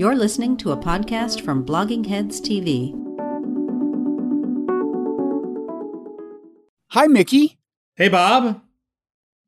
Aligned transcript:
You're 0.00 0.16
listening 0.16 0.56
to 0.58 0.72
a 0.72 0.78
podcast 0.78 1.42
from 1.42 1.62
Blogging 1.62 2.06
Heads 2.06 2.40
TV. 2.40 2.94
Hi, 6.92 7.06
Mickey. 7.06 7.58
Hey, 7.96 8.08
Bob. 8.08 8.62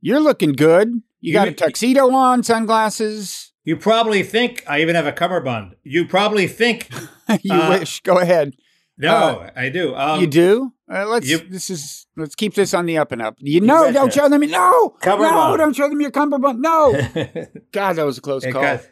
You're 0.03 0.21
looking 0.21 0.53
good. 0.53 0.89
You, 0.91 1.03
You- 1.23 1.33
got 1.33 1.49
a 1.49 1.53
tuxedo 1.53 2.11
on, 2.13 2.43
sunglasses. 2.43 3.55
You 3.65 3.79
probably 3.79 4.23
think 4.23 4.63
I 4.69 4.83
even 4.83 4.95
have 4.95 5.07
a 5.07 5.13
cummerbund. 5.13 5.75
You 5.85 6.07
probably 6.07 6.47
think 6.49 6.91
you 7.43 7.55
Uh, 7.55 7.79
wish. 7.79 8.03
Go 8.03 8.19
ahead. 8.19 8.53
no, 8.99 9.15
Uh, 9.15 9.51
I 9.57 9.71
do. 9.71 9.95
Um, 9.97 10.21
you 10.21 10.27
do. 10.27 10.75
Uh, 10.93 11.07
let's. 11.07 11.31
you- 11.31 11.39
this 11.49 11.71
is. 11.71 12.07
Let's 12.15 12.35
keep 12.35 12.53
this 12.53 12.75
on 12.75 12.85
the 12.85 12.99
up 12.99 13.11
and 13.11 13.23
up. 13.23 13.37
You 13.39 13.63
know, 13.63 13.91
don't 13.91 14.13
show 14.13 14.29
them. 14.29 14.43
No, 14.43 14.49
no, 14.51 14.97
Cummerbund. 15.01 15.57
don't 15.57 15.75
show 15.75 15.89
them 15.89 15.99
your 16.03 16.11
cummerbund. 16.11 16.61
No. 16.61 16.93
God, 17.73 17.95
that 17.97 18.05
was 18.05 18.19
a 18.19 18.21
close 18.21 18.45
It 18.45 18.53
call. 18.53 18.61
got- 18.61 18.83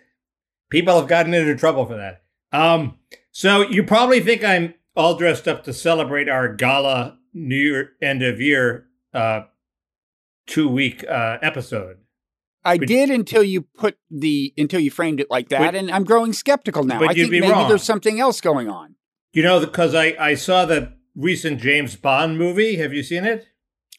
people 0.70 0.98
have 0.98 1.08
gotten 1.08 1.34
into 1.34 1.54
trouble 1.56 1.84
for 1.86 1.96
that. 1.96 2.22
Um, 2.52 2.98
so 3.30 3.62
you 3.68 3.82
probably 3.84 4.20
think 4.20 4.42
I'm 4.42 4.74
all 4.96 5.16
dressed 5.16 5.46
up 5.46 5.64
to 5.64 5.72
celebrate 5.72 6.28
our 6.28 6.52
gala 6.54 7.18
New 7.34 7.56
Year 7.56 7.90
end 8.02 8.22
of 8.22 8.40
year 8.40 8.86
uh, 9.14 9.42
two 10.46 10.68
week 10.68 11.04
uh, 11.08 11.38
episode. 11.42 11.98
I 12.64 12.76
But- 12.78 12.88
did 12.88 13.10
until 13.10 13.42
you 13.42 13.62
put 13.62 13.96
the 14.10 14.52
until 14.58 14.80
you 14.80 14.90
framed 14.90 15.20
it 15.20 15.30
like 15.30 15.48
that, 15.50 15.60
But- 15.60 15.74
and 15.74 15.90
I'm 15.90 16.04
growing 16.04 16.32
skeptical 16.32 16.84
now. 16.84 16.98
but 16.98 17.10
I 17.10 17.12
you'd 17.12 17.22
think 17.24 17.30
be 17.30 17.40
maybe 17.40 17.52
wrong. 17.52 17.68
there's 17.68 17.82
something 17.82 18.20
else 18.20 18.40
going 18.40 18.68
on. 18.68 18.96
You 19.32 19.42
know, 19.44 19.60
because 19.60 19.94
I, 19.94 20.16
I 20.18 20.34
saw 20.34 20.64
the 20.66 20.92
recent 21.14 21.60
James 21.60 21.94
Bond 21.96 22.36
movie. 22.36 22.76
Have 22.76 22.92
you 22.92 23.02
seen 23.04 23.24
it? 23.24 23.46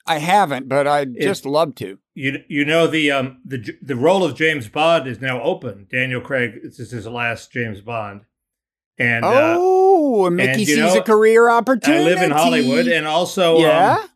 I 0.07 0.17
haven't, 0.19 0.67
but 0.67 0.87
I'd 0.87 1.15
It- 1.15 1.21
just 1.21 1.45
love 1.45 1.75
to. 1.75 1.97
You 2.13 2.39
you 2.49 2.65
know 2.65 2.87
the 2.87 3.09
um 3.11 3.39
the 3.45 3.77
the 3.81 3.95
role 3.95 4.23
of 4.25 4.35
James 4.35 4.67
Bond 4.67 5.07
is 5.07 5.21
now 5.21 5.41
open. 5.41 5.87
Daniel 5.89 6.19
Craig 6.19 6.59
this 6.63 6.77
is 6.79 6.91
his 6.91 7.07
last 7.07 7.51
James 7.53 7.79
Bond, 7.81 8.21
and 8.97 9.23
uh, 9.23 9.55
oh, 9.57 10.29
Mickey 10.29 10.49
and, 10.51 10.65
sees 10.67 10.77
know, 10.77 10.97
a 10.99 11.03
career 11.03 11.49
opportunity. 11.49 12.03
I 12.03 12.05
live 12.05 12.21
in 12.21 12.31
Hollywood, 12.31 12.87
and 12.87 13.07
also 13.07 13.59
yeah. 13.59 13.97
um, 14.01 14.09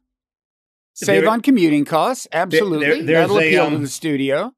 Save 0.94 1.22
there- 1.24 1.30
on 1.32 1.42
commuting 1.42 1.86
costs. 1.86 2.28
Absolutely. 2.34 2.80
there- 2.86 2.96
there's 3.04 3.08
That'll 3.30 3.40
a, 3.40 3.48
appeal 3.48 3.70
to 3.70 3.76
um, 3.76 3.82
the 3.82 3.88
studio. 3.88 4.54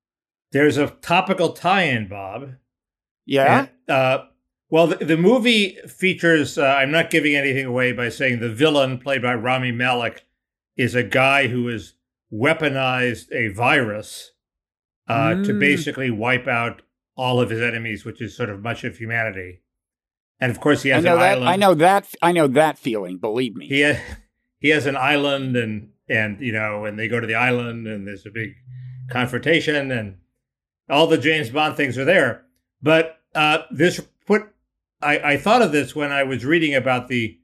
there's 0.51 0.77
a 0.77 0.87
topical 0.87 1.49
tie-in, 1.49 2.07
Bob. 2.07 2.53
Yeah. 3.25 3.67
And, 3.87 3.95
uh, 3.95 4.23
well, 4.69 4.87
the, 4.87 4.97
the 5.03 5.17
movie 5.17 5.77
features. 5.87 6.57
Uh, 6.57 6.65
I'm 6.65 6.91
not 6.91 7.09
giving 7.09 7.35
anything 7.35 7.65
away 7.65 7.91
by 7.91 8.09
saying 8.09 8.39
the 8.39 8.49
villain, 8.49 8.97
played 8.99 9.21
by 9.21 9.33
Rami 9.35 9.71
Malek, 9.71 10.25
is 10.77 10.95
a 10.95 11.03
guy 11.03 11.47
who 11.47 11.67
has 11.67 11.93
weaponized 12.31 13.31
a 13.31 13.47
virus 13.49 14.31
uh, 15.07 15.31
to 15.35 15.53
Mm. 15.53 15.59
basically 15.59 16.11
wipe 16.11 16.47
out 16.47 16.81
all 17.15 17.39
of 17.41 17.49
his 17.49 17.61
enemies, 17.61 18.05
which 18.05 18.21
is 18.21 18.35
sort 18.35 18.49
of 18.49 18.61
much 18.61 18.83
of 18.83 18.97
humanity. 18.97 19.61
And 20.39 20.51
of 20.51 20.59
course, 20.59 20.83
he 20.83 20.91
I 20.91 20.95
has 20.95 21.03
know 21.05 21.13
an 21.15 21.19
that. 21.19 21.31
island. 21.37 21.49
I 21.49 21.55
know 21.55 21.73
that. 21.73 22.13
I 22.21 22.31
know 22.31 22.47
that 22.47 22.77
feeling. 22.77 23.17
Believe 23.17 23.55
me. 23.55 23.67
He 23.67 23.81
ha- 23.83 23.99
he 24.59 24.69
has 24.69 24.85
an 24.85 24.95
island, 24.97 25.55
and 25.57 25.89
and 26.09 26.39
you 26.41 26.51
know, 26.51 26.85
and 26.85 26.99
they 26.99 27.07
go 27.07 27.19
to 27.19 27.25
the 27.27 27.35
island, 27.35 27.87
and 27.87 28.05
there's 28.07 28.25
a 28.25 28.29
big 28.29 28.53
confrontation, 29.09 29.89
and 29.91 30.17
all 30.89 31.07
the 31.07 31.17
James 31.17 31.49
Bond 31.49 31.75
things 31.75 31.97
are 31.97 32.05
there. 32.05 32.43
But 32.81 33.17
uh, 33.33 33.59
this 33.71 33.99
put 34.27 34.43
I, 35.01 35.19
I 35.33 35.37
thought 35.37 35.61
of 35.61 35.71
this 35.71 35.95
when 35.95 36.11
I 36.11 36.23
was 36.23 36.45
reading 36.45 36.75
about 36.75 37.07
the 37.07 37.39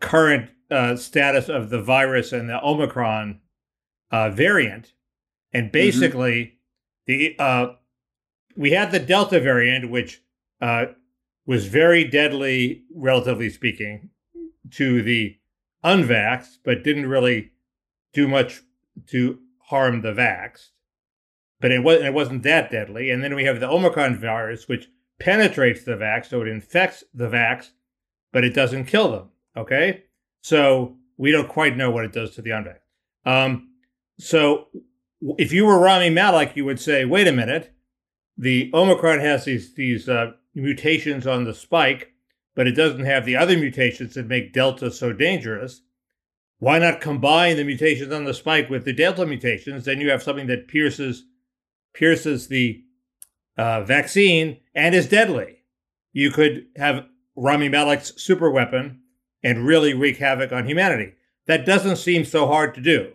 current 0.00 0.50
uh, 0.70 0.96
status 0.96 1.48
of 1.48 1.70
the 1.70 1.80
virus 1.80 2.32
and 2.32 2.48
the 2.48 2.62
Omicron 2.62 3.40
uh, 4.10 4.30
variant, 4.30 4.92
and 5.52 5.72
basically 5.72 6.58
the 7.06 7.36
uh, 7.38 7.68
we 8.56 8.72
had 8.72 8.90
the 8.90 8.98
Delta 8.98 9.40
variant, 9.40 9.90
which 9.90 10.22
uh, 10.60 10.86
was 11.46 11.66
very 11.66 12.04
deadly, 12.04 12.84
relatively 12.94 13.50
speaking, 13.50 14.10
to 14.72 15.02
the 15.02 15.38
unvaxxed, 15.84 16.58
but 16.64 16.82
didn't 16.82 17.06
really 17.06 17.52
do 18.12 18.26
much 18.26 18.62
to 19.08 19.38
harm 19.66 20.00
the 20.00 20.12
vaxxed. 20.12 20.70
But 21.60 21.70
it 21.70 21.82
wasn't 21.82 22.06
it 22.06 22.14
wasn't 22.14 22.42
that 22.42 22.70
deadly. 22.70 23.10
And 23.10 23.22
then 23.22 23.34
we 23.34 23.44
have 23.44 23.60
the 23.60 23.68
Omicron 23.68 24.18
virus, 24.18 24.68
which 24.68 24.88
penetrates 25.18 25.84
the 25.84 25.92
vax, 25.92 26.26
so 26.26 26.42
it 26.42 26.48
infects 26.48 27.04
the 27.14 27.28
vax, 27.28 27.70
but 28.32 28.44
it 28.44 28.54
doesn't 28.54 28.86
kill 28.86 29.10
them. 29.10 29.30
Okay, 29.56 30.04
so 30.46 30.94
we 31.16 31.32
don't 31.32 31.48
quite 31.48 31.76
know 31.76 31.90
what 31.90 32.04
it 32.04 32.12
does 32.12 32.30
to 32.30 32.40
the 32.40 32.50
unvaxxed. 32.50 32.78
Um, 33.24 33.70
so 34.20 34.68
if 35.38 35.52
you 35.52 35.66
were 35.66 35.80
Rami 35.80 36.08
Malek, 36.08 36.54
you 36.54 36.64
would 36.64 36.78
say, 36.78 37.04
wait 37.04 37.26
a 37.26 37.32
minute, 37.32 37.72
the 38.38 38.70
Omicron 38.72 39.18
has 39.18 39.44
these 39.44 39.74
these 39.74 40.08
uh, 40.08 40.34
mutations 40.54 41.26
on 41.26 41.42
the 41.42 41.52
spike, 41.52 42.12
but 42.54 42.68
it 42.68 42.76
doesn't 42.76 43.06
have 43.06 43.26
the 43.26 43.34
other 43.34 43.56
mutations 43.56 44.14
that 44.14 44.28
make 44.28 44.52
Delta 44.52 44.92
so 44.92 45.12
dangerous. 45.12 45.82
Why 46.60 46.78
not 46.78 47.00
combine 47.00 47.56
the 47.56 47.64
mutations 47.64 48.12
on 48.12 48.24
the 48.24 48.32
spike 48.32 48.70
with 48.70 48.84
the 48.84 48.92
Delta 48.92 49.26
mutations? 49.26 49.84
Then 49.84 50.00
you 50.00 50.10
have 50.10 50.22
something 50.22 50.46
that 50.46 50.68
pierces 50.68 51.24
pierces 51.92 52.46
the 52.46 52.84
uh, 53.58 53.82
vaccine 53.82 54.58
and 54.76 54.94
is 54.94 55.08
deadly. 55.08 55.64
You 56.12 56.30
could 56.30 56.66
have 56.76 57.06
Rami 57.34 57.68
Malek's 57.68 58.12
super 58.22 58.48
weapon 58.48 59.00
and 59.46 59.64
really 59.64 59.94
wreak 59.94 60.16
havoc 60.16 60.50
on 60.50 60.66
humanity. 60.66 61.12
That 61.46 61.64
doesn't 61.64 61.98
seem 61.98 62.24
so 62.24 62.48
hard 62.48 62.74
to 62.74 62.80
do. 62.80 63.12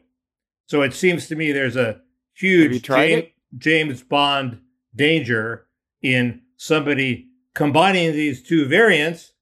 So 0.66 0.82
it 0.82 0.94
seems 0.94 1.28
to 1.28 1.36
me 1.36 1.52
there's 1.52 1.76
a 1.76 2.00
huge 2.34 2.84
James. 2.84 3.26
James 3.58 4.02
Bond 4.02 4.62
danger 4.96 5.66
in 6.02 6.44
somebody 6.56 7.28
combining 7.54 8.14
these 8.14 8.42
two 8.42 8.66
variants 8.66 9.34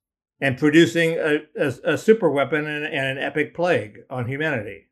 and 0.42 0.58
producing 0.58 1.12
a, 1.12 1.42
a, 1.56 1.94
a 1.94 1.98
super 1.98 2.28
weapon 2.28 2.66
and, 2.66 2.86
and 2.86 3.06
an 3.06 3.18
epic 3.20 3.54
plague 3.54 4.00
on 4.10 4.28
humanity. 4.28 4.88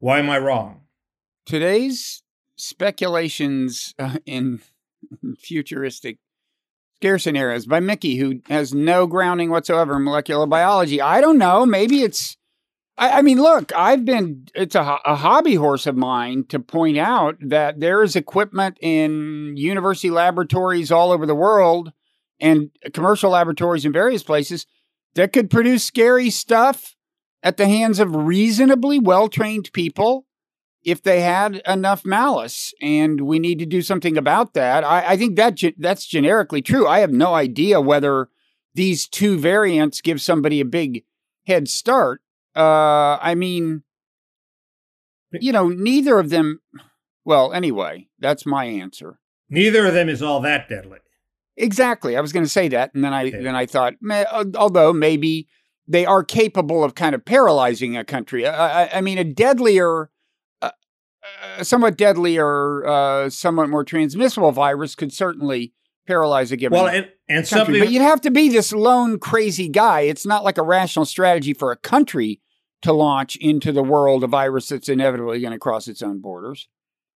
Why 0.00 0.18
am 0.18 0.28
I 0.28 0.38
wrong? 0.38 0.80
Today's 1.46 2.24
speculations 2.56 3.94
uh, 4.00 4.16
in 4.26 4.62
futuristic 5.38 6.18
scare 6.98 7.18
scenarios 7.18 7.64
by 7.64 7.78
Mickey, 7.78 8.16
who 8.16 8.40
has 8.48 8.74
no 8.74 9.06
grounding 9.06 9.50
whatsoever 9.50 9.96
in 9.96 10.04
molecular 10.04 10.46
biology. 10.46 11.00
I 11.00 11.20
don't 11.20 11.38
know. 11.38 11.64
Maybe 11.64 12.02
it's. 12.02 12.36
I, 12.96 13.18
I 13.18 13.22
mean, 13.22 13.40
look, 13.40 13.72
I've 13.76 14.04
been. 14.04 14.46
It's 14.52 14.74
a, 14.74 14.98
a 15.04 15.14
hobby 15.14 15.54
horse 15.54 15.86
of 15.86 15.96
mine 15.96 16.44
to 16.48 16.58
point 16.58 16.98
out 16.98 17.36
that 17.40 17.78
there 17.78 18.02
is 18.02 18.16
equipment 18.16 18.78
in 18.80 19.56
university 19.56 20.10
laboratories 20.10 20.90
all 20.90 21.12
over 21.12 21.24
the 21.24 21.36
world 21.36 21.92
and 22.40 22.70
commercial 22.92 23.30
laboratories 23.30 23.84
in 23.84 23.92
various 23.92 24.24
places 24.24 24.66
that 25.14 25.32
could 25.32 25.50
produce 25.50 25.84
scary 25.84 26.30
stuff 26.30 26.96
at 27.44 27.58
the 27.58 27.68
hands 27.68 28.00
of 28.00 28.16
reasonably 28.16 28.98
well 28.98 29.28
trained 29.28 29.72
people 29.72 30.26
if 30.84 31.02
they 31.02 31.20
had 31.20 31.60
enough 31.66 32.04
malice, 32.04 32.72
and 32.80 33.20
we 33.22 33.38
need 33.38 33.58
to 33.58 33.66
do 33.66 33.82
something 33.82 34.16
about 34.16 34.54
that. 34.54 34.84
I, 34.84 35.10
I 35.12 35.16
think 35.16 35.36
that 35.36 35.54
ge- 35.56 35.74
that's 35.78 36.06
generically 36.06 36.62
true. 36.62 36.86
I 36.86 37.00
have 37.00 37.12
no 37.12 37.34
idea 37.34 37.80
whether 37.80 38.28
these 38.74 39.08
two 39.08 39.38
variants 39.38 40.00
give 40.00 40.20
somebody 40.20 40.60
a 40.60 40.64
big 40.64 41.04
head 41.46 41.68
start. 41.68 42.20
Uh, 42.56 43.18
I 43.20 43.34
mean, 43.34 43.82
you 45.32 45.52
know, 45.52 45.68
neither 45.68 46.18
of 46.18 46.30
them. 46.30 46.60
Well, 47.24 47.52
anyway, 47.52 48.08
that's 48.18 48.46
my 48.46 48.64
answer. 48.64 49.18
Neither 49.50 49.86
of 49.86 49.94
them 49.94 50.08
is 50.08 50.22
all 50.22 50.40
that 50.40 50.68
deadly. 50.68 50.98
Exactly. 51.56 52.16
I 52.16 52.20
was 52.20 52.32
going 52.32 52.44
to 52.44 52.50
say 52.50 52.68
that, 52.68 52.94
and 52.94 53.02
then 53.04 53.12
I 53.12 53.24
Yeah. 53.24 53.40
then 53.42 53.56
I 53.56 53.66
thought, 53.66 53.94
al- 54.10 54.56
although 54.56 54.92
maybe 54.92 55.48
they 55.86 56.06
are 56.06 56.22
capable 56.22 56.84
of 56.84 56.94
kind 56.94 57.14
of 57.14 57.24
paralyzing 57.24 57.96
a 57.96 58.04
country. 58.04 58.46
I, 58.46 58.84
I, 58.84 58.98
I 58.98 59.00
mean, 59.00 59.18
a 59.18 59.24
deadlier, 59.24 60.10
somewhat 61.64 61.96
deadlier, 61.96 62.86
uh, 62.86 63.30
somewhat 63.30 63.68
more 63.68 63.84
transmissible 63.84 64.52
virus 64.52 64.94
could 64.94 65.12
certainly 65.12 65.72
paralyze 66.06 66.50
a 66.52 66.56
given 66.56 66.76
Well, 66.76 66.88
and, 66.88 67.08
and 67.28 67.46
country. 67.46 67.46
something 67.46 67.78
But 67.80 67.90
you'd 67.92 68.02
have 68.02 68.20
to 68.22 68.30
be 68.30 68.48
this 68.48 68.72
lone 68.72 69.18
crazy 69.18 69.68
guy. 69.68 70.02
It's 70.02 70.26
not 70.26 70.44
like 70.44 70.58
a 70.58 70.62
rational 70.62 71.04
strategy 71.04 71.52
for 71.54 71.70
a 71.70 71.76
country 71.76 72.40
to 72.82 72.92
launch 72.92 73.36
into 73.36 73.72
the 73.72 73.82
world 73.82 74.24
a 74.24 74.26
virus 74.26 74.68
that's 74.68 74.88
inevitably 74.88 75.40
going 75.40 75.52
to 75.52 75.58
cross 75.58 75.88
its 75.88 76.02
own 76.02 76.20
borders. 76.20 76.68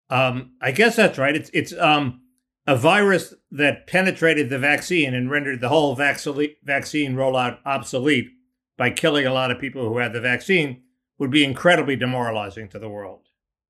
Um, 0.08 0.52
I 0.60 0.72
guess 0.72 0.96
that's 0.96 1.18
right. 1.18 1.36
It's 1.36 1.50
it's 1.54 1.72
um 1.74 2.22
a 2.66 2.76
virus 2.76 3.34
that 3.50 3.86
penetrated 3.86 4.50
the 4.50 4.58
vaccine 4.58 5.14
and 5.14 5.30
rendered 5.30 5.60
the 5.60 5.68
whole 5.68 5.94
vaccine 5.94 6.54
vaccine 6.64 7.14
rollout 7.14 7.58
obsolete 7.64 8.28
by 8.76 8.90
killing 8.90 9.26
a 9.26 9.32
lot 9.32 9.50
of 9.50 9.60
people 9.60 9.88
who 9.88 9.98
had 9.98 10.12
the 10.12 10.20
vaccine 10.20 10.82
would 11.18 11.30
be 11.30 11.44
incredibly 11.44 11.96
demoralizing 11.96 12.68
to 12.68 12.78
the 12.78 12.88
world. 12.88 13.26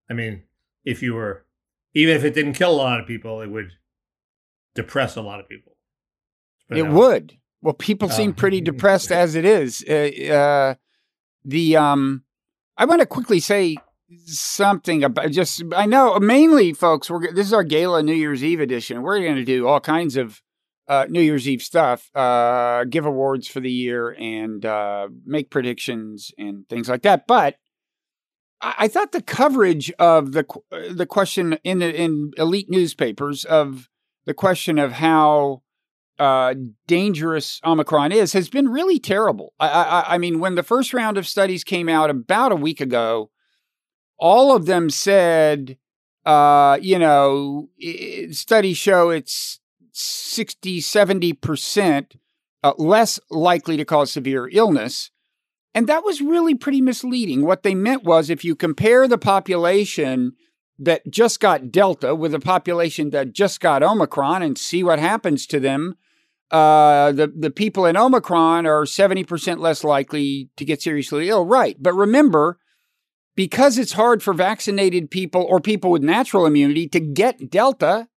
I 0.08 0.14
mean, 0.14 0.44
if 0.84 1.02
you 1.02 1.14
were 1.14 1.44
even 1.94 2.16
if 2.16 2.24
it 2.24 2.34
didn't 2.34 2.52
kill 2.54 2.70
a 2.70 2.76
lot 2.76 3.00
of 3.00 3.06
people, 3.06 3.40
it 3.40 3.48
would 3.50 3.72
depress 4.74 5.16
a 5.16 5.22
lot 5.22 5.40
of 5.40 5.48
people. 5.48 5.76
But 6.68 6.78
it 6.78 6.84
no. 6.84 6.92
would. 6.94 7.36
Well, 7.62 7.74
people 7.74 8.08
seem 8.08 8.30
Oh. 8.30 8.34
pretty 8.34 8.60
depressed 8.70 9.10
as 9.10 9.34
it 9.34 9.44
is. 9.44 9.84
Uh, 9.88 10.32
uh, 10.32 10.74
the 11.44 11.76
um, 11.76 12.24
I 12.76 12.84
want 12.84 13.00
to 13.00 13.06
quickly 13.06 13.40
say 13.40 13.76
something 14.26 15.04
about 15.04 15.30
just. 15.32 15.62
I 15.74 15.86
know 15.86 16.18
mainly, 16.18 16.72
folks. 16.72 17.10
We're 17.10 17.32
this 17.32 17.46
is 17.46 17.52
our 17.52 17.64
gala 17.64 18.02
New 18.02 18.14
Year's 18.14 18.44
Eve 18.44 18.60
edition. 18.60 19.02
We're 19.02 19.20
going 19.20 19.36
to 19.36 19.44
do 19.44 19.66
all 19.66 19.80
kinds 19.80 20.16
of 20.16 20.40
uh, 20.88 21.06
New 21.08 21.20
Year's 21.22 21.48
Eve 21.48 21.62
stuff, 21.62 22.10
uh, 22.16 22.84
give 22.84 23.06
awards 23.06 23.46
for 23.48 23.60
the 23.60 23.70
year 23.70 24.10
and 24.18 24.64
uh, 24.64 25.08
make 25.24 25.50
predictions 25.50 26.32
and 26.38 26.68
things 26.68 26.88
like 26.88 27.02
that. 27.02 27.26
But 27.26 27.56
I, 28.62 28.88
thought 28.88 29.12
the 29.12 29.22
coverage 29.22 29.90
of 29.98 30.32
the 30.32 30.44
uh, 30.70 30.92
the 30.92 31.06
question 31.06 31.58
in 31.64 31.78
the, 31.78 31.94
in 31.94 32.32
elite 32.36 32.68
newspapers 32.68 33.44
of 33.44 33.88
the 34.26 34.34
question 34.34 34.78
of 34.78 34.92
how 34.92 35.62
uh, 36.18 36.54
dangerous 36.86 37.60
Omicron 37.64 38.12
is 38.12 38.34
has 38.34 38.50
been 38.50 38.68
really 38.68 38.98
terrible. 38.98 39.54
I, 39.58 39.68
I, 39.68 40.14
I 40.14 40.18
mean, 40.18 40.40
when 40.40 40.54
the 40.54 40.62
first 40.62 40.92
round 40.92 41.16
of 41.16 41.26
studies 41.26 41.64
came 41.64 41.88
out 41.88 42.10
about 42.10 42.52
a 42.52 42.56
week 42.56 42.80
ago, 42.80 43.30
all 44.18 44.54
of 44.54 44.66
them 44.66 44.90
said, 44.90 45.78
uh, 46.26 46.78
you 46.80 46.98
know, 46.98 47.70
studies 48.30 48.76
show 48.76 49.08
it's 49.08 49.60
60, 49.92 50.80
70% 50.80 52.16
uh, 52.62 52.72
less 52.76 53.18
likely 53.30 53.76
to 53.76 53.84
cause 53.84 54.12
severe 54.12 54.48
illness. 54.52 55.10
And 55.74 55.86
that 55.86 56.04
was 56.04 56.20
really 56.20 56.54
pretty 56.54 56.80
misleading. 56.80 57.44
What 57.44 57.62
they 57.62 57.74
meant 57.74 58.04
was 58.04 58.28
if 58.28 58.44
you 58.44 58.56
compare 58.56 59.06
the 59.06 59.18
population 59.18 60.32
that 60.78 61.08
just 61.10 61.40
got 61.40 61.70
Delta 61.70 62.14
with 62.14 62.32
the 62.32 62.40
population 62.40 63.10
that 63.10 63.32
just 63.32 63.60
got 63.60 63.82
Omicron 63.82 64.42
and 64.42 64.58
see 64.58 64.82
what 64.82 64.98
happens 64.98 65.46
to 65.46 65.60
them, 65.60 65.96
uh, 66.50 67.12
the, 67.12 67.28
the 67.28 67.50
people 67.50 67.86
in 67.86 67.96
Omicron 67.96 68.66
are 68.66 68.84
70% 68.84 69.58
less 69.58 69.84
likely 69.84 70.50
to 70.56 70.64
get 70.64 70.82
seriously 70.82 71.28
ill. 71.28 71.46
Right. 71.46 71.76
But 71.78 71.94
remember, 71.94 72.58
because 73.36 73.78
it's 73.78 73.92
hard 73.92 74.22
for 74.22 74.34
vaccinated 74.34 75.10
people 75.10 75.42
or 75.42 75.60
people 75.60 75.90
with 75.90 76.02
natural 76.02 76.46
immunity 76.46 76.88
to 76.88 76.98
get 76.98 77.50
Delta, 77.50 78.08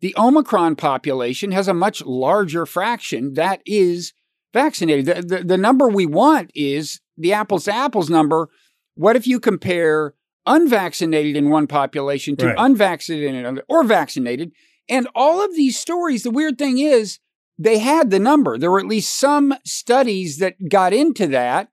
the 0.00 0.14
Omicron 0.16 0.76
population 0.76 1.52
has 1.52 1.68
a 1.68 1.74
much 1.74 2.02
larger 2.04 2.64
fraction 2.64 3.34
that 3.34 3.60
is 3.66 4.12
vaccinated. 4.52 5.06
The, 5.06 5.36
the, 5.36 5.44
the 5.44 5.56
number 5.56 5.88
we 5.88 6.06
want 6.06 6.50
is 6.54 7.00
the 7.16 7.32
apples 7.32 7.64
to 7.64 7.74
apples 7.74 8.10
number. 8.10 8.48
What 8.94 9.16
if 9.16 9.26
you 9.26 9.40
compare 9.40 10.14
unvaccinated 10.46 11.36
in 11.36 11.50
one 11.50 11.66
population 11.66 12.36
to 12.36 12.46
right. 12.46 12.56
unvaccinated 12.58 13.30
in 13.30 13.36
another, 13.36 13.64
or 13.68 13.84
vaccinated? 13.84 14.52
And 14.88 15.08
all 15.14 15.44
of 15.44 15.54
these 15.54 15.78
stories, 15.78 16.22
the 16.22 16.30
weird 16.30 16.58
thing 16.58 16.78
is, 16.78 17.18
they 17.58 17.78
had 17.78 18.10
the 18.10 18.18
number. 18.18 18.56
There 18.56 18.70
were 18.70 18.80
at 18.80 18.86
least 18.86 19.16
some 19.18 19.54
studies 19.64 20.38
that 20.38 20.68
got 20.68 20.92
into 20.92 21.26
that, 21.28 21.68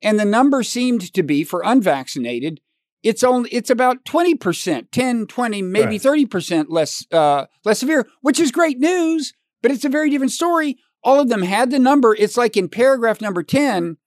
and 0.00 0.18
the 0.18 0.24
number 0.24 0.62
seemed 0.62 1.12
to 1.12 1.22
be 1.22 1.44
for 1.44 1.62
unvaccinated 1.64 2.60
it's 3.04 3.22
only 3.22 3.50
it's 3.50 3.70
about 3.70 4.04
20%, 4.04 4.90
10, 4.90 5.26
20, 5.26 5.62
maybe 5.62 5.98
right. 5.98 6.00
30% 6.00 6.66
less 6.70 7.06
uh, 7.12 7.44
less 7.64 7.78
severe, 7.78 8.08
which 8.22 8.40
is 8.40 8.50
great 8.50 8.78
news, 8.78 9.34
but 9.62 9.70
it's 9.70 9.84
a 9.84 9.90
very 9.90 10.10
different 10.10 10.32
story. 10.32 10.78
All 11.04 11.20
of 11.20 11.28
them 11.28 11.42
had 11.42 11.70
the 11.70 11.78
number. 11.78 12.14
It's 12.14 12.36
like 12.36 12.56
in 12.56 12.68
paragraph 12.68 13.20
number 13.20 13.42
10, 13.42 13.98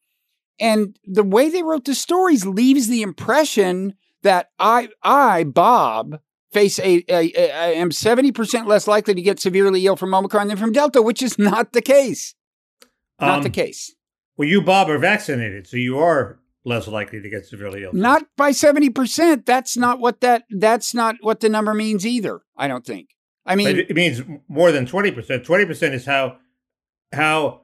and 0.60 0.98
the 1.06 1.24
way 1.24 1.50
they 1.50 1.64
wrote 1.64 1.86
the 1.86 1.96
stories 1.96 2.46
leaves 2.46 2.88
the 2.88 3.04
impression 3.04 3.94
that 4.24 4.50
I 4.60 4.90
I 5.04 5.44
Bob 5.44 6.20
face 6.52 6.80
a, 6.80 7.04
a, 7.08 7.32
a 7.36 7.52
I 7.52 7.68
am 7.74 7.92
70% 7.92 8.66
less 8.66 8.88
likely 8.88 9.14
to 9.14 9.22
get 9.22 9.40
severely 9.40 9.86
ill 9.86 9.96
from 9.96 10.14
Omicron 10.14 10.48
than 10.48 10.58
from 10.58 10.72
Delta, 10.72 11.02
which 11.02 11.22
is 11.22 11.38
not 11.38 11.74
the 11.74 11.82
case. 11.82 12.34
Not 13.22 13.38
um, 13.38 13.44
the 13.44 13.50
case. 13.50 13.96
Well, 14.38 14.48
you 14.48 14.62
Bob 14.62 14.90
are 14.90 15.00
vaccinated, 15.00 15.68
so 15.68 15.78
you 15.78 16.00
are 16.00 16.40
less 16.66 16.88
likely 16.88 17.22
to 17.22 17.30
get 17.30 17.46
severely 17.46 17.84
ill. 17.84 17.94
Not 17.94 18.24
by 18.36 18.52
70%. 18.52 19.46
That's 19.46 19.78
not 19.78 20.00
what 20.00 20.22
that 20.22 20.44
that's 20.50 20.94
not 20.94 21.16
what 21.22 21.40
the 21.40 21.50
number 21.50 21.74
means 21.74 22.06
either, 22.06 22.42
I 22.56 22.68
don't 22.68 22.86
think. 22.86 23.10
I 23.46 23.56
mean 23.56 23.68
but 23.68 23.78
it 23.78 23.96
means 23.96 24.22
more 24.48 24.72
than 24.72 24.86
20%. 24.86 25.16
20% 25.46 25.94
is 25.94 26.06
how 26.06 26.38
how 27.12 27.62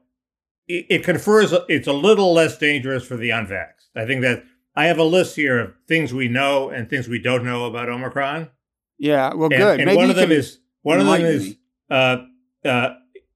it, 0.67 0.85
it 0.89 1.03
confers 1.03 1.53
it's 1.69 1.87
a 1.87 1.93
little 1.93 2.33
less 2.33 2.57
dangerous 2.57 3.05
for 3.05 3.17
the 3.17 3.29
unvaxxed. 3.29 3.89
I 3.95 4.05
think 4.05 4.21
that 4.21 4.43
I 4.75 4.85
have 4.85 4.97
a 4.97 5.03
list 5.03 5.35
here 5.35 5.59
of 5.59 5.73
things 5.87 6.13
we 6.13 6.27
know 6.27 6.69
and 6.69 6.89
things 6.89 7.07
we 7.07 7.19
don't 7.19 7.43
know 7.43 7.65
about 7.65 7.89
Omicron. 7.89 8.49
Yeah, 8.97 9.33
well, 9.33 9.49
and, 9.51 9.61
good. 9.61 9.79
And 9.79 9.85
Maybe 9.85 9.97
one 9.97 10.09
of 10.09 10.15
them 10.15 10.31
is 10.31 10.59
one 10.81 10.99
of 10.99 11.05
them 11.05 11.21
is 11.21 11.55
uh, 11.89 12.17
uh, 12.65 12.89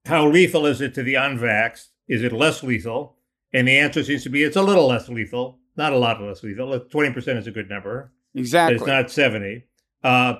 how 0.05 0.27
lethal 0.27 0.65
is 0.65 0.81
it 0.81 0.93
to 0.95 1.03
the 1.03 1.15
unvaxxed? 1.15 1.87
Is 2.07 2.23
it 2.23 2.31
less 2.31 2.63
lethal? 2.63 3.17
And 3.53 3.67
the 3.67 3.77
answer 3.77 4.03
seems 4.03 4.23
to 4.23 4.29
be 4.29 4.43
it's 4.43 4.55
a 4.55 4.61
little 4.61 4.87
less 4.87 5.09
lethal, 5.09 5.59
not 5.75 5.93
a 5.93 5.97
lot 5.97 6.21
less 6.21 6.43
lethal. 6.43 6.79
Twenty 6.79 7.13
percent 7.13 7.39
is 7.39 7.47
a 7.47 7.51
good 7.51 7.69
number. 7.69 8.13
Exactly, 8.33 8.77
it's 8.77 8.85
not 8.85 9.11
seventy. 9.11 9.65
Uh, 10.03 10.35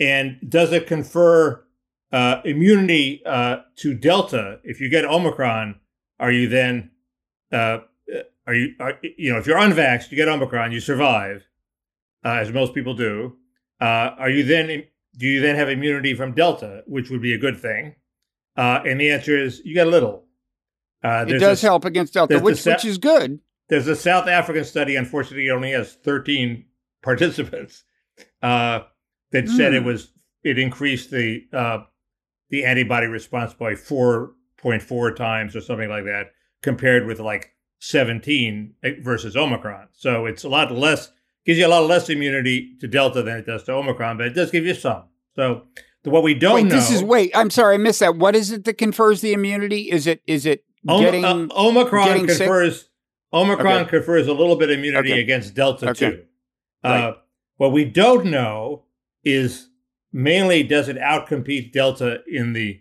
and 0.00 0.38
does 0.48 0.72
it 0.72 0.86
confer 0.86 1.64
uh, 2.12 2.40
immunity 2.44 3.22
uh, 3.24 3.58
to 3.76 3.94
Delta? 3.94 4.60
If 4.64 4.80
you 4.80 4.88
get 4.88 5.04
Omicron, 5.04 5.80
are 6.18 6.32
you 6.32 6.48
then 6.48 6.90
uh, 7.52 7.78
are 8.46 8.54
you 8.54 8.74
are, 8.80 8.98
you 9.02 9.32
know 9.32 9.38
if 9.38 9.46
you're 9.46 9.58
unvaxxed, 9.58 10.10
you 10.10 10.16
get 10.16 10.28
Omicron, 10.28 10.72
you 10.72 10.80
survive, 10.80 11.46
uh, 12.24 12.34
as 12.40 12.52
most 12.52 12.74
people 12.74 12.94
do. 12.94 13.36
Uh, 13.80 14.10
are 14.18 14.30
you 14.30 14.42
then 14.42 14.84
do 15.16 15.26
you 15.26 15.40
then 15.40 15.56
have 15.56 15.68
immunity 15.68 16.14
from 16.14 16.32
Delta, 16.32 16.82
which 16.86 17.10
would 17.10 17.22
be 17.22 17.34
a 17.34 17.38
good 17.38 17.58
thing? 17.58 17.94
and 18.56 19.00
the 19.00 19.08
answer 19.10 19.36
is 19.36 19.62
you 19.64 19.72
get 19.72 19.86
a 19.86 19.90
little. 19.90 20.24
Uh, 21.02 21.24
it 21.28 21.38
does 21.38 21.62
a, 21.62 21.66
help 21.66 21.84
against 21.84 22.14
Delta, 22.14 22.40
which, 22.40 22.64
which 22.64 22.84
is 22.84 22.98
good. 22.98 23.40
There's 23.68 23.86
a 23.86 23.94
South 23.94 24.26
African 24.26 24.64
study, 24.64 24.96
unfortunately, 24.96 25.46
it 25.46 25.50
only 25.50 25.72
has 25.72 25.94
13 25.94 26.64
participants, 27.02 27.84
uh, 28.42 28.80
that 29.30 29.44
mm. 29.44 29.56
said 29.56 29.74
it 29.74 29.82
hmm. 29.82 29.88
was 29.88 30.12
it 30.42 30.58
increased 30.58 31.10
the 31.10 31.44
uh, 31.52 31.78
the 32.50 32.64
antibody 32.64 33.06
response 33.06 33.54
by 33.54 33.74
4.4 33.74 35.16
times 35.16 35.54
or 35.54 35.60
something 35.60 35.88
like 35.88 36.04
that, 36.04 36.32
compared 36.62 37.06
with 37.06 37.20
like 37.20 37.52
17 37.80 38.74
versus 39.00 39.36
Omicron. 39.36 39.88
So 39.92 40.26
it's 40.26 40.44
a 40.44 40.48
lot 40.48 40.72
less, 40.72 41.10
gives 41.44 41.58
you 41.58 41.66
a 41.66 41.68
lot 41.68 41.86
less 41.86 42.08
immunity 42.08 42.76
to 42.80 42.88
Delta 42.88 43.22
than 43.22 43.38
it 43.38 43.46
does 43.46 43.64
to 43.64 43.72
Omicron, 43.72 44.18
but 44.18 44.26
it 44.26 44.34
does 44.34 44.50
give 44.50 44.64
you 44.64 44.74
some. 44.74 45.04
So 45.34 45.64
what 46.04 46.22
we 46.22 46.34
don't 46.34 46.54
wait, 46.54 46.66
know. 46.66 46.76
This 46.76 46.90
is 46.90 47.02
wait. 47.02 47.30
I'm 47.34 47.50
sorry, 47.50 47.74
I 47.74 47.78
missed 47.78 48.00
that. 48.00 48.16
What 48.16 48.34
is 48.34 48.50
it 48.50 48.64
that 48.64 48.78
confers 48.78 49.20
the 49.20 49.32
immunity? 49.32 49.90
Is 49.90 50.06
it 50.06 50.22
is 50.26 50.46
it 50.46 50.64
getting 50.86 51.24
uh, 51.24 51.48
Omicron 51.56 52.06
getting 52.06 52.26
confers 52.26 52.80
sick? 52.80 52.88
Omicron 53.32 53.82
okay. 53.82 53.90
confers 53.90 54.26
a 54.26 54.32
little 54.32 54.56
bit 54.56 54.70
of 54.70 54.78
immunity 54.78 55.12
okay. 55.12 55.20
against 55.20 55.54
Delta 55.54 55.90
okay. 55.90 56.10
too. 56.10 56.24
Right. 56.82 57.04
Uh, 57.04 57.14
what 57.56 57.72
we 57.72 57.84
don't 57.84 58.26
know 58.26 58.84
is 59.24 59.67
mainly 60.12 60.62
does 60.62 60.88
it 60.88 60.96
outcompete 60.96 61.72
Delta 61.72 62.22
in 62.26 62.52
the 62.52 62.80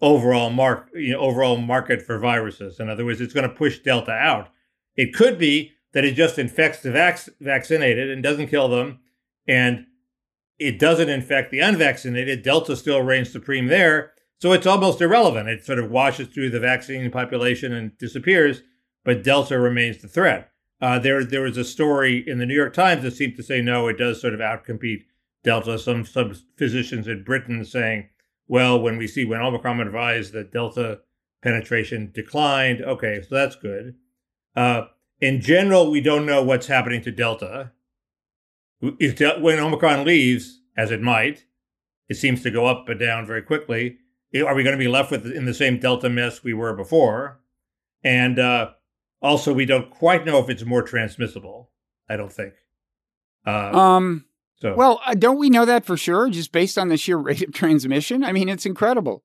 overall 0.00 0.50
mark 0.50 0.88
you 0.94 1.12
know, 1.12 1.20
overall 1.20 1.56
market 1.56 2.02
for 2.02 2.18
viruses. 2.18 2.80
In 2.80 2.88
other 2.88 3.04
words, 3.04 3.20
it's 3.20 3.34
going 3.34 3.48
to 3.48 3.54
push 3.54 3.78
Delta 3.78 4.12
out. 4.12 4.48
It 4.96 5.14
could 5.14 5.38
be 5.38 5.72
that 5.92 6.04
it 6.04 6.14
just 6.14 6.38
infects 6.38 6.80
the 6.80 6.90
vac- 6.90 7.28
vaccinated 7.40 8.10
and 8.10 8.22
doesn't 8.22 8.48
kill 8.48 8.68
them, 8.68 9.00
and 9.46 9.86
it 10.58 10.78
doesn't 10.78 11.08
infect 11.08 11.50
the 11.50 11.60
unvaccinated. 11.60 12.42
Delta 12.42 12.76
still 12.76 13.02
reigns 13.02 13.30
supreme 13.30 13.68
there, 13.68 14.12
so 14.38 14.52
it's 14.52 14.66
almost 14.66 15.00
irrelevant. 15.00 15.48
It 15.48 15.64
sort 15.64 15.78
of 15.78 15.90
washes 15.90 16.28
through 16.28 16.50
the 16.50 16.60
vaccine 16.60 17.10
population 17.10 17.72
and 17.72 17.96
disappears, 17.98 18.62
but 19.04 19.22
Delta 19.22 19.58
remains 19.58 19.98
the 19.98 20.08
threat. 20.08 20.50
Uh, 20.80 20.98
there, 20.98 21.24
there 21.24 21.42
was 21.42 21.56
a 21.56 21.64
story 21.64 22.24
in 22.26 22.38
the 22.38 22.46
New 22.46 22.56
York 22.56 22.74
Times 22.74 23.02
that 23.02 23.12
seemed 23.12 23.36
to 23.36 23.42
say 23.42 23.60
no, 23.60 23.86
it 23.86 23.98
does 23.98 24.20
sort 24.20 24.34
of 24.34 24.40
outcompete 24.40 25.04
Delta. 25.44 25.78
Some 25.78 26.04
some 26.04 26.34
physicians 26.56 27.08
in 27.08 27.24
Britain 27.24 27.64
saying, 27.64 28.08
well, 28.48 28.80
when 28.80 28.96
we 28.96 29.06
see 29.06 29.24
when 29.24 29.40
Omicron 29.40 29.80
advised 29.80 30.32
that 30.32 30.52
Delta 30.52 31.00
penetration 31.42 32.10
declined, 32.12 32.82
okay, 32.82 33.22
so 33.22 33.34
that's 33.34 33.56
good. 33.56 33.96
Uh, 34.54 34.86
in 35.20 35.40
general, 35.40 35.90
we 35.90 36.00
don't 36.00 36.26
know 36.26 36.42
what's 36.42 36.66
happening 36.66 37.02
to 37.02 37.10
Delta. 37.10 37.72
When 38.80 39.60
Omicron 39.60 40.04
leaves, 40.04 40.60
as 40.76 40.90
it 40.90 41.00
might, 41.00 41.44
it 42.08 42.16
seems 42.16 42.42
to 42.42 42.50
go 42.50 42.66
up 42.66 42.88
and 42.88 42.98
down 42.98 43.26
very 43.26 43.42
quickly 43.42 43.98
are 44.40 44.54
we 44.54 44.62
going 44.62 44.76
to 44.76 44.82
be 44.82 44.88
left 44.88 45.10
with 45.10 45.26
in 45.26 45.44
the 45.44 45.54
same 45.54 45.78
delta 45.78 46.08
mess 46.08 46.42
we 46.42 46.54
were 46.54 46.74
before? 46.74 47.40
And 48.02 48.38
uh, 48.38 48.70
also, 49.20 49.52
we 49.52 49.66
don't 49.66 49.90
quite 49.90 50.24
know 50.24 50.38
if 50.38 50.48
it's 50.48 50.64
more 50.64 50.82
transmissible. 50.82 51.70
I 52.08 52.16
don't 52.16 52.32
think. 52.32 52.54
Uh, 53.46 53.76
um. 53.76 54.24
So. 54.62 54.76
Well, 54.76 55.00
uh, 55.04 55.14
don't 55.14 55.38
we 55.38 55.50
know 55.50 55.64
that 55.64 55.84
for 55.84 55.96
sure, 55.96 56.30
just 56.30 56.52
based 56.52 56.78
on 56.78 56.88
the 56.88 56.96
sheer 56.96 57.16
rate 57.18 57.42
of 57.42 57.52
transmission? 57.52 58.22
I 58.22 58.30
mean, 58.30 58.48
it's 58.48 58.64
incredible. 58.64 59.24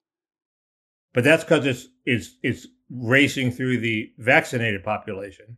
But 1.13 1.23
that's 1.23 1.43
because 1.43 1.65
it's 1.65 1.87
it's 2.05 2.35
it's 2.41 2.67
racing 2.89 3.51
through 3.51 3.79
the 3.79 4.11
vaccinated 4.17 4.83
population. 4.83 5.57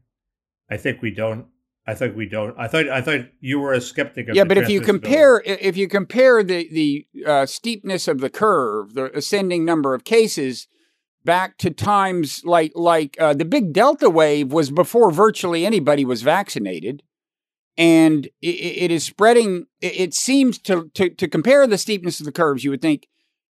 I 0.70 0.76
think 0.78 1.02
we 1.02 1.12
don't 1.12 1.48
I 1.88 1.96
think 1.96 2.16
we 2.16 2.28
don't. 2.28 2.56
I 2.60 2.68
thought 2.68 2.88
I 2.90 3.02
thought 3.02 3.22
you 3.40 3.60
were 3.60 3.74
a 3.74 3.82
skeptic. 3.82 4.28
yeah, 4.34 4.44
but 4.44 4.60
if 4.60 4.70
you 4.70 4.80
compare 4.80 5.42
if 5.44 5.76
you 5.76 5.88
compare 5.88 6.44
the 6.44 6.68
the 6.72 7.08
uh, 7.26 7.46
steepness 7.46 8.08
of 8.08 8.20
the 8.20 8.30
curve, 8.30 8.94
the 8.94 9.16
ascending 9.18 9.66
number 9.66 9.96
of 9.96 10.04
cases, 10.04 10.68
back 11.26 11.58
to 11.58 11.72
times 11.72 12.44
like 12.46 12.74
like 12.76 13.18
uh, 13.20 13.34
the 13.34 13.46
big 13.46 13.74
Delta 13.74 14.10
wave 14.10 14.52
was 14.52 14.70
before 14.70 15.10
virtually 15.10 15.66
anybody 15.66 16.06
was 16.06 16.22
vaccinated, 16.22 17.02
and 17.78 18.26
it, 18.42 18.48
it 18.48 18.92
is 18.92 19.04
spreading. 19.04 19.68
It, 19.82 20.14
seems 20.14 20.58
to, 20.60 20.90
to 20.94 21.10
to 21.10 21.28
compare 21.28 21.66
the 21.68 21.78
steepness 21.78 22.20
of 22.20 22.26
the 22.26 22.32
curves, 22.32 22.64
you 22.64 22.72
would 22.72 22.82
think 22.82 23.08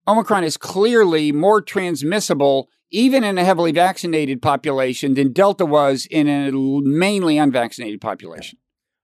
Omicron 0.07 0.45
is 0.45 0.57
clearly 0.57 1.33
more 1.33 1.61
transmissible, 1.63 2.69
even 2.91 3.25
in 3.25 3.39
a 3.39 3.45
heavily 3.45 3.73
vaccinated 3.73 4.43
population, 4.43 5.15
than 5.15 5.33
Delta 5.33 5.67
was 5.67 6.07
in 6.11 6.29
a 6.29 6.53
mainly 6.53 7.39
unvaccinated 7.39 8.01
population. 8.01 8.59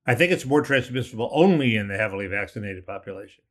I 0.06 0.14
think 0.14 0.32
it's 0.32 0.46
more 0.46 0.62
transmissible 0.62 1.30
only 1.32 1.76
in 1.76 1.88
the 1.88 1.96
heavily 1.96 2.26
vaccinated 2.26 2.86
population. 2.86 3.44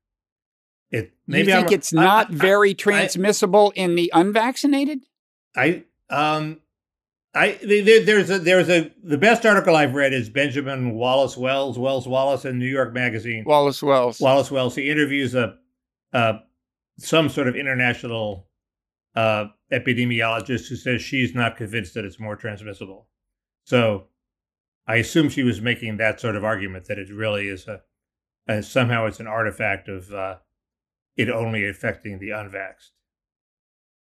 It 0.92 1.14
maybe 1.28 1.50
you 1.50 1.54
think 1.54 1.68
I'm, 1.68 1.74
it's 1.74 1.94
not 1.94 2.32
I, 2.32 2.34
I, 2.34 2.36
very 2.36 2.74
transmissible 2.74 3.72
I, 3.76 3.80
in 3.80 3.96
the 3.96 4.12
unvaccinated. 4.14 5.02
I 5.56 5.84
um 6.10 6.60
I 7.36 7.60
there, 7.64 8.04
there's 8.04 8.30
a 8.32 8.40
there's 8.40 8.70
a 8.70 8.92
the 9.04 9.18
best 9.18 9.46
article 9.46 9.76
I've 9.76 9.94
read 9.94 10.14
is 10.14 10.30
Benjamin 10.30 10.96
Wallace 10.96 11.38
Wells 11.38 11.78
Wells 11.78 12.08
Wallace 12.08 12.46
in 12.46 12.58
New 12.58 12.66
York 12.66 12.94
Magazine. 12.94 13.44
Wallace 13.46 13.84
Wells. 13.84 14.20
Wallace 14.20 14.50
Wells. 14.50 14.76
He 14.76 14.90
interviews 14.90 15.36
a, 15.36 15.58
a 16.12 16.40
some 16.98 17.30
sort 17.30 17.48
of 17.48 17.56
international 17.56 18.48
uh, 19.16 19.46
epidemiologist 19.72 20.70
who 20.70 20.76
says 20.76 21.02
she's 21.02 21.36
not 21.36 21.56
convinced 21.56 21.94
that 21.94 22.06
it's 22.06 22.20
more 22.20 22.36
transmissible. 22.36 23.08
So 23.66 24.08
I 24.88 24.96
assume 24.96 25.30
she 25.30 25.44
was 25.44 25.62
making 25.62 25.98
that 25.98 26.20
sort 26.20 26.36
of 26.36 26.44
argument 26.44 26.86
that 26.86 26.98
it 26.98 27.14
really 27.14 27.48
is 27.48 27.68
a, 27.68 27.82
a 28.48 28.64
somehow 28.64 29.06
it's 29.06 29.20
an 29.20 29.28
artifact 29.28 29.88
of 29.88 30.12
uh, 30.12 30.38
it 31.16 31.30
only 31.30 31.68
affecting 31.68 32.18
the 32.18 32.30
unvaxxed. 32.30 32.90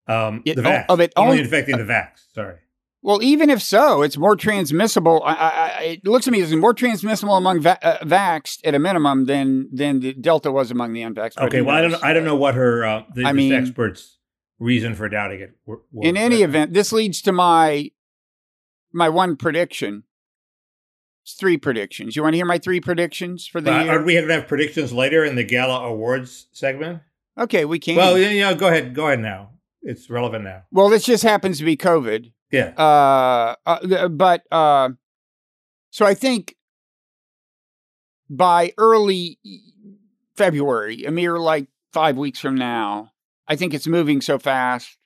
Um, 0.07 0.41
it, 0.45 0.55
the 0.55 0.63
vax, 0.63 0.85
of 0.89 0.99
it 0.99 1.13
only 1.15 1.33
only, 1.33 1.43
affecting 1.43 1.77
the 1.77 1.83
vax. 1.83 2.33
Sorry. 2.33 2.57
Well, 3.01 3.23
even 3.23 3.49
if 3.49 3.61
so, 3.61 4.01
it's 4.01 4.17
more 4.17 4.35
transmissible. 4.35 5.21
I, 5.23 5.33
I, 5.33 5.83
it 5.83 6.05
looks 6.05 6.25
to 6.25 6.31
me 6.31 6.41
as 6.41 6.53
more 6.53 6.73
transmissible 6.73 7.37
among 7.37 7.61
va- 7.61 7.79
uh, 7.81 8.03
vaxxed 8.03 8.59
at 8.65 8.75
a 8.75 8.79
minimum 8.79 9.25
than 9.25 9.69
than 9.71 10.01
the 10.01 10.13
Delta 10.13 10.51
was 10.51 10.69
among 10.69 10.91
the 10.91 11.01
unvaxxed. 11.01 11.37
Okay, 11.37 11.61
well, 11.61 11.75
I 11.75 11.81
don't 11.81 12.03
I 12.03 12.13
don't 12.13 12.25
know 12.25 12.35
what 12.35 12.55
her 12.55 12.85
uh, 12.85 13.03
the, 13.13 13.25
I 13.25 13.31
mean, 13.31 13.53
experts' 13.53 14.17
reason 14.59 14.95
for 14.95 15.07
doubting 15.07 15.39
it. 15.39 15.51
Were, 15.65 15.81
were, 15.93 16.05
in 16.05 16.17
any 16.17 16.41
event, 16.41 16.73
this 16.73 16.91
leads 16.91 17.21
to 17.21 17.31
my 17.31 17.91
my 18.91 19.07
one 19.07 19.37
prediction. 19.37 20.03
It's 21.23 21.33
three 21.35 21.57
predictions. 21.57 22.17
You 22.17 22.23
want 22.23 22.33
to 22.33 22.37
hear 22.37 22.45
my 22.45 22.57
three 22.57 22.81
predictions 22.81 23.47
for 23.47 23.61
the 23.61 23.73
uh, 23.73 23.83
year? 23.83 23.99
Are 23.99 24.03
we 24.03 24.15
going 24.15 24.27
to 24.27 24.33
have 24.33 24.47
predictions 24.47 24.91
later 24.91 25.23
in 25.23 25.35
the 25.35 25.43
gala 25.45 25.85
awards 25.87 26.47
segment? 26.51 27.01
Okay, 27.37 27.63
we 27.63 27.79
can. 27.79 27.95
Well, 27.95 28.17
yeah, 28.17 28.29
yeah, 28.29 28.53
go 28.53 28.67
ahead. 28.67 28.93
Go 28.93 29.07
ahead 29.07 29.21
now. 29.21 29.51
It's 29.81 30.09
relevant 30.09 30.43
now. 30.43 30.63
Well, 30.71 30.89
this 30.89 31.05
just 31.05 31.23
happens 31.23 31.59
to 31.59 31.63
be 31.63 31.77
COVID. 31.77 32.33
Yeah. 32.51 32.73
Uh, 32.77 33.55
uh 33.65 34.07
but 34.07 34.43
uh, 34.51 34.89
so 35.91 36.05
I 36.05 36.13
think 36.13 36.55
by 38.29 38.73
early 38.77 39.39
February, 40.35 41.03
a 41.05 41.11
mere 41.11 41.39
like 41.39 41.67
five 41.91 42.17
weeks 42.17 42.39
from 42.39 42.55
now, 42.55 43.11
I 43.47 43.55
think 43.55 43.73
it's 43.73 43.87
moving 43.87 44.21
so 44.21 44.37
fast. 44.39 44.97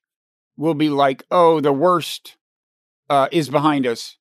We'll 0.57 0.73
be 0.73 0.89
like, 0.89 1.23
oh, 1.31 1.59
the 1.59 1.73
worst 1.73 2.37
uh, 3.09 3.27
is 3.31 3.49
behind 3.49 3.87
us. 3.87 4.17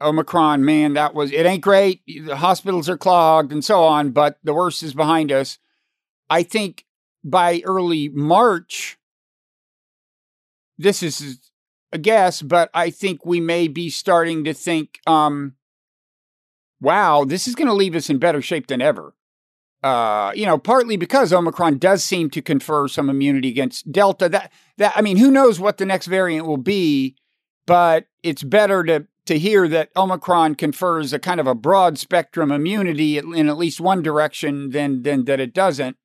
Omicron, 0.00 0.64
man, 0.64 0.94
that 0.94 1.14
was 1.14 1.30
it. 1.30 1.46
Ain't 1.46 1.62
great. 1.62 2.02
The 2.06 2.36
hospitals 2.36 2.88
are 2.88 2.96
clogged 2.96 3.52
and 3.52 3.64
so 3.64 3.82
on, 3.82 4.10
but 4.10 4.38
the 4.42 4.54
worst 4.54 4.82
is 4.82 4.94
behind 4.94 5.30
us. 5.30 5.58
I 6.28 6.42
think 6.42 6.84
by 7.22 7.60
early 7.64 8.08
March, 8.08 8.98
this 10.78 11.02
is 11.02 11.38
a 11.92 11.98
guess, 11.98 12.42
but 12.42 12.70
I 12.74 12.90
think 12.90 13.24
we 13.24 13.40
may 13.40 13.68
be 13.68 13.90
starting 13.90 14.44
to 14.44 14.54
think, 14.54 15.00
um, 15.06 15.54
wow, 16.80 17.24
this 17.24 17.48
is 17.48 17.54
going 17.54 17.68
to 17.68 17.74
leave 17.74 17.94
us 17.94 18.10
in 18.10 18.18
better 18.18 18.42
shape 18.42 18.68
than 18.68 18.80
ever. 18.80 19.14
Uh, 19.82 20.30
you 20.34 20.44
know, 20.44 20.58
partly 20.58 20.96
because 20.96 21.32
Omicron 21.32 21.78
does 21.78 22.04
seem 22.04 22.28
to 22.30 22.42
confer 22.42 22.86
some 22.86 23.08
immunity 23.08 23.48
against 23.48 23.90
Delta. 23.90 24.28
That 24.28 24.52
that 24.76 24.92
I 24.94 25.00
mean, 25.00 25.16
who 25.16 25.30
knows 25.30 25.58
what 25.58 25.78
the 25.78 25.86
next 25.86 26.06
variant 26.06 26.46
will 26.46 26.58
be, 26.58 27.16
but 27.66 28.06
it's 28.22 28.42
better 28.42 28.84
to 28.84 29.06
to 29.24 29.38
hear 29.38 29.68
that 29.68 29.88
Omicron 29.96 30.56
confers 30.56 31.12
a 31.14 31.18
kind 31.18 31.40
of 31.40 31.46
a 31.46 31.54
broad 31.54 31.96
spectrum 31.96 32.52
immunity 32.52 33.16
in 33.16 33.48
at 33.48 33.56
least 33.56 33.80
one 33.80 34.02
direction 34.02 34.70
than 34.70 35.02
than 35.02 35.24
that 35.24 35.40
it 35.40 35.54
doesn't. 35.54 35.96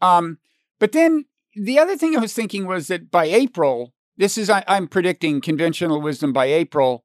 Um, 0.00 0.38
but 0.80 0.90
then 0.90 1.26
the 1.54 1.78
other 1.78 1.96
thing 1.96 2.16
I 2.16 2.20
was 2.20 2.34
thinking 2.34 2.66
was 2.66 2.88
that 2.88 3.08
by 3.08 3.26
April, 3.26 3.94
this 4.16 4.36
is 4.38 4.50
I, 4.50 4.64
I'm 4.66 4.88
predicting 4.88 5.40
conventional 5.40 6.00
wisdom 6.00 6.32
by 6.32 6.46
April 6.46 7.04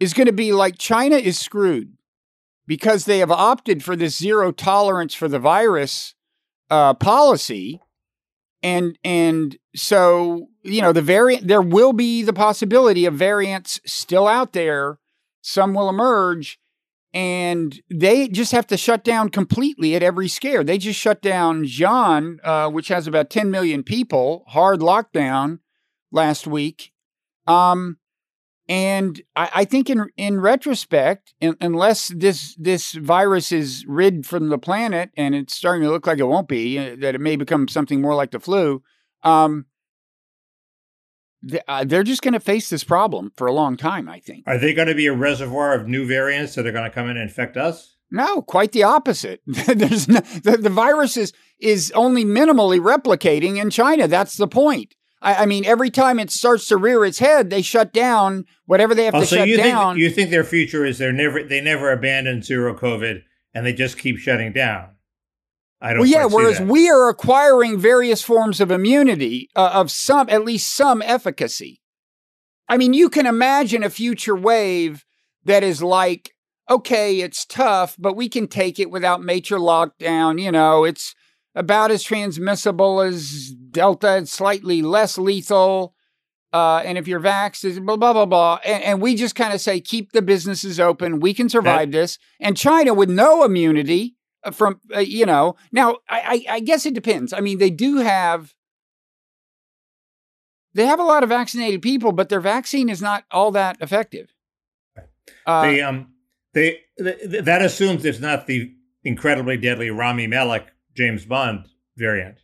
is 0.00 0.14
going 0.14 0.26
to 0.26 0.32
be 0.32 0.52
like 0.52 0.78
China 0.78 1.16
is 1.16 1.38
screwed 1.38 1.96
because 2.66 3.04
they 3.04 3.18
have 3.18 3.30
opted 3.30 3.82
for 3.82 3.96
this 3.96 4.16
zero 4.16 4.52
tolerance 4.52 5.14
for 5.14 5.28
the 5.28 5.38
virus 5.38 6.14
uh, 6.70 6.94
policy, 6.94 7.80
and 8.62 8.98
and 9.04 9.58
so 9.74 10.48
you 10.62 10.80
know 10.80 10.92
the 10.92 11.02
variant 11.02 11.46
there 11.46 11.62
will 11.62 11.92
be 11.92 12.22
the 12.22 12.32
possibility 12.32 13.04
of 13.04 13.14
variants 13.14 13.80
still 13.84 14.26
out 14.26 14.52
there. 14.52 14.98
Some 15.42 15.74
will 15.74 15.90
emerge, 15.90 16.58
and 17.12 17.78
they 17.90 18.28
just 18.28 18.52
have 18.52 18.66
to 18.68 18.78
shut 18.78 19.04
down 19.04 19.28
completely 19.28 19.94
at 19.94 20.02
every 20.02 20.26
scare. 20.26 20.64
They 20.64 20.78
just 20.78 20.98
shut 20.98 21.20
down 21.20 21.64
Xi'an, 21.64 22.38
uh, 22.42 22.70
which 22.70 22.88
has 22.88 23.06
about 23.06 23.28
10 23.28 23.50
million 23.50 23.82
people, 23.82 24.44
hard 24.48 24.80
lockdown 24.80 25.58
last 26.14 26.46
week. 26.46 26.92
Um, 27.46 27.98
and 28.66 29.20
I, 29.36 29.50
I, 29.56 29.64
think 29.66 29.90
in 29.90 30.06
in 30.16 30.40
retrospect, 30.40 31.34
in, 31.38 31.54
unless 31.60 32.08
this 32.08 32.54
this 32.58 32.92
virus 32.92 33.52
is 33.52 33.84
rid 33.86 34.24
from 34.24 34.48
the 34.48 34.56
planet, 34.56 35.10
and 35.18 35.34
it's 35.34 35.54
starting 35.54 35.82
to 35.82 35.90
look 35.90 36.06
like 36.06 36.18
it 36.18 36.24
won't 36.24 36.48
be, 36.48 36.78
uh, 36.78 36.96
that 37.00 37.14
it 37.14 37.20
may 37.20 37.36
become 37.36 37.68
something 37.68 38.00
more 38.00 38.14
like 38.14 38.30
the 38.30 38.40
flu. 38.40 38.82
Um, 39.22 39.66
uh, 41.68 41.84
they're 41.84 42.02
just 42.02 42.22
going 42.22 42.32
to 42.32 42.40
face 42.40 42.70
this 42.70 42.84
problem 42.84 43.32
for 43.36 43.46
a 43.46 43.52
long 43.52 43.76
time. 43.76 44.08
I 44.08 44.20
think. 44.20 44.44
Are 44.46 44.56
they 44.56 44.72
going 44.72 44.88
to 44.88 44.94
be 44.94 45.08
a 45.08 45.12
reservoir 45.12 45.74
of 45.74 45.86
new 45.86 46.06
variants 46.06 46.54
that 46.54 46.66
are 46.66 46.72
going 46.72 46.88
to 46.88 46.94
come 46.94 47.10
in 47.10 47.18
and 47.18 47.28
infect 47.28 47.58
us? 47.58 47.96
No, 48.10 48.40
quite 48.40 48.72
the 48.72 48.84
opposite. 48.84 49.42
There's 49.46 50.08
no, 50.08 50.20
the, 50.20 50.56
the 50.58 50.70
virus 50.70 51.18
is 51.18 51.34
is 51.58 51.92
only 51.94 52.24
minimally 52.24 52.80
replicating 52.80 53.60
in 53.60 53.68
China. 53.68 54.08
That's 54.08 54.38
the 54.38 54.48
point. 54.48 54.94
I, 55.24 55.34
I, 55.42 55.46
mean, 55.46 55.64
every 55.64 55.90
time 55.90 56.20
it 56.20 56.30
starts 56.30 56.68
to 56.68 56.76
rear 56.76 57.04
its 57.04 57.18
head, 57.18 57.48
they 57.48 57.62
shut 57.62 57.92
down 57.92 58.44
whatever 58.66 58.94
they 58.94 59.06
have 59.06 59.14
oh, 59.14 59.20
to 59.20 59.26
so 59.26 59.36
shut 59.36 59.48
you 59.48 59.56
down. 59.56 59.94
Think, 59.94 60.02
you 60.02 60.10
think 60.10 60.30
their 60.30 60.44
future 60.44 60.84
is 60.84 60.98
they're 60.98 61.12
never 61.12 61.42
they 61.42 61.60
never 61.60 61.90
abandon 61.90 62.42
zero 62.42 62.76
COVID 62.76 63.22
and 63.54 63.64
they 63.64 63.72
just 63.72 63.98
keep 63.98 64.18
shutting 64.18 64.52
down? 64.52 64.90
I 65.80 65.90
don't. 65.90 66.00
Well, 66.00 66.08
yeah. 66.08 66.26
Whereas 66.26 66.60
we 66.60 66.90
are 66.90 67.08
acquiring 67.08 67.78
various 67.78 68.22
forms 68.22 68.60
of 68.60 68.70
immunity 68.70 69.48
uh, 69.56 69.70
of 69.72 69.90
some, 69.90 70.28
at 70.28 70.44
least 70.44 70.74
some 70.74 71.00
efficacy. 71.02 71.80
I 72.68 72.76
mean, 72.76 72.92
you 72.92 73.08
can 73.08 73.26
imagine 73.26 73.82
a 73.82 73.90
future 73.90 74.36
wave 74.36 75.04
that 75.44 75.62
is 75.62 75.82
like, 75.82 76.32
okay, 76.70 77.20
it's 77.20 77.44
tough, 77.44 77.96
but 77.98 78.16
we 78.16 78.28
can 78.28 78.46
take 78.46 78.78
it 78.78 78.90
without 78.90 79.22
major 79.22 79.58
lockdown. 79.58 80.40
You 80.40 80.52
know, 80.52 80.84
it's 80.84 81.14
about 81.54 81.90
as 81.90 82.02
transmissible 82.02 83.00
as 83.00 83.50
Delta, 83.70 84.16
it's 84.16 84.32
slightly 84.32 84.82
less 84.82 85.18
lethal. 85.18 85.94
Uh, 86.52 86.82
and 86.84 86.96
if 86.96 87.08
you're 87.08 87.20
vaxxed, 87.20 87.84
blah, 87.84 87.96
blah, 87.96 88.12
blah, 88.12 88.26
blah. 88.26 88.58
And, 88.64 88.82
and 88.84 89.02
we 89.02 89.16
just 89.16 89.34
kind 89.34 89.52
of 89.52 89.60
say, 89.60 89.80
keep 89.80 90.12
the 90.12 90.22
businesses 90.22 90.78
open. 90.78 91.18
We 91.18 91.34
can 91.34 91.48
survive 91.48 91.90
that, 91.90 91.98
this. 91.98 92.18
And 92.38 92.56
China, 92.56 92.94
with 92.94 93.10
no 93.10 93.44
immunity 93.44 94.14
uh, 94.44 94.52
from, 94.52 94.80
uh, 94.94 95.00
you 95.00 95.26
know, 95.26 95.56
now 95.72 95.96
I, 96.08 96.44
I, 96.48 96.54
I 96.56 96.60
guess 96.60 96.86
it 96.86 96.94
depends. 96.94 97.32
I 97.32 97.40
mean, 97.40 97.58
they 97.58 97.70
do 97.70 97.96
have, 97.96 98.54
they 100.74 100.86
have 100.86 101.00
a 101.00 101.04
lot 101.04 101.24
of 101.24 101.28
vaccinated 101.28 101.82
people, 101.82 102.12
but 102.12 102.28
their 102.28 102.40
vaccine 102.40 102.88
is 102.88 103.02
not 103.02 103.24
all 103.32 103.50
that 103.50 103.76
effective. 103.80 104.32
Uh, 105.46 105.62
they, 105.62 105.80
um, 105.80 106.12
they, 106.52 106.80
they, 106.98 107.40
that 107.40 107.62
assumes 107.62 108.04
it's 108.04 108.20
not 108.20 108.46
the 108.46 108.72
incredibly 109.02 109.56
deadly 109.56 109.90
Rami 109.90 110.28
Malek 110.28 110.66
James 110.96 111.24
Bond 111.24 111.66
variant. 111.96 112.38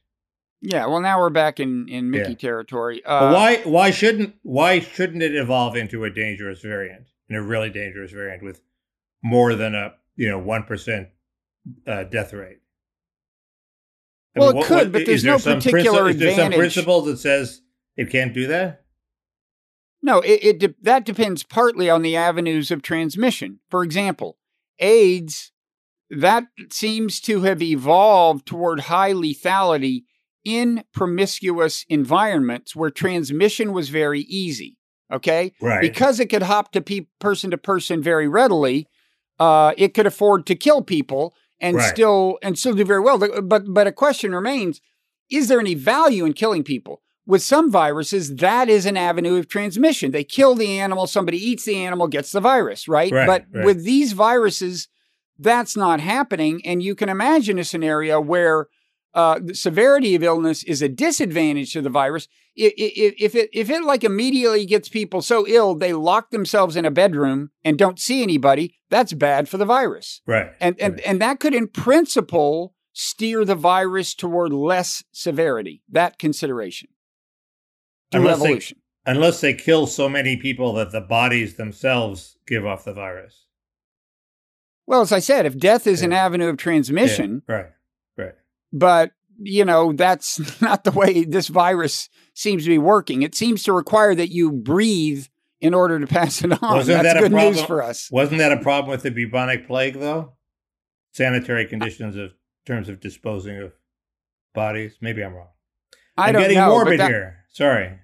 Yeah, 0.63 0.87
well, 0.87 1.01
now 1.01 1.19
we're 1.19 1.31
back 1.31 1.59
in 1.59 1.89
in 1.89 2.11
Mickey 2.11 2.33
yeah. 2.33 2.37
territory. 2.37 3.03
Uh, 3.05 3.33
why 3.33 3.57
why 3.65 3.91
shouldn't 3.91 4.35
why 4.43 4.81
shouldn't 4.81 5.23
it 5.23 5.35
evolve 5.35 5.75
into 5.75 6.05
a 6.05 6.11
dangerous 6.11 6.61
variant, 6.61 7.07
and 7.29 7.39
a 7.39 7.43
really 7.43 7.71
dangerous 7.71 8.13
variant 8.13 8.43
with 8.43 8.61
more 9.23 9.55
than 9.55 9.75
a 9.75 9.95
you 10.17 10.29
know 10.29 10.39
one 10.39 10.65
percent 10.65 11.09
uh, 11.87 12.05
death 12.05 12.35
rate? 12.35 12.59
I 14.37 14.41
well, 14.41 14.49
mean, 14.49 14.57
what, 14.57 14.65
it 14.65 14.69
could, 14.69 14.77
what, 14.77 14.93
but 14.93 15.07
there's 15.07 15.23
there 15.23 15.33
no 15.33 15.39
particular 15.39 16.03
princi- 16.03 16.11
advantage. 16.11 16.21
Is 16.21 16.37
there 16.37 16.45
some 16.45 16.53
principle 16.53 17.01
that 17.03 17.19
says 17.19 17.63
it 17.97 18.11
can't 18.11 18.35
do 18.35 18.47
that? 18.49 18.85
No, 20.03 20.21
it, 20.21 20.41
it 20.43 20.59
de- 20.59 20.75
that 20.83 21.05
depends 21.05 21.43
partly 21.43 21.89
on 21.89 22.03
the 22.03 22.17
avenues 22.17 22.71
of 22.71 22.83
transmission. 22.83 23.61
For 23.71 23.83
example, 23.83 24.37
AIDS 24.79 25.53
that 26.11 26.45
seems 26.71 27.21
to 27.23 27.43
have 27.43 27.63
evolved 27.63 28.47
toward 28.47 28.81
high 28.81 29.13
lethality 29.13 30.03
in 30.45 30.85
promiscuous 30.93 31.85
environments 31.89 32.75
where 32.75 32.91
transmission 32.91 33.73
was 33.73 33.89
very 33.89 34.21
easy. 34.23 34.77
Okay, 35.13 35.53
right? 35.61 35.81
Because 35.81 36.21
it 36.21 36.27
could 36.27 36.43
hop 36.43 36.73
to 36.73 36.81
pe- 36.81 37.07
person 37.19 37.51
to 37.51 37.59
person 37.59 38.01
very 38.03 38.29
readily, 38.29 38.87
uh, 39.39 39.73
it 39.77 39.93
could 39.93 40.07
afford 40.07 40.47
to 40.47 40.55
kill 40.55 40.83
people 40.83 41.35
and 41.61 41.77
right. 41.77 41.89
still 41.89 42.39
and 42.43 42.59
still 42.59 42.75
do 42.75 42.85
very 42.85 43.01
well. 43.01 43.19
But 43.43 43.65
but 43.73 43.87
a 43.87 43.93
question 43.93 44.35
remains: 44.35 44.81
is 45.31 45.49
there 45.49 45.61
any 45.61 45.75
value 45.75 46.25
in 46.25 46.33
killing 46.33 46.63
people? 46.63 47.03
With 47.27 47.43
some 47.43 47.71
viruses, 47.71 48.37
that 48.37 48.69
is 48.69 48.87
an 48.87 48.97
avenue 48.97 49.37
of 49.37 49.47
transmission. 49.47 50.11
They 50.11 50.25
kill 50.25 50.55
the 50.55 50.81
animal, 50.81 51.07
somebody 51.07 51.39
eats 51.39 51.65
the 51.65 51.77
animal, 51.77 52.09
gets 52.09 52.33
the 52.33 52.41
virus, 52.41 52.89
right? 52.89 53.13
Right, 53.13 53.27
but 53.27 53.45
right. 53.53 53.65
with 53.65 53.85
these 53.85 54.13
viruses, 54.13 54.89
that's 55.41 55.77
not 55.77 56.01
happening. 56.01 56.61
And 56.65 56.83
you 56.83 56.95
can 56.95 57.09
imagine 57.09 57.59
a 57.59 57.65
scenario 57.65 58.21
where 58.21 58.67
uh, 59.15 59.41
the 59.43 59.55
severity 59.57 60.15
of 60.15 60.23
illness 60.23 60.63
is 60.63 60.83
a 60.83 60.89
disadvantage 60.89 61.73
to 61.73 61.83
the 61.83 61.91
virus. 61.91 62.29
I- 62.59 62.67
i- 62.79 62.95
i- 63.05 63.15
If 63.19 63.35
it 63.35 63.51
if 63.53 63.69
it 63.69 63.83
like 63.83 64.05
immediately 64.05 64.65
gets 64.67 64.89
people 64.89 65.21
so 65.23 65.47
ill 65.49 65.75
they 65.75 65.93
lock 65.93 66.31
themselves 66.31 66.77
in 66.77 66.85
a 66.85 66.91
bedroom 66.93 67.51
and 67.65 67.77
don't 67.77 67.99
see 67.99 68.23
anybody, 68.23 68.79
that's 68.89 69.13
bad 69.13 69.49
for 69.49 69.57
the 69.57 69.65
virus. 69.65 70.21
Right. 70.27 70.51
And 70.61 70.77
and 70.81 70.95
right. 70.95 71.03
and 71.07 71.21
that 71.21 71.41
could, 71.41 71.55
in 71.55 71.67
principle, 71.69 72.75
steer 72.93 73.45
the 73.45 73.55
virus 73.57 74.15
toward 74.15 74.53
less 74.53 75.03
severity. 75.13 75.83
That 75.89 76.19
consideration 76.19 76.89
Unless 78.13 78.39
they- 78.39 78.45
evolution. 78.45 78.79
unless 79.07 79.41
they 79.41 79.55
kill 79.55 79.87
so 79.89 80.09
many 80.09 80.37
people 80.37 80.73
that 80.75 80.93
the 80.93 81.01
bodies 81.01 81.57
themselves 81.57 82.37
give 82.47 82.65
off 82.67 82.85
the 82.85 82.93
virus. 82.95 83.47
Well, 84.91 85.03
as 85.03 85.13
I 85.13 85.21
said, 85.21 85.47
if 85.47 85.57
death 85.57 85.87
is 85.87 86.03
an 86.03 86.13
avenue 86.13 86.49
of 86.49 86.57
transmission, 86.57 87.43
Yeah, 87.49 87.55
right. 87.55 87.67
Right. 88.19 88.33
but 88.73 89.13
you 89.41 89.65
know 89.65 89.93
that's 89.93 90.61
not 90.61 90.83
the 90.83 90.91
way 90.91 91.23
this 91.25 91.47
virus 91.47 92.09
seems 92.35 92.65
to 92.65 92.69
be 92.71 92.77
working. 92.79 93.23
It 93.23 93.37
seems 93.37 93.63
to 93.63 93.73
require 93.73 94.17
that 94.17 94.31
you 94.33 94.51
breathe 94.51 95.27
in 95.61 95.75
order 95.75 96.01
to 96.01 96.09
pass 96.09 96.43
it 96.43 96.51
on. 96.61 96.77
Wasn't 96.79 97.05
that's 97.05 97.15
that 97.15 97.17
a 97.19 97.21
good 97.21 97.31
news 97.31 97.59
problem? 97.59 97.67
for 97.69 97.83
us. 97.85 98.09
Wasn't 98.11 98.39
that 98.39 98.51
a 98.51 98.57
problem 98.57 98.91
with 98.91 99.05
the 99.05 99.13
bubonic 99.13 99.69
plague, 99.69 99.95
though? 100.01 100.33
Sanitary 101.13 101.67
conditions 101.67 102.17
of 102.17 102.33
terms 102.67 102.89
of 102.89 102.99
disposing 103.01 103.59
of 103.59 103.73
bodies. 104.55 104.97
Maybe 105.01 105.23
I'm 105.23 105.35
wrong. 105.35 105.51
I 106.17 106.29
am 106.29 106.33
don't 106.33 106.43
getting 106.43 106.57
know, 106.59 106.71
morbid 106.71 106.99
that, 106.99 107.09
here. 107.09 107.45
Sorry. 107.53 107.97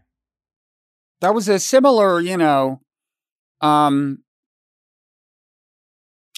that 1.21 1.35
was 1.35 1.49
a 1.49 1.59
similar, 1.59 2.21
you 2.21 2.37
know, 2.37 2.81
um, 3.61 4.23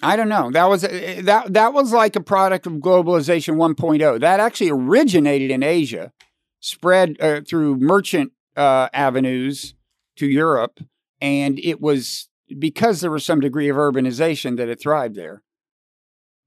I 0.03 0.17
don't 0.17 0.29
know. 0.29 0.51
That 0.51 0.69
was 0.69 0.85
uh, 0.85 1.21
that 1.25 1.53
that 1.55 1.73
was 1.73 1.93
like 1.93 2.15
a 2.15 2.21
product 2.21 2.67
of 2.67 2.75
globalization 2.75 3.57
1.0. 3.57 4.21
That 4.21 4.41
actually 4.41 4.71
originated 4.71 5.51
in 5.51 5.63
Asia, 5.63 6.13
spread 6.61 7.21
uh, 7.21 7.41
through 7.41 7.77
merchant 7.77 8.33
uh, 8.57 8.89
avenues 8.93 9.75
to 10.17 10.27
Europe, 10.27 10.81
and 11.21 11.59
it 11.59 11.81
was 11.81 12.29
because 12.59 13.01
there 13.01 13.11
was 13.11 13.25
some 13.25 13.41
degree 13.41 13.69
of 13.69 13.77
urbanization 13.77 14.57
that 14.57 14.69
it 14.69 14.81
thrived 14.81 15.17
there. 15.17 15.43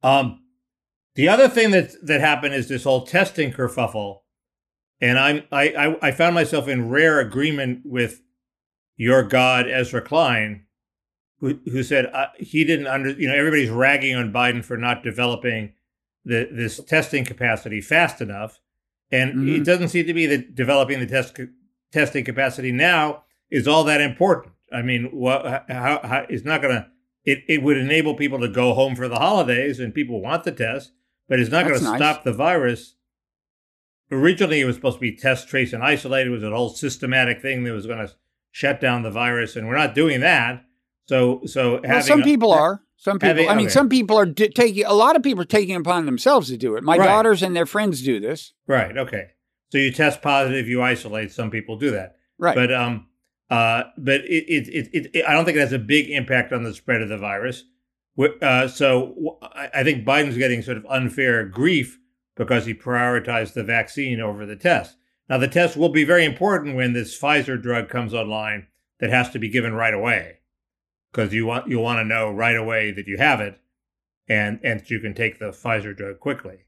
Um, 0.01 0.43
the 1.15 1.27
other 1.27 1.49
thing 1.49 1.71
that 1.71 1.91
that 2.05 2.21
happened 2.21 2.53
is 2.53 2.69
this 2.69 2.85
whole 2.85 3.05
testing 3.05 3.51
kerfuffle, 3.51 4.19
and 5.01 5.19
I'm 5.19 5.43
I, 5.51 5.69
I 5.69 6.07
I 6.07 6.11
found 6.11 6.35
myself 6.35 6.69
in 6.69 6.89
rare 6.89 7.19
agreement 7.19 7.81
with 7.83 8.21
your 8.95 9.23
god 9.23 9.67
Ezra 9.67 10.01
Klein, 10.01 10.65
who 11.41 11.59
who 11.69 11.83
said 11.83 12.05
uh, 12.13 12.27
he 12.37 12.63
didn't 12.63 12.87
under 12.87 13.09
you 13.09 13.27
know 13.27 13.35
everybody's 13.35 13.69
ragging 13.69 14.15
on 14.15 14.31
Biden 14.31 14.63
for 14.63 14.77
not 14.77 15.03
developing 15.03 15.73
the 16.23 16.47
this 16.51 16.81
testing 16.85 17.25
capacity 17.25 17.81
fast 17.81 18.21
enough, 18.21 18.59
and 19.11 19.33
Mhm. 19.33 19.57
it 19.57 19.65
doesn't 19.65 19.89
seem 19.89 20.05
to 20.07 20.13
be 20.13 20.25
that 20.27 20.55
developing 20.55 20.99
the 20.99 21.05
test 21.07 21.37
testing 21.91 22.23
capacity 22.23 22.71
now 22.71 23.23
is 23.49 23.67
all 23.67 23.83
that 23.83 23.99
important. 23.99 24.53
I 24.71 24.81
mean, 24.81 25.05
what 25.11 25.65
how, 25.67 25.99
how 26.03 26.25
it's 26.29 26.45
not 26.45 26.61
going 26.61 26.75
to 26.75 26.87
it, 27.25 27.43
it 27.47 27.61
would 27.61 27.77
enable 27.77 28.15
people 28.15 28.39
to 28.39 28.47
go 28.47 28.73
home 28.73 28.95
for 28.95 29.07
the 29.07 29.17
holidays 29.19 29.79
and 29.79 29.93
people 29.93 30.21
want 30.21 30.43
the 30.43 30.51
test, 30.51 30.91
but 31.27 31.39
it's 31.39 31.51
not 31.51 31.67
going 31.67 31.77
to 31.77 31.83
nice. 31.83 31.97
stop 31.97 32.23
the 32.23 32.33
virus. 32.33 32.95
Originally, 34.11 34.59
it 34.59 34.65
was 34.65 34.75
supposed 34.75 34.97
to 34.97 35.01
be 35.01 35.15
test, 35.15 35.47
trace, 35.47 35.71
and 35.71 35.83
isolate. 35.83 36.27
It 36.27 36.31
was 36.31 36.43
a 36.43 36.49
whole 36.49 36.69
systematic 36.69 37.41
thing 37.41 37.63
that 37.63 37.71
was 37.73 37.85
going 37.87 38.05
to 38.05 38.13
shut 38.51 38.81
down 38.81 39.03
the 39.03 39.11
virus, 39.11 39.55
and 39.55 39.67
we're 39.67 39.77
not 39.77 39.95
doing 39.95 40.19
that. 40.21 40.65
So, 41.07 41.41
so 41.45 41.81
Well, 41.83 42.01
some 42.01 42.21
a- 42.21 42.23
people 42.23 42.51
are. 42.53 42.81
Some 42.97 43.17
people. 43.17 43.27
having- 43.29 43.49
I 43.49 43.55
mean, 43.55 43.65
okay. 43.65 43.73
some 43.73 43.89
people 43.89 44.17
are 44.17 44.27
di- 44.27 44.49
taking. 44.49 44.85
A 44.85 44.93
lot 44.93 45.15
of 45.15 45.23
people 45.23 45.41
are 45.41 45.45
taking 45.45 45.73
it 45.75 45.81
upon 45.81 46.05
themselves 46.05 46.49
to 46.49 46.57
do 46.57 46.75
it. 46.75 46.83
My 46.83 46.97
Right. 46.97 47.05
daughters 47.05 47.41
and 47.41 47.55
their 47.55 47.65
friends 47.65 48.03
do 48.03 48.19
this. 48.19 48.53
right? 48.67 48.95
Okay, 48.95 49.25
so 49.71 49.77
you 49.79 49.91
test 49.91 50.21
positive, 50.21 50.67
you 50.67 50.81
isolate. 50.83 51.31
Some 51.31 51.49
people 51.49 51.77
do 51.77 51.89
that. 51.91 52.15
Right. 52.37 52.53
But 52.55 52.71
um, 52.71 53.07
uh, 53.49 53.83
but 53.97 54.21
it 54.21 54.45
it, 54.47 54.67
it 54.93 55.09
it 55.15 55.25
I 55.27 55.33
don't 55.33 55.45
think 55.45 55.57
it 55.57 55.61
has 55.61 55.73
a 55.73 55.79
big 55.79 56.09
impact 56.11 56.53
on 56.53 56.61
the 56.63 56.73
spread 56.75 57.01
of 57.01 57.09
the 57.09 57.17
virus. 57.17 57.63
Uh, 58.41 58.67
so 58.67 59.39
I 59.73 59.83
think 59.83 60.05
Biden's 60.05 60.37
getting 60.37 60.61
sort 60.61 60.77
of 60.77 60.85
unfair 60.87 61.43
grief 61.45 61.97
because 62.37 62.65
he 62.67 62.73
prioritized 62.75 63.53
the 63.53 63.63
vaccine 63.63 64.19
over 64.21 64.45
the 64.45 64.55
test. 64.55 64.95
Now 65.27 65.37
the 65.39 65.47
test 65.47 65.75
will 65.75 65.89
be 65.89 66.03
very 66.03 66.23
important 66.25 66.75
when 66.75 66.93
this 66.93 67.19
Pfizer 67.19 67.59
drug 67.59 67.89
comes 67.89 68.13
online 68.13 68.67
that 68.99 69.09
has 69.09 69.31
to 69.31 69.39
be 69.39 69.49
given 69.49 69.73
right 69.73 69.93
away, 69.93 70.37
because 71.11 71.33
you 71.33 71.45
want 71.45 71.67
you 71.67 71.79
want 71.79 71.99
to 71.99 72.05
know 72.05 72.31
right 72.31 72.55
away 72.55 72.91
that 72.91 73.07
you 73.07 73.17
have 73.17 73.41
it, 73.41 73.59
and 74.27 74.59
and 74.63 74.79
that 74.79 74.89
you 74.89 74.99
can 74.99 75.13
take 75.13 75.39
the 75.39 75.45
Pfizer 75.51 75.95
drug 75.95 76.19
quickly 76.19 76.59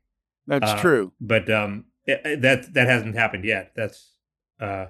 That's 0.47 0.71
uh, 0.71 0.81
true. 0.81 1.13
but 1.19 1.49
um, 1.49 1.85
it- 2.05 2.41
that 2.41 2.73
that 2.73 2.87
hasn't 2.87 3.15
happened 3.15 3.45
yet. 3.45 3.71
That's 3.75 4.11
uh, 4.59 4.87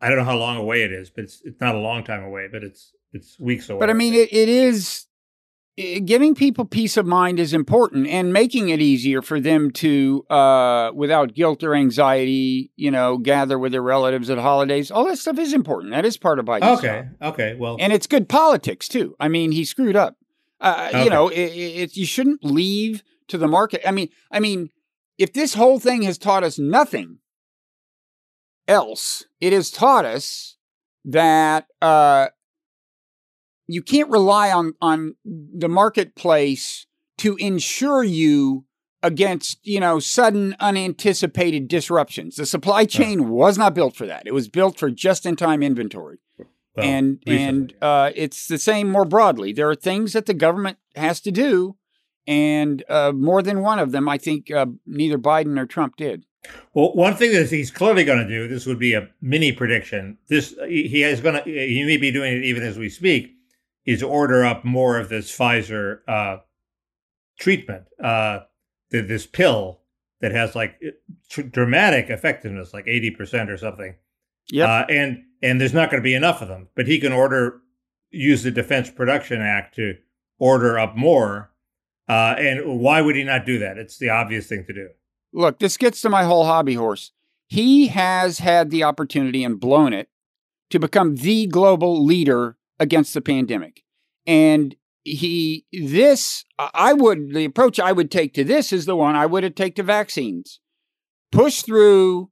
I 0.00 0.08
don't 0.08 0.18
know 0.18 0.24
how 0.24 0.36
long 0.36 0.56
away 0.56 0.82
it 0.82 0.92
is, 0.92 1.10
but 1.10 1.24
it's 1.24 1.40
it's 1.44 1.60
not 1.60 1.74
a 1.74 1.78
long 1.78 2.04
time 2.04 2.22
away, 2.22 2.48
but 2.50 2.62
it's 2.62 2.92
it's 3.12 3.38
weeks 3.38 3.68
away. 3.68 3.80
But 3.80 3.90
I 3.90 3.94
mean, 3.94 4.14
it, 4.14 4.32
it 4.32 4.48
is 4.48 5.05
giving 5.76 6.34
people 6.34 6.64
peace 6.64 6.96
of 6.96 7.06
mind 7.06 7.38
is 7.38 7.52
important, 7.52 8.06
and 8.06 8.32
making 8.32 8.70
it 8.70 8.80
easier 8.80 9.20
for 9.20 9.38
them 9.40 9.70
to, 9.72 10.24
uh, 10.30 10.90
without 10.94 11.34
guilt 11.34 11.62
or 11.62 11.74
anxiety, 11.74 12.70
you 12.76 12.90
know, 12.90 13.18
gather 13.18 13.58
with 13.58 13.72
their 13.72 13.82
relatives 13.82 14.30
at 14.30 14.38
holidays. 14.38 14.90
All 14.90 15.06
that 15.06 15.18
stuff 15.18 15.38
is 15.38 15.52
important. 15.52 15.92
That 15.92 16.04
is 16.06 16.16
part 16.16 16.38
of 16.38 16.46
Biden's 16.46 16.78
okay, 16.78 17.08
job. 17.20 17.32
okay, 17.34 17.54
well, 17.58 17.76
and 17.78 17.92
it's 17.92 18.06
good 18.06 18.28
politics 18.28 18.88
too. 18.88 19.14
I 19.20 19.28
mean, 19.28 19.52
he 19.52 19.64
screwed 19.64 19.96
up. 19.96 20.16
Uh, 20.60 20.88
Okay. 20.88 21.04
You 21.04 21.10
know, 21.10 21.28
it, 21.28 21.38
it, 21.38 21.96
you 21.96 22.06
shouldn't 22.06 22.42
leave 22.42 23.02
to 23.28 23.36
the 23.36 23.48
market. 23.48 23.86
I 23.86 23.90
mean, 23.90 24.08
I 24.30 24.40
mean, 24.40 24.70
if 25.18 25.32
this 25.34 25.54
whole 25.54 25.78
thing 25.78 26.02
has 26.02 26.16
taught 26.16 26.44
us 26.44 26.58
nothing 26.58 27.18
else, 28.66 29.24
it 29.40 29.52
has 29.52 29.70
taught 29.70 30.04
us 30.06 30.56
that 31.04 31.66
uh, 31.82 32.28
you 33.66 33.82
can't 33.82 34.10
rely 34.10 34.50
on 34.50 34.74
on 34.80 35.16
the 35.24 35.68
marketplace 35.68 36.86
to 37.18 37.36
insure 37.36 38.04
you 38.04 38.64
against 39.02 39.58
you 39.62 39.80
know 39.80 39.98
sudden 39.98 40.56
unanticipated 40.60 41.68
disruptions. 41.68 42.36
The 42.36 42.46
supply 42.46 42.84
chain 42.84 43.28
was 43.28 43.58
not 43.58 43.74
built 43.74 43.96
for 43.96 44.06
that. 44.06 44.26
It 44.26 44.34
was 44.34 44.48
built 44.48 44.78
for 44.78 44.90
just 44.90 45.26
in 45.26 45.36
time 45.36 45.62
inventory 45.62 46.18
well, 46.76 46.86
and 46.86 47.22
and 47.26 47.74
uh, 47.80 48.10
it's 48.14 48.46
the 48.46 48.58
same 48.58 48.90
more 48.90 49.04
broadly. 49.04 49.52
There 49.52 49.68
are 49.70 49.74
things 49.74 50.12
that 50.12 50.26
the 50.26 50.34
government 50.34 50.78
has 50.94 51.20
to 51.22 51.30
do, 51.30 51.76
and 52.26 52.84
uh, 52.88 53.12
more 53.12 53.42
than 53.42 53.62
one 53.62 53.78
of 53.78 53.92
them, 53.92 54.08
I 54.08 54.18
think 54.18 54.50
uh, 54.50 54.66
neither 54.86 55.18
Biden 55.18 55.58
or 55.58 55.66
Trump 55.66 55.96
did. 55.96 56.26
well, 56.74 56.92
one 56.94 57.14
thing 57.16 57.32
that 57.32 57.50
he's 57.50 57.70
clearly 57.70 58.04
going 58.04 58.18
to 58.18 58.28
do. 58.28 58.46
This 58.46 58.66
would 58.66 58.78
be 58.78 58.94
a 58.94 59.08
mini 59.20 59.52
prediction. 59.52 60.18
This 60.28 60.54
he 60.68 60.88
he 60.88 61.02
is 61.02 61.20
going 61.20 61.42
to. 61.42 61.50
He 61.50 61.82
may 61.84 61.96
be 61.96 62.10
doing 62.10 62.36
it 62.36 62.44
even 62.44 62.62
as 62.62 62.78
we 62.78 62.88
speak. 62.88 63.35
Is 63.86 64.02
order 64.02 64.44
up 64.44 64.64
more 64.64 64.98
of 64.98 65.08
this 65.08 65.30
Pfizer 65.30 66.00
uh, 66.08 66.38
treatment, 67.38 67.84
uh, 68.02 68.40
th- 68.90 69.06
this 69.06 69.26
pill 69.26 69.80
that 70.20 70.32
has 70.32 70.56
like 70.56 70.80
tr- 71.30 71.42
dramatic 71.42 72.10
effectiveness, 72.10 72.74
like 72.74 72.88
eighty 72.88 73.10
percent 73.10 73.48
or 73.48 73.56
something. 73.56 73.94
Yep. 74.50 74.68
Uh, 74.68 74.92
and 74.92 75.22
and 75.42 75.60
there's 75.60 75.74
not 75.74 75.90
going 75.90 76.02
to 76.02 76.04
be 76.04 76.14
enough 76.14 76.42
of 76.42 76.48
them. 76.48 76.68
But 76.74 76.88
he 76.88 76.98
can 76.98 77.12
order 77.12 77.60
use 78.10 78.42
the 78.42 78.50
Defense 78.50 78.90
Production 78.90 79.40
Act 79.40 79.76
to 79.76 79.94
order 80.38 80.78
up 80.78 80.96
more. 80.96 81.52
Uh, 82.08 82.34
and 82.38 82.80
why 82.80 83.00
would 83.00 83.16
he 83.16 83.24
not 83.24 83.46
do 83.46 83.58
that? 83.58 83.78
It's 83.78 83.98
the 83.98 84.10
obvious 84.10 84.46
thing 84.48 84.64
to 84.66 84.72
do. 84.72 84.88
Look, 85.32 85.58
this 85.58 85.76
gets 85.76 86.00
to 86.02 86.08
my 86.08 86.24
whole 86.24 86.44
hobby 86.44 86.74
horse. 86.74 87.12
He 87.46 87.88
has 87.88 88.38
had 88.38 88.70
the 88.70 88.82
opportunity 88.82 89.44
and 89.44 89.60
blown 89.60 89.92
it 89.92 90.08
to 90.70 90.78
become 90.78 91.16
the 91.16 91.46
global 91.46 92.04
leader 92.04 92.56
against 92.78 93.14
the 93.14 93.20
pandemic. 93.20 93.82
And 94.26 94.76
he, 95.04 95.66
this, 95.72 96.44
I 96.58 96.92
would, 96.92 97.32
the 97.32 97.44
approach 97.44 97.78
I 97.78 97.92
would 97.92 98.10
take 98.10 98.34
to 98.34 98.44
this 98.44 98.72
is 98.72 98.86
the 98.86 98.96
one 98.96 99.14
I 99.14 99.26
would 99.26 99.56
take 99.56 99.76
to 99.76 99.82
vaccines. 99.82 100.60
Push 101.30 101.62
through 101.62 102.30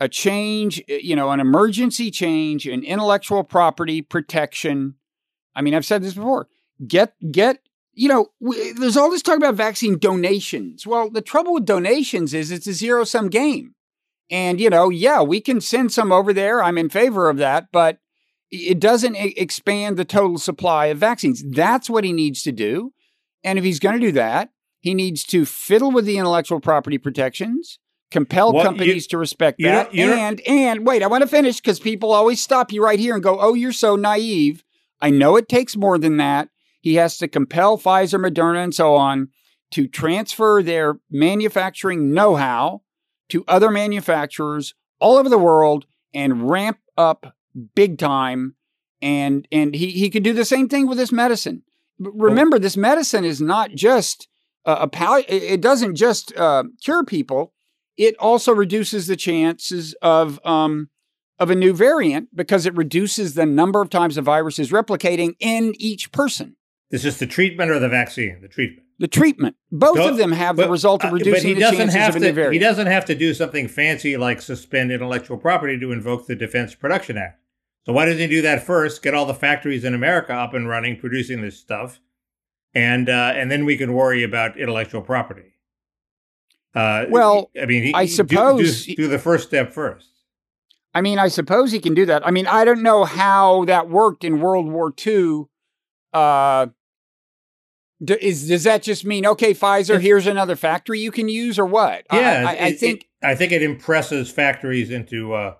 a 0.00 0.08
change, 0.08 0.82
eh, 0.88 1.00
you 1.02 1.16
know, 1.16 1.30
an 1.30 1.40
emergency 1.40 2.10
change 2.10 2.66
in 2.66 2.84
intellectual 2.84 3.44
property 3.44 4.02
protection. 4.02 4.94
I 5.54 5.62
mean, 5.62 5.74
I've 5.74 5.86
said 5.86 6.02
this 6.02 6.14
before. 6.14 6.48
Get, 6.86 7.14
get, 7.30 7.60
you 7.92 8.08
know, 8.08 8.28
w- 8.42 8.74
there's 8.74 8.96
all 8.96 9.10
this 9.10 9.22
talk 9.22 9.36
about 9.36 9.54
vaccine 9.54 9.98
donations. 9.98 10.86
Well, 10.86 11.10
the 11.10 11.22
trouble 11.22 11.54
with 11.54 11.64
donations 11.64 12.34
is 12.34 12.50
it's 12.50 12.66
a 12.66 12.72
zero 12.72 13.04
sum 13.04 13.28
game. 13.28 13.74
And, 14.30 14.60
you 14.60 14.70
know, 14.70 14.90
yeah, 14.90 15.22
we 15.22 15.40
can 15.40 15.60
send 15.60 15.92
some 15.92 16.12
over 16.12 16.32
there. 16.32 16.62
I'm 16.62 16.78
in 16.78 16.88
favor 16.88 17.28
of 17.28 17.36
that, 17.38 17.68
but 17.72 17.98
it 18.50 18.78
doesn't 18.80 19.16
expand 19.16 19.96
the 19.96 20.04
total 20.04 20.38
supply 20.38 20.86
of 20.86 20.98
vaccines. 20.98 21.42
That's 21.48 21.90
what 21.90 22.04
he 22.04 22.12
needs 22.12 22.42
to 22.42 22.52
do. 22.52 22.92
And 23.44 23.58
if 23.58 23.64
he's 23.64 23.78
going 23.80 23.94
to 23.98 24.06
do 24.06 24.12
that, 24.12 24.50
he 24.80 24.94
needs 24.94 25.24
to 25.24 25.44
fiddle 25.44 25.90
with 25.90 26.04
the 26.04 26.18
intellectual 26.18 26.60
property 26.60 26.98
protections 26.98 27.78
compel 28.12 28.52
What, 28.52 28.62
you- 28.62 28.68
companies 28.68 29.06
to 29.08 29.18
respect 29.18 29.58
you 29.60 29.66
that. 29.66 29.92
you 29.92 30.06
don't- 30.06 30.18
and 30.18 30.40
and 30.46 30.86
wait, 30.86 31.02
I 31.02 31.08
want 31.08 31.22
to 31.22 31.28
finish 31.28 31.60
because 31.60 31.80
people 31.80 32.12
always 32.12 32.40
stop 32.40 32.70
you 32.72 32.82
right 32.84 33.00
here 33.00 33.14
and 33.14 33.22
go, 33.22 33.38
"Oh, 33.40 33.54
you're 33.54 33.72
so 33.72 33.96
naive." 33.96 34.62
I 35.00 35.10
know 35.10 35.36
it 35.36 35.48
takes 35.48 35.76
more 35.76 35.98
than 35.98 36.16
that. 36.18 36.48
He 36.80 36.94
has 36.94 37.18
to 37.18 37.26
compel 37.26 37.76
Pfizer, 37.78 38.20
Moderna, 38.24 38.62
and 38.62 38.74
so 38.74 38.94
on 38.94 39.28
to 39.72 39.88
transfer 39.88 40.62
their 40.62 41.00
manufacturing 41.10 42.12
know-how 42.14 42.82
to 43.30 43.44
other 43.48 43.70
manufacturers 43.70 44.74
all 45.00 45.16
over 45.18 45.28
the 45.28 45.36
world 45.38 45.86
and 46.14 46.48
ramp 46.48 46.78
up 46.96 47.34
big 47.74 47.98
time. 47.98 48.54
And 49.02 49.46
and 49.52 49.74
he 49.74 49.90
he 49.90 50.08
could 50.08 50.22
do 50.22 50.32
the 50.32 50.44
same 50.44 50.68
thing 50.68 50.86
with 50.86 50.96
this 50.98 51.12
medicine. 51.12 51.62
Remember, 51.98 52.58
this 52.58 52.76
medicine 52.76 53.24
is 53.24 53.40
not 53.40 53.70
just 53.72 54.26
uh, 54.64 54.76
a 54.80 54.88
pal- 54.88 55.22
it 55.28 55.60
doesn't 55.60 55.96
just 55.96 56.34
uh, 56.36 56.64
cure 56.82 57.04
people. 57.04 57.52
It 57.98 58.16
also 58.18 58.52
reduces 58.52 59.06
the 59.06 59.16
chances 59.16 59.94
of 60.00 60.40
um, 60.46 60.88
of 61.38 61.50
a 61.50 61.54
new 61.54 61.74
variant 61.74 62.34
because 62.34 62.64
it 62.64 62.74
reduces 62.74 63.34
the 63.34 63.44
number 63.46 63.82
of 63.82 63.90
times 63.90 64.14
the 64.14 64.22
virus 64.22 64.58
is 64.58 64.70
replicating 64.70 65.34
in 65.40 65.74
each 65.78 66.10
person. 66.10 66.56
This 66.90 67.04
is 67.04 67.18
the 67.18 67.26
treatment 67.26 67.70
or 67.70 67.78
the 67.78 67.88
vaccine? 67.88 68.40
The 68.40 68.48
treatment. 68.48 68.86
The 68.98 69.08
treatment, 69.08 69.56
both 69.70 69.96
Don't- 69.96 70.12
of 70.12 70.16
them 70.16 70.32
have 70.32 70.56
the 70.56 70.70
result 70.70 71.04
of 71.04 71.10
uh, 71.10 71.14
reducing 71.14 71.32
but 71.32 71.42
he 71.42 71.52
the 71.54 71.60
chances 71.60 71.94
have 71.94 72.10
of 72.10 72.16
a 72.16 72.20
new 72.20 72.26
to. 72.28 72.32
variant. 72.32 72.54
He 72.54 72.58
doesn't 72.60 72.86
have 72.86 73.04
to 73.06 73.14
do 73.14 73.34
something 73.34 73.68
fancy 73.68 74.16
like 74.16 74.40
suspend 74.40 74.90
intellectual 74.90 75.36
property 75.36 75.78
to 75.78 75.92
invoke 75.92 76.26
the 76.26 76.34
Defense 76.34 76.74
Production 76.74 77.18
Act. 77.18 77.42
So 77.86 77.92
why 77.92 78.04
doesn't 78.04 78.18
he 78.20 78.26
do 78.26 78.42
that 78.42 78.64
first? 78.66 79.00
Get 79.02 79.14
all 79.14 79.26
the 79.26 79.32
factories 79.34 79.84
in 79.84 79.94
America 79.94 80.32
up 80.34 80.54
and 80.54 80.68
running, 80.68 80.98
producing 80.98 81.40
this 81.40 81.56
stuff, 81.58 82.00
and 82.74 83.08
uh, 83.08 83.32
and 83.36 83.48
then 83.50 83.64
we 83.64 83.76
can 83.76 83.92
worry 83.92 84.24
about 84.24 84.58
intellectual 84.58 85.02
property. 85.02 85.54
Uh, 86.74 87.06
Well, 87.08 87.50
I 87.60 87.64
mean, 87.66 87.84
he, 87.84 87.94
I 87.94 88.02
do- 88.04 88.08
do- 88.10 88.14
suppose- 88.14 88.86
do, 88.86 89.06
the 89.08 89.18
first 89.20 89.46
step 89.48 89.72
first. 89.72 90.08
I 90.94 91.00
mean, 91.00 91.18
I 91.18 91.28
suppose 91.28 91.72
he 91.72 91.78
can 91.78 91.94
do 91.94 92.04
that. 92.06 92.26
I 92.26 92.30
mean, 92.30 92.46
I 92.46 92.64
don't 92.64 92.82
know 92.82 93.04
how 93.04 93.64
that 93.66 93.88
worked 93.88 94.24
in 94.24 94.40
World 94.40 94.66
War 94.66 94.92
II. 95.06 95.44
Uh, 96.12 96.66
d- 98.02 98.16
is 98.20 98.48
does 98.48 98.64
that 98.64 98.82
just 98.82 99.04
mean 99.04 99.24
okay, 99.26 99.54
Pfizer? 99.54 100.00
Here's 100.00 100.26
another 100.26 100.56
factory 100.56 100.98
you 101.00 101.12
can 101.12 101.28
use, 101.28 101.58
or 101.58 101.66
what? 101.66 102.04
Yeah, 102.12 102.44
I, 102.48 102.50
I, 102.50 102.66
it- 102.68 102.80
think 102.80 103.00
it- 103.02 103.06
I 103.26 103.34
think 103.36 103.52
it 103.52 103.62
impresses 103.62 104.30
factories 104.30 104.90
into. 104.90 105.34
Uh, 105.34 105.54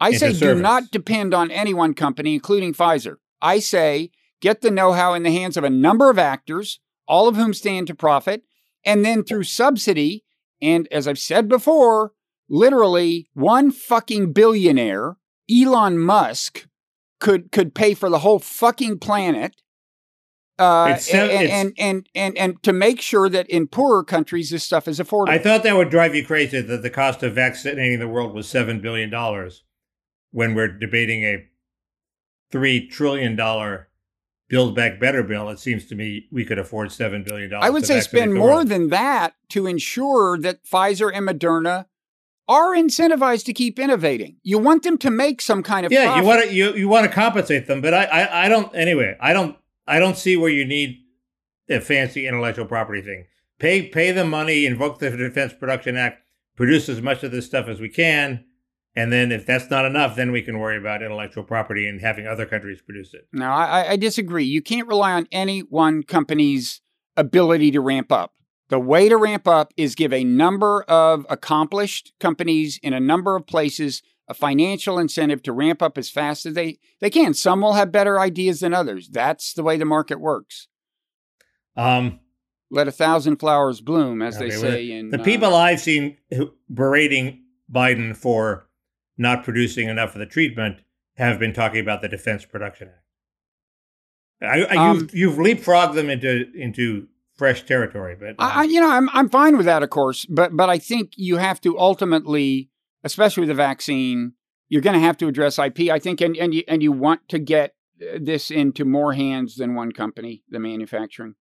I 0.00 0.12
say 0.12 0.32
do 0.32 0.54
not 0.54 0.90
depend 0.90 1.34
on 1.34 1.50
any 1.50 1.74
one 1.74 1.94
company, 1.94 2.34
including 2.34 2.72
Pfizer. 2.72 3.16
I 3.42 3.58
say 3.58 4.10
get 4.40 4.62
the 4.62 4.70
know-how 4.70 5.14
in 5.14 5.22
the 5.22 5.32
hands 5.32 5.56
of 5.56 5.64
a 5.64 5.70
number 5.70 6.08
of 6.08 6.18
actors, 6.18 6.80
all 7.06 7.28
of 7.28 7.36
whom 7.36 7.52
stand 7.52 7.86
to 7.88 7.94
profit, 7.94 8.42
and 8.84 9.04
then 9.04 9.22
through 9.22 9.44
subsidy. 9.44 10.24
And 10.62 10.88
as 10.90 11.06
I've 11.06 11.18
said 11.18 11.48
before, 11.48 12.12
literally 12.48 13.28
one 13.34 13.70
fucking 13.70 14.32
billionaire, 14.32 15.16
Elon 15.50 15.98
Musk, 15.98 16.66
could 17.18 17.52
could 17.52 17.74
pay 17.74 17.94
for 17.94 18.08
the 18.08 18.20
whole 18.20 18.38
fucking 18.38 18.98
planet. 18.98 19.54
Uh, 20.58 20.98
and, 21.10 21.30
and, 21.30 21.72
and 21.78 22.08
and 22.14 22.36
and 22.36 22.62
to 22.62 22.72
make 22.72 23.00
sure 23.00 23.30
that 23.30 23.48
in 23.48 23.66
poorer 23.66 24.04
countries 24.04 24.50
this 24.50 24.62
stuff 24.62 24.86
is 24.86 24.98
affordable. 24.98 25.30
I 25.30 25.38
thought 25.38 25.62
that 25.62 25.74
would 25.74 25.88
drive 25.88 26.14
you 26.14 26.24
crazy 26.24 26.60
that 26.60 26.82
the 26.82 26.90
cost 26.90 27.22
of 27.22 27.34
vaccinating 27.34 27.98
the 27.98 28.08
world 28.08 28.34
was 28.34 28.46
seven 28.46 28.80
billion 28.80 29.08
dollars, 29.08 29.64
when 30.30 30.54
we're 30.54 30.68
debating 30.68 31.24
a 31.24 31.46
three 32.50 32.86
trillion 32.88 33.36
dollar 33.36 33.88
Build 34.50 34.74
Back 34.74 34.98
Better 34.98 35.22
bill. 35.22 35.48
It 35.48 35.60
seems 35.60 35.86
to 35.86 35.94
me 35.94 36.26
we 36.32 36.44
could 36.44 36.58
afford 36.58 36.90
seven 36.90 37.22
billion 37.22 37.50
dollars. 37.50 37.66
I 37.66 37.70
would 37.70 37.86
say 37.86 38.00
spend 38.00 38.34
more 38.34 38.64
than 38.64 38.88
that 38.88 39.34
to 39.50 39.66
ensure 39.66 40.36
that 40.38 40.64
Pfizer 40.64 41.10
and 41.14 41.26
Moderna 41.26 41.86
are 42.48 42.74
incentivized 42.74 43.44
to 43.44 43.52
keep 43.52 43.78
innovating. 43.78 44.36
You 44.42 44.58
want 44.58 44.82
them 44.82 44.98
to 44.98 45.10
make 45.10 45.40
some 45.40 45.62
kind 45.62 45.86
of 45.86 45.92
yeah. 45.92 46.06
profit. 46.06 46.22
You 46.22 46.28
want 46.28 46.42
to 46.42 46.52
you 46.52 46.74
you 46.74 46.88
want 46.88 47.06
to 47.06 47.12
compensate 47.12 47.68
them, 47.68 47.80
but 47.80 47.94
I, 47.94 48.04
I 48.04 48.46
I 48.46 48.48
don't 48.48 48.74
anyway. 48.74 49.16
I 49.20 49.32
don't 49.32 49.56
I 49.86 50.00
don't 50.00 50.18
see 50.18 50.36
where 50.36 50.50
you 50.50 50.64
need 50.64 50.98
a 51.68 51.80
fancy 51.80 52.26
intellectual 52.26 52.66
property 52.66 53.02
thing. 53.02 53.26
Pay 53.60 53.88
pay 53.88 54.10
the 54.10 54.24
money, 54.24 54.66
invoke 54.66 54.98
the 54.98 55.10
Defense 55.10 55.52
Production 55.52 55.96
Act, 55.96 56.24
produce 56.56 56.88
as 56.88 57.00
much 57.00 57.22
of 57.22 57.30
this 57.30 57.46
stuff 57.46 57.68
as 57.68 57.78
we 57.78 57.88
can. 57.88 58.44
And 58.96 59.12
then, 59.12 59.30
if 59.30 59.46
that's 59.46 59.70
not 59.70 59.84
enough, 59.84 60.16
then 60.16 60.32
we 60.32 60.42
can 60.42 60.58
worry 60.58 60.76
about 60.76 61.02
intellectual 61.02 61.44
property 61.44 61.86
and 61.86 62.00
having 62.00 62.26
other 62.26 62.44
countries 62.44 62.82
produce 62.82 63.14
it. 63.14 63.28
No, 63.32 63.46
I, 63.46 63.90
I 63.90 63.96
disagree. 63.96 64.44
You 64.44 64.60
can't 64.62 64.88
rely 64.88 65.12
on 65.12 65.28
any 65.30 65.60
one 65.60 66.02
company's 66.02 66.80
ability 67.16 67.70
to 67.70 67.80
ramp 67.80 68.10
up. 68.10 68.34
The 68.68 68.80
way 68.80 69.08
to 69.08 69.16
ramp 69.16 69.46
up 69.46 69.72
is 69.76 69.94
give 69.94 70.12
a 70.12 70.24
number 70.24 70.82
of 70.82 71.24
accomplished 71.28 72.12
companies 72.20 72.78
in 72.82 72.92
a 72.92 73.00
number 73.00 73.36
of 73.36 73.46
places 73.46 74.02
a 74.28 74.34
financial 74.34 74.96
incentive 74.96 75.42
to 75.42 75.52
ramp 75.52 75.82
up 75.82 75.98
as 75.98 76.08
fast 76.08 76.46
as 76.46 76.54
they, 76.54 76.78
they 77.00 77.10
can. 77.10 77.34
Some 77.34 77.60
will 77.60 77.72
have 77.72 77.90
better 77.90 78.20
ideas 78.20 78.60
than 78.60 78.72
others. 78.72 79.08
That's 79.08 79.52
the 79.52 79.64
way 79.64 79.76
the 79.76 79.84
market 79.84 80.20
works. 80.20 80.68
Um, 81.76 82.20
Let 82.70 82.86
a 82.86 82.92
thousand 82.92 83.38
flowers 83.38 83.80
bloom, 83.80 84.22
as 84.22 84.38
they 84.38 84.46
Okay, 84.46 84.58
well, 84.58 84.70
say 84.70 84.90
in 84.92 85.10
the 85.10 85.20
uh, 85.20 85.24
people 85.24 85.56
I've 85.56 85.80
seen 85.80 86.16
berating 86.72 87.42
Biden 87.72 88.16
for 88.16 88.68
not 89.20 89.44
producing 89.44 89.88
enough 89.88 90.14
of 90.14 90.18
the 90.18 90.26
treatment 90.26 90.80
have 91.16 91.38
been 91.38 91.52
talking 91.52 91.80
about 91.80 92.00
the 92.00 92.08
Defense 92.08 92.44
Production 92.46 92.88
Act. 92.88 92.96
I, 94.42 94.64
I, 94.64 94.90
Um, 94.90 94.96
you've, 94.96 95.14
you've 95.14 95.34
leapfrogged 95.34 95.94
them 95.94 96.08
into 96.08 96.50
into 96.54 97.08
fresh 97.36 97.64
territory, 97.64 98.16
but 98.18 98.36
I, 98.38 98.60
I, 98.60 98.62
you 98.64 98.80
know, 98.80 98.90
I'm 98.90 99.10
I'm 99.10 99.28
fine 99.28 99.58
with 99.58 99.66
that, 99.66 99.82
of 99.82 99.90
course, 99.90 100.24
but 100.24 100.56
but 100.56 100.70
I 100.70 100.78
think 100.78 101.12
you 101.16 101.36
have 101.36 101.60
to 101.60 101.78
ultimately, 101.78 102.70
especially 103.04 103.42
with 103.42 103.48
the 103.48 103.54
vaccine, 103.54 104.32
you're 104.70 104.80
going 104.80 104.98
to 104.98 105.06
have 105.06 105.18
to 105.18 105.28
address 105.28 105.58
IP. 105.58 105.90
I 105.90 105.98
think, 105.98 106.22
and 106.22 106.34
and 106.38 106.54
you 106.54 106.62
and 106.66 106.82
you 106.82 106.90
want 106.90 107.28
to 107.28 107.38
get 107.38 107.74
uh, 108.00 108.18
this 108.18 108.50
into 108.50 108.86
more 108.86 109.12
hands 109.12 109.56
than 109.56 109.74
one 109.74 109.92
company, 109.92 110.42
the 110.48 110.58
manufacturing. 110.58 111.34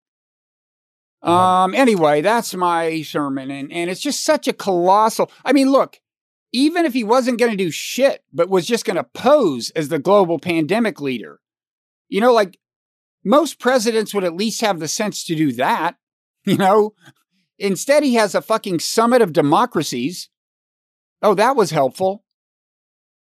Uh-huh. 1.22 1.34
Um. 1.34 1.74
Anyway, 1.74 2.20
that's 2.20 2.54
my 2.54 3.02
sermon, 3.04 3.50
and 3.50 3.72
and 3.72 3.90
it's 3.90 4.02
just 4.02 4.26
such 4.26 4.50
a 4.50 4.54
colossal. 4.54 5.32
I 5.46 5.54
mean, 5.54 5.72
look, 5.72 6.02
even 6.52 6.86
if 6.86 6.94
he 6.94 7.04
wasn't 7.04 7.40
going 7.40 7.52
to 7.52 7.58
do 7.58 7.72
shit, 7.72 8.24
but 8.34 8.50
was 8.50 8.66
just 8.66 8.86
going 8.86 8.96
to 8.98 9.04
pose 9.04 9.70
as 9.72 9.90
the 9.90 10.00
global 10.00 10.40
pandemic 10.40 11.00
leader, 11.00 11.40
you 12.08 12.20
know, 12.22 12.34
like 12.34 12.58
most 13.24 13.60
presidents 13.60 14.14
would 14.14 14.24
at 14.24 14.36
least 14.36 14.62
have 14.62 14.80
the 14.80 14.88
sense 14.88 15.24
to 15.26 15.36
do 15.36 15.52
that. 15.54 15.96
You 16.46 16.56
know, 16.58 16.94
instead 17.60 18.02
he 18.04 18.16
has 18.16 18.34
a 18.34 18.42
fucking 18.42 18.80
summit 18.80 19.22
of 19.22 19.34
democracies. 19.34 20.30
Oh, 21.22 21.36
that 21.36 21.56
was 21.58 21.70
helpful. 21.72 22.24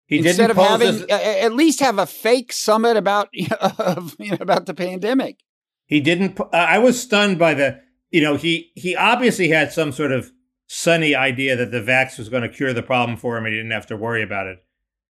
he 0.05 0.17
Instead 0.17 0.47
didn't 0.47 0.51
of 0.51 0.57
having 0.57 1.05
a- 1.09 1.43
at 1.43 1.53
least 1.53 1.79
have 1.79 1.97
a 1.97 2.05
fake 2.05 2.51
summit 2.51 2.97
about 2.97 3.29
of, 3.79 4.15
you 4.19 4.31
know, 4.31 4.37
about 4.41 4.65
the 4.65 4.73
pandemic. 4.73 5.37
he 5.87 6.01
didn't. 6.01 6.37
I 6.53 6.77
was 6.77 7.01
stunned 7.01 7.39
by 7.39 7.53
the. 7.53 7.79
You 8.11 8.21
know, 8.21 8.35
he 8.35 8.71
he 8.75 8.95
obviously 8.95 9.47
had 9.47 9.71
some 9.71 9.91
sort 9.93 10.11
of 10.11 10.29
sunny 10.67 11.15
idea 11.15 11.55
that 11.55 11.71
the 11.71 11.81
vax 11.81 12.17
was 12.17 12.29
going 12.29 12.43
to 12.43 12.49
cure 12.49 12.73
the 12.73 12.83
problem 12.83 13.17
for 13.17 13.37
him, 13.37 13.45
and 13.45 13.53
he 13.53 13.59
didn't 13.59 13.71
have 13.71 13.87
to 13.87 13.97
worry 13.97 14.23
about 14.23 14.47
it. 14.47 14.63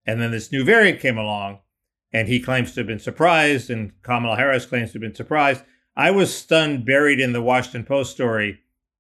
And 0.06 0.22
then 0.22 0.32
this 0.32 0.52
new 0.52 0.64
variant 0.64 1.00
came 1.00 1.18
along, 1.18 1.60
and 2.12 2.28
he 2.28 2.40
claims 2.40 2.74
to 2.74 2.82
have 2.82 2.88
been 2.88 3.00
surprised, 3.00 3.70
and 3.70 3.92
Kamala 4.04 4.38
Harris 4.38 4.66
claims 4.66 4.92
to 4.92 4.96
have 4.96 5.02
been 5.02 5.16
surprised. 5.16 5.64
I 5.96 6.12
was 6.12 6.36
stunned, 6.36 6.86
buried 6.86 7.20
in 7.20 7.34
the 7.34 7.42
Washington 7.42 7.86
Post 7.86 8.12
story 8.12 8.60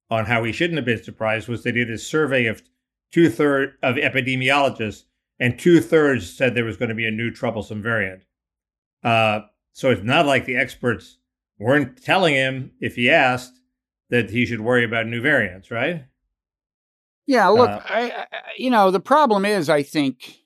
on 0.09 0.25
how 0.25 0.43
he 0.43 0.51
shouldn't 0.51 0.77
have 0.77 0.85
been 0.85 1.03
surprised 1.03 1.47
was 1.47 1.63
they 1.63 1.71
did 1.71 1.89
a 1.89 1.97
survey 1.97 2.45
of 2.45 2.61
two 3.11 3.29
thirds 3.29 3.73
of 3.83 3.95
epidemiologists, 3.95 5.03
and 5.39 5.59
two 5.59 5.81
thirds 5.81 6.31
said 6.31 6.55
there 6.55 6.65
was 6.65 6.77
going 6.77 6.89
to 6.89 6.95
be 6.95 7.07
a 7.07 7.11
new 7.11 7.31
troublesome 7.31 7.81
variant. 7.81 8.23
Uh, 9.03 9.41
so 9.73 9.91
it's 9.91 10.03
not 10.03 10.25
like 10.25 10.45
the 10.45 10.55
experts 10.55 11.17
weren't 11.59 12.01
telling 12.01 12.33
him 12.33 12.71
if 12.79 12.95
he 12.95 13.09
asked 13.09 13.59
that 14.09 14.29
he 14.29 14.45
should 14.45 14.61
worry 14.61 14.83
about 14.83 15.07
new 15.07 15.21
variants, 15.21 15.71
right? 15.71 16.05
Yeah, 17.27 17.47
look, 17.47 17.69
Uh, 17.69 17.81
I, 17.85 18.11
I 18.11 18.25
you 18.57 18.69
know 18.69 18.91
the 18.91 18.99
problem 18.99 19.45
is 19.45 19.69
I 19.69 19.83
think 19.83 20.37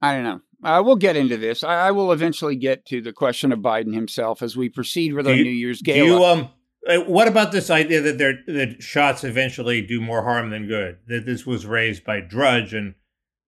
I 0.00 0.14
don't 0.14 0.24
know. 0.24 0.40
Uh, 0.62 0.82
we'll 0.84 0.96
get 0.96 1.16
into 1.16 1.36
this. 1.36 1.62
I, 1.62 1.88
I 1.88 1.90
will 1.92 2.12
eventually 2.12 2.56
get 2.56 2.84
to 2.86 3.00
the 3.00 3.12
question 3.12 3.52
of 3.52 3.60
Biden 3.60 3.94
himself 3.94 4.42
as 4.42 4.56
we 4.56 4.68
proceed 4.68 5.12
with 5.12 5.26
our 5.26 5.34
you- 5.34 5.44
New 5.44 5.50
Year's 5.50 5.82
gala. 5.82 6.04
you 6.08 6.24
um? 6.24 6.48
uh, 6.88 6.98
What 7.00 7.28
about 7.28 7.52
this 7.52 7.70
idea 7.70 8.00
that 8.00 8.18
they're, 8.18 8.38
that 8.48 8.82
shots 8.82 9.22
eventually 9.24 9.82
do 9.82 10.00
more 10.00 10.22
harm 10.24 10.50
than 10.50 10.66
good? 10.66 10.98
That 11.06 11.26
this 11.26 11.46
was 11.46 11.66
raised 11.66 12.04
by 12.04 12.20
Drudge, 12.20 12.74
and 12.74 12.94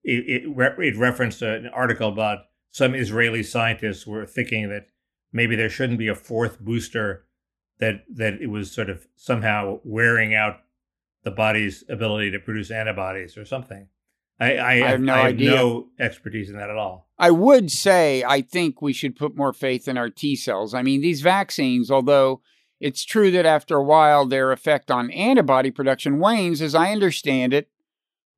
it 0.03 0.43
it, 0.43 0.55
re- 0.55 0.87
it 0.87 0.97
referenced 0.97 1.41
an 1.41 1.67
article 1.73 2.09
about 2.09 2.39
some 2.71 2.95
Israeli 2.95 3.43
scientists 3.43 4.07
were 4.07 4.25
thinking 4.25 4.69
that 4.69 4.87
maybe 5.33 5.55
there 5.57 5.69
shouldn't 5.69 5.99
be 5.99 6.07
a 6.07 6.15
fourth 6.15 6.59
booster. 6.61 7.25
That 7.79 8.05
that 8.15 8.41
it 8.41 8.47
was 8.47 8.71
sort 8.71 8.89
of 8.89 9.07
somehow 9.15 9.79
wearing 9.83 10.33
out 10.35 10.57
the 11.23 11.31
body's 11.31 11.83
ability 11.89 12.31
to 12.31 12.39
produce 12.39 12.71
antibodies 12.71 13.37
or 13.37 13.45
something. 13.45 13.87
I, 14.39 14.57
I, 14.57 14.73
have 14.77 15.01
no 15.01 15.13
I 15.13 15.17
have 15.17 15.25
idea. 15.27 15.51
no 15.51 15.87
expertise 15.99 16.49
in 16.49 16.57
that 16.57 16.71
at 16.71 16.75
all. 16.77 17.07
I 17.19 17.29
would 17.29 17.69
say 17.69 18.23
I 18.23 18.41
think 18.41 18.81
we 18.81 18.91
should 18.91 19.15
put 19.15 19.37
more 19.37 19.53
faith 19.53 19.87
in 19.87 19.97
our 19.97 20.09
T 20.09 20.35
cells. 20.35 20.73
I 20.73 20.81
mean, 20.81 21.01
these 21.01 21.21
vaccines, 21.21 21.91
although 21.91 22.41
it's 22.79 23.05
true 23.05 23.29
that 23.31 23.45
after 23.45 23.77
a 23.77 23.83
while 23.83 24.25
their 24.25 24.51
effect 24.51 24.89
on 24.89 25.11
antibody 25.11 25.69
production 25.69 26.17
wanes. 26.17 26.59
As 26.59 26.73
I 26.73 26.91
understand 26.91 27.53
it, 27.53 27.69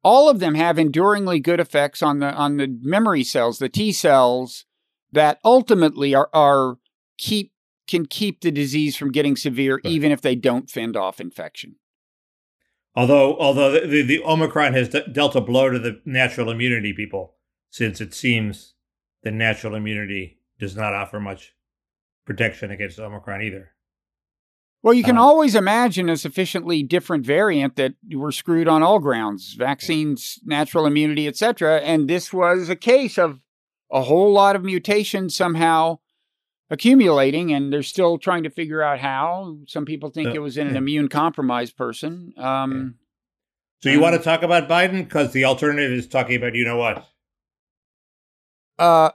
all 0.04 0.28
of 0.28 0.40
them 0.42 0.56
have 0.56 0.78
enduringly 0.78 1.40
good 1.40 1.62
effects 1.62 2.02
on 2.04 2.20
the 2.20 2.34
on 2.34 2.58
the 2.58 2.78
memory 2.82 3.24
cells, 3.24 3.60
the 3.60 3.70
T 3.70 3.94
cells 3.94 4.66
that 5.14 5.40
ultimately 5.46 6.14
are, 6.14 6.30
are 6.34 6.80
keep 7.18 7.54
can 7.88 8.06
keep 8.06 8.42
the 8.42 8.52
disease 8.52 8.98
from 8.98 9.12
getting 9.14 9.38
severe 9.38 9.76
Right. 9.76 9.86
even 9.86 10.12
if 10.12 10.20
they 10.20 10.36
don't 10.36 10.70
fend 10.70 10.98
off 10.98 11.22
infection. 11.22 11.76
Although, 12.96 13.38
although 13.38 13.72
the, 13.72 13.88
the, 13.88 14.02
the 14.04 14.24
Omicron 14.24 14.74
has 14.74 14.90
de- 14.90 15.08
dealt 15.08 15.36
a 15.36 15.42
blow 15.42 15.70
to 15.70 15.80
the 15.80 16.00
natural 16.06 16.52
immunity 16.52 16.94
people, 16.94 17.36
since 17.70 18.00
it 18.00 18.14
seems 18.14 18.74
the 19.24 19.32
natural 19.32 19.74
immunity 19.74 20.40
does 20.60 20.76
not 20.76 20.94
offer 20.94 21.20
much 21.20 21.54
protection 22.26 22.70
against 22.72 23.00
Omicron 23.00 23.42
either. 23.42 23.72
Well, 24.84 24.94
you 24.94 25.04
can 25.04 25.18
Um, 25.18 25.24
always 25.24 25.56
imagine 25.56 26.10
a 26.10 26.18
sufficiently 26.18 26.84
different 26.84 27.26
variant 27.26 27.78
that 27.78 27.94
we're 28.12 28.32
screwed 28.32 28.68
on 28.68 28.84
all 28.84 29.00
grounds, 29.00 29.54
vaccines, 29.54 30.40
natural 30.44 30.86
immunity, 30.86 31.28
etc. 31.28 31.80
And 31.80 32.10
this 32.10 32.34
was 32.34 32.70
a 32.70 32.76
case 32.76 33.18
of 33.18 33.40
a 33.90 34.04
whole 34.04 34.32
lot 34.32 34.56
of 34.56 34.64
mutations 34.64 35.36
somehow 35.36 36.00
accumulating, 36.74 37.54
and 37.54 37.72
they're 37.72 37.84
still 37.84 38.18
trying 38.18 38.44
to 38.44 38.50
figure 38.50 38.82
out 38.82 39.00
how. 39.00 39.58
Some 39.68 39.86
people 39.86 40.10
think 40.10 40.30
Uh, 40.30 40.34
it 40.34 40.40
was 40.42 40.58
in 40.58 40.68
an 40.68 40.74
yeah. 40.74 40.80
immune 40.80 41.08
compromised 41.08 41.78
person. 41.78 42.34
Um, 42.36 42.96
So 43.82 43.90
you 43.90 43.98
Um, 43.98 44.02
want 44.02 44.16
to 44.16 44.22
talk 44.24 44.44
about 44.44 44.68
Biden 44.68 45.04
because 45.04 45.32
the 45.34 45.44
alternative 45.46 45.92
is 45.92 46.08
talking 46.08 46.36
about 46.36 46.56
you 46.56 46.66
know 46.66 46.78
what? 46.78 47.06
uh, 48.80 49.12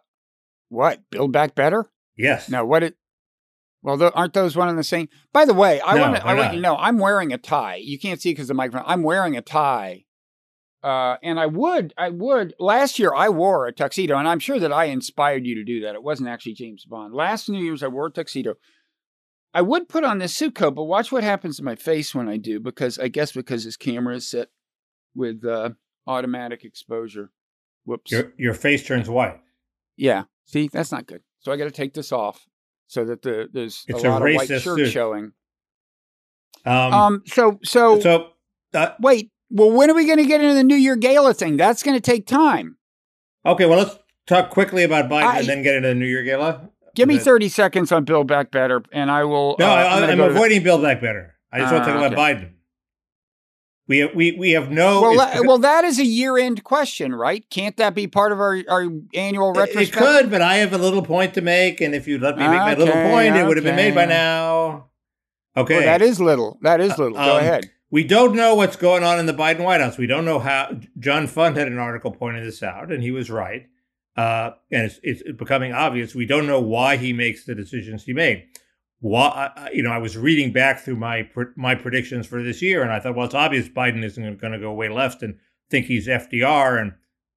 what? 0.69 1.01
Build 1.11 1.33
back 1.33 1.55
better? 1.55 1.91
Yes. 2.17 2.49
No, 2.49 2.65
what 2.65 2.83
it? 2.83 2.97
Well, 3.83 4.11
aren't 4.15 4.35
those 4.35 4.57
one 4.57 4.69
and 4.69 4.79
the 4.79 4.85
same? 4.85 5.09
By 5.33 5.45
the 5.45 5.55
way, 5.55 5.81
I 5.81 5.95
No, 5.95 6.01
want 6.03 6.17
to. 6.17 6.27
I 6.27 6.35
want 6.35 6.53
you 6.53 6.59
to 6.59 6.63
know 6.63 6.77
I'm 6.77 6.99
wearing 6.99 7.33
a 7.33 7.39
tie. 7.39 7.77
You 7.77 7.99
can't 7.99 8.21
see 8.21 8.31
because 8.33 8.49
the 8.49 8.55
microphone. 8.55 8.89
I'm 8.91 9.03
wearing 9.03 9.37
a 9.37 9.41
tie, 9.43 10.05
uh, 10.83 11.17
and 11.23 11.41
I 11.41 11.47
would, 11.47 11.93
I 11.99 12.11
would. 12.11 12.55
Last 12.59 12.99
year, 12.99 13.13
I 13.15 13.29
wore 13.29 13.67
a 13.67 13.73
tuxedo, 13.73 14.17
and 14.17 14.29
I'm 14.29 14.39
sure 14.39 14.59
that 14.59 14.73
I 14.73 14.85
inspired 14.85 15.47
you 15.47 15.55
to 15.57 15.65
do 15.65 15.81
that. 15.83 15.95
It 15.95 16.03
wasn't 16.03 16.29
actually 16.29 16.55
James 16.55 16.85
Bond. 16.85 17.15
Last 17.15 17.49
New 17.49 17.63
Year's, 17.63 17.83
I 17.83 17.89
wore 17.89 18.07
a 18.07 18.11
tuxedo. 18.11 18.55
I 19.55 19.63
would 19.63 19.89
put 19.89 20.05
on 20.05 20.19
this 20.19 20.37
suit 20.37 20.55
coat, 20.55 20.75
but 20.75 20.85
watch 20.85 21.11
what 21.11 21.25
happens 21.25 21.57
to 21.57 21.65
my 21.65 21.75
face 21.75 22.15
when 22.15 22.29
I 22.29 22.37
do, 22.37 22.61
because 22.61 22.99
I 22.99 23.09
guess 23.09 23.33
because 23.33 23.65
this 23.65 23.77
camera 23.77 24.17
is 24.17 24.29
set 24.29 24.49
with 25.15 25.45
uh, 25.45 25.71
automatic 26.07 26.65
exposure. 26.65 27.31
Whoops. 27.85 28.13
Your 28.13 28.33
your 28.37 28.55
face 28.55 28.87
turns 28.87 29.09
white. 29.09 29.41
Yeah. 29.97 30.25
See, 30.45 30.69
that's 30.69 30.93
not 30.93 31.07
good. 31.07 31.23
So 31.41 31.51
I 31.51 31.57
got 31.57 31.65
to 31.65 31.71
take 31.71 31.95
this 31.95 32.13
off 32.13 32.47
so 32.87 33.05
that 33.07 33.23
the 33.23 33.49
there's 33.53 33.85
It's 33.89 34.05
a 34.05 34.09
a 34.09 34.11
lot 34.11 34.23
of 34.29 34.35
white 34.35 34.49
shirt 34.49 34.63
suit. 34.63 34.91
showing. 34.91 35.33
Um, 36.67 36.93
Um. 36.93 37.23
So 37.27 37.59
so, 37.65 37.99
so 38.01 38.29
uh, 38.75 38.91
wait. 39.01 39.31
Well, 39.51 39.71
when 39.71 39.91
are 39.91 39.95
we 39.95 40.05
going 40.07 40.19
to 40.19 40.27
get 40.27 40.41
into 40.43 40.55
the 40.55 40.65
New 40.65 40.77
Year 40.77 40.97
Gala 40.97 41.33
thing? 41.35 41.57
That's 41.57 41.83
going 41.83 41.97
to 41.97 42.01
take 42.01 42.27
time. 42.27 42.77
okay, 43.47 43.67
well 43.67 43.79
let's 43.79 43.99
talk 44.27 44.51
quickly 44.51 44.85
about 44.85 45.09
Biden 45.09 45.23
I- 45.25 45.39
and 45.41 45.47
then 45.49 45.63
get 45.63 45.75
into 45.77 45.89
the 45.89 45.95
New 45.95 46.07
Year 46.07 46.23
gala. 46.23 46.69
Give 46.95 47.09
me 47.09 47.17
But- 47.17 47.25
thirty 47.25 47.49
seconds 47.49 47.93
on 47.93 48.05
Build 48.05 48.27
Back 48.27 48.51
Better, 48.51 48.83
and 48.93 49.11
I 49.11 49.25
will. 49.25 49.57
No, 49.59 49.67
uh, 49.67 49.71
I, 49.71 50.01
gonna 50.01 50.13
I'm 50.13 50.19
go 50.19 50.29
to 50.29 50.35
avoiding 50.35 50.63
Build 50.65 50.83
Back 50.83 51.01
Better. 51.01 51.35
I 51.53 51.61
just 51.61 51.73
want 51.73 51.85
to 51.85 51.91
Ah, 51.93 51.95
talk 52.01 52.13
about 52.13 52.19
Biden. 52.19 52.51
We 53.87 53.99
have, 54.01 54.15
we 54.15 54.33
we 54.33 54.51
have 54.51 54.71
no. 54.71 55.01
Well, 55.01 55.17
that, 55.17 55.47
well, 55.47 55.59
that 55.59 55.85
is 55.85 55.99
a 55.99 56.05
year-end 56.05 56.63
question, 56.65 57.15
right? 57.15 57.49
Can't 57.49 57.75
that 57.79 57.95
be 57.95 58.07
part 58.07 58.33
of 58.33 58.41
our, 58.41 58.59
our 58.69 58.87
annual 59.15 59.53
retrospective? 59.55 59.95
It 59.95 59.97
could, 59.97 60.31
but 60.31 60.43
I 60.43 60.57
have 60.57 60.75
a 60.75 60.79
little 60.79 61.03
point 61.03 61.33
to 61.35 61.41
make, 61.41 61.81
and 61.81 61.95
if 61.95 62.07
you'd 62.07 62.21
let 62.21 62.37
me 62.37 62.43
make 62.47 62.59
my 62.59 62.75
little 62.75 62.89
Okay, 62.89 63.11
point, 63.11 63.35
it 63.37 63.47
would 63.47 63.57
have 63.57 63.65
been 63.65 63.77
made 63.77 63.95
by 63.95 64.05
now. 64.05 64.89
Okay, 65.57 65.77
Well, 65.77 65.85
that 65.87 66.03
is 66.03 66.21
little. 66.21 66.59
That 66.63 66.81
is 66.83 66.99
little. 66.99 67.15
Go 67.17 67.37
Um, 67.37 67.39
ahead. 67.39 67.71
We 67.91 68.05
don't 68.05 68.35
know 68.35 68.55
what's 68.55 68.77
going 68.77 69.03
on 69.03 69.19
in 69.19 69.27
the 69.27 69.33
Biden 69.33 69.65
White 69.65 69.81
House. 69.81 69.97
We 69.97 70.07
don't 70.07 70.25
know 70.25 70.39
how. 70.39 70.79
John 70.99 71.27
Fund 71.27 71.57
had 71.57 71.69
an 71.69 71.79
article 71.79 72.11
pointing 72.11 72.45
this 72.45 72.63
out, 72.63 72.93
and 72.93 73.03
he 73.03 73.11
was 73.11 73.31
right. 73.31 73.67
Uh, 74.17 74.51
and 74.71 74.85
it's, 74.85 75.01
it's 75.03 75.23
becoming 75.39 75.73
obvious. 75.73 76.15
We 76.15 76.27
don't 76.27 76.47
know 76.47 76.61
why 76.61 76.97
he 76.97 77.13
makes 77.13 77.45
the 77.45 77.55
decisions 77.55 78.05
he 78.05 78.13
made. 78.13 78.47
Why, 79.01 79.71
you 79.73 79.83
know, 79.83 79.93
I 79.93 79.99
was 79.99 80.17
reading 80.17 80.53
back 80.53 80.81
through 80.81 80.97
my 80.97 81.31
my 81.55 81.77
predictions 81.77 82.27
for 82.27 82.43
this 82.43 82.61
year, 82.61 82.83
and 82.83 82.93
I 82.93 82.99
thought, 82.99 83.15
well, 83.15 83.27
it's 83.27 83.35
obvious 83.35 83.69
Biden 83.69 84.05
isn't 84.05 84.41
going 84.41 84.53
to 84.53 84.59
go 84.59 84.73
way 84.73 84.89
left 84.89 85.23
and 85.23 85.39
think 85.71 85.87
he's 85.87 86.09
FDR 86.09 86.81
and 86.81 86.95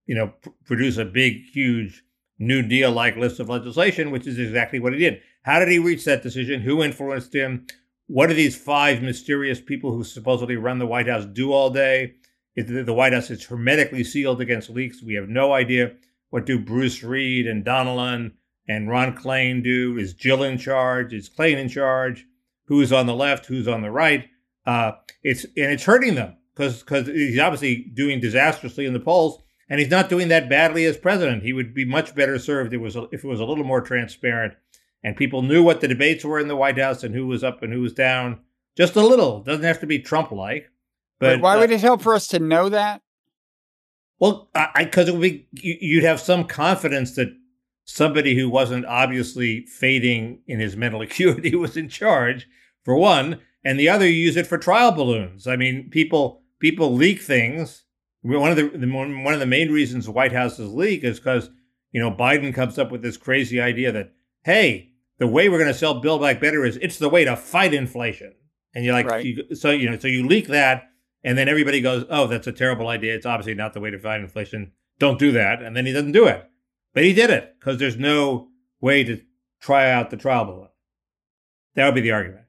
you 0.07 0.15
know 0.15 0.33
pr- 0.41 0.49
produce 0.65 0.97
a 0.97 1.05
big, 1.05 1.43
huge 1.51 2.03
New 2.39 2.63
Deal 2.63 2.91
like 2.91 3.15
list 3.15 3.39
of 3.39 3.47
legislation, 3.47 4.09
which 4.09 4.25
is 4.25 4.39
exactly 4.39 4.79
what 4.79 4.93
he 4.93 4.99
did. 4.99 5.21
How 5.43 5.59
did 5.59 5.69
he 5.69 5.77
reach 5.77 6.03
that 6.05 6.23
decision? 6.23 6.61
Who 6.61 6.81
influenced 6.81 7.33
him? 7.33 7.67
What 8.11 8.27
do 8.27 8.33
these 8.33 8.57
five 8.57 9.01
mysterious 9.01 9.61
people 9.61 9.93
who 9.93 10.03
supposedly 10.03 10.57
run 10.57 10.79
the 10.79 10.85
White 10.85 11.07
House 11.07 11.23
do 11.23 11.53
all 11.53 11.69
day? 11.69 12.15
The 12.57 12.93
White 12.93 13.13
House 13.13 13.29
is 13.29 13.45
hermetically 13.45 14.03
sealed 14.03 14.41
against 14.41 14.69
leaks. 14.69 15.01
We 15.01 15.13
have 15.13 15.29
no 15.29 15.53
idea. 15.53 15.93
What 16.29 16.45
do 16.45 16.59
Bruce 16.59 17.03
Reed 17.03 17.47
and 17.47 17.63
Donilon 17.63 18.33
and 18.67 18.89
Ron 18.89 19.15
Klain 19.15 19.63
do? 19.63 19.97
Is 19.97 20.13
Jill 20.13 20.43
in 20.43 20.57
charge? 20.57 21.13
Is 21.13 21.29
Klain 21.29 21.55
in 21.55 21.69
charge? 21.69 22.25
Who's 22.65 22.91
on 22.91 23.05
the 23.05 23.15
left? 23.15 23.45
Who's 23.45 23.69
on 23.69 23.81
the 23.81 23.91
right? 23.91 24.27
Uh, 24.65 24.91
it's 25.23 25.45
and 25.45 25.71
it's 25.71 25.85
hurting 25.85 26.15
them 26.15 26.35
because 26.53 26.81
because 26.83 27.07
he's 27.07 27.39
obviously 27.39 27.89
doing 27.93 28.19
disastrously 28.19 28.85
in 28.85 28.91
the 28.91 28.99
polls, 28.99 29.41
and 29.69 29.79
he's 29.79 29.89
not 29.89 30.09
doing 30.09 30.27
that 30.27 30.49
badly 30.49 30.83
as 30.83 30.97
president. 30.97 31.43
He 31.43 31.53
would 31.53 31.73
be 31.73 31.85
much 31.85 32.13
better 32.13 32.37
served 32.39 32.73
if 32.73 32.81
it 32.81 32.83
was 32.83 32.97
if 33.13 33.23
it 33.23 33.27
was 33.27 33.39
a 33.39 33.45
little 33.45 33.63
more 33.63 33.79
transparent 33.79 34.55
and 35.03 35.15
people 35.15 35.41
knew 35.41 35.63
what 35.63 35.81
the 35.81 35.87
debates 35.87 36.23
were 36.23 36.39
in 36.39 36.47
the 36.47 36.55
White 36.55 36.77
House 36.77 37.03
and 37.03 37.13
who 37.15 37.27
was 37.27 37.43
up 37.43 37.63
and 37.63 37.71
who 37.73 37.81
was 37.81 37.93
down. 37.93 38.39
Just 38.77 38.95
a 38.95 39.01
little. 39.05 39.41
Doesn't 39.41 39.63
have 39.65 39.79
to 39.81 39.87
be 39.87 39.99
Trump 39.99 40.31
like. 40.31 40.69
But 41.19 41.35
But 41.35 41.41
why 41.41 41.55
uh, 41.55 41.59
would 41.59 41.71
it 41.71 41.81
help 41.81 42.01
for 42.01 42.13
us 42.15 42.27
to 42.29 42.39
know 42.39 42.69
that? 42.69 43.01
well, 44.19 44.49
I 44.53 44.83
because 44.85 45.07
it 45.07 45.13
would 45.13 45.21
be 45.21 45.47
you- 45.51 45.77
you'd 45.81 46.03
have 46.03 46.19
some 46.19 46.45
confidence 46.45 47.15
that 47.15 47.35
somebody 47.85 48.35
who 48.35 48.49
wasn't 48.49 48.85
obviously 48.85 49.65
fading 49.65 50.41
in 50.47 50.59
his 50.59 50.77
mental 50.77 51.01
acuity 51.07 51.55
was 51.55 51.75
in 51.75 51.89
charge, 51.89 52.47
for 52.83 52.95
one, 52.95 53.39
and 53.63 53.79
the 53.79 53.89
other 53.89 54.05
you 54.07 54.13
use 54.13 54.37
it 54.37 54.47
for 54.47 54.57
trial 54.57 54.91
balloons. 54.91 55.47
I 55.47 55.55
mean, 55.55 55.89
people 55.89 56.43
people 56.59 56.93
leak 56.93 57.21
things. 57.21 57.83
One 58.23 58.51
of 58.51 58.57
the, 58.57 58.69
the 58.69 58.87
one 58.91 59.23
one 59.23 59.33
of 59.33 59.39
the 59.39 59.45
main 59.47 59.71
reasons 59.71 60.07
White 60.07 60.33
Houses 60.33 60.71
leak 60.71 61.03
is 61.03 61.19
because 61.19 61.49
you 61.91 61.99
know 61.99 62.11
Biden 62.11 62.53
comes 62.53 62.77
up 62.77 62.91
with 62.91 63.01
this 63.01 63.17
crazy 63.17 63.59
idea 63.59 63.91
that 63.91 64.13
hey, 64.43 64.90
the 65.21 65.27
way 65.27 65.47
we're 65.47 65.57
going 65.59 65.71
to 65.71 65.77
sell 65.77 66.01
Build 66.01 66.19
Back 66.21 66.41
Better 66.41 66.65
is 66.65 66.75
it's 66.81 66.97
the 66.97 67.07
way 67.07 67.23
to 67.23 67.35
fight 67.37 67.73
inflation, 67.73 68.33
and 68.75 68.83
you're 68.83 68.93
like, 68.93 69.05
Right. 69.05 69.23
you, 69.25 69.55
so 69.55 69.69
you 69.69 69.89
know, 69.89 69.97
so 69.97 70.07
you 70.09 70.27
leak 70.27 70.47
that. 70.47 70.89
And 71.23 71.37
then 71.37 71.47
everybody 71.47 71.79
goes, 71.81 72.03
"Oh, 72.09 72.25
that's 72.27 72.47
a 72.47 72.51
terrible 72.51 72.87
idea. 72.87 73.13
It's 73.15 73.27
obviously 73.27 73.53
not 73.53 73.73
the 73.75 73.79
way 73.79 73.91
to 73.91 73.99
fight 73.99 74.19
inflation. 74.21 74.71
Don't 74.99 75.19
do 75.19 75.31
that." 75.33 75.61
And 75.61 75.77
then 75.77 75.85
he 75.85 75.93
doesn't 75.93 76.11
do 76.13 76.25
it, 76.25 76.43
but 76.95 77.03
he 77.03 77.13
did 77.13 77.29
it 77.29 77.55
because 77.59 77.77
there's 77.77 77.95
no 77.97 78.47
way 78.81 79.03
to 79.03 79.21
try 79.61 79.91
out 79.91 80.09
the 80.09 80.17
trial 80.17 80.45
balloon. 80.45 80.67
That 81.75 81.85
would 81.85 81.93
be 81.95 82.01
the 82.01 82.11
argument. 82.11 82.45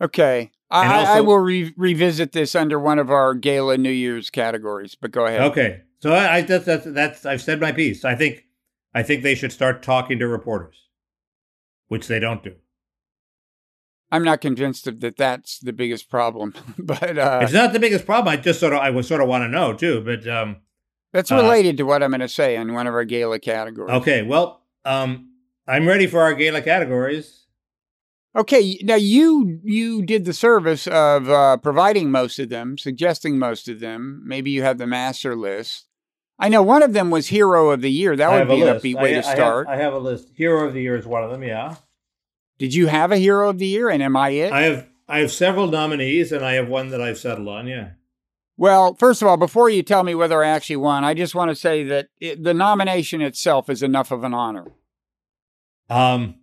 Okay. 0.00 0.50
I, 0.70 1.04
I- 1.04 1.16
I 1.18 1.20
will 1.20 1.38
re- 1.38 1.74
revisit 1.76 2.32
this 2.32 2.54
under 2.54 2.80
one 2.80 2.98
of 2.98 3.10
our 3.10 3.34
gala 3.34 3.76
New 3.76 3.90
Year's 3.90 4.30
categories, 4.30 4.94
but 4.98 5.10
go 5.10 5.26
ahead. 5.26 5.42
Okay, 5.42 5.82
so 6.00 6.14
I, 6.14 6.36
I 6.36 6.40
that's, 6.40 6.64
that's 6.64 6.86
that's 6.86 7.26
I've 7.26 7.42
said 7.42 7.60
my 7.60 7.72
piece. 7.72 8.02
I 8.06 8.14
think 8.14 8.44
I 8.94 9.02
think 9.02 9.22
they 9.22 9.34
should 9.34 9.52
start 9.52 9.82
talking 9.82 10.18
to 10.20 10.26
reporters, 10.26 10.88
which 11.92 12.06
they 12.06 12.18
don't 12.18 12.42
do. 12.42 12.54
I'm 14.10 14.24
not 14.24 14.40
convinced 14.40 14.86
of 14.86 15.00
that 15.00 15.18
that's 15.18 15.58
the 15.58 15.74
biggest 15.74 16.08
problem, 16.08 16.54
but 16.78 17.18
uh, 17.18 17.40
it's 17.42 17.52
not 17.52 17.74
the 17.74 17.78
biggest 17.78 18.06
problem. 18.06 18.32
I 18.32 18.38
just 18.38 18.60
sort 18.60 18.72
of 18.72 18.78
I 18.78 18.88
would 18.88 19.04
sort 19.04 19.20
of 19.20 19.28
want 19.28 19.44
to 19.44 19.48
know 19.48 19.74
too, 19.74 20.00
but 20.00 20.26
um, 20.26 20.56
that's 21.12 21.30
uh, 21.30 21.36
related 21.36 21.76
to 21.76 21.82
what 21.82 22.02
I'm 22.02 22.08
going 22.08 22.20
to 22.20 22.28
say 22.30 22.56
in 22.56 22.72
one 22.72 22.86
of 22.86 22.94
our 22.94 23.04
gala 23.04 23.38
categories. 23.38 23.92
okay. 23.96 24.22
Well, 24.22 24.62
um, 24.86 25.32
I'm 25.68 25.86
ready 25.86 26.06
for 26.06 26.22
our 26.22 26.32
gala 26.32 26.62
categories. 26.62 27.44
Okay. 28.34 28.78
Now 28.82 28.94
you 28.94 29.60
you 29.62 30.00
did 30.00 30.24
the 30.24 30.32
service 30.32 30.86
of 30.86 31.28
uh, 31.28 31.58
providing 31.58 32.10
most 32.10 32.38
of 32.38 32.48
them, 32.48 32.78
suggesting 32.78 33.38
most 33.38 33.68
of 33.68 33.80
them. 33.80 34.22
Maybe 34.24 34.50
you 34.50 34.62
have 34.62 34.78
the 34.78 34.86
master 34.86 35.36
list. 35.36 35.88
I 36.42 36.48
know 36.48 36.60
one 36.62 36.82
of 36.82 36.92
them 36.92 37.10
was 37.10 37.28
Hero 37.28 37.70
of 37.70 37.82
the 37.82 37.90
Year. 37.90 38.16
That 38.16 38.28
I 38.30 38.38
would 38.40 38.48
be 38.48 38.62
a 38.62 38.72
an 38.74 38.80
upbeat 38.80 38.96
way 39.00 39.12
I 39.16 39.20
to 39.20 39.22
start. 39.22 39.68
I 39.68 39.76
have 39.76 39.92
a 39.92 39.98
list. 39.98 40.28
Hero 40.34 40.66
of 40.66 40.74
the 40.74 40.82
year 40.82 40.96
is 40.96 41.06
one 41.06 41.22
of 41.22 41.30
them. 41.30 41.44
Yeah. 41.44 41.76
Did 42.58 42.74
you 42.74 42.88
have 42.88 43.12
a 43.12 43.16
Hero 43.16 43.48
of 43.48 43.58
the 43.58 43.66
Year, 43.66 43.88
and 43.88 44.02
am 44.02 44.16
I 44.16 44.30
it? 44.30 44.52
I 44.52 44.62
have 44.62 44.88
I 45.08 45.18
have 45.20 45.30
several 45.30 45.68
nominees, 45.68 46.32
and 46.32 46.44
I 46.44 46.54
have 46.54 46.68
one 46.68 46.88
that 46.90 47.00
I've 47.00 47.18
settled 47.18 47.46
on. 47.46 47.68
Yeah. 47.68 47.90
Well, 48.56 48.94
first 48.94 49.22
of 49.22 49.28
all, 49.28 49.36
before 49.36 49.70
you 49.70 49.84
tell 49.84 50.02
me 50.02 50.16
whether 50.16 50.42
I 50.42 50.48
actually 50.48 50.76
won, 50.76 51.04
I 51.04 51.14
just 51.14 51.34
want 51.34 51.50
to 51.50 51.54
say 51.54 51.84
that 51.84 52.08
it, 52.20 52.42
the 52.42 52.54
nomination 52.54 53.22
itself 53.22 53.70
is 53.70 53.82
enough 53.82 54.10
of 54.10 54.24
an 54.24 54.34
honor. 54.34 54.66
Um. 55.88 56.36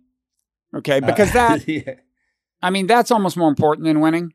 Okay, 0.74 1.00
because 1.00 1.32
that, 1.32 1.68
yeah. 1.68 1.94
I 2.62 2.70
mean, 2.70 2.86
that's 2.86 3.10
almost 3.10 3.36
more 3.36 3.48
important 3.50 3.84
than 3.84 4.00
winning. 4.00 4.32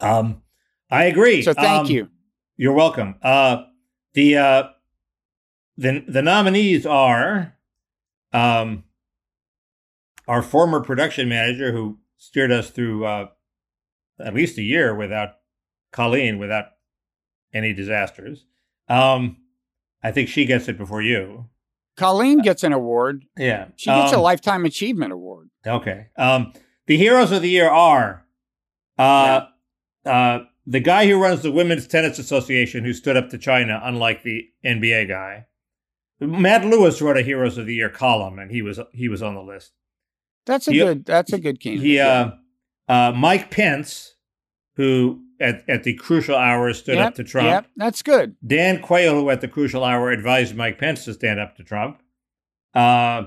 Um. 0.00 0.40
I 0.90 1.04
agree. 1.04 1.42
So 1.42 1.52
thank 1.52 1.86
Um, 1.86 1.90
you. 1.90 2.08
You're 2.56 2.72
welcome. 2.74 3.16
Uh, 3.22 3.64
the 4.14 4.36
uh, 4.36 4.62
the 5.76 6.04
the 6.06 6.22
nominees 6.22 6.86
are, 6.86 7.56
um, 8.32 8.84
our 10.26 10.42
former 10.42 10.80
production 10.80 11.28
manager 11.28 11.72
who 11.72 11.98
steered 12.16 12.52
us 12.52 12.70
through 12.70 13.04
uh, 13.06 13.26
at 14.18 14.34
least 14.34 14.56
a 14.58 14.62
year 14.62 14.94
without 14.94 15.30
Colleen, 15.92 16.38
without 16.38 16.66
any 17.52 17.72
disasters. 17.72 18.46
Um, 18.88 19.38
I 20.02 20.10
think 20.10 20.28
she 20.28 20.44
gets 20.44 20.68
it 20.68 20.78
before 20.78 21.02
you. 21.02 21.48
Colleen 21.96 22.40
gets 22.40 22.64
an 22.64 22.72
award. 22.72 23.24
Yeah, 23.38 23.68
She 23.76 23.88
gets 23.88 24.12
a 24.12 24.16
Um, 24.16 24.22
lifetime 24.22 24.64
achievement 24.64 25.12
award. 25.12 25.50
Okay. 25.66 26.08
Um, 26.16 26.52
the 26.86 26.96
heroes 26.96 27.30
of 27.30 27.40
the 27.42 27.48
year 27.48 27.70
are 27.70 28.26
uh, 28.98 29.46
uh, 30.04 30.40
the 30.66 30.80
guy 30.80 31.06
who 31.06 31.20
runs 31.20 31.42
the 31.42 31.50
Women's 31.52 31.86
Tennis 31.86 32.18
Association 32.18 32.84
who 32.84 32.92
stood 32.92 33.16
up 33.16 33.28
to 33.30 33.38
China, 33.38 33.80
unlike 33.84 34.22
the 34.22 34.48
NBA 34.64 35.08
guy. 35.08 35.46
Matt 36.20 36.64
Lewis 36.64 37.02
wrote 37.02 37.18
a 37.18 37.22
Heroes 37.22 37.58
of 37.58 37.66
the 37.66 37.74
Year 37.74 37.90
column, 37.90 38.38
and 38.38 38.50
he 38.50 38.62
was 38.62 38.78
he 38.92 39.08
was 39.08 39.22
on 39.22 39.34
the 39.34 39.42
list. 39.42 39.72
That's 40.46 40.68
a 40.68 40.72
He- 40.72 40.78
good. 40.78 41.04
That's 41.04 41.32
a 41.32 41.38
good 41.40 41.60
candidate. 41.60 41.86
He, 41.86 41.98
uh, 41.98 42.30
uh, 42.88 43.12
Mike 43.16 43.50
Pence, 43.50 44.14
who 44.76 45.22
at, 45.40 45.68
at 45.68 45.82
the 45.84 45.94
crucial 45.94 46.36
hour 46.36 46.72
stood 46.72 46.96
Yep, 46.96 47.06
up 47.08 47.14
to 47.16 47.24
Trump. 47.24 47.46
Yep, 47.48 47.66
that's 47.76 48.02
good. 48.02 48.36
Dan 48.46 48.80
Quayle, 48.80 49.14
who 49.14 49.30
at 49.30 49.40
the 49.40 49.48
crucial 49.48 49.82
hour 49.84 50.10
advised 50.10 50.54
Mike 50.54 50.78
Pence 50.78 51.04
to 51.06 51.14
stand 51.14 51.40
up 51.40 51.56
to 51.56 51.64
Trump. 51.64 52.00
Uh, 52.74 53.24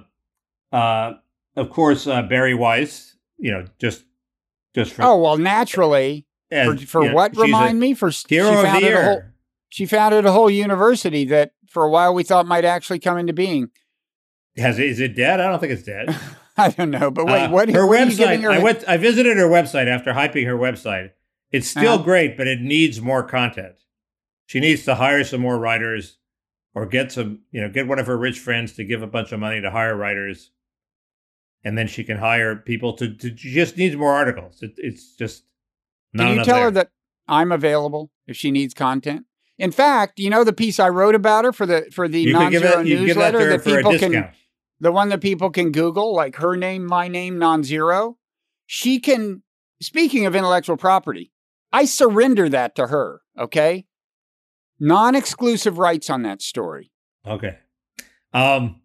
uh, 0.72 1.14
of 1.56 1.70
course, 1.70 2.08
uh, 2.08 2.22
Bari 2.22 2.54
Weiss. 2.54 3.16
You 3.40 3.52
know, 3.52 3.66
just 3.80 4.06
just 4.74 4.94
for 4.94 5.04
Oh 5.04 5.18
well, 5.22 5.38
naturally. 5.38 6.26
As, 6.52 6.68
For, 6.82 6.86
for 6.88 7.04
you 7.04 7.10
know, 7.10 7.16
what? 7.16 7.32
she's 7.34 7.40
a 7.40 7.44
Remind 7.44 7.80
me. 7.80 7.94
For 7.94 8.10
hero 8.10 8.52
she 8.52 8.62
founded 8.64 8.94
a 8.94 9.04
whole. 9.04 9.22
She 9.70 9.86
founded 9.86 10.26
a 10.26 10.32
whole 10.32 10.50
university 10.50 11.26
that, 11.26 11.52
for 11.70 11.84
a 11.84 11.90
while, 11.90 12.14
we 12.14 12.24
thought 12.24 12.46
might 12.46 12.64
actually 12.66 13.00
come 13.00 13.18
into 13.18 13.34
being. 13.34 13.70
Has 14.56 14.80
is 14.80 15.00
it 15.00 15.16
dead? 15.16 15.40
I 15.40 15.50
don't 15.50 15.60
think 15.60 15.74
it's 15.74 15.84
dead. 15.84 16.16
I 16.58 16.70
don't 16.72 16.90
know, 16.90 17.12
but 17.12 17.26
wait, 17.26 17.44
Uh, 17.44 17.50
what? 17.52 17.70
her 17.70 17.86
what 17.86 18.00
are 18.00 18.06
you 18.06 18.16
giving 18.18 18.40
website? 18.40 18.44
her? 18.44 18.52
I 18.52 18.60
went. 18.60 18.84
I 18.88 18.98
visited 18.98 19.38
her 19.38 19.48
website 19.48 19.88
after 19.88 20.14
hyping 20.14 20.46
her 20.48 20.58
website. 20.58 21.12
It's 21.52 21.68
still 21.68 21.94
Uh-huh. 21.96 22.04
great, 22.04 22.36
but 22.38 22.48
it 22.48 22.60
needs 22.62 23.00
more 23.02 23.22
content. 23.24 23.76
She 24.48 24.60
needs 24.60 24.84
to 24.86 24.96
hire 24.96 25.24
some 25.24 25.42
more 25.42 25.60
writers, 25.60 26.18
or 26.74 26.86
get 26.88 27.12
some. 27.12 27.42
You 27.52 27.62
know, 27.62 27.70
get 27.70 27.88
one 27.88 28.00
of 28.00 28.08
her 28.08 28.18
rich 28.18 28.40
friends 28.40 28.74
to 28.74 28.84
give 28.84 29.04
a 29.04 29.08
bunch 29.08 29.32
of 29.32 29.40
money 29.40 29.62
to 29.62 29.70
hire 29.70 29.96
writers, 29.96 30.50
and 31.64 31.78
then 31.78 31.88
she 31.88 32.04
can 32.04 32.18
hire 32.18 32.56
people 32.56 32.94
to. 32.94 33.14
to 33.14 33.38
she 33.38 33.54
just 33.54 33.78
needs 33.78 33.96
more 33.96 34.14
articles. 34.14 34.64
It, 34.64 34.74
it's 34.78 35.16
just. 35.16 35.44
Not 36.14 36.28
Can 36.28 36.38
you 36.38 36.44
tell 36.44 36.56
there. 36.56 36.66
her 36.66 36.72
that 36.72 36.90
I'm 37.28 37.52
available 37.52 38.12
if 38.28 38.36
she 38.38 38.52
needs 38.52 38.74
content? 38.74 39.26
In 39.58 39.72
fact, 39.72 40.20
you 40.20 40.30
know 40.30 40.44
the 40.44 40.54
piece 40.54 40.80
I 40.80 40.90
wrote 40.90 41.16
about 41.16 41.46
her 41.46 41.52
for 41.52 41.66
the 41.66 41.90
for 41.92 42.08
the 42.08 42.22
you 42.22 42.38
could 42.38 42.52
give 42.52 42.62
non-zero 42.64 42.82
it? 42.82 42.88
You 42.88 42.98
could 42.98 43.06
give 43.08 43.18
that 43.18 43.34
newsletter 43.34 43.58
that 43.58 43.66
people 43.66 43.98
can 43.98 44.30
the 44.80 44.92
one 44.92 45.10
that 45.10 45.22
people 45.22 45.50
can 45.50 45.72
Google, 45.72 46.14
like 46.14 46.36
her 46.36 46.56
name, 46.56 46.86
my 46.86 47.08
name, 47.08 47.40
non-zero. 47.40 48.18
She 48.66 49.00
can. 49.00 49.44
Speaking 49.80 50.26
of 50.26 50.36
intellectual 50.36 50.78
property, 50.78 51.32
I 51.72 51.86
surrender 51.86 52.50
that 52.50 52.76
to 52.76 52.88
her. 52.88 53.22
Okay, 53.38 53.86
non-exclusive 54.80 55.78
rights 55.78 56.10
on 56.10 56.24
that 56.24 56.42
story. 56.42 56.92
Okay. 57.26 57.58
Um, 58.34 58.82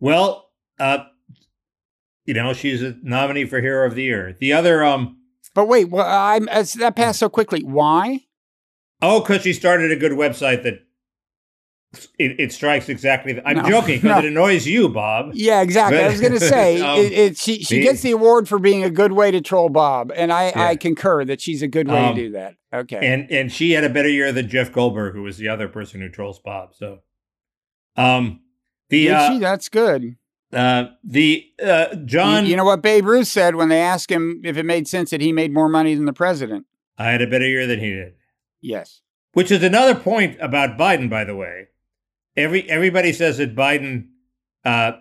well, 0.00 0.50
uh, 0.78 1.04
you 2.24 2.34
know, 2.34 2.52
she's 2.52 2.82
a 2.82 2.96
nominee 3.02 3.44
for 3.44 3.60
Hero 3.60 3.86
of 3.86 3.94
the 3.94 4.02
Year. 4.02 4.36
The 4.38 4.52
other, 4.52 4.84
um, 4.84 5.17
But 5.58 5.66
wait, 5.66 5.90
well, 5.90 6.06
I'm 6.06 6.48
as 6.50 6.74
that 6.74 6.94
passed 6.94 7.18
so 7.18 7.28
quickly. 7.28 7.64
Why? 7.64 8.20
oh, 9.02 9.18
because 9.18 9.42
she 9.42 9.52
started 9.52 9.90
a 9.90 9.96
good 9.96 10.12
website 10.12 10.62
that 10.62 10.74
it, 12.16 12.38
it 12.38 12.52
strikes 12.52 12.88
exactly. 12.88 13.32
The, 13.32 13.48
I'm 13.48 13.56
No, 13.56 13.68
joking 13.68 13.96
because 13.96 14.10
no. 14.10 14.18
it 14.18 14.24
annoys 14.26 14.68
you, 14.68 14.88
Bob. 14.88 15.30
Yeah, 15.34 15.60
exactly. 15.62 15.98
I 15.98 16.06
was 16.10 16.20
going 16.20 16.32
to 16.38 16.38
say 16.40 16.80
Um, 16.80 17.00
it, 17.00 17.10
it, 17.12 17.36
she 17.38 17.64
she 17.64 17.80
gets 17.80 18.02
the 18.02 18.12
award 18.12 18.48
for 18.48 18.60
being 18.60 18.84
a 18.84 18.90
good 18.90 19.10
way 19.14 19.32
to 19.32 19.40
troll 19.40 19.68
Bob, 19.68 20.12
and 20.14 20.32
I, 20.32 20.50
Yeah. 20.50 20.62
I 20.68 20.76
concur 20.76 21.24
that 21.24 21.40
she's 21.40 21.60
a 21.60 21.66
good 21.66 21.88
way 21.88 21.98
Um, 21.98 22.14
to 22.14 22.22
do 22.22 22.30
that. 22.34 22.54
Okay. 22.72 23.00
And 23.04 23.28
and 23.32 23.50
she 23.52 23.72
had 23.72 23.82
a 23.82 23.88
better 23.88 24.08
year 24.08 24.30
than 24.30 24.48
Jeff 24.48 24.70
Goldberg, 24.72 25.12
who 25.16 25.22
was 25.24 25.38
the 25.38 25.48
other 25.48 25.66
person 25.66 26.00
who 26.00 26.08
trolls 26.08 26.38
Bob. 26.38 26.72
So, 26.72 27.00
um, 27.96 28.42
the 28.90 29.10
uh? 29.10 29.38
That's 29.40 29.68
good. 29.68 30.18
Uh, 30.52 30.86
the 31.04 31.46
uh, 31.62 31.94
John, 32.04 32.44
you, 32.44 32.52
you 32.52 32.56
know 32.56 32.64
what 32.64 32.82
Babe 32.82 33.04
Ruth 33.04 33.26
said 33.26 33.54
when 33.54 33.68
they 33.68 33.80
asked 33.80 34.10
him 34.10 34.40
if 34.44 34.56
it 34.56 34.64
made 34.64 34.88
sense 34.88 35.10
that 35.10 35.20
he 35.20 35.32
made 35.32 35.52
more 35.52 35.68
money 35.68 35.94
than 35.94 36.06
the 36.06 36.12
president? 36.12 36.66
I 36.96 37.10
had 37.10 37.22
a 37.22 37.26
better 37.26 37.46
year 37.46 37.66
than 37.66 37.80
he 37.80 37.90
did. 37.90 38.14
Yes. 38.60 39.02
Which 39.32 39.50
is 39.50 39.62
another 39.62 39.94
point 39.94 40.38
about 40.40 40.78
Biden, 40.78 41.10
by 41.10 41.24
the 41.24 41.36
way. 41.36 41.68
Every 42.36 42.68
everybody 42.70 43.12
says 43.12 43.38
that 43.38 43.54
Biden, 43.54 44.08
uh, 44.64 44.92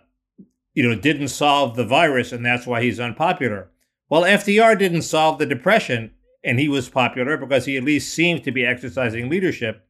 you 0.74 0.88
know, 0.88 0.96
didn't 0.96 1.30
solve 1.30 1.76
the 1.76 1.86
virus, 1.86 2.32
and 2.32 2.46
that's 2.46 2.68
why 2.68 2.82
he's 2.82 3.00
unpopular. 3.00 3.72
Well, 4.10 4.24
FDR 4.24 4.78
didn't 4.78 5.04
solve 5.04 5.40
the 5.40 5.46
depression, 5.46 6.12
and 6.44 6.60
he 6.60 6.68
was 6.68 6.90
popular 6.90 7.38
because 7.38 7.66
he 7.66 7.78
at 7.78 7.84
least 7.84 8.14
seemed 8.14 8.44
to 8.44 8.52
be 8.52 8.66
exercising 8.66 9.30
leadership 9.30 9.87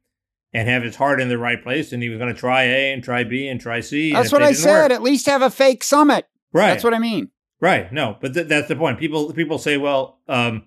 and 0.53 0.67
have 0.67 0.83
his 0.83 0.95
heart 0.95 1.19
in 1.21 1.29
the 1.29 1.37
right 1.37 1.61
place, 1.61 1.91
and 1.91 2.01
he 2.01 2.09
was 2.09 2.17
going 2.19 2.33
to 2.33 2.39
try 2.39 2.63
A 2.63 2.93
and 2.93 3.03
try 3.03 3.23
B 3.23 3.47
and 3.47 3.59
try 3.59 3.79
C. 3.81 4.13
That's 4.13 4.31
what 4.31 4.41
I 4.43 4.53
said. 4.53 4.83
work- 4.83 4.91
At 4.91 5.01
least 5.03 5.25
have 5.27 5.41
a 5.41 5.49
fake 5.49 5.83
summit. 5.83 6.25
right. 6.53 6.67
That's 6.69 6.83
what 6.83 6.93
I 6.93 6.99
mean. 6.99 7.29
Right. 7.59 7.91
No, 7.91 8.17
but 8.21 8.33
th- 8.33 8.47
that's 8.47 8.67
the 8.67 8.75
point. 8.75 8.99
People 8.99 9.33
people 9.33 9.57
say, 9.57 9.77
well, 9.77 10.19
um, 10.27 10.63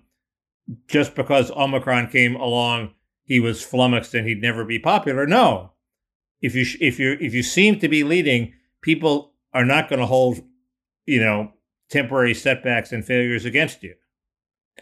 just 0.87 1.15
because 1.15 1.49
Omicron 1.51 2.07
came 2.07 2.35
along, 2.35 2.91
he 3.23 3.39
was 3.39 3.63
flummoxed 3.63 4.13
and 4.13 4.27
he'd 4.27 4.41
never 4.41 4.65
be 4.65 4.77
popular. 4.79 5.25
No, 5.25 5.71
if 6.41 6.53
you 6.53 6.63
sh- 6.65 6.77
if 6.81 6.99
you 6.99 7.17
if 7.21 7.33
you 7.33 7.43
seem 7.43 7.79
to 7.79 7.87
be 7.87 8.03
leading, 8.03 8.53
people 8.81 9.33
are 9.53 9.65
not 9.65 9.89
going 9.89 9.99
to 9.99 10.05
hold, 10.05 10.41
you 11.05 11.19
know, 11.21 11.53
temporary 11.89 12.33
setbacks 12.33 12.91
and 12.91 13.05
failures 13.05 13.45
against 13.45 13.83
you. 13.83 13.95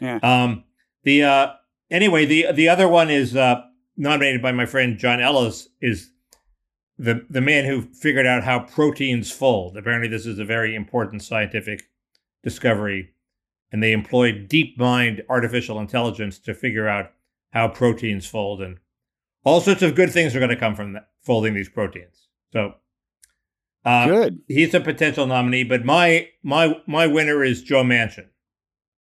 Yeah. 0.01 0.19
Um. 0.23 0.63
The 1.03 1.23
uh. 1.23 1.47
Anyway, 1.91 2.25
the 2.25 2.51
the 2.53 2.69
other 2.69 2.87
one 2.87 3.09
is 3.09 3.35
uh 3.35 3.61
nominated 3.99 4.41
by 4.41 4.51
my 4.51 4.65
friend 4.65 4.97
John 4.97 5.19
Ellis 5.19 5.67
is 5.81 6.11
the 6.97 7.25
the 7.29 7.41
man 7.41 7.65
who 7.65 7.81
figured 7.81 8.25
out 8.25 8.43
how 8.43 8.59
proteins 8.61 9.31
fold. 9.31 9.77
Apparently, 9.77 10.07
this 10.07 10.25
is 10.25 10.39
a 10.39 10.45
very 10.45 10.73
important 10.73 11.21
scientific 11.21 11.83
discovery, 12.41 13.11
and 13.71 13.83
they 13.83 13.91
employed 13.91 14.49
DeepMind 14.49 15.21
artificial 15.29 15.79
intelligence 15.79 16.39
to 16.39 16.53
figure 16.53 16.87
out 16.87 17.11
how 17.51 17.67
proteins 17.67 18.25
fold, 18.25 18.61
and 18.61 18.77
all 19.43 19.61
sorts 19.61 19.81
of 19.81 19.95
good 19.95 20.11
things 20.11 20.35
are 20.35 20.39
going 20.39 20.49
to 20.49 20.55
come 20.55 20.75
from 20.75 20.93
that, 20.93 21.09
folding 21.21 21.53
these 21.53 21.69
proteins. 21.69 22.27
So, 22.51 22.75
uh, 23.85 24.07
Good. 24.07 24.39
he's 24.47 24.73
a 24.73 24.79
potential 24.79 25.25
nominee, 25.27 25.63
but 25.63 25.85
my 25.85 26.29
my 26.41 26.81
my 26.87 27.07
winner 27.07 27.43
is 27.43 27.63
Joe 27.63 27.83
Manchin. 27.83 28.27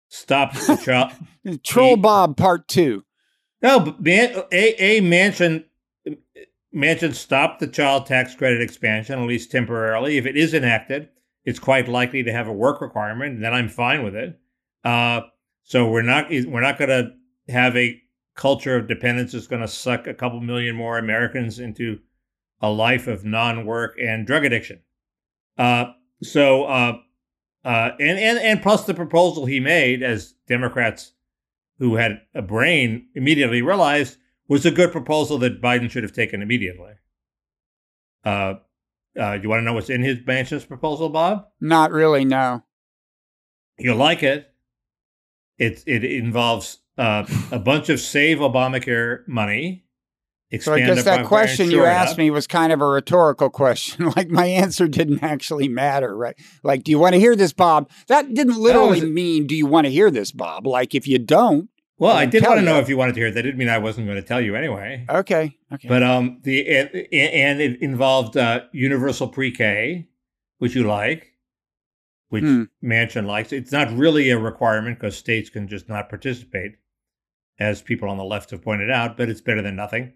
Stop 0.08 0.52
the 0.54 0.76
child. 0.84 1.12
Troll 1.64 1.96
he- 1.96 2.02
Bob 2.02 2.36
Part 2.36 2.68
Two. 2.68 3.04
No, 3.62 3.80
but 3.80 4.02
man, 4.02 4.42
a 4.52 4.98
a 4.98 5.00
Manchin 6.74 7.14
stopped 7.14 7.60
the 7.60 7.66
child 7.66 8.06
tax 8.06 8.34
credit 8.34 8.60
expansion 8.60 9.20
at 9.20 9.28
least 9.28 9.50
temporarily. 9.50 10.16
If 10.16 10.26
it 10.26 10.36
is 10.36 10.54
enacted, 10.54 11.08
it's 11.44 11.58
quite 11.58 11.88
likely 11.88 12.22
to 12.22 12.32
have 12.32 12.48
a 12.48 12.52
work 12.52 12.80
requirement, 12.80 13.34
and 13.34 13.44
then 13.44 13.52
I'm 13.52 13.68
fine 13.68 14.02
with 14.02 14.14
it. 14.14 14.38
Uh, 14.84 15.22
so 15.62 15.88
we're 15.88 16.02
not 16.02 16.30
we're 16.30 16.60
not 16.60 16.78
going 16.78 16.90
to 16.90 17.12
have 17.52 17.76
a 17.76 18.00
culture 18.34 18.76
of 18.76 18.88
dependence 18.88 19.32
that's 19.32 19.46
going 19.46 19.62
to 19.62 19.68
suck 19.68 20.06
a 20.06 20.14
couple 20.14 20.40
million 20.40 20.74
more 20.74 20.98
Americans 20.98 21.58
into 21.58 22.00
a 22.60 22.70
life 22.70 23.06
of 23.06 23.24
non-work 23.24 23.96
and 24.00 24.26
drug 24.26 24.44
addiction. 24.44 24.80
Uh, 25.58 25.86
so 26.22 26.64
uh, 26.64 26.98
uh, 27.64 27.90
and 28.00 28.18
and 28.18 28.38
and 28.38 28.62
plus 28.62 28.84
the 28.84 28.94
proposal 28.94 29.46
he 29.46 29.60
made, 29.60 30.02
as 30.02 30.34
Democrats 30.48 31.12
who 31.82 31.96
had 31.96 32.20
a 32.32 32.40
brain 32.40 33.08
immediately 33.16 33.60
realized 33.60 34.16
was 34.46 34.64
a 34.64 34.70
good 34.70 34.92
proposal 34.92 35.36
that 35.36 35.60
Biden 35.60 35.90
should 35.90 36.04
have 36.04 36.12
taken 36.12 36.40
immediately. 36.40 36.92
Uh, 38.24 38.54
uh, 39.18 39.32
you 39.42 39.48
want 39.48 39.58
to 39.58 39.64
know 39.64 39.72
what's 39.72 39.90
in 39.90 40.00
his 40.00 40.18
Manchin's 40.18 40.64
proposal, 40.64 41.08
Bob? 41.08 41.48
Not 41.60 41.90
really. 41.90 42.24
No. 42.24 42.62
You'll 43.78 43.96
like 43.96 44.22
it. 44.22 44.48
It 45.58 45.82
it 45.88 46.04
involves 46.04 46.78
uh, 46.96 47.26
a 47.50 47.58
bunch 47.58 47.88
of 47.88 47.98
Save 47.98 48.38
Obamacare 48.38 49.26
money. 49.26 49.84
So 50.60 50.74
I 50.74 50.80
guess 50.80 51.04
that 51.04 51.26
question 51.26 51.68
you 51.70 51.84
asked 51.84 52.12
up. 52.12 52.18
me 52.18 52.30
was 52.30 52.46
kind 52.46 52.72
of 52.72 52.80
a 52.80 52.86
rhetorical 52.86 53.50
question. 53.50 54.10
like 54.16 54.28
my 54.28 54.46
answer 54.46 54.86
didn't 54.86 55.24
actually 55.24 55.66
matter, 55.66 56.16
right? 56.16 56.36
Like, 56.62 56.84
do 56.84 56.92
you 56.92 56.98
want 57.00 57.14
to 57.14 57.18
hear 57.18 57.34
this, 57.34 57.52
Bob? 57.52 57.90
That 58.06 58.32
didn't 58.32 58.60
literally 58.60 59.00
was- 59.00 59.10
mean, 59.10 59.48
do 59.48 59.56
you 59.56 59.66
want 59.66 59.86
to 59.86 59.90
hear 59.90 60.12
this, 60.12 60.30
Bob? 60.30 60.66
Like, 60.66 60.94
if 60.94 61.08
you 61.08 61.18
don't, 61.18 61.70
Well, 61.98 62.16
I 62.16 62.26
did 62.26 62.44
want 62.44 62.58
to 62.58 62.64
know 62.64 62.78
if 62.78 62.88
you 62.88 62.96
wanted 62.96 63.14
to 63.14 63.20
hear 63.20 63.28
it. 63.28 63.34
That 63.34 63.42
didn't 63.42 63.58
mean 63.58 63.68
I 63.68 63.78
wasn't 63.78 64.06
going 64.06 64.16
to 64.20 64.26
tell 64.26 64.40
you 64.40 64.56
anyway. 64.56 65.04
okay, 65.08 65.56
okay. 65.72 65.88
But 65.88 66.02
um, 66.02 66.40
the 66.42 66.66
and, 66.68 66.90
and 67.12 67.60
it 67.60 67.80
involved 67.80 68.36
uh, 68.36 68.62
universal 68.72 69.28
pre-K, 69.28 70.08
which 70.58 70.74
you 70.74 70.84
like, 70.84 71.32
which 72.30 72.42
Hmm. 72.44 72.64
Manchin 72.82 73.26
likes. 73.26 73.52
It's 73.52 73.70
not 73.72 73.92
really 73.92 74.30
a 74.30 74.38
requirement 74.38 74.98
because 74.98 75.16
states 75.16 75.48
can 75.50 75.68
just 75.68 75.88
not 75.88 76.08
participate, 76.08 76.72
as 77.60 77.82
people 77.82 78.08
on 78.08 78.16
the 78.16 78.24
left 78.24 78.50
have 78.50 78.62
pointed 78.62 78.90
out. 78.90 79.16
But 79.16 79.28
it's 79.28 79.40
better 79.40 79.62
than 79.62 79.76
nothing. 79.76 80.14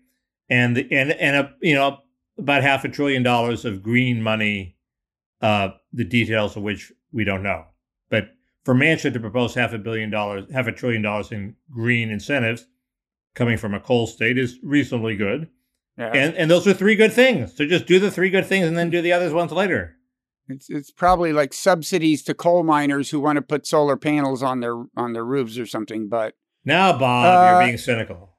And 0.49 0.77
the, 0.77 0.89
and 0.91 1.13
and 1.13 1.37
a, 1.37 1.55
you 1.61 1.75
know 1.75 1.99
about 2.39 2.63
half 2.63 2.85
a 2.85 2.89
trillion 2.89 3.23
dollars 3.23 3.65
of 3.65 3.83
green 3.83 4.23
money, 4.23 4.77
uh, 5.41 5.69
the 5.93 6.05
details 6.05 6.57
of 6.57 6.63
which 6.63 6.93
we 7.13 7.23
don't 7.25 7.43
know. 7.43 7.67
But 8.11 8.31
for 8.67 8.75
Manchin 8.75 9.13
to 9.13 9.21
propose 9.21 9.55
half 9.55 9.73
a 9.73 9.79
billion 9.79 10.11
dollars, 10.11 10.45
half 10.53 10.67
a 10.67 10.73
trillion 10.73 11.01
dollars 11.01 11.31
in 11.31 11.55
green 11.71 12.11
incentives 12.11 12.67
coming 13.37 13.57
from 13.57 13.73
a 13.75 13.81
coal 13.81 14.09
state 14.09 14.37
is 14.37 14.59
reasonably 14.63 15.15
good. 15.17 15.49
Yeah. 15.97 16.11
And 16.13 16.35
and 16.35 16.51
those 16.51 16.67
are 16.67 16.75
three 16.75 16.97
good 16.97 17.13
things. 17.13 17.57
So 17.57 17.65
just 17.65 17.87
do 17.87 18.01
the 18.01 18.11
three 18.11 18.29
good 18.29 18.45
things 18.45 18.67
and 18.67 18.77
then 18.77 18.91
do 18.91 19.01
the 19.01 19.13
others 19.13 19.33
ones 19.33 19.53
later. 19.53 19.95
It's 20.49 20.69
it's 20.69 20.91
probably 20.91 21.33
like 21.33 21.55
subsidies 21.55 22.25
to 22.25 22.35
coal 22.35 22.65
miners 22.65 23.11
who 23.11 23.21
want 23.21 23.37
to 23.37 23.43
put 23.43 23.67
solar 23.69 23.97
panels 23.97 24.43
on 24.43 24.59
their 24.61 24.77
on 24.97 25.13
their 25.13 25.25
roofs 25.25 25.59
or 25.59 25.67
something. 25.67 26.09
But 26.09 26.35
Now, 26.65 26.99
Bob, 26.99 27.27
Uh, 27.27 27.51
you're 27.61 27.67
being 27.69 27.79
cynical. 27.79 28.37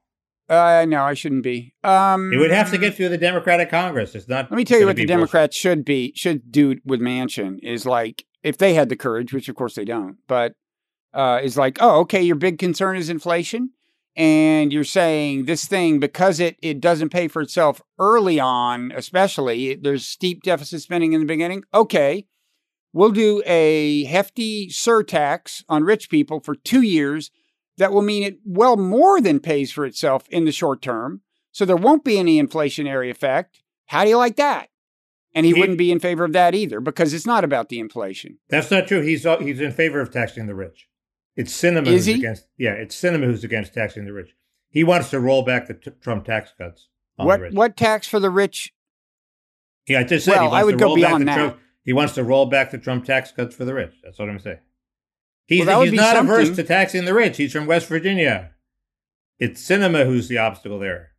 uh, 0.49 0.85
no, 0.87 1.03
I 1.03 1.13
shouldn't 1.13 1.43
be. 1.43 1.73
Um, 1.85 2.31
It 2.33 2.37
would 2.37 2.51
have 2.51 2.69
to 2.71 2.77
get 2.77 2.95
through 2.95 3.09
the 3.09 3.17
Democratic 3.17 3.69
Congress. 3.69 4.13
It's 4.13 4.27
not. 4.27 4.51
Let 4.51 4.57
me 4.57 4.65
tell 4.65 4.79
you 4.79 4.85
what 4.85 4.97
the 4.97 5.03
be 5.03 5.05
bullshit. 5.05 5.17
Democrats 5.19 5.55
should 5.57 5.85
be 5.85 6.11
should 6.15 6.51
do 6.51 6.75
with 6.85 6.99
Manchin 6.99 7.59
is 7.63 7.85
like 7.85 8.25
if 8.47 8.57
they 8.57 8.73
had 8.73 8.89
the 8.89 8.95
courage, 8.95 9.33
which 9.33 9.49
of 9.49 9.55
course 9.55 9.75
they 9.75 9.85
don't, 9.85 10.17
but 10.27 10.53
uh, 11.13 11.39
is 11.43 11.57
like, 11.57 11.77
oh, 11.81 11.99
okay, 12.01 12.21
your 12.21 12.35
big 12.35 12.57
concern 12.57 12.95
is 12.95 13.09
inflation, 13.09 13.71
and 14.15 14.71
you're 14.71 14.83
saying 14.83 15.45
this 15.45 15.65
thing 15.65 15.99
because 15.99 16.39
it 16.39 16.55
it 16.61 16.79
doesn't 16.79 17.09
pay 17.09 17.27
for 17.27 17.41
itself 17.41 17.81
early 17.99 18.39
on, 18.39 18.91
especially 18.95 19.75
there's 19.75 20.05
steep 20.05 20.43
deficit 20.43 20.81
spending 20.81 21.13
in 21.13 21.19
the 21.19 21.25
beginning. 21.25 21.63
Okay, 21.73 22.25
we'll 22.93 23.11
do 23.11 23.43
a 23.45 24.05
hefty 24.05 24.69
surtax 24.69 25.63
on 25.67 25.83
rich 25.83 26.09
people 26.09 26.39
for 26.39 26.55
two 26.55 26.81
years. 26.81 27.31
That 27.77 27.91
will 27.91 28.01
mean 28.01 28.23
it 28.23 28.39
well 28.45 28.75
more 28.77 29.21
than 29.21 29.39
pays 29.39 29.71
for 29.71 29.85
itself 29.85 30.27
in 30.29 30.45
the 30.45 30.51
short 30.51 30.81
term. 30.81 31.21
So 31.51 31.65
there 31.65 31.75
won't 31.75 32.03
be 32.03 32.17
any 32.17 32.41
inflationary 32.41 33.11
effect. 33.11 33.61
How 33.87 34.03
do 34.03 34.09
you 34.09 34.17
like 34.17 34.35
that? 34.37 34.69
And 35.37 35.45
he, 35.45 35.53
He- 35.53 35.59
wouldn't 35.59 35.77
be 35.77 35.91
in 35.91 35.99
favor 35.99 36.25
of 36.25 36.33
that 36.33 36.55
either 36.55 36.79
because 36.79 37.13
it's 37.13 37.27
not 37.27 37.43
about 37.43 37.69
the 37.69 37.79
inflation. 37.79 38.39
That's 38.49 38.71
not 38.71 38.87
true. 38.87 39.01
He's 39.01 39.23
he's 39.39 39.59
in 39.61 39.71
favor 39.71 40.01
of 40.01 40.09
taxing 40.11 40.47
the 40.47 40.55
rich. 40.55 40.87
It's 41.35 41.53
Sinema 41.53 41.83
Is 41.85 41.93
who's 41.93 42.05
he? 42.07 42.13
against. 42.15 42.47
Yeah, 42.57 42.71
it's 42.71 42.99
Sinema 42.99 43.25
who's 43.25 43.43
against 43.43 43.73
taxing 43.75 44.05
the 44.05 44.13
rich. 44.13 44.31
He 44.71 44.83
wants 44.83 45.11
to 45.11 45.19
roll 45.19 45.43
back 45.43 45.67
the 45.67 45.75
t- 45.75 45.91
Trump 46.01 46.25
tax 46.25 46.51
cuts 46.57 46.87
on 47.19 47.27
What 47.27 47.37
the 47.37 47.43
rich. 47.43 47.53
what 47.53 47.77
tax 47.77 48.07
for 48.07 48.19
the 48.19 48.31
rich? 48.31 48.73
Yeah, 49.87 49.99
I 49.99 50.03
just 50.05 50.25
said. 50.25 50.33
he 50.33 50.39
Well, 50.39 50.49
wants 50.49 50.61
I 50.61 50.65
would 50.65 50.71
to 50.71 50.77
go 50.79 50.85
roll 50.87 50.95
beyond 50.95 51.27
that. 51.27 51.35
Trump, 51.37 51.57
he 51.85 51.93
wants 51.93 52.15
to 52.15 52.23
roll 52.23 52.47
back 52.47 52.71
the 52.71 52.79
Trump 52.79 53.05
tax 53.05 53.31
cuts 53.31 53.55
for 53.55 53.63
the 53.63 53.75
rich. 53.75 53.93
That's 54.03 54.17
what 54.17 54.29
I'm 54.29 54.39
saying. 54.39 54.57
He's, 55.45 55.65
Well, 55.67 55.83
he's 55.83 55.93
not 55.93 56.17
averse 56.17 56.53
to 56.55 56.63
taxing 56.63 57.05
the 57.05 57.13
rich. 57.13 57.37
He's 57.37 57.53
from 57.53 57.67
West 57.67 57.87
Virginia. 57.87 58.51
It's 59.39 59.61
Sinema 59.61 60.05
who's 60.05 60.27
the 60.27 60.39
obstacle 60.39 60.79
there. 60.79 61.11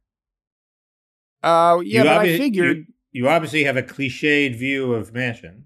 Uh, 1.43 1.79
yeah, 1.85 1.99
You 2.03 2.05
but 2.09 2.19
I 2.19 2.37
figured 2.37 2.77
you, 2.79 2.85
you 3.19 3.29
obviously 3.29 3.65
have 3.65 3.77
a 3.77 3.83
cliched 3.83 4.57
view 4.57 4.95
of 4.95 5.13
Manchin. 5.13 5.63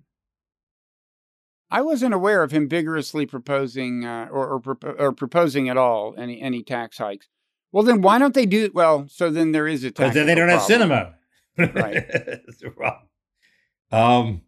I 1.71 1.83
wasn't 1.83 2.15
aware 2.15 2.43
of 2.43 2.51
him 2.51 2.67
vigorously 2.67 3.27
proposing 3.27 4.07
uh, 4.07 4.29
or 4.31 4.63
or, 4.65 4.77
or 4.99 5.13
proposing 5.13 5.69
at 5.69 5.77
all 5.77 6.15
any 6.17 6.41
any 6.41 6.63
tax 6.63 6.97
hikes. 6.97 7.29
Well, 7.73 7.83
then 7.83 8.01
why 8.01 8.19
don't 8.19 8.33
they 8.33 8.47
do? 8.47 8.71
Well, 8.73 9.07
so 9.09 9.29
then 9.31 9.53
there 9.53 9.69
is 9.69 9.85
a 9.85 9.89
Because 9.89 10.05
tax. 10.07 10.15
then 10.15 10.27
they 10.27 10.35
don't 10.35 10.49
have 10.49 10.63
Sinema. 10.63 11.15
Right. 11.59 11.95
That's. 12.11 12.63
Um, 13.91 14.43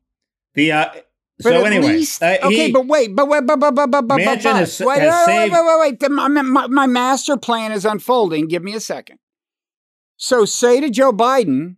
the 0.55 0.73
uh, 0.73 0.91
But 1.39 1.43
so 1.43 1.65
anyway, 1.65 1.87
least, 1.89 2.23
uh, 2.23 2.39
okay, 2.45 2.67
he- 2.67 2.73
but 2.73 2.87
wait, 2.87 3.15
but 3.15 3.29
wait, 3.29 3.45
but 3.47 3.59
but 3.61 3.75
but 3.75 3.91
but 3.91 4.03
but 4.09 4.19
Manchin 4.21 4.45
but, 4.45 4.57
has- 4.57 4.81
wait, 4.81 5.01
has 5.01 5.27
wait, 5.27 5.35
saved- 5.35 5.53
wait, 5.53 5.65
wait, 5.67 5.81
wait, 5.81 6.01
The- 6.01 6.09
My, 6.09 6.29
my, 6.29 6.67
my 6.69 6.87
master 6.87 7.37
plan 7.37 7.71
is 7.73 7.85
unfolding. 7.85 8.49
Give 8.49 8.63
me 8.63 8.75
a 8.75 8.81
second. 8.81 9.19
So 10.17 10.45
say 10.47 10.81
to 10.81 10.89
Joe 10.89 11.13
Biden, 11.13 11.77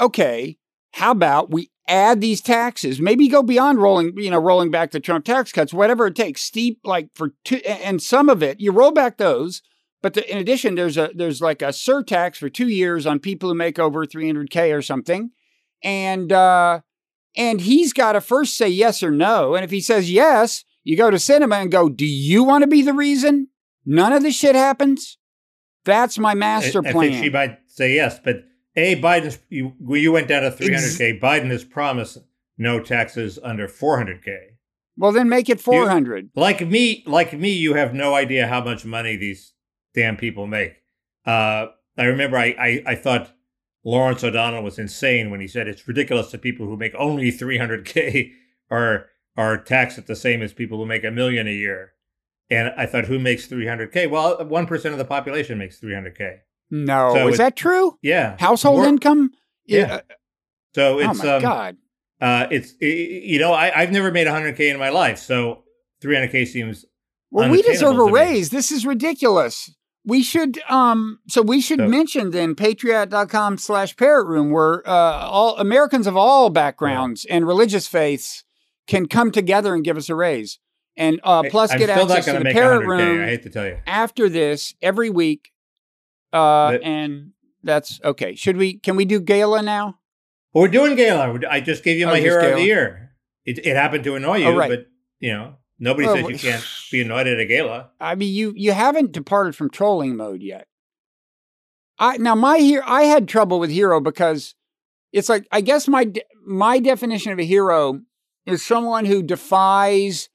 okay, 0.00 0.58
how 0.92 1.10
about 1.10 1.50
we 1.50 1.70
add 1.88 2.20
these 2.20 2.40
taxes? 2.40 3.00
Maybe 3.00 3.28
go 3.28 3.42
beyond 3.42 3.80
rolling, 3.80 4.14
you 4.16 4.30
know, 4.30 4.38
rolling 4.38 4.70
back 4.70 4.90
the 4.90 5.00
Trump 5.00 5.24
tax 5.24 5.52
cuts, 5.52 5.72
whatever 5.72 6.06
it 6.06 6.16
takes. 6.16 6.42
Steep, 6.42 6.80
like 6.84 7.08
for 7.14 7.34
two, 7.44 7.56
and 7.66 8.02
some 8.02 8.28
of 8.28 8.42
it 8.42 8.60
you 8.60 8.72
roll 8.72 8.92
back 8.92 9.18
those. 9.18 9.62
But 10.02 10.14
the, 10.14 10.30
in 10.30 10.38
addition, 10.38 10.74
there's 10.74 10.96
a 10.96 11.10
there's 11.14 11.40
like 11.40 11.62
a 11.62 11.68
surtax 11.68 12.36
for 12.36 12.48
two 12.48 12.68
years 12.68 13.06
on 13.06 13.18
people 13.18 13.48
who 13.48 13.54
make 13.54 13.78
over 13.78 14.06
300k 14.06 14.76
or 14.76 14.82
something, 14.82 15.30
and 15.82 16.32
uh, 16.32 16.80
and 17.36 17.60
he's 17.60 17.92
got 17.92 18.12
to 18.12 18.20
first 18.20 18.56
say 18.56 18.68
yes 18.68 19.02
or 19.02 19.10
no. 19.10 19.54
And 19.54 19.64
if 19.64 19.70
he 19.70 19.80
says 19.80 20.10
yes, 20.10 20.64
you 20.84 20.96
go 20.96 21.10
to 21.10 21.16
Sinema 21.16 21.60
and 21.60 21.72
go, 21.72 21.88
"Do 21.88 22.06
you 22.06 22.44
want 22.44 22.62
to 22.62 22.68
be 22.68 22.82
the 22.82 22.92
reason 22.92 23.48
none 23.84 24.12
of 24.12 24.22
this 24.22 24.36
shit 24.36 24.54
happens?" 24.54 25.18
That's 25.84 26.18
my 26.18 26.34
master 26.34 26.82
I, 26.84 26.88
I 26.88 26.92
plan. 26.92 27.10
think 27.10 27.24
she 27.24 27.30
might 27.30 27.58
say 27.66 27.94
yes, 27.94 28.18
but 28.22 28.36
a 28.76 29.00
Biden's 29.00 29.38
you 29.48 29.72
you 29.80 30.12
went 30.12 30.28
down 30.28 30.42
to 30.42 30.50
300k. 30.50 31.20
Biden 31.20 31.50
has 31.50 31.64
promised 31.64 32.18
no 32.58 32.80
taxes 32.80 33.38
under 33.42 33.66
400k. 33.68 34.38
well, 34.96 35.12
then 35.12 35.28
make 35.28 35.48
it 35.48 35.60
400. 35.60 36.30
Like 36.34 36.66
me, 36.66 37.02
like 37.06 37.32
me, 37.32 37.50
you 37.50 37.74
have 37.74 37.92
no 37.94 38.14
idea 38.14 38.46
how 38.46 38.62
much 38.62 38.84
money 38.84 39.16
these 39.16 39.52
damn 39.94 40.16
people 40.16 40.46
make. 40.46 40.82
Uh, 41.24 41.66
I 41.98 42.04
remember 42.04 42.36
I, 42.36 42.54
I 42.58 42.82
I 42.86 42.94
thought 42.94 43.32
Lawrence 43.84 44.22
O'Donnell 44.24 44.62
was 44.62 44.78
insane 44.78 45.30
when 45.30 45.40
he 45.40 45.48
said 45.48 45.68
it's 45.68 45.86
ridiculous 45.88 46.30
that 46.32 46.42
people 46.42 46.66
who 46.66 46.76
make 46.76 46.94
only 46.96 47.30
300k 47.32 48.32
are 48.70 49.06
are 49.36 49.58
taxed 49.58 49.98
at 49.98 50.06
the 50.06 50.16
same 50.16 50.42
as 50.42 50.52
people 50.52 50.78
who 50.78 50.86
make 50.86 51.04
a 51.04 51.10
million 51.10 51.46
a 51.46 51.52
year. 51.52 51.92
And 52.48 52.72
I 52.76 52.86
thought, 52.86 53.06
who 53.06 53.18
makes 53.18 53.46
300k? 53.48 54.08
Well, 54.08 54.44
one 54.46 54.66
percent 54.66 54.92
of 54.92 54.98
the 54.98 55.04
population 55.04 55.58
makes 55.58 55.80
300k. 55.80 56.38
No, 56.70 57.12
So 57.14 57.28
is 57.28 57.38
that 57.38 57.56
true? 57.56 57.98
Yeah, 58.02 58.36
Household 58.38 58.78
More- 58.80 58.88
income? 58.88 59.30
Yeah. 59.66 60.00
So 60.74 60.98
it's 60.98 61.06
oh 61.08 61.10
it's 61.10 61.22
my 61.24 61.34
um, 61.36 61.42
god. 61.42 61.76
uh, 62.20 62.46
it's 62.50 62.74
i- 62.82 62.84
i- 62.86 63.22
you 63.24 63.38
know 63.38 63.52
I, 63.52 63.80
I've 63.80 63.90
never 63.92 64.10
made 64.12 64.26
100k 64.26 64.70
in 64.70 64.78
my 64.78 64.90
life, 64.90 65.18
so 65.18 65.64
300k 66.02 66.46
seems 66.46 66.84
Well, 67.30 67.48
we 67.50 67.62
deserve 67.62 67.96
a 67.96 68.02
unattainable 68.02 68.06
to 68.08 68.12
me. 68.12 68.20
raise. 68.20 68.50
This 68.50 68.70
is 68.70 68.84
ridiculous. 68.86 69.74
We 70.04 70.22
should 70.22 70.60
um 70.68 71.18
so 71.28 71.42
we 71.42 71.60
should 71.60 71.80
So- 71.80 71.88
mention 71.88 72.30
then 72.30 72.54
patriot.com 72.54 73.58
slash 73.58 73.96
parrot 73.96 74.26
room 74.26 74.50
where 74.50 74.86
uh 74.88 75.26
all 75.26 75.56
Americans 75.58 76.06
of 76.06 76.16
all 76.16 76.50
backgrounds 76.50 77.24
and 77.24 77.46
religious 77.46 77.86
faiths 77.88 78.44
can 78.86 79.06
come 79.06 79.30
together 79.32 79.74
and 79.74 79.82
give 79.82 79.96
us 79.96 80.08
a 80.08 80.14
raise. 80.14 80.58
And 80.96 81.18
uh 81.24 81.42
plus 81.50 81.72
I'm 81.72 81.78
get 81.78 81.90
access 81.90 82.26
to 82.26 82.38
the 82.38 82.44
parrot 82.52 82.86
room 82.86 83.22
I 83.24 83.26
hate 83.26 83.42
to 83.44 83.50
tell 83.50 83.66
you. 83.66 83.78
after 83.86 84.28
this 84.28 84.74
every 84.80 85.10
week. 85.10 85.50
Uh 86.32 86.72
But- 86.72 86.82
and 86.82 87.32
that's 87.62 88.00
okay. 88.04 88.34
Should 88.34 88.56
we 88.56 88.78
can 88.78 88.96
we 88.96 89.04
do 89.04 89.20
gala 89.20 89.62
now? 89.62 89.98
Well, 90.52 90.62
we're 90.62 90.68
doing 90.68 90.94
gala. 90.96 91.38
I 91.50 91.60
just 91.60 91.84
gave 91.84 91.98
you 91.98 92.06
Oh, 92.06 92.10
my 92.10 92.20
just 92.20 92.24
hero 92.40 92.50
of 92.52 92.56
the 92.58 92.64
year. 92.64 93.12
It, 93.44 93.64
it 93.66 93.76
happened 93.76 94.04
to 94.04 94.14
annoy 94.16 94.38
you, 94.38 94.46
Oh, 94.46 94.56
right. 94.56 94.70
but 94.70 94.86
you 95.20 95.32
know 95.32 95.54
nobody 95.78 96.08
Oh, 96.08 96.14
says 96.14 96.28
you 96.28 96.50
can't 96.50 96.64
be 96.92 97.02
annoyed 97.02 97.26
at 97.26 97.38
a 97.38 97.44
gala. 97.46 97.90
I 98.00 98.14
mean, 98.14 98.32
you 98.34 98.52
you 98.56 98.72
haven't 98.72 99.12
departed 99.12 99.54
from 99.56 99.70
trolling 99.70 100.16
mode 100.16 100.42
yet. 100.42 100.66
I 101.98 102.16
now 102.18 102.34
my 102.34 102.58
hero. 102.58 102.84
I 102.86 103.02
had 103.04 103.26
trouble 103.28 103.58
with 103.58 103.70
hero 103.70 104.00
because 104.00 104.54
it's 105.12 105.28
like 105.28 105.46
I 105.50 105.60
guess 105.60 105.88
my 105.88 106.04
de- 106.04 106.22
my 106.46 106.78
definition 106.78 107.32
of 107.32 107.38
a 107.38 107.44
hero 107.44 108.00
is 108.44 108.64
someone 108.64 109.04
who 109.06 109.22
defies 109.22 110.28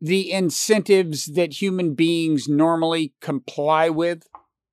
the 0.00 0.30
incentives 0.32 1.26
that 1.34 1.60
human 1.60 1.94
beings 1.94 2.48
normally 2.48 3.14
comply 3.20 3.88
with. 3.88 4.26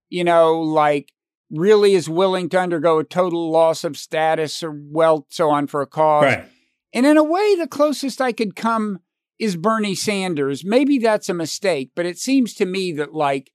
You 0.10 0.24
know, 0.24 0.62
like 0.62 1.12
really 1.52 1.94
is 1.94 2.10
willing 2.10 2.50
to 2.50 2.60
undergo 2.60 3.00
a 3.00 3.04
total 3.04 3.52
loss 3.52 3.84
of 3.84 3.98
status 3.98 4.64
or 4.64 4.72
wealth, 4.72 5.26
so 5.30 5.50
on 5.50 5.68
for 5.68 5.82
a 5.82 5.88
cause. 5.88 6.24
Right. 6.24 6.46
And 6.94 7.06
in 7.06 7.18
a 7.18 7.24
way, 7.24 7.56
the 7.56 7.68
closest 7.68 8.22
I 8.22 8.32
could 8.32 8.56
come 8.56 9.00
is 9.38 9.58
Bernie 9.58 9.96
Sanders. 9.96 10.64
Maybe 10.64 10.98
that's 10.98 11.28
a 11.28 11.34
mistake, 11.34 11.92
but 11.96 12.06
it 12.06 12.18
seems 12.18 12.54
to 12.56 12.66
me 12.66 12.94
that, 12.94 13.14
like, 13.14 13.52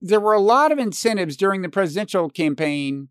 there 0.00 0.20
were 0.20 0.34
a 0.34 0.40
lot 0.40 0.70
of 0.70 0.78
incentives 0.78 1.36
during 1.36 1.62
the 1.62 1.70
presidential 1.70 2.28
campaign, 2.28 3.08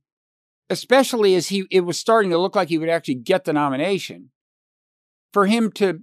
especially 0.69 1.33
as 1.33 1.47
he 1.47 1.65
it 1.71 1.81
was 1.81 1.97
starting 1.97 2.29
to 2.29 2.37
look 2.37 2.55
like 2.55 2.69
he 2.69 2.77
would 2.77 2.89
actually 2.89 3.15
get 3.15 3.45
the 3.45 3.53
nomination, 3.53 4.29
for 5.31 5.47
him 5.47 5.71
to 5.71 6.01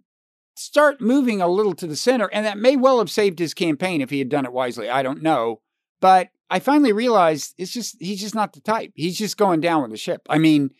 start 0.56 1.00
moving 1.00 1.40
a 1.40 1.46
little 1.46 1.74
to 1.74 1.86
the 1.86 1.94
center. 1.94 2.28
And 2.32 2.44
that 2.44 2.58
may 2.58 2.74
well 2.74 2.98
have 2.98 3.10
saved 3.10 3.38
his 3.38 3.54
campaign 3.54 4.00
if 4.00 4.10
he 4.10 4.18
had 4.18 4.28
done 4.28 4.44
it 4.44 4.52
wisely. 4.52 4.90
I 4.90 5.04
don't 5.04 5.22
know. 5.22 5.60
But 6.00 6.30
I 6.50 6.58
finally 6.58 6.92
realized 6.92 7.54
it's 7.58 7.72
just 7.72 7.96
he's 8.00 8.20
just 8.20 8.34
not 8.34 8.52
the 8.52 8.60
type. 8.60 8.92
He's 8.94 9.18
just 9.18 9.36
going 9.36 9.60
down 9.60 9.82
with 9.82 9.90
the 9.90 9.96
ship. 9.96 10.22
I 10.28 10.38
mean, 10.38 10.70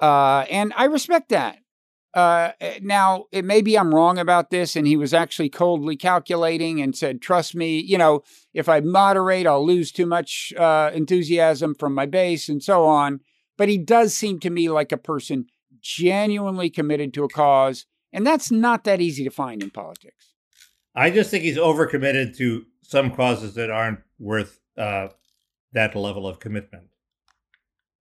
uh, 0.00 0.46
and 0.50 0.72
I 0.76 0.84
respect 0.84 1.28
that. 1.30 1.58
Uh, 2.14 2.52
now, 2.80 3.26
it 3.30 3.44
may 3.44 3.60
be 3.60 3.78
I'm 3.78 3.94
wrong 3.94 4.18
about 4.18 4.50
this, 4.50 4.74
and 4.74 4.86
he 4.86 4.96
was 4.96 5.12
actually 5.12 5.50
coldly 5.50 5.96
calculating 5.96 6.80
and 6.80 6.96
said, 6.96 7.20
"Trust 7.20 7.54
me, 7.54 7.78
you 7.78 7.98
know, 7.98 8.22
if 8.54 8.68
I 8.68 8.80
moderate, 8.80 9.46
I'll 9.46 9.64
lose 9.64 9.92
too 9.92 10.06
much 10.06 10.52
uh, 10.56 10.90
enthusiasm 10.94 11.74
from 11.74 11.94
my 11.94 12.06
base, 12.06 12.48
and 12.48 12.62
so 12.62 12.86
on." 12.86 13.20
But 13.58 13.68
he 13.68 13.76
does 13.76 14.14
seem 14.14 14.40
to 14.40 14.50
me 14.50 14.70
like 14.70 14.92
a 14.92 14.96
person 14.96 15.46
genuinely 15.80 16.70
committed 16.70 17.12
to 17.14 17.24
a 17.24 17.28
cause, 17.28 17.84
and 18.12 18.26
that's 18.26 18.50
not 18.50 18.84
that 18.84 19.00
easy 19.00 19.24
to 19.24 19.30
find 19.30 19.62
in 19.62 19.70
politics. 19.70 20.32
I 20.94 21.10
just 21.10 21.30
think 21.30 21.44
he's 21.44 21.58
overcommitted 21.58 22.36
to 22.38 22.64
some 22.82 23.14
causes 23.14 23.54
that 23.54 23.70
aren't 23.70 24.00
worth 24.18 24.58
uh, 24.78 25.08
that 25.72 25.94
level 25.94 26.26
of 26.26 26.38
commitment, 26.40 26.84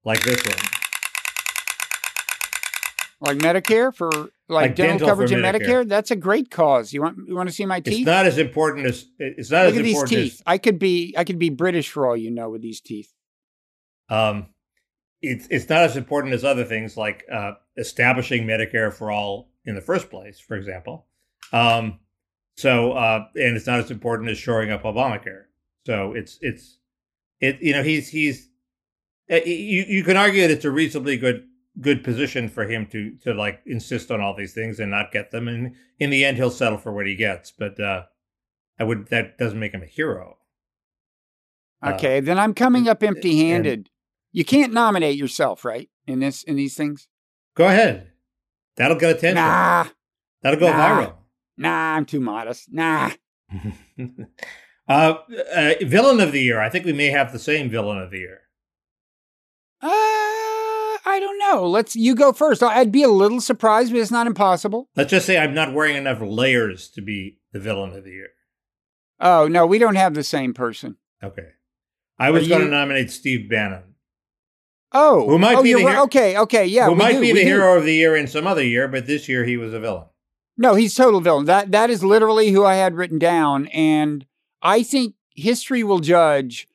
like 0.04 0.22
this 0.22 0.42
one. 0.46 0.56
Like 3.20 3.38
Medicare 3.40 3.94
for 3.96 4.12
like, 4.12 4.32
Like 4.48 4.76
dental, 4.76 4.92
dental 4.92 5.08
coverage 5.08 5.32
in 5.32 5.40
Medicare. 5.40 5.84
Medicare. 5.84 5.88
That's 5.88 6.12
a 6.12 6.16
great 6.16 6.52
cause. 6.52 6.94
You 6.94 7.02
want 7.02 7.18
you 7.28 7.36
want 7.36 7.50
to 7.50 7.56
see 7.56 7.66
my 7.66 7.80
teeth? 7.80 8.00
It's 8.00 8.06
not 8.06 8.28
as 8.28 8.38
important 8.38 8.86
as 8.86 9.06
it's 9.18 9.50
not 9.50 9.66
Look 9.66 9.74
as 9.74 9.80
at 9.80 9.84
these 9.84 9.96
important 9.96 10.20
teeth. 10.20 10.42
I 10.46 10.58
could 10.60 10.78
be 10.78 11.16
I 11.18 11.24
could 11.24 11.40
be 11.40 11.50
British 11.50 11.90
for 11.90 12.06
all 12.06 12.16
you 12.16 12.30
know 12.30 12.52
with 12.52 12.62
these 12.62 12.80
teeth. 12.80 13.12
um, 14.10 14.48
it's 15.24 15.48
it's 15.50 15.68
not 15.68 15.82
as 15.82 15.98
important 15.98 16.36
as 16.36 16.44
other 16.44 16.64
things 16.64 16.96
like 16.96 17.26
uh, 17.32 17.54
establishing 17.76 18.46
Medicare 18.46 18.94
for 18.94 19.10
all 19.12 19.50
in 19.66 19.74
the 19.74 19.82
first 19.82 20.12
place, 20.12 20.40
for 20.40 20.56
example. 20.56 21.08
Um, 21.52 22.00
so 22.56 22.92
uh, 22.92 23.26
and 23.34 23.58
it's 23.58 23.66
not 23.66 23.80
as 23.80 23.90
important 23.90 24.30
as 24.30 24.38
shoring 24.38 24.70
up 24.70 24.84
Obamacare. 24.84 25.46
So 25.88 26.12
it's 26.12 26.38
it's 26.42 26.80
it 27.40 27.62
you 27.62 27.72
know 27.72 27.82
he's 27.82 28.10
he's 28.10 28.50
uh, 29.32 29.40
you 29.46 29.86
you 29.88 30.04
can 30.04 30.18
argue 30.18 30.42
that 30.42 30.52
it's 30.52 30.66
a 30.66 30.70
reasonably 30.70 31.16
good 31.16 31.48
good 31.80 32.04
position 32.04 32.50
for 32.50 32.66
him 32.68 32.86
to 32.88 33.16
to 33.22 33.34
like 33.34 33.62
insist 33.66 34.12
on 34.12 34.20
all 34.20 34.36
these 34.36 34.54
things 34.54 34.82
and 34.82 34.92
not 34.92 35.14
get 35.14 35.32
them 35.32 35.48
and 35.48 35.76
in 35.98 36.10
the 36.10 36.26
end 36.26 36.36
he'll 36.36 36.52
settle 36.52 36.78
for 36.78 36.92
what 36.92 37.08
he 37.08 37.16
gets 37.16 37.52
but 37.58 37.80
uh 37.80 38.04
i 38.78 38.84
would 38.84 39.08
that 39.08 39.38
doesn't 39.38 39.60
make 39.60 39.72
him 39.72 39.82
a 39.82 39.86
hero 39.86 40.36
Uh, 41.82 41.94
Okay, 41.94 42.20
then 42.20 42.38
I'm 42.38 42.54
coming 42.54 42.90
up 42.90 43.02
empty-handed. 43.02 43.90
You 44.34 44.44
can't 44.44 44.74
nominate 44.74 45.16
yourself, 45.16 45.64
right? 45.64 45.90
In 46.06 46.20
this 46.20 46.44
in 46.44 46.58
these 46.58 46.76
things? 46.76 47.08
go 47.56 47.68
ahead 47.68 48.12
that'll 48.76 48.98
get 48.98 49.12
attention 49.16 49.36
Nah, 49.36 49.86
that'll 50.42 50.60
go 50.60 50.68
Nah. 50.68 51.14
nah, 51.56 51.96
I'm 51.96 52.06
too 52.06 52.20
modest. 52.20 52.74
Nah. 52.74 53.12
uh, 54.88 55.16
uh 55.54 55.74
villain 55.84 56.20
of 56.20 56.32
the 56.32 56.42
year 56.42 56.60
i 56.60 56.70
think 56.70 56.86
we 56.86 56.94
may 56.94 57.08
have 57.08 57.32
the 57.32 57.40
same 57.40 57.70
villain 57.70 57.98
of 57.98 58.12
the 58.12 58.20
year 58.20 58.40
Uh, 59.82 59.90
I 61.10 61.20
don't 61.22 61.40
know. 61.40 61.68
Let's 61.70 61.96
you 61.96 62.16
go 62.16 62.34
first. 62.34 62.62
I'd 62.62 62.92
be 62.92 63.04
a 63.04 63.08
little 63.10 63.40
surprised, 63.40 63.92
but 63.92 64.00
it's 64.02 64.12
not 64.12 64.28
impossible. 64.28 64.90
let's 64.96 65.12
just 65.12 65.26
say 65.26 65.38
i'm 65.38 65.54
not 65.54 65.74
wearing 65.74 65.96
enough 65.96 66.20
layers 66.22 66.90
to 66.90 67.02
be 67.02 67.38
the 67.54 67.60
villain 67.60 67.94
of 67.94 68.04
the 68.04 68.12
year 68.12 68.30
Oh 69.20 69.48
no, 69.48 69.66
we 69.66 69.80
don't 69.80 69.96
have 69.96 70.14
the 70.14 70.24
same 70.24 70.54
person. 70.54 70.98
okay 71.24 71.50
i 72.20 72.30
was 72.32 72.46
Are 72.46 72.50
going 72.50 72.62
to 72.66 72.70
nominate 72.72 73.12
steve 73.12 73.50
bannon 73.50 73.84
Oh, 74.94 75.28
Who 75.28 75.38
might 75.38 75.58
oh, 75.58 75.64
be 75.64 75.74
the 75.74 75.80
hero- 75.80 76.04
Okay, 76.04 76.38
okay, 76.38 76.66
yeah. 76.66 76.86
who 76.88 76.96
might 76.96 77.14
do, 77.14 77.20
be 77.22 77.34
the 77.34 77.42
do. 77.42 77.46
hero 77.46 77.78
of 77.78 77.84
the 77.84 77.94
year 77.94 78.16
in 78.16 78.26
some 78.28 78.48
other 78.48 78.64
year 78.64 78.88
but 78.88 79.06
this 79.06 79.28
year 79.28 79.44
he 79.44 79.58
was 79.58 79.74
a 79.74 79.80
villain 79.80 80.06
No, 80.58 80.76
he's 80.76 80.96
total 80.96 81.20
villain. 81.22 81.46
That 81.46 81.72
that 81.72 81.90
is 81.90 82.04
literally 82.04 82.52
who 82.52 82.64
I 82.66 82.76
had 82.76 82.96
written 82.96 83.20
down, 83.20 83.68
and 83.68 84.26
I 84.62 84.84
think 84.84 85.16
history 85.36 85.84
will 85.84 86.00
judge 86.00 86.68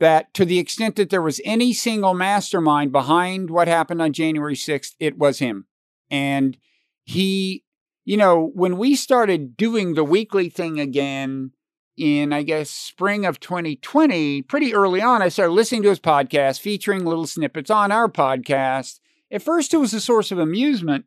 that 0.00 0.34
to 0.34 0.44
the 0.44 0.58
extent 0.58 0.96
that 0.96 1.10
there 1.10 1.22
was 1.22 1.40
any 1.44 1.72
single 1.72 2.14
mastermind 2.14 2.92
behind 2.92 3.50
what 3.50 3.68
happened 3.68 4.02
on 4.02 4.12
January 4.12 4.56
sixth, 4.56 4.94
it 4.98 5.18
was 5.18 5.38
him, 5.38 5.66
and 6.10 6.56
he, 7.04 7.64
you 8.04 8.16
know, 8.16 8.50
when 8.54 8.76
we 8.76 8.94
started 8.96 9.56
doing 9.56 9.94
the 9.94 10.04
weekly 10.04 10.48
thing 10.48 10.80
again 10.80 11.52
in 11.96 12.32
I 12.32 12.42
guess 12.42 12.70
spring 12.70 13.24
of 13.24 13.40
2020, 13.40 14.42
pretty 14.42 14.74
early 14.74 15.00
on, 15.00 15.22
I 15.22 15.28
started 15.28 15.52
listening 15.52 15.82
to 15.84 15.90
his 15.90 16.00
podcast 16.00 16.60
featuring 16.60 17.04
little 17.04 17.26
snippets 17.26 17.70
on 17.70 17.92
our 17.92 18.08
podcast. 18.08 19.00
At 19.30 19.42
first, 19.42 19.72
it 19.72 19.78
was 19.78 19.94
a 19.94 20.00
source 20.00 20.32
of 20.32 20.38
amusement. 20.38 21.06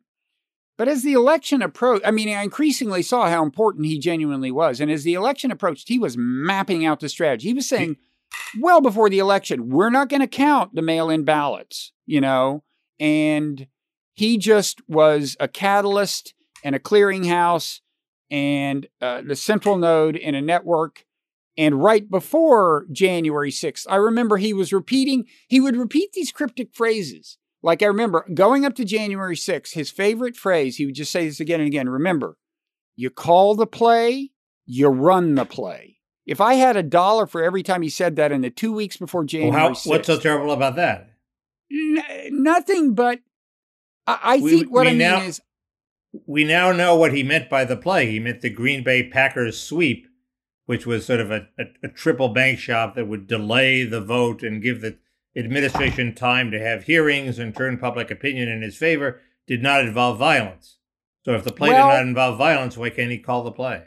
But 0.78 0.88
as 0.88 1.02
the 1.02 1.12
election 1.12 1.60
approached, 1.60 2.06
I 2.06 2.12
mean, 2.12 2.28
I 2.28 2.44
increasingly 2.44 3.02
saw 3.02 3.28
how 3.28 3.42
important 3.42 3.86
he 3.86 3.98
genuinely 3.98 4.52
was. 4.52 4.80
And 4.80 4.90
as 4.90 5.02
the 5.02 5.14
election 5.14 5.50
approached, 5.50 5.88
he 5.88 5.98
was 5.98 6.16
mapping 6.16 6.86
out 6.86 7.00
the 7.00 7.08
strategy. 7.08 7.48
He 7.48 7.54
was 7.54 7.68
saying, 7.68 7.96
well 8.60 8.80
before 8.80 9.10
the 9.10 9.18
election, 9.18 9.70
we're 9.70 9.90
not 9.90 10.08
going 10.08 10.20
to 10.20 10.28
count 10.28 10.76
the 10.76 10.82
mail 10.82 11.10
in 11.10 11.24
ballots, 11.24 11.92
you 12.06 12.20
know? 12.20 12.62
And 13.00 13.66
he 14.14 14.38
just 14.38 14.80
was 14.88 15.36
a 15.40 15.48
catalyst 15.48 16.32
and 16.62 16.76
a 16.76 16.80
clearinghouse 16.80 17.80
and 18.30 18.86
uh, 19.00 19.22
the 19.22 19.36
central 19.36 19.78
node 19.78 20.14
in 20.14 20.36
a 20.36 20.42
network. 20.42 21.04
And 21.56 21.82
right 21.82 22.08
before 22.08 22.86
January 22.92 23.50
6th, 23.50 23.84
I 23.90 23.96
remember 23.96 24.36
he 24.36 24.52
was 24.52 24.72
repeating, 24.72 25.24
he 25.48 25.58
would 25.58 25.76
repeat 25.76 26.12
these 26.12 26.30
cryptic 26.30 26.72
phrases. 26.72 27.36
Like 27.62 27.82
I 27.82 27.86
remember 27.86 28.24
going 28.32 28.64
up 28.64 28.74
to 28.76 28.84
January 28.84 29.34
6th, 29.36 29.72
his 29.74 29.90
favorite 29.90 30.36
phrase, 30.36 30.76
he 30.76 30.86
would 30.86 30.94
just 30.94 31.10
say 31.12 31.26
this 31.26 31.40
again 31.40 31.60
and 31.60 31.66
again. 31.66 31.88
Remember, 31.88 32.36
you 32.96 33.10
call 33.10 33.54
the 33.56 33.66
play, 33.66 34.30
you 34.66 34.88
run 34.88 35.34
the 35.34 35.44
play. 35.44 35.96
If 36.26 36.40
I 36.40 36.54
had 36.54 36.76
a 36.76 36.82
dollar 36.82 37.26
for 37.26 37.42
every 37.42 37.62
time 37.62 37.82
he 37.82 37.88
said 37.88 38.16
that 38.16 38.32
in 38.32 38.42
the 38.42 38.50
two 38.50 38.72
weeks 38.72 38.96
before 38.96 39.22
well, 39.22 39.26
January 39.28 39.58
how, 39.60 39.70
6th, 39.70 39.86
what's 39.86 40.06
so 40.06 40.18
terrible 40.18 40.52
about 40.52 40.76
that 40.76 41.10
N- 41.72 42.02
nothing 42.30 42.94
but 42.94 43.20
I, 44.06 44.18
I 44.22 44.36
We- 44.38 44.50
think 44.50 44.70
what 44.72 44.86
I 44.86 44.90
mean 44.90 44.98
now- 44.98 45.22
is 45.22 45.40
we 46.26 46.44
now 46.44 46.72
know 46.72 46.96
what 46.96 47.12
he 47.12 47.22
meant 47.22 47.50
by 47.50 47.64
the 47.64 47.76
play. 47.76 48.10
He 48.10 48.18
meant 48.18 48.40
the 48.40 48.48
Green 48.50 48.82
Bay 48.82 49.02
Packers 49.08 49.60
sweep, 49.60 50.06
which 50.64 50.86
was 50.86 51.04
sort 51.04 51.20
of 51.20 51.30
a, 51.30 51.48
a, 51.58 51.64
a 51.84 51.88
triple 51.88 52.28
bank 52.30 52.58
shot 52.58 52.94
that 52.94 53.06
would 53.08 53.26
delay 53.26 53.84
the 53.84 54.00
vote 54.00 54.42
and 54.42 54.62
give 54.62 54.80
the 54.80 54.96
administration 55.38 56.14
time 56.14 56.50
to 56.50 56.58
have 56.58 56.84
hearings 56.84 57.38
and 57.38 57.54
turn 57.54 57.78
public 57.78 58.10
opinion 58.10 58.48
in 58.48 58.62
his 58.62 58.76
favor, 58.76 59.20
did 59.46 59.62
not 59.62 59.82
involve 59.84 60.18
violence. 60.18 60.78
So 61.24 61.34
if 61.34 61.44
the 61.44 61.52
play 61.52 61.70
Well- 61.70 61.88
did 61.88 61.94
not 61.94 62.06
involve 62.06 62.38
violence, 62.38 62.76
why 62.76 62.90
can't 62.90 63.10
he 63.10 63.18
call 63.18 63.44
the 63.44 63.52
play? 63.52 63.84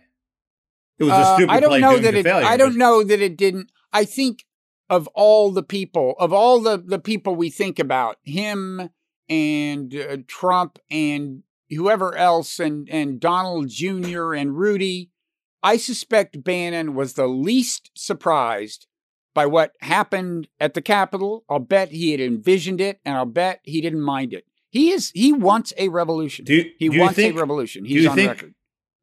It 0.99 1.03
was 1.05 1.13
a 1.13 1.15
Uh, 1.15 1.35
stupid 1.35 1.51
I 1.51 1.59
don't 1.59 1.69
play 1.69 1.79
know 1.81 1.97
that 1.97 2.13
it. 2.15 2.23
failure. 2.23 2.45
I 2.47 2.57
don't 2.57 2.73
but- 2.73 2.77
know 2.79 3.03
that 3.03 3.21
it 3.21 3.35
didn't. 3.37 3.71
I 3.91 4.05
think 4.05 4.45
of 4.89 5.07
all 5.07 5.51
the 5.51 5.63
people, 5.63 6.15
of 6.19 6.31
all 6.33 6.59
the 6.59 6.77
the 6.77 6.99
people 6.99 7.35
we 7.35 7.49
think 7.49 7.79
about, 7.79 8.17
him 8.23 8.89
and 9.29 9.95
uh, 9.95 10.17
Trump 10.27 10.77
and 10.89 11.43
whoever 11.69 12.15
else, 12.15 12.59
and 12.59 12.89
and 12.89 13.19
Donald 13.19 13.69
Jr. 13.69 14.33
and 14.33 14.55
Rudy. 14.57 15.09
I 15.63 15.77
suspect 15.77 16.43
Bannon 16.43 16.93
was 16.95 17.13
the 17.13 17.27
least 17.27 17.91
surprised 17.95 18.87
by 19.33 19.45
what 19.45 19.73
happened 19.81 20.47
at 20.59 20.73
the 20.73 20.81
Capitol. 20.81 21.43
I'll 21.49 21.59
bet 21.59 21.91
he 21.91 22.11
had 22.11 22.19
envisioned 22.19 22.81
it, 22.81 22.99
and 23.05 23.15
I'll 23.15 23.25
bet 23.25 23.61
he 23.63 23.81
didn't 23.81 24.01
mind 24.01 24.33
it. 24.33 24.45
He 24.69 24.91
is. 24.91 25.11
He 25.13 25.33
wants 25.33 25.73
a 25.77 25.89
revolution. 25.89 26.45
Do 26.45 26.55
you- 26.55 26.71
he 26.77 26.89
do 26.89 26.99
wants 26.99 27.15
think- 27.15 27.35
a 27.35 27.39
revolution. 27.39 27.85
He's 27.85 28.05
on 28.07 28.17
record. 28.17 28.53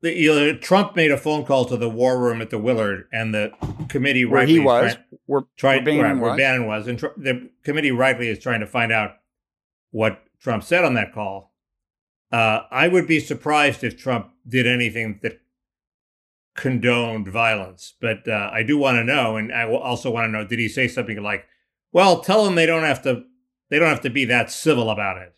The- 0.00 0.14
you 0.14 0.28
know, 0.34 0.54
Trump 0.56 0.94
made 0.94 1.10
a 1.10 1.18
phone 1.18 1.44
call 1.44 1.64
to 1.66 1.76
the 1.76 1.88
war 1.88 2.20
room 2.20 2.40
at 2.40 2.50
the 2.50 2.58
Willard, 2.58 3.08
and 3.12 3.34
the 3.34 3.52
committee 3.88 4.24
Where 4.24 4.40
rightly 4.40 4.54
he 4.54 4.60
was, 4.60 4.92
trying- 4.94 5.04
where, 5.26 5.42
trying 5.56 5.84
where 5.84 6.02
Bannon 6.04 6.20
where 6.20 6.30
was. 6.30 6.38
Bannon 6.38 6.66
was, 6.66 6.86
and 6.86 6.98
tr- 6.98 7.06
the 7.16 7.50
committee 7.64 7.90
rightly 7.90 8.28
is 8.28 8.38
trying 8.38 8.60
to 8.60 8.66
find 8.66 8.92
out 8.92 9.16
what 9.90 10.22
Trump 10.40 10.62
said 10.62 10.84
on 10.84 10.94
that 10.94 11.12
call. 11.12 11.52
Uh, 12.30 12.60
I 12.70 12.88
would 12.88 13.06
be 13.06 13.20
surprised 13.20 13.82
if 13.82 13.96
Trump 13.96 14.30
did 14.46 14.66
anything 14.66 15.18
that 15.22 15.40
condoned 16.58 17.28
violence, 17.28 17.94
but 18.00 18.26
uh, 18.26 18.50
I 18.52 18.64
do 18.64 18.76
want 18.76 18.96
to 18.96 19.04
know, 19.04 19.36
and 19.36 19.52
I 19.52 19.64
also 19.70 20.10
want 20.10 20.26
to 20.26 20.32
know: 20.32 20.44
Did 20.44 20.58
he 20.58 20.68
say 20.68 20.88
something 20.88 21.22
like, 21.22 21.46
"Well, 21.92 22.20
tell 22.20 22.44
them 22.44 22.56
they 22.56 22.66
don't 22.66 22.82
have 22.82 23.00
to, 23.02 23.22
they 23.70 23.78
don't 23.78 23.88
have 23.88 24.00
to 24.00 24.10
be 24.10 24.24
that 24.24 24.50
civil 24.50 24.90
about 24.90 25.18
it," 25.18 25.34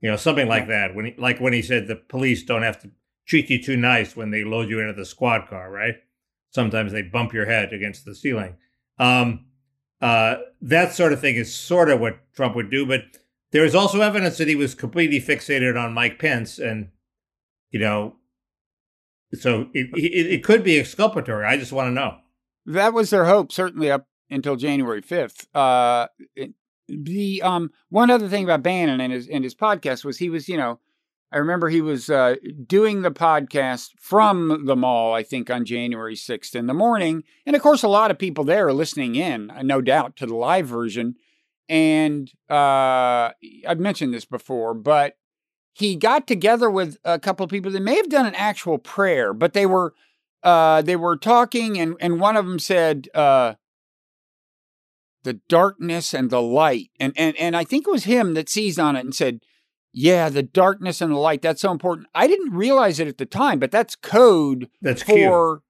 you 0.00 0.08
know, 0.08 0.16
something 0.16 0.46
like 0.46 0.68
that? 0.68 0.94
When 0.94 1.06
he, 1.06 1.14
like 1.18 1.40
when 1.40 1.52
he 1.52 1.62
said 1.62 1.88
the 1.88 1.96
police 1.96 2.44
don't 2.44 2.62
have 2.62 2.80
to 2.82 2.90
treat 3.26 3.50
you 3.50 3.60
too 3.60 3.76
nice 3.76 4.14
when 4.14 4.30
they 4.30 4.44
load 4.44 4.70
you 4.70 4.78
into 4.78 4.92
the 4.92 5.04
squad 5.04 5.48
car, 5.48 5.68
right? 5.68 5.96
Sometimes 6.50 6.92
they 6.92 7.02
bump 7.02 7.32
your 7.32 7.46
head 7.46 7.72
against 7.72 8.04
the 8.04 8.14
ceiling. 8.14 8.54
Um, 9.00 9.46
uh, 10.00 10.36
that 10.62 10.92
sort 10.92 11.12
of 11.12 11.20
thing 11.20 11.34
is 11.34 11.52
sort 11.52 11.90
of 11.90 11.98
what 11.98 12.20
Trump 12.34 12.54
would 12.54 12.70
do, 12.70 12.86
but 12.86 13.02
there 13.50 13.64
is 13.64 13.74
also 13.74 14.00
evidence 14.00 14.38
that 14.38 14.46
he 14.46 14.54
was 14.54 14.76
completely 14.76 15.20
fixated 15.20 15.76
on 15.76 15.92
Mike 15.92 16.20
Pence, 16.20 16.60
and 16.60 16.90
you 17.72 17.80
know, 17.80 18.14
so 19.34 19.68
it 19.74 19.88
it, 19.94 20.26
it 20.26 20.44
could 20.44 20.62
be 20.62 20.78
exculpatory. 20.78 21.44
I 21.46 21.56
just 21.56 21.72
want 21.72 21.88
to 21.88 21.92
know. 21.92 22.16
that 22.66 22.92
was 22.92 23.10
their 23.10 23.26
hope 23.26 23.52
certainly 23.52 23.90
up 23.90 24.06
until 24.30 24.56
January 24.56 25.02
5th. 25.02 25.46
Uh, 25.54 26.08
the 26.88 27.42
um 27.42 27.70
one 27.88 28.10
other 28.10 28.28
thing 28.28 28.44
about 28.44 28.62
Bannon 28.62 29.00
and 29.00 29.12
his 29.12 29.28
and 29.28 29.42
his 29.44 29.54
podcast 29.54 30.04
was 30.04 30.18
he 30.18 30.30
was 30.30 30.48
you 30.48 30.56
know 30.56 30.78
I 31.32 31.38
remember 31.38 31.68
he 31.68 31.80
was 31.80 32.08
uh, 32.08 32.36
doing 32.66 33.02
the 33.02 33.10
podcast 33.10 33.90
from 33.98 34.66
the 34.66 34.76
mall 34.76 35.12
I 35.12 35.24
think 35.24 35.50
on 35.50 35.64
January 35.64 36.14
6th 36.14 36.54
in 36.54 36.66
the 36.68 36.74
morning 36.74 37.24
and 37.44 37.56
of 37.56 37.62
course 37.62 37.82
a 37.82 37.88
lot 37.88 38.12
of 38.12 38.18
people 38.18 38.44
there 38.44 38.68
are 38.68 38.72
listening 38.72 39.16
in 39.16 39.50
uh, 39.50 39.62
no 39.62 39.80
doubt 39.80 40.14
to 40.16 40.26
the 40.26 40.36
live 40.36 40.68
version 40.68 41.16
and 41.68 42.30
uh, 42.48 43.30
I've 43.66 43.80
mentioned 43.80 44.14
this 44.14 44.24
before 44.24 44.72
but 44.72 45.16
he 45.76 45.94
got 45.94 46.26
together 46.26 46.70
with 46.70 46.96
a 47.04 47.18
couple 47.18 47.44
of 47.44 47.50
people 47.50 47.70
that 47.70 47.82
may 47.82 47.96
have 47.96 48.08
done 48.08 48.24
an 48.26 48.34
actual 48.34 48.78
prayer 48.78 49.34
but 49.34 49.52
they 49.52 49.66
were 49.66 49.94
uh, 50.46 50.80
they 50.80 50.94
were 50.94 51.16
talking, 51.16 51.76
and, 51.76 51.96
and 52.00 52.20
one 52.20 52.36
of 52.36 52.46
them 52.46 52.60
said, 52.60 53.08
uh, 53.14 53.54
"The 55.24 55.40
darkness 55.48 56.14
and 56.14 56.30
the 56.30 56.40
light," 56.40 56.90
and 57.00 57.12
and 57.16 57.36
and 57.36 57.56
I 57.56 57.64
think 57.64 57.86
it 57.86 57.90
was 57.90 58.04
him 58.04 58.34
that 58.34 58.48
seized 58.48 58.78
on 58.78 58.94
it 58.94 59.04
and 59.04 59.12
said, 59.12 59.40
"Yeah, 59.92 60.28
the 60.28 60.44
darkness 60.44 61.00
and 61.00 61.12
the 61.12 61.18
light. 61.18 61.42
That's 61.42 61.62
so 61.62 61.72
important." 61.72 62.06
I 62.14 62.28
didn't 62.28 62.52
realize 62.52 63.00
it 63.00 63.08
at 63.08 63.18
the 63.18 63.26
time, 63.26 63.58
but 63.58 63.72
that's 63.72 63.96
code 63.96 64.70
That's 64.80 65.02
for 65.02 65.62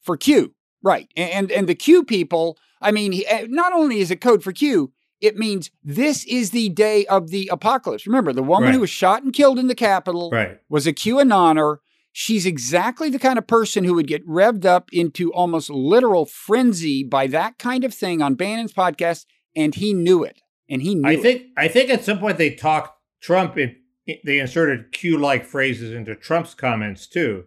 for 0.00 0.16
Q, 0.16 0.54
right? 0.82 1.12
And 1.14 1.52
and 1.52 1.68
the 1.68 1.74
Q 1.74 2.02
people. 2.02 2.56
I 2.80 2.90
mean, 2.90 3.22
eh, 3.26 3.46
not 3.50 3.74
only 3.74 3.98
is 3.98 4.10
it 4.10 4.22
code 4.22 4.42
for 4.42 4.52
Q, 4.52 4.92
it 5.22 5.36
means 5.38 5.70
this 5.82 6.24
is 6.26 6.50
the 6.50 6.68
day 6.68 7.06
of 7.06 7.30
the 7.30 7.48
apocalypse. 7.50 8.06
Remember, 8.06 8.32
the 8.32 8.42
woman 8.42 8.68
Right. 8.68 8.74
who 8.74 8.80
was 8.80 8.90
shot 8.90 9.22
and 9.22 9.32
killed 9.32 9.58
in 9.58 9.68
the 9.68 9.74
Capitol 9.74 10.30
Right. 10.30 10.58
was 10.68 10.86
a 10.86 10.92
QAnoner. 10.92 11.76
She's 12.12 12.44
exactly 12.44 13.08
the 13.08 13.18
kind 13.18 13.38
of 13.38 13.46
person 13.46 13.84
who 13.84 13.94
would 13.94 14.06
get 14.06 14.26
revved 14.26 14.66
up 14.66 14.90
into 14.92 15.32
almost 15.32 15.70
literal 15.70 16.26
frenzy 16.26 17.02
by 17.02 17.26
that 17.28 17.58
kind 17.58 17.84
of 17.84 17.94
thing 17.94 18.20
on 18.20 18.34
Bannon's 18.34 18.74
podcast, 18.74 19.24
and 19.56 19.74
he 19.74 19.94
knew 19.94 20.22
it. 20.22 20.42
And 20.68 20.82
he 20.82 20.94
knew 20.94 21.08
I 21.08 21.12
it. 21.12 21.22
think 21.22 21.42
I 21.56 21.68
think 21.68 21.88
at 21.90 22.04
some 22.04 22.18
point 22.18 22.36
they 22.38 22.50
talked 22.50 22.98
Trump. 23.22 23.56
It, 23.56 23.76
it- 24.06 24.20
they 24.26 24.40
inserted 24.40 24.92
Q-like 24.92 25.44
phrases 25.46 25.92
into 25.92 26.14
Trump's 26.14 26.54
comments 26.54 27.06
too. 27.06 27.44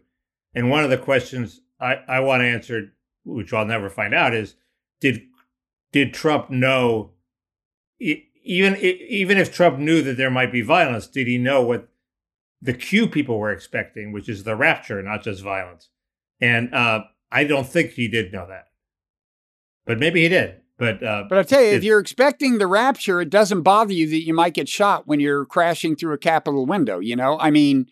And 0.55 0.69
one 0.69 0.83
of 0.83 0.89
the 0.89 0.97
questions 0.97 1.61
I, 1.79 1.95
I 2.07 2.19
want 2.21 2.41
to 2.41 2.45
answer, 2.47 2.93
which 3.25 3.51
I'll 3.53 3.65
never 3.65 3.89
find 3.89 4.13
out, 4.13 4.33
is 4.33 4.55
did 5.01 5.21
did 5.91 6.13
Trump 6.13 6.49
know? 6.49 7.11
Even 7.99 8.75
even 8.77 9.37
if 9.37 9.53
Trump 9.53 9.79
knew 9.79 10.01
that 10.03 10.17
there 10.17 10.29
might 10.29 10.51
be 10.51 10.61
violence, 10.61 11.07
did 11.07 11.27
he 11.27 11.37
know 11.37 11.61
what 11.63 11.87
the 12.61 12.73
Q 12.73 13.07
people 13.07 13.39
were 13.39 13.51
expecting, 13.51 14.11
which 14.11 14.29
is 14.29 14.43
the 14.43 14.55
rapture, 14.55 15.01
not 15.01 15.23
just 15.23 15.41
violence? 15.43 15.89
And 16.41 16.73
uh, 16.73 17.03
I 17.31 17.43
don't 17.45 17.67
think 17.67 17.91
he 17.91 18.07
did 18.07 18.31
know 18.33 18.45
that, 18.47 18.65
but 19.85 19.97
maybe 19.99 20.21
he 20.23 20.29
did. 20.29 20.61
But 20.77 21.01
uh, 21.01 21.23
But 21.29 21.37
I 21.39 21.43
tell 21.43 21.61
you, 21.61 21.69
if 21.69 21.83
you're 21.83 21.99
expecting 21.99 22.57
the 22.57 22.67
rapture, 22.67 23.21
it 23.21 23.29
doesn't 23.29 23.61
bother 23.61 23.93
you 23.93 24.09
that 24.09 24.25
you 24.25 24.33
might 24.33 24.53
get 24.53 24.67
shot 24.67 25.07
when 25.07 25.19
you're 25.21 25.45
crashing 25.45 25.95
through 25.95 26.13
a 26.13 26.17
Capitol 26.17 26.65
window. 26.65 26.99
You 26.99 27.15
know, 27.15 27.39
I 27.39 27.49
mean, 27.49 27.87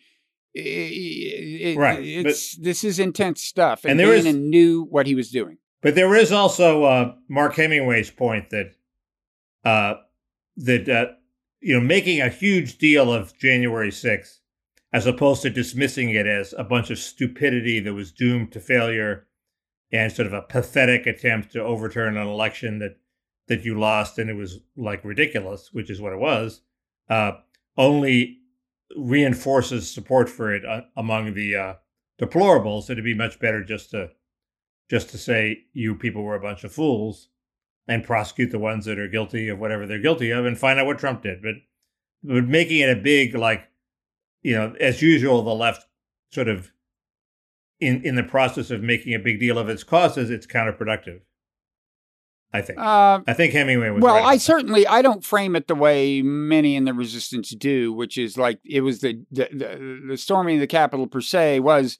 i- 0.55 0.59
i- 0.59 1.71
i- 1.71 1.75
Right, 1.77 1.99
It's 2.03 2.57
this 2.57 2.83
is 2.83 2.99
intense 2.99 3.41
stuff, 3.41 3.85
and, 3.85 3.91
And 3.91 3.99
there 4.01 4.13
is- 4.13 4.25
Bannon 4.25 4.49
knew 4.49 4.83
what 4.83 5.07
he 5.07 5.15
was 5.15 5.31
doing. 5.31 5.57
But 5.81 5.95
there 5.95 6.13
is 6.15 6.31
also 6.31 6.83
uh, 6.83 7.15
Mark 7.29 7.55
Hemingway's 7.55 8.11
point 8.11 8.49
that 8.51 8.73
uh, 9.63 9.95
that 10.57 10.89
uh, 10.89 11.13
you 11.61 11.73
know 11.73 11.85
making 11.85 12.21
a 12.21 12.29
huge 12.29 12.77
deal 12.77 13.11
of 13.11 13.37
January 13.37 13.89
6th 13.89 14.39
as 14.91 15.07
opposed 15.07 15.41
to 15.41 15.49
dismissing 15.49 16.11
it 16.11 16.27
as 16.27 16.53
a 16.57 16.63
bunch 16.63 16.91
of 16.91 16.99
stupidity 16.99 17.79
that 17.79 17.93
was 17.93 18.11
doomed 18.11 18.51
to 18.51 18.59
failure 18.59 19.25
and 19.91 20.11
sort 20.11 20.27
of 20.27 20.33
a 20.33 20.41
pathetic 20.41 21.07
attempt 21.07 21.51
to 21.51 21.61
overturn 21.61 22.17
an 22.17 22.27
election 22.27 22.79
that 22.79 22.97
that 23.47 23.65
you 23.65 23.77
lost 23.77 24.17
and 24.17 24.29
it 24.29 24.35
was 24.35 24.59
like 24.77 25.03
ridiculous, 25.03 25.69
which 25.73 25.89
is 25.89 25.99
what 25.99 26.13
it 26.13 26.19
was. 26.19 26.61
Uh, 27.09 27.33
only 27.77 28.39
reinforces 28.95 29.91
support 29.91 30.29
for 30.29 30.53
it 30.53 30.63
uh, 30.65 30.81
among 30.95 31.33
the 31.33 31.55
uh, 31.55 31.73
deplorables. 32.21 32.89
It'd 32.89 33.03
be 33.03 33.13
much 33.13 33.39
better 33.39 33.63
just 33.63 33.91
to 33.91 34.11
just 34.89 35.09
to 35.09 35.17
say 35.17 35.65
you 35.73 35.95
people 35.95 36.23
were 36.23 36.35
a 36.35 36.41
bunch 36.41 36.63
of 36.63 36.71
fools 36.71 37.29
and 37.87 38.03
prosecute 38.03 38.51
the 38.51 38.59
ones 38.59 38.85
that 38.85 38.99
are 38.99 39.07
guilty 39.07 39.49
of 39.49 39.59
whatever 39.59 39.85
they're 39.85 39.99
guilty 39.99 40.31
of 40.31 40.45
and 40.45 40.57
find 40.57 40.79
out 40.79 40.85
what 40.85 40.99
Trump 40.99 41.23
did. 41.23 41.41
But 41.41 41.55
but 42.23 42.45
making 42.45 42.79
it 42.79 42.89
a 42.89 43.01
big 43.01 43.35
like 43.35 43.69
you 44.41 44.53
know 44.53 44.75
as 44.79 45.01
usual 45.01 45.41
the 45.41 45.53
left 45.53 45.85
sort 46.31 46.47
of 46.47 46.71
in 47.79 48.01
in 48.03 48.15
the 48.15 48.23
process 48.23 48.71
of 48.71 48.81
making 48.81 49.13
a 49.13 49.19
big 49.19 49.39
deal 49.39 49.57
of 49.57 49.69
its 49.69 49.83
causes 49.83 50.29
it's 50.29 50.47
counterproductive. 50.47 51.21
I 52.55 52.61
think. 52.61 52.77
Uh, 52.77 53.21
I 53.25 53.33
think 53.33 53.51
Hemingway 53.53 53.89
was 53.89 54.03
well, 54.03 54.13
right 54.13 54.25
I 54.25 54.37
certainly 54.37 54.85
I 54.85 55.01
don't 55.01 55.23
frame 55.23 55.55
it 55.55 55.67
the 55.67 55.75
way 55.75 56.21
many 56.21 56.75
in 56.75 56.85
the 56.85 56.93
resistance 56.93 57.49
do, 57.49 57.91
which 57.91 58.15
is 58.15 58.37
like 58.37 58.59
it 58.63 58.81
was 58.81 58.99
the 58.99 59.25
the, 59.31 59.49
the, 59.51 60.01
the 60.09 60.17
storming 60.17 60.57
of 60.57 60.61
the 60.61 60.67
Capitol 60.67 61.07
per 61.07 61.19
se 61.19 61.61
was 61.61 61.97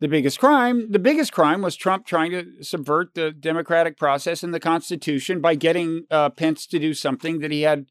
the 0.00 0.08
biggest 0.08 0.38
crime. 0.38 0.90
The 0.90 0.98
biggest 0.98 1.32
crime 1.32 1.62
was 1.62 1.76
Trump 1.76 2.06
trying 2.06 2.30
to 2.32 2.62
subvert 2.62 3.14
the 3.14 3.30
democratic 3.30 3.96
process 3.98 4.42
and 4.42 4.52
the 4.52 4.60
Constitution 4.60 5.40
by 5.40 5.54
getting 5.54 6.04
uh, 6.10 6.30
Pence 6.30 6.66
to 6.68 6.78
do 6.78 6.92
something 6.94 7.38
that 7.40 7.50
he 7.50 7.62
had 7.62 7.86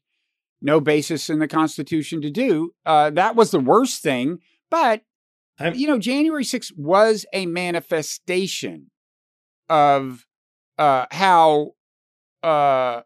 no 0.62 0.80
basis 0.80 1.28
in 1.28 1.38
the 1.38 1.48
Constitution 1.48 2.20
to 2.22 2.30
do. 2.30 2.72
Uh, 2.84 3.10
that 3.10 3.36
was 3.36 3.50
the 3.50 3.60
worst 3.60 4.02
thing. 4.02 4.38
But 4.70 5.02
I'm- 5.58 5.74
you 5.74 5.86
know, 5.86 5.98
January 5.98 6.44
6th 6.44 6.72
was 6.76 7.26
a 7.32 7.46
manifestation 7.46 8.90
of 9.68 10.26
uh, 10.78 11.06
how 11.10 11.72
uh, 12.42 13.02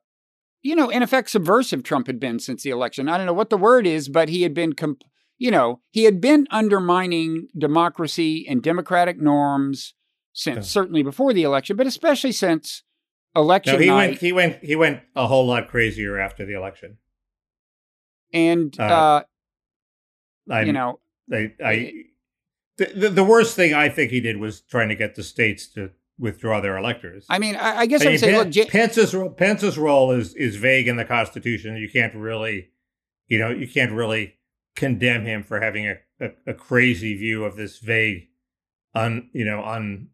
you 0.63 0.77
know, 0.77 0.91
in 0.91 1.03
effect, 1.03 1.31
subversive 1.31 1.83
Trump 1.83 2.07
had 2.07 2.21
been 2.21 2.39
since 2.39 2.63
the 2.63 2.71
election. 2.71 3.09
I 3.09 3.17
don't 3.17 3.27
know 3.27 3.33
what 3.33 3.49
the 3.51 3.57
word 3.57 3.87
is, 3.87 4.09
but 4.09 4.29
he 4.29 4.43
had 4.43 4.53
been, 4.53 4.75
comp- 4.75 5.05
you 5.41 5.51
know, 5.51 5.81
he 5.91 6.05
had 6.05 6.21
been 6.21 6.47
undermining 6.51 7.49
democracy 7.59 8.47
and 8.49 8.63
democratic 8.63 9.19
norms 9.19 9.95
since 10.35 10.57
Yeah. 10.57 10.63
certainly 10.63 11.03
before 11.03 11.33
the 11.33 11.43
election, 11.43 11.77
but 11.77 11.87
especially 11.87 12.31
since 12.33 12.83
election 13.35 13.73
No, 13.75 13.79
he 13.81 13.87
night. 13.87 14.07
went 14.11 14.21
he 14.21 14.33
went 14.33 14.65
he 14.65 14.77
went 14.77 15.01
a 15.17 15.27
whole 15.27 15.47
lot 15.47 15.69
crazier 15.69 16.19
after 16.19 16.45
the 16.45 16.53
election. 16.55 16.99
and 18.33 18.79
uh, 18.79 19.23
uh, 20.51 20.59
you 20.61 20.73
know, 20.73 21.01
I, 21.33 21.53
I 21.65 21.93
the, 22.79 22.87
the 22.95 23.09
the 23.11 23.25
worst 23.25 23.57
thing 23.57 23.75
I 23.75 23.89
think 23.89 24.11
he 24.11 24.21
did 24.21 24.37
was 24.37 24.61
trying 24.61 24.89
to 24.91 24.95
get 24.97 25.15
the 25.15 25.23
states 25.23 25.67
to 25.75 25.91
withdraw 26.19 26.61
their 26.61 26.77
electors. 26.77 27.25
I 27.31 27.39
mean, 27.39 27.57
I, 27.57 27.79
I 27.81 27.87
guess 27.87 28.03
I 28.03 28.05
I 28.05 28.07
mean, 28.09 28.13
would 28.15 28.21
say, 28.21 28.37
look, 28.37 28.55
Ja- 28.55 28.67
Pence's 28.67 29.15
Pence's 29.37 29.79
role 29.79 30.13
is 30.13 30.35
is 30.35 30.57
vague 30.57 30.87
in 30.89 30.97
the 30.97 31.05
Constitution. 31.05 31.77
You 31.77 31.89
can't 31.91 32.15
really, 32.15 32.69
you 33.27 33.39
know, 33.39 33.51
you 33.51 33.67
can't 33.69 33.93
really 33.93 34.35
condemn 34.81 35.25
him 35.27 35.43
for 35.43 35.61
having 35.61 35.87
a, 35.87 35.97
a, 36.21 36.31
a 36.49 36.55
crazy 36.55 37.15
view 37.17 37.45
of 37.45 37.55
this 37.57 37.79
vague, 37.79 38.29
un 38.95 39.29
you 39.33 39.45
know 39.45 39.63
un 39.63 40.09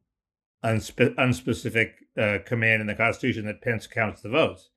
unspe- 0.64 1.14
unspecific 1.16 1.90
uh, 2.18 2.38
command 2.44 2.80
in 2.80 2.86
the 2.86 2.94
Constitution 2.94 3.46
that 3.46 3.62
Pence 3.62 3.86
counts 3.86 4.20
the 4.22 4.28
votes. 4.28 4.70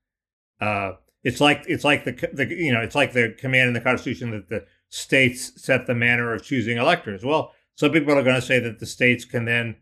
Uh, 0.62 0.92
it's 1.24 1.42
like 1.42 1.64
it's 1.68 1.84
like 1.84 2.06
the 2.06 2.14
the 2.34 2.46
you 2.48 2.72
know 2.74 2.82
it's 2.82 2.96
like 2.96 3.14
the 3.14 3.36
command 3.38 3.68
in 3.68 3.74
the 3.74 3.82
Constitution 3.82 4.32
that 4.32 4.48
the 4.50 4.66
states 4.90 5.52
set 5.62 5.86
the 5.88 5.96
manner 5.96 6.34
of 6.34 6.44
choosing 6.44 6.78
electors. 6.78 7.24
Well, 7.24 7.52
some 7.76 7.92
people 7.92 8.14
are 8.18 8.24
going 8.24 8.36
to 8.40 8.48
say 8.54 8.60
that 8.60 8.80
the 8.80 8.86
states 8.86 9.26
can 9.26 9.46
then 9.46 9.76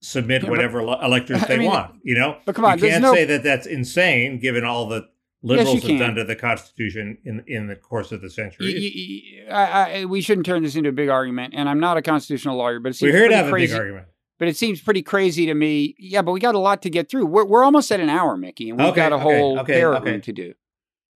submit 0.00 0.42
Yeah, 0.42 0.50
whatever 0.50 0.80
ele- 0.80 1.00
electors 1.02 1.42
I 1.42 1.46
they 1.46 1.58
mean, 1.58 1.70
want. 1.70 1.96
You 2.02 2.14
know, 2.18 2.38
but 2.44 2.54
come 2.54 2.64
on, 2.64 2.78
you 2.78 2.88
can't 2.88 3.02
no- 3.02 3.14
say 3.14 3.24
that 3.24 3.42
that's 3.42 3.66
insane 3.66 4.38
given 4.40 4.64
all 4.64 4.86
the 4.88 5.08
liberals 5.44 5.84
you 5.84 5.90
have 5.90 5.98
done 5.98 6.14
to 6.16 6.24
the 6.24 6.34
Constitution 6.36 7.18
in 7.24 7.44
in 7.46 7.66
the 7.66 7.76
course 7.76 8.10
of 8.12 8.20
the 8.22 8.30
century. 8.30 9.46
I- 9.50 10.00
I- 10.00 10.04
we 10.06 10.20
shouldn't 10.20 10.46
turn 10.46 10.62
this 10.62 10.74
into 10.76 10.88
a 10.88 10.92
big 10.92 11.08
argument. 11.08 11.54
And 11.56 11.68
I'm 11.68 11.80
not 11.80 11.96
a 11.96 12.02
constitutional 12.02 12.56
lawyer, 12.56 12.80
but 12.80 12.88
it 12.88 12.98
We're 13.02 13.10
seems 13.10 13.12
here 13.14 13.22
to 13.22 13.26
pretty 13.28 13.34
have 13.36 13.46
a 13.46 13.50
crazy. 13.50 13.72
big 13.72 13.78
argument. 13.80 14.06
But 14.38 14.48
it 14.48 14.56
seems 14.56 14.80
pretty 14.80 15.02
crazy 15.02 15.46
to 15.46 15.54
me. 15.54 15.94
Yeah, 15.98 16.22
but 16.22 16.32
we 16.32 16.40
got 16.40 16.54
a 16.54 16.58
lot 16.58 16.82
to 16.82 16.90
get 16.90 17.08
through. 17.08 17.26
We're, 17.26 17.44
we're 17.44 17.64
almost 17.64 17.92
at 17.92 18.00
an 18.00 18.08
hour, 18.08 18.36
Mickey, 18.36 18.70
and 18.70 18.78
we've 18.78 18.88
Okay, 18.88 18.96
got 18.96 19.12
a 19.12 19.16
okay, 19.16 19.22
whole 19.22 19.60
okay, 19.60 19.84
okay. 19.84 20.18
to 20.20 20.32
do. 20.32 20.54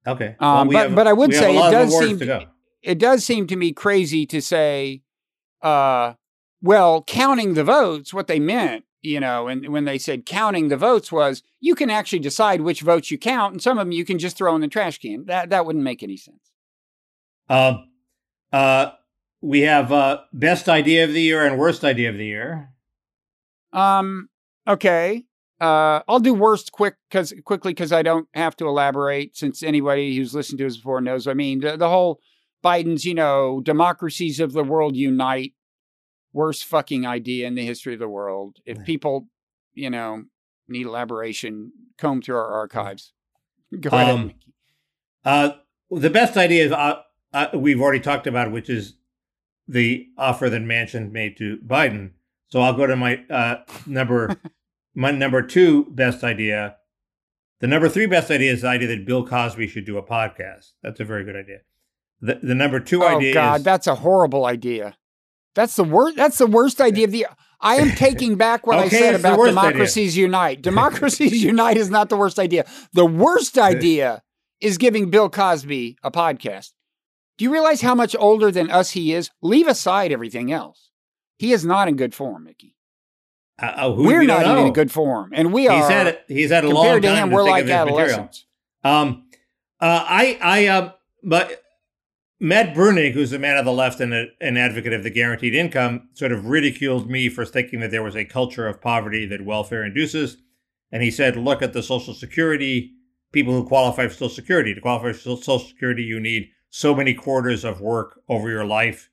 Okay, 0.06 0.36
Um, 0.38 0.68
but- 0.68 0.76
have- 0.76 0.94
but 0.94 1.06
I 1.08 1.12
would 1.12 1.34
say 1.34 1.56
it 1.56 1.70
does 1.70 1.98
seem 1.98 2.18
to 2.20 2.26
to- 2.26 2.48
It 2.82 2.98
does 2.98 3.24
seem 3.24 3.46
to 3.48 3.56
me 3.56 3.72
crazy 3.72 4.24
to 4.26 4.40
say, 4.40 5.02
uh, 5.62 6.14
well, 6.62 7.02
counting 7.02 7.54
the 7.54 7.64
votes, 7.64 8.14
what 8.14 8.28
they 8.28 8.38
meant, 8.38 8.84
you 9.03 9.20
know, 9.20 9.49
and 9.49 9.68
when 9.68 9.84
they 9.84 9.99
said 9.99 10.26
counting 10.26 10.68
the 10.68 10.76
votes 10.76 11.12
was 11.12 11.42
you 11.61 11.74
can 11.74 11.90
actually 11.90 12.18
decide 12.18 12.61
which 12.61 12.80
votes 12.80 13.11
you 13.11 13.18
count, 13.18 13.53
and 13.53 13.62
some 13.62 13.78
of 13.78 13.86
them 13.86 13.92
you 13.92 14.05
can 14.05 14.18
just 14.18 14.36
throw 14.36 14.55
in 14.55 14.61
the 14.61 14.68
trash 14.68 14.99
can. 14.99 15.26
That 15.26 15.51
that 15.51 15.66
wouldn't 15.66 15.84
make 15.84 16.03
any 16.03 16.16
sense. 16.16 16.53
Um, 17.49 17.88
uh, 18.53 18.90
we 19.40 19.61
have 19.62 19.92
uh, 19.92 20.20
best 20.32 20.68
idea 20.68 21.05
of 21.05 21.12
the 21.12 21.22
year 21.22 21.46
and 21.46 21.59
worst 21.59 21.84
idea 21.84 22.11
of 22.11 22.16
the 22.16 22.26
year. 22.26 22.70
Um. 23.72 24.28
Okay. 24.66 25.24
Uh, 25.61 26.03
I'll 26.07 26.20
do 26.20 26.34
worst 26.34 26.70
quick 26.70 26.94
because 27.11 27.34
quickly 27.44 27.72
because 27.72 27.92
I 27.92 28.03
don't 28.03 28.28
have 28.34 28.55
to 28.57 28.68
elaborate 28.68 29.36
since 29.36 29.62
anybody 29.62 30.16
who's 30.16 30.34
listened 30.34 30.59
to 30.59 30.66
us 30.66 30.76
before 30.76 31.01
knows. 31.01 31.26
I 31.26 31.34
mean, 31.34 31.61
the, 31.61 31.76
the 31.76 31.88
whole 31.88 32.20
Biden's, 32.64 33.05
you 33.05 33.14
know, 33.14 33.61
democracies 33.61 34.40
of 34.40 34.53
the 34.53 34.64
world 34.64 34.96
unite. 34.96 35.55
Worst 36.32 36.64
fucking 36.64 37.06
idea 37.06 37.46
in 37.46 37.54
the 37.54 37.64
history 37.64 37.94
of 37.94 38.00
the 38.00 38.08
world. 38.08 38.58
If 38.66 38.84
people, 38.84 39.28
you 39.74 39.90
know, 39.90 40.24
need 40.68 40.86
elaboration, 40.86 41.72
comb 41.96 42.22
through 42.22 42.36
our 42.36 42.52
archives. 42.52 43.12
Go 43.80 43.90
ahead. 43.90 44.14
Um, 44.14 44.34
Uh, 45.24 45.50
the 45.90 46.10
best 46.10 46.36
idea 46.36 46.66
is 46.66 46.72
uh, 46.72 47.00
uh, 47.32 47.48
we've 47.54 47.80
already 47.80 48.00
talked 48.00 48.26
about, 48.26 48.52
which 48.52 48.68
is 48.70 48.94
the 49.66 50.06
offer 50.16 50.48
that 50.48 50.62
Manchin 50.62 51.10
made 51.12 51.36
to 51.38 51.58
Biden. 51.58 52.12
So 52.48 52.60
I'll 52.60 52.74
go 52.74 52.86
to 52.86 52.96
my 52.96 53.24
uh, 53.28 53.56
number 53.86 54.36
my 54.94 55.10
number 55.10 55.42
two 55.42 55.86
best 55.90 56.24
idea. 56.24 56.76
The 57.60 57.66
number 57.66 57.88
three 57.88 58.06
best 58.06 58.30
idea 58.30 58.52
is 58.52 58.62
the 58.62 58.68
idea 58.68 58.88
that 58.88 59.04
Bill 59.06 59.26
Cosby 59.26 59.66
should 59.66 59.84
do 59.84 59.98
a 59.98 60.02
podcast. 60.02 60.72
That's 60.82 61.00
a 61.00 61.04
very 61.04 61.24
good 61.24 61.36
idea. 61.36 61.58
The 62.20 62.38
the 62.42 62.54
number 62.54 62.80
two 62.80 63.02
Oh 63.02 63.16
idea 63.16 63.30
Oh 63.32 63.34
God, 63.34 63.60
is 63.60 63.64
that's 63.64 63.86
a 63.86 63.96
horrible 63.96 64.44
idea. 64.46 64.96
That's 65.59 65.74
the 65.74 65.82
worst. 65.82 66.16
That's 66.16 66.38
the 66.38 66.46
worst 66.46 66.80
idea 66.80 67.04
of 67.06 67.11
the. 67.11 67.26
I 67.61 67.76
am 67.76 67.90
taking 67.96 68.36
back 68.36 68.64
what 68.64 68.78
I 68.78 68.88
said 68.88 69.16
about 69.16 69.36
worst 69.36 69.56
idea. 69.59 69.70
democracies 69.70 70.16
unite. 70.16 70.62
Democracies 70.70 71.42
unite 71.42 71.76
is 71.76 71.90
not 71.90 72.09
the 72.11 72.16
worst 72.16 72.38
idea. 72.38 72.64
The 72.92 73.04
worst 73.04 73.59
idea 73.59 74.22
is 74.61 74.78
giving 74.78 75.11
Bill 75.11 75.28
Cosby 75.28 75.98
a 76.04 76.11
podcast. 76.12 76.70
Do 77.38 77.44
you 77.44 77.52
realize 77.52 77.80
how 77.80 77.96
much 77.96 78.14
older 78.18 78.52
than 78.52 78.70
us 78.70 78.92
he 78.92 79.12
is? 79.12 79.30
Leave 79.42 79.66
aside 79.66 80.12
everything 80.12 80.52
else. 80.52 80.90
He 81.38 81.52
is 81.52 81.64
not 81.64 81.88
in 81.88 81.96
good 81.96 82.14
form, 82.14 82.44
Mickey. 82.44 82.76
uh, 83.61 83.72
oh, 83.78 83.94
who 83.94 84.04
We're 84.06 84.20
we 84.20 84.26
not 84.26 84.46
even 84.46 84.66
in 84.68 84.72
good 84.72 84.92
form, 84.92 85.32
and 85.34 85.52
we 85.52 85.62
He's 85.62 85.70
are. 85.70 85.90
had 85.90 86.06
it. 86.06 86.24
He's 86.28 86.50
had 86.50 86.64
a 86.64 86.68
long 86.68 86.84
compared 86.84 87.02
to 87.02 87.16
him, 87.16 87.30
to 87.30 87.34
we're 87.34 87.42
like 87.42 87.62
of 87.62 87.66
this 87.68 87.74
material. 87.76 87.98
adolescents. 88.04 88.46
Um, 88.84 89.24
Uh, 89.80 90.04
I, 90.09 90.38
I, 90.40 90.66
um, 90.68 90.92
but 91.24 91.62
Matt 92.41 92.74
Bruenig, 92.74 93.14
who's 93.14 93.32
a 93.32 93.39
man 93.39 93.57
of 93.57 93.64
the 93.64 93.72
left 93.72 93.99
and 94.01 94.14
a, 94.14 94.26
an 94.41 94.57
advocate 94.57 94.93
of 94.93 95.03
the 95.03 95.11
guaranteed 95.11 95.55
income, 95.55 96.09
sort 96.14 96.30
of 96.30 96.47
ridiculed 96.47 97.11
me 97.11 97.28
for 97.28 97.45
thinking 97.45 97.80
that 97.80 97.91
there 97.91 98.03
was 98.03 98.14
a 98.14 98.24
culture 98.24 98.68
of 98.68 98.80
poverty 98.80 99.26
that 99.26 99.45
welfare 99.45 99.84
induces. 99.84 100.36
And 100.93 101.03
he 101.03 101.11
said, 101.11 101.36
look 101.36 101.62
at 101.62 101.72
the 101.72 101.82
Social 101.82 102.14
Security 102.14 102.93
people 103.32 103.53
who 103.53 103.66
qualify 103.66 104.07
for 104.07 104.14
Social 104.14 104.28
Security. 104.28 104.74
To 104.74 104.80
qualify 104.80 105.12
for 105.12 105.18
Social 105.18 105.59
Security, 105.59 106.03
you 106.03 106.20
need 106.20 106.51
so 106.70 106.95
many 106.95 107.14
quarters 107.14 107.64
of 107.64 107.80
work 107.80 108.20
over 108.28 108.49
your 108.49 108.64
life. 108.64 109.11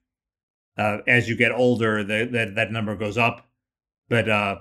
Uh, 0.77 0.99
as 1.07 1.29
you 1.29 1.35
get 1.35 1.51
older, 1.51 2.03
the, 2.03 2.27
that 2.31 2.55
that 2.55 2.71
number 2.71 2.95
goes 2.95 3.17
up. 3.17 3.47
But 4.09 4.29
uh, 4.29 4.57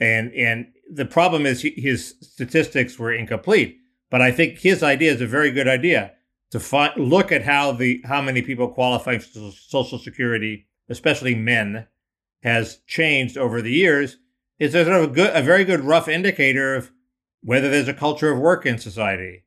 and 0.00 0.32
and 0.34 0.66
the 0.90 1.04
problem 1.04 1.46
is 1.46 1.62
his 1.62 2.16
statistics 2.20 2.98
were 2.98 3.12
incomplete. 3.12 3.78
But 4.10 4.20
I 4.20 4.32
think 4.32 4.58
his 4.58 4.82
idea 4.82 5.12
is 5.12 5.20
a 5.20 5.26
very 5.26 5.52
good 5.52 5.68
idea 5.68 6.12
to 6.52 6.60
find, 6.60 6.92
look 6.96 7.32
at 7.32 7.42
how 7.42 7.72
the 7.72 8.02
how 8.04 8.22
many 8.22 8.42
people 8.42 8.68
qualify 8.68 9.18
for 9.18 9.50
Social 9.50 9.98
Security, 9.98 10.66
especially 10.88 11.34
men, 11.34 11.88
has 12.42 12.78
changed 12.86 13.36
over 13.36 13.60
the 13.60 13.72
years. 13.72 14.18
Is 14.58 14.74
a 14.76 14.84
sort 14.84 15.02
of 15.02 15.10
a 15.10 15.12
good, 15.12 15.34
a 15.34 15.42
very 15.42 15.64
good 15.64 15.80
rough 15.80 16.08
indicator 16.08 16.76
of 16.76 16.92
whether 17.42 17.68
there's 17.68 17.88
a 17.88 17.94
culture 17.94 18.30
of 18.30 18.38
work 18.38 18.64
in 18.64 18.78
society. 18.78 19.44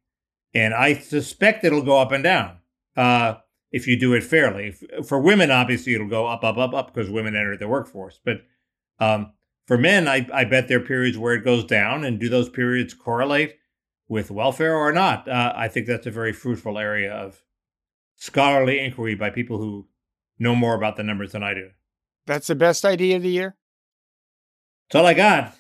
And 0.54 0.74
I 0.74 0.96
suspect 0.96 1.64
it'll 1.64 1.84
go 1.84 2.00
up 2.00 2.12
and 2.12 2.24
down 2.24 2.58
uh, 2.98 3.36
if 3.72 3.88
you 3.88 3.98
do 3.98 4.14
it 4.14 4.24
fairly. 4.24 4.76
For 5.06 5.20
women, 5.20 5.52
obviously, 5.52 5.94
it'll 5.94 6.10
go 6.10 6.26
up, 6.26 6.44
up, 6.44 6.58
up, 6.58 6.74
up 6.74 6.94
because 6.94 7.10
women 7.10 7.36
enter 7.36 7.56
the 7.56 7.68
workforce. 7.68 8.20
But 8.26 8.42
um, 9.00 9.32
for 9.68 9.78
men, 9.78 10.08
I, 10.08 10.28
I 10.34 10.44
bet 10.44 10.68
there 10.68 10.80
are 10.80 10.86
periods 10.86 11.18
where 11.18 11.36
it 11.36 11.46
goes 11.46 11.64
down. 11.64 12.04
And 12.04 12.20
do 12.20 12.28
those 12.28 12.50
periods 12.50 12.94
correlate 12.94 13.56
with 14.08 14.32
welfare 14.32 14.76
or 14.76 14.92
not? 14.92 15.28
Uh, 15.28 15.54
I 15.56 15.68
think 15.68 15.88
that's 15.88 16.08
a 16.08 16.12
very 16.12 16.34
fruitful 16.34 16.78
area 16.78 17.12
of 17.14 17.42
scholarly 18.16 18.80
inquiry 18.80 19.16
by 19.16 19.30
people 19.30 19.58
who 19.58 19.88
know 20.40 20.56
more 20.56 20.76
about 20.76 20.96
the 20.96 21.04
numbers 21.04 21.32
than 21.32 21.44
I 21.44 21.54
do. 21.54 21.70
That's 22.26 22.48
the 22.48 22.56
best 22.56 22.86
idea 22.86 23.18
of 23.18 23.24
the 23.24 23.30
year. 23.30 23.56
That's 24.90 25.00
all 25.00 25.06
I 25.06 25.14
got. 25.14 25.56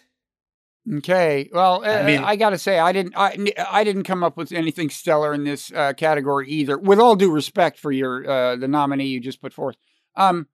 Okay. 0.97 1.49
Well, 1.51 1.83
I, 1.83 2.01
uh, 2.01 2.05
mean, 2.05 2.23
I 2.23 2.35
got 2.35 2.51
to 2.51 2.59
say, 2.59 2.77
I 2.77 2.91
didn't, 2.91 3.13
I, 3.17 3.35
I 3.69 3.83
didn't 3.83 4.03
come 4.03 4.23
up 4.23 4.37
with 4.37 4.51
anything 4.51 4.89
stellar 4.89 5.33
in 5.33 5.43
this 5.43 5.71
uh, 5.73 5.93
category 5.93 6.47
either. 6.49 6.77
With 6.77 6.99
all 6.99 7.15
due 7.15 7.31
respect 7.31 7.79
for 7.79 7.91
your 7.91 8.29
uh, 8.29 8.55
the 8.55 8.67
nominee 8.67 9.07
you 9.07 9.19
just 9.19 9.41
put 9.41 9.53
forth, 9.53 9.77
um, 10.15 10.47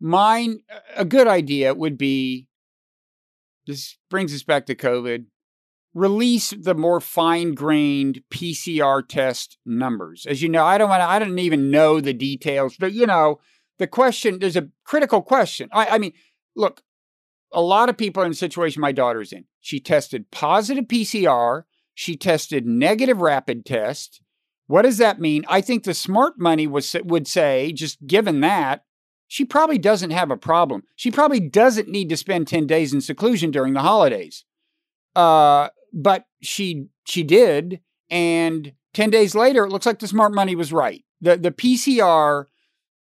mine 0.00 0.60
a 0.96 1.04
good 1.04 1.28
idea 1.28 1.74
would 1.74 1.98
be. 1.98 2.48
This 3.66 3.96
brings 4.10 4.34
us 4.34 4.42
back 4.42 4.66
to 4.66 4.74
COVID. 4.74 5.24
Release 5.94 6.50
the 6.50 6.74
more 6.74 7.00
fine-grained 7.00 8.22
PCR 8.30 9.06
test 9.06 9.58
numbers. 9.64 10.26
As 10.26 10.42
you 10.42 10.48
know, 10.48 10.64
I 10.64 10.76
don't 10.76 10.88
want. 10.88 11.02
I 11.02 11.18
don't 11.20 11.38
even 11.38 11.70
know 11.70 12.00
the 12.00 12.12
details, 12.12 12.76
but 12.76 12.92
you 12.92 13.06
know, 13.06 13.38
the 13.78 13.86
question. 13.86 14.40
There's 14.40 14.56
a 14.56 14.68
critical 14.84 15.22
question. 15.22 15.68
I, 15.72 15.86
I 15.86 15.98
mean, 15.98 16.12
look, 16.56 16.82
a 17.52 17.62
lot 17.62 17.88
of 17.88 17.96
people 17.96 18.22
are 18.22 18.26
in 18.26 18.32
the 18.32 18.36
situation 18.36 18.80
my 18.80 18.92
daughter's 18.92 19.32
in. 19.32 19.44
She 19.60 19.78
tested 19.80 20.30
positive 20.30 20.86
PCR. 20.86 21.62
She 21.94 22.16
tested 22.16 22.66
negative 22.66 23.20
rapid 23.20 23.64
test. 23.64 24.20
What 24.66 24.82
does 24.82 24.98
that 24.98 25.20
mean? 25.20 25.44
I 25.48 25.60
think 25.60 25.84
the 25.84 25.94
smart 25.94 26.38
money 26.38 26.66
was, 26.66 26.96
would 27.04 27.28
say, 27.28 27.72
just 27.72 28.04
given 28.06 28.40
that, 28.40 28.84
she 29.28 29.44
probably 29.44 29.78
doesn't 29.78 30.10
have 30.10 30.30
a 30.30 30.36
problem. 30.36 30.82
She 30.96 31.10
probably 31.10 31.40
doesn't 31.40 31.88
need 31.88 32.08
to 32.08 32.16
spend 32.16 32.48
10 32.48 32.66
days 32.66 32.92
in 32.92 33.00
seclusion 33.00 33.50
during 33.50 33.74
the 33.74 33.80
holidays. 33.80 34.44
Uh, 35.14 35.68
but 35.94 36.26
she 36.42 36.88
she 37.06 37.22
did, 37.22 37.80
and 38.10 38.72
10 38.92 39.10
days 39.10 39.34
later, 39.34 39.64
it 39.64 39.70
looks 39.70 39.86
like 39.86 39.98
the 39.98 40.08
smart 40.08 40.34
money 40.34 40.54
was 40.54 40.72
right. 40.72 41.04
The 41.20 41.36
the 41.36 41.52
PCR 41.52 42.46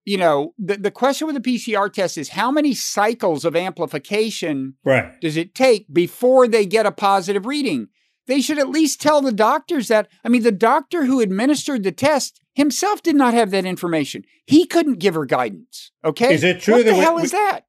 you 0.08 0.16
know, 0.16 0.54
the, 0.58 0.78
the 0.78 0.90
question 0.90 1.28
with 1.28 1.36
the 1.36 1.42
PCR 1.42 1.92
test 1.92 2.18
is 2.18 2.30
how 2.30 2.50
many 2.50 2.74
cycles 2.74 3.44
of 3.44 3.58
amplification 3.58 4.76
right. 4.86 5.20
does 5.20 5.36
it 5.36 5.54
take 5.54 5.94
before 5.94 6.48
they 6.48 6.66
get 6.66 6.86
a 6.86 6.94
positive 6.94 7.46
reading? 7.46 7.90
They 8.26 8.40
should 8.40 8.58
at 8.58 8.70
least 8.70 9.02
tell 9.02 9.22
the 9.22 9.34
doctors 9.34 9.90
that. 9.90 10.08
I 10.24 10.30
mean, 10.30 10.44
the 10.44 10.52
doctor 10.54 11.04
who 11.04 11.20
administered 11.20 11.84
the 11.84 11.92
test 11.92 12.40
himself 12.54 13.04
did 13.04 13.18
not 13.18 13.34
have 13.34 13.52
that 13.52 13.66
information. 13.66 14.24
He 14.46 14.66
couldn't 14.66 15.00
give 15.00 15.14
her 15.14 15.26
guidance. 15.26 15.92
Okay. 16.06 16.34
Is 16.34 16.44
it 16.46 16.62
true 16.62 16.76
what 16.76 16.86
that 16.86 16.92
the 16.92 17.02
hell 17.02 17.16
we, 17.16 17.24
is 17.24 17.32
that? 17.32 17.62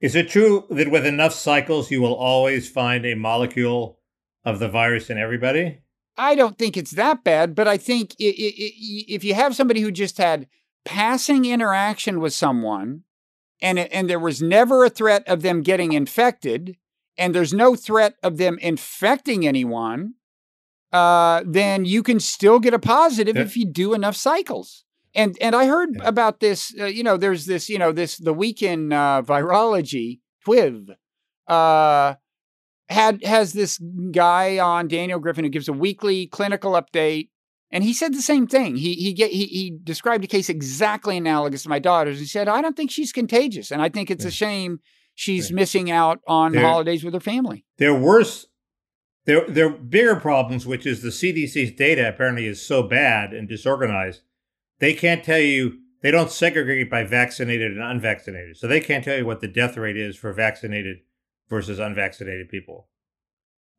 Is 0.00 0.14
it 0.14 0.28
true 0.28 0.66
that 0.70 0.88
with 0.88 1.04
enough 1.04 1.32
cycles 1.32 1.90
you 1.90 2.00
will 2.00 2.14
always 2.14 2.70
find 2.70 3.04
a 3.04 3.14
molecule 3.14 3.98
of 4.44 4.58
the 4.58 4.68
virus 4.68 5.10
in 5.10 5.18
everybody? 5.18 5.78
I 6.16 6.34
don't 6.34 6.58
think 6.58 6.76
it's 6.76 6.90
that 6.92 7.24
bad, 7.24 7.54
but 7.54 7.66
I 7.66 7.78
think 7.78 8.14
if 8.18 9.24
you 9.24 9.34
have 9.34 9.56
somebody 9.56 9.80
who 9.80 9.90
just 9.90 10.18
had 10.18 10.46
passing 10.84 11.44
interaction 11.44 12.20
with 12.20 12.32
someone 12.32 13.04
and 13.60 13.78
and 13.78 14.10
there 14.10 14.18
was 14.18 14.42
never 14.42 14.84
a 14.84 14.90
threat 14.90 15.22
of 15.28 15.42
them 15.42 15.62
getting 15.62 15.92
infected 15.92 16.76
and 17.16 17.34
there's 17.34 17.54
no 17.54 17.76
threat 17.76 18.16
of 18.22 18.36
them 18.36 18.58
infecting 18.60 19.46
anyone 19.46 20.14
uh, 20.92 21.42
then 21.46 21.86
you 21.86 22.02
can 22.02 22.20
still 22.20 22.58
get 22.58 22.74
a 22.74 22.78
positive 22.78 23.36
yeah. 23.36 23.42
if 23.42 23.56
you 23.56 23.64
do 23.64 23.94
enough 23.94 24.16
cycles 24.16 24.84
and 25.14 25.36
and 25.40 25.54
i 25.54 25.66
heard 25.66 25.90
yeah. 25.94 26.02
about 26.04 26.40
this 26.40 26.74
uh, 26.80 26.86
you 26.86 27.04
know 27.04 27.16
there's 27.16 27.46
this 27.46 27.68
you 27.68 27.78
know 27.78 27.92
this 27.92 28.16
the 28.18 28.34
weekend 28.34 28.92
uh, 28.92 29.22
virology 29.24 30.20
twiv 30.44 30.88
uh 31.46 32.14
had 32.92 33.24
has 33.24 33.52
this 33.52 33.78
guy 34.12 34.58
on 34.58 34.88
daniel 34.88 35.18
griffin 35.18 35.44
who 35.44 35.50
gives 35.50 35.68
a 35.68 35.72
weekly 35.72 36.26
clinical 36.26 36.72
update 36.72 37.28
and 37.72 37.82
he 37.82 37.94
said 37.94 38.12
the 38.12 38.22
same 38.22 38.46
thing. 38.46 38.76
He 38.76 38.94
he 38.94 39.14
get 39.14 39.30
he, 39.30 39.46
he 39.46 39.78
described 39.82 40.22
a 40.22 40.28
case 40.28 40.50
exactly 40.50 41.16
analogous 41.16 41.62
to 41.62 41.70
my 41.70 41.78
daughter's. 41.78 42.20
He 42.20 42.26
said, 42.26 42.46
"I 42.46 42.60
don't 42.60 42.76
think 42.76 42.90
she's 42.90 43.12
contagious, 43.12 43.72
and 43.72 43.80
I 43.80 43.88
think 43.88 44.10
it's 44.10 44.26
a 44.26 44.30
shame 44.30 44.80
she's 45.14 45.50
missing 45.50 45.90
out 45.90 46.20
on 46.28 46.52
there, 46.52 46.62
holidays 46.62 47.02
with 47.02 47.14
her 47.14 47.20
family." 47.20 47.64
There 47.78 47.94
worse, 47.94 48.46
there 49.24 49.48
there 49.48 49.66
are 49.66 49.70
bigger 49.70 50.16
problems, 50.16 50.66
which 50.66 50.86
is 50.86 51.00
the 51.00 51.08
CDC's 51.08 51.72
data 51.72 52.06
apparently 52.06 52.46
is 52.46 52.64
so 52.64 52.82
bad 52.82 53.32
and 53.32 53.48
disorganized. 53.48 54.20
They 54.78 54.92
can't 54.92 55.24
tell 55.24 55.40
you. 55.40 55.78
They 56.02 56.10
don't 56.10 56.32
segregate 56.32 56.90
by 56.90 57.04
vaccinated 57.04 57.70
and 57.70 57.80
unvaccinated, 57.80 58.56
so 58.56 58.66
they 58.66 58.80
can't 58.80 59.04
tell 59.04 59.16
you 59.16 59.24
what 59.24 59.40
the 59.40 59.46
death 59.46 59.76
rate 59.76 59.96
is 59.96 60.16
for 60.16 60.32
vaccinated 60.32 60.98
versus 61.52 61.78
unvaccinated 61.78 62.48
people. 62.48 62.88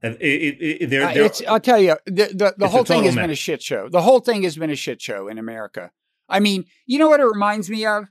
It, 0.03 0.21
it, 0.21 0.83
it, 0.83 0.89
they're, 0.91 1.11
they're, 1.11 1.31
I'll 1.49 1.59
tell 1.59 1.79
you, 1.79 1.97
the, 2.05 2.25
the, 2.25 2.53
the 2.55 2.67
whole 2.67 2.83
thing 2.83 3.03
has 3.05 3.15
mess. 3.15 3.23
been 3.23 3.31
a 3.31 3.35
shit 3.35 3.63
show. 3.63 3.89
The 3.89 4.01
whole 4.01 4.19
thing 4.19 4.43
has 4.43 4.55
been 4.55 4.69
a 4.69 4.75
shit 4.75 5.01
show 5.01 5.27
in 5.27 5.39
America. 5.39 5.91
I 6.29 6.39
mean, 6.39 6.65
you 6.85 6.99
know 6.99 7.09
what 7.09 7.19
it 7.19 7.25
reminds 7.25 7.69
me 7.69 7.85
of? 7.85 8.05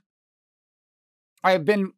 I 1.45 1.51
have 1.51 1.63
been, 1.63 1.93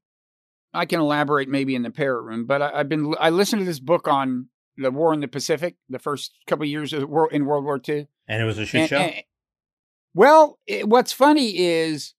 I 0.73 0.85
can 0.85 0.99
elaborate 0.99 1.49
maybe 1.49 1.73
in 1.75 1.81
the 1.81 1.89
parrot 1.89 2.21
room, 2.21 2.45
but 2.45 2.61
I, 2.61 2.77
have 2.77 2.89
been, 2.89 3.15
I 3.19 3.31
listened 3.31 3.61
to 3.61 3.65
this 3.65 3.79
book 3.79 4.07
on 4.07 4.49
the 4.77 4.91
war 4.91 5.11
in 5.13 5.21
the 5.21 5.27
Pacific, 5.27 5.75
the 5.89 5.99
first 5.99 6.33
couple 6.45 6.63
of 6.63 6.69
years 6.69 6.93
of 6.93 6.99
the 6.99 7.07
war 7.07 7.31
in 7.31 7.45
World 7.45 7.63
War 7.63 7.81
II. 7.87 8.07
And 8.27 8.43
it 8.43 8.45
was 8.45 8.59
a 8.59 8.65
shit 8.65 8.81
and, 8.81 8.89
show? 8.89 8.97
And, 8.97 9.23
well, 10.13 10.59
what's 10.83 11.13
funny 11.13 11.57
is 11.57 12.13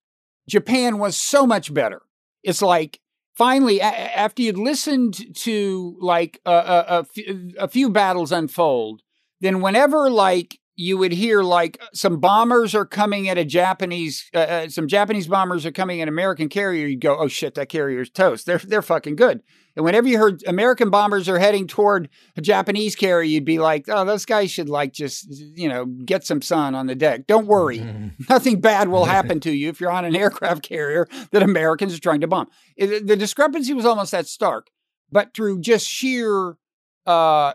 Japan 0.49 0.97
was 0.97 1.15
so 1.15 1.47
much 1.47 1.73
better. 1.73 2.01
It's 2.43 2.61
like 2.61 2.99
finally, 3.37 3.79
a- 3.79 3.83
after 3.83 4.41
you'd 4.41 4.57
listened 4.57 5.35
to 5.35 5.95
like 5.99 6.39
a, 6.45 6.51
a, 6.51 6.85
a, 6.87 6.99
f- 6.99 7.35
a 7.59 7.67
few 7.67 7.89
battles 7.89 8.31
unfold, 8.31 9.01
then 9.41 9.61
whenever 9.61 10.09
like 10.09 10.59
you 10.77 10.95
would 10.97 11.11
hear 11.11 11.41
like 11.41 11.81
some 11.91 12.19
bombers 12.19 12.75
are 12.75 12.85
coming 12.85 13.27
at 13.27 13.37
a 13.37 13.43
Japanese, 13.43 14.29
uh, 14.33 14.37
uh, 14.37 14.69
some 14.69 14.87
Japanese 14.87 15.27
bombers 15.27 15.65
are 15.65 15.71
coming 15.71 15.99
at 15.99 16.03
an 16.03 16.09
American 16.09 16.49
carrier, 16.49 16.85
you'd 16.85 17.01
go, 17.01 17.17
oh 17.17 17.27
shit, 17.27 17.55
that 17.55 17.67
carrier's 17.67 18.11
toast. 18.11 18.45
They're 18.45 18.59
they're 18.59 18.83
fucking 18.83 19.15
good. 19.15 19.41
And 19.75 19.83
whenever 19.83 20.07
you 20.07 20.19
heard 20.19 20.43
American 20.47 20.91
bombers 20.91 21.27
are 21.27 21.39
heading 21.39 21.67
toward 21.67 22.09
a 22.35 22.41
Japanese 22.41 22.95
carrier, 22.95 23.23
you'd 23.23 23.45
be 23.45 23.59
like, 23.59 23.85
oh, 23.89 24.05
those 24.05 24.25
guys 24.25 24.51
should 24.51 24.69
like 24.69 24.93
just, 24.93 25.27
you 25.29 25.67
know, 25.67 25.85
get 25.85 26.25
some 26.25 26.41
sun 26.41 26.73
on 26.73 26.87
the 26.87 26.95
deck. 26.95 27.27
Don't 27.27 27.47
worry. 27.47 27.83
Nothing 28.29 28.61
bad 28.61 28.89
will 28.89 29.05
happen 29.17 29.39
to 29.41 29.51
you 29.51 29.69
if 29.69 29.81
you're 29.81 29.91
on 29.91 30.05
an 30.05 30.15
aircraft 30.15 30.63
carrier 30.63 31.07
that 31.31 31.43
Americans 31.43 31.95
are 31.95 31.99
trying 31.99 32.21
to 32.21 32.27
bomb. 32.27 32.47
It, 32.75 33.05
the 33.05 33.15
discrepancy 33.15 33.73
was 33.73 33.85
almost 33.85 34.11
that 34.11 34.27
stark. 34.27 34.69
But 35.11 35.33
through 35.33 35.61
just 35.61 35.87
sheer 35.87 36.57
uh, 37.05 37.53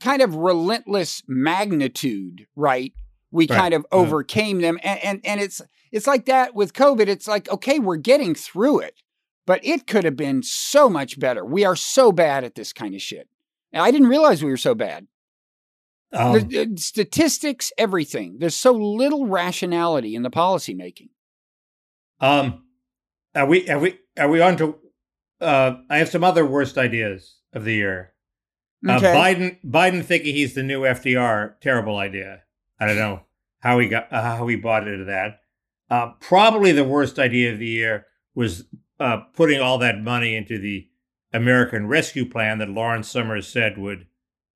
kind 0.00 0.22
of 0.22 0.34
relentless 0.34 1.22
magnitude, 1.28 2.46
right? 2.56 2.92
We 3.30 3.46
right. 3.46 3.56
kind 3.56 3.74
of 3.74 3.86
overcame 3.92 4.60
them. 4.60 4.78
And, 4.82 5.00
and 5.04 5.20
and 5.24 5.40
it's 5.40 5.60
it's 5.92 6.06
like 6.06 6.26
that 6.26 6.54
with 6.54 6.72
COVID. 6.72 7.06
It's 7.08 7.28
like, 7.28 7.48
okay, 7.50 7.78
we're 7.78 7.96
getting 7.96 8.34
through 8.34 8.80
it 8.80 9.02
but 9.50 9.64
it 9.64 9.88
could 9.88 10.04
have 10.04 10.14
been 10.14 10.44
so 10.44 10.88
much 10.88 11.18
better. 11.18 11.44
We 11.44 11.64
are 11.64 11.74
so 11.74 12.12
bad 12.12 12.44
at 12.44 12.54
this 12.54 12.72
kind 12.72 12.94
of 12.94 13.02
shit. 13.02 13.28
And 13.72 13.82
I 13.82 13.90
didn't 13.90 14.06
realize 14.06 14.44
we 14.44 14.50
were 14.50 14.56
so 14.56 14.76
bad. 14.76 15.08
Um, 16.12 16.34
the, 16.34 16.66
the 16.66 16.80
statistics, 16.80 17.72
everything. 17.76 18.36
There's 18.38 18.54
so 18.54 18.70
little 18.70 19.26
rationality 19.26 20.14
in 20.14 20.22
the 20.22 20.30
policy 20.30 20.72
making. 20.72 21.08
Um, 22.20 22.64
are 23.34 23.46
we 23.46 23.68
are 23.68 23.80
we 23.80 23.98
are 24.16 24.28
we 24.28 24.40
on 24.40 24.56
to? 24.58 24.76
Uh, 25.40 25.78
I 25.90 25.98
have 25.98 26.10
some 26.10 26.22
other 26.22 26.46
worst 26.46 26.78
ideas 26.78 27.38
of 27.52 27.64
the 27.64 27.74
year. 27.74 28.12
Uh. 28.86 29.00
Biden 29.00 29.58
Biden 29.64 30.04
thinking 30.04 30.34
he's 30.34 30.54
the 30.54 30.62
new 30.62 30.82
FDR, 30.82 31.54
terrible 31.60 31.96
idea. 31.96 32.42
I 32.78 32.86
don't 32.86 32.96
know. 32.96 33.22
how 33.60 33.78
he 33.78 33.88
got 33.88 34.12
uh, 34.12 34.36
how 34.36 34.46
he 34.46 34.56
bought 34.56 34.88
into 34.88 35.04
that. 35.04 35.40
Uh, 35.90 36.12
probably 36.20 36.72
the 36.72 36.84
worst 36.84 37.18
idea 37.18 37.52
of 37.52 37.58
the 37.58 37.66
year 37.66 38.06
was 38.34 38.64
uh, 38.98 39.18
putting 39.34 39.60
all 39.60 39.78
that 39.78 40.00
money 40.00 40.36
into 40.36 40.58
the 40.58 40.88
American 41.32 41.86
Rescue 41.86 42.24
Plan 42.28 42.58
that 42.58 42.70
Lawrence 42.70 43.08
Summers 43.08 43.48
said 43.48 43.76
would 43.76 44.06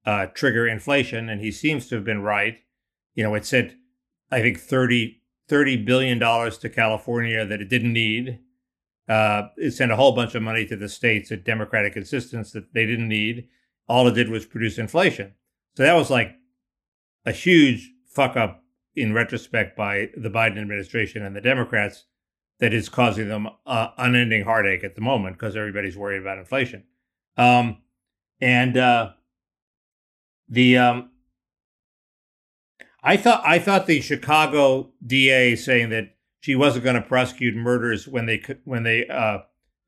uh, 0.06 0.26
trigger 0.26 0.66
inflation, 0.66 1.28
and 1.28 1.40
he 1.40 1.50
seems 1.50 1.88
to 1.88 1.96
have 1.96 2.04
been 2.04 2.22
right. 2.22 2.58
You 3.14 3.24
know, 3.24 3.34
it 3.34 3.44
said 3.44 3.76
I 4.30 4.40
think 4.40 4.58
30, 4.58 5.20
$30 5.48 5.84
billion 5.84 6.18
to 6.18 6.68
California 6.68 7.44
that 7.46 7.60
it 7.60 7.68
didn't 7.68 7.92
need. 7.92 8.40
Uh, 9.08 9.48
it 9.56 9.72
sent 9.72 9.92
a 9.92 9.96
whole 9.96 10.12
bunch 10.12 10.34
of 10.34 10.42
money 10.42 10.64
to 10.66 10.76
the 10.76 10.88
states 10.88 11.30
at 11.30 11.44
Democratic 11.44 11.96
insistence 11.96 12.52
that 12.52 12.72
they 12.72 12.86
didn't 12.86 13.08
need. 13.08 13.48
All 13.88 14.08
it 14.08 14.12
did 14.12 14.30
was 14.30 14.46
produce 14.46 14.78
inflation. 14.78 15.34
So 15.76 15.82
that 15.82 15.94
was 15.94 16.10
like 16.10 16.34
a 17.26 17.32
huge 17.32 17.90
fuck 18.06 18.36
up 18.36 18.62
in 18.94 19.12
retrospect 19.12 19.76
by 19.76 20.10
the 20.16 20.30
Biden 20.30 20.58
administration 20.58 21.24
and 21.24 21.34
the 21.34 21.40
Democrats 21.40 22.04
that 22.60 22.72
is 22.72 22.88
causing 22.88 23.28
them 23.28 23.48
uh, 23.66 23.88
unending 23.98 24.44
heartache 24.44 24.84
at 24.84 24.94
the 24.94 25.00
moment 25.00 25.36
because 25.36 25.56
everybody's 25.56 25.96
worried 25.96 26.22
about 26.22 26.38
inflation. 26.38 26.84
Um, 27.36 27.78
and 28.40 28.76
uh, 28.76 29.10
the 30.48 30.78
um, 30.78 31.10
I 33.02 33.18
thought 33.18 33.42
I 33.44 33.58
thought 33.58 33.86
the 33.86 34.00
Chicago 34.00 34.92
DA 35.04 35.56
saying 35.56 35.90
that 35.90 36.14
she 36.40 36.54
wasn't 36.54 36.84
going 36.84 36.96
to 36.96 37.02
prosecute 37.02 37.54
murders 37.54 38.08
when 38.08 38.26
they 38.26 38.42
when 38.64 38.82
they 38.82 39.06
uh, 39.08 39.38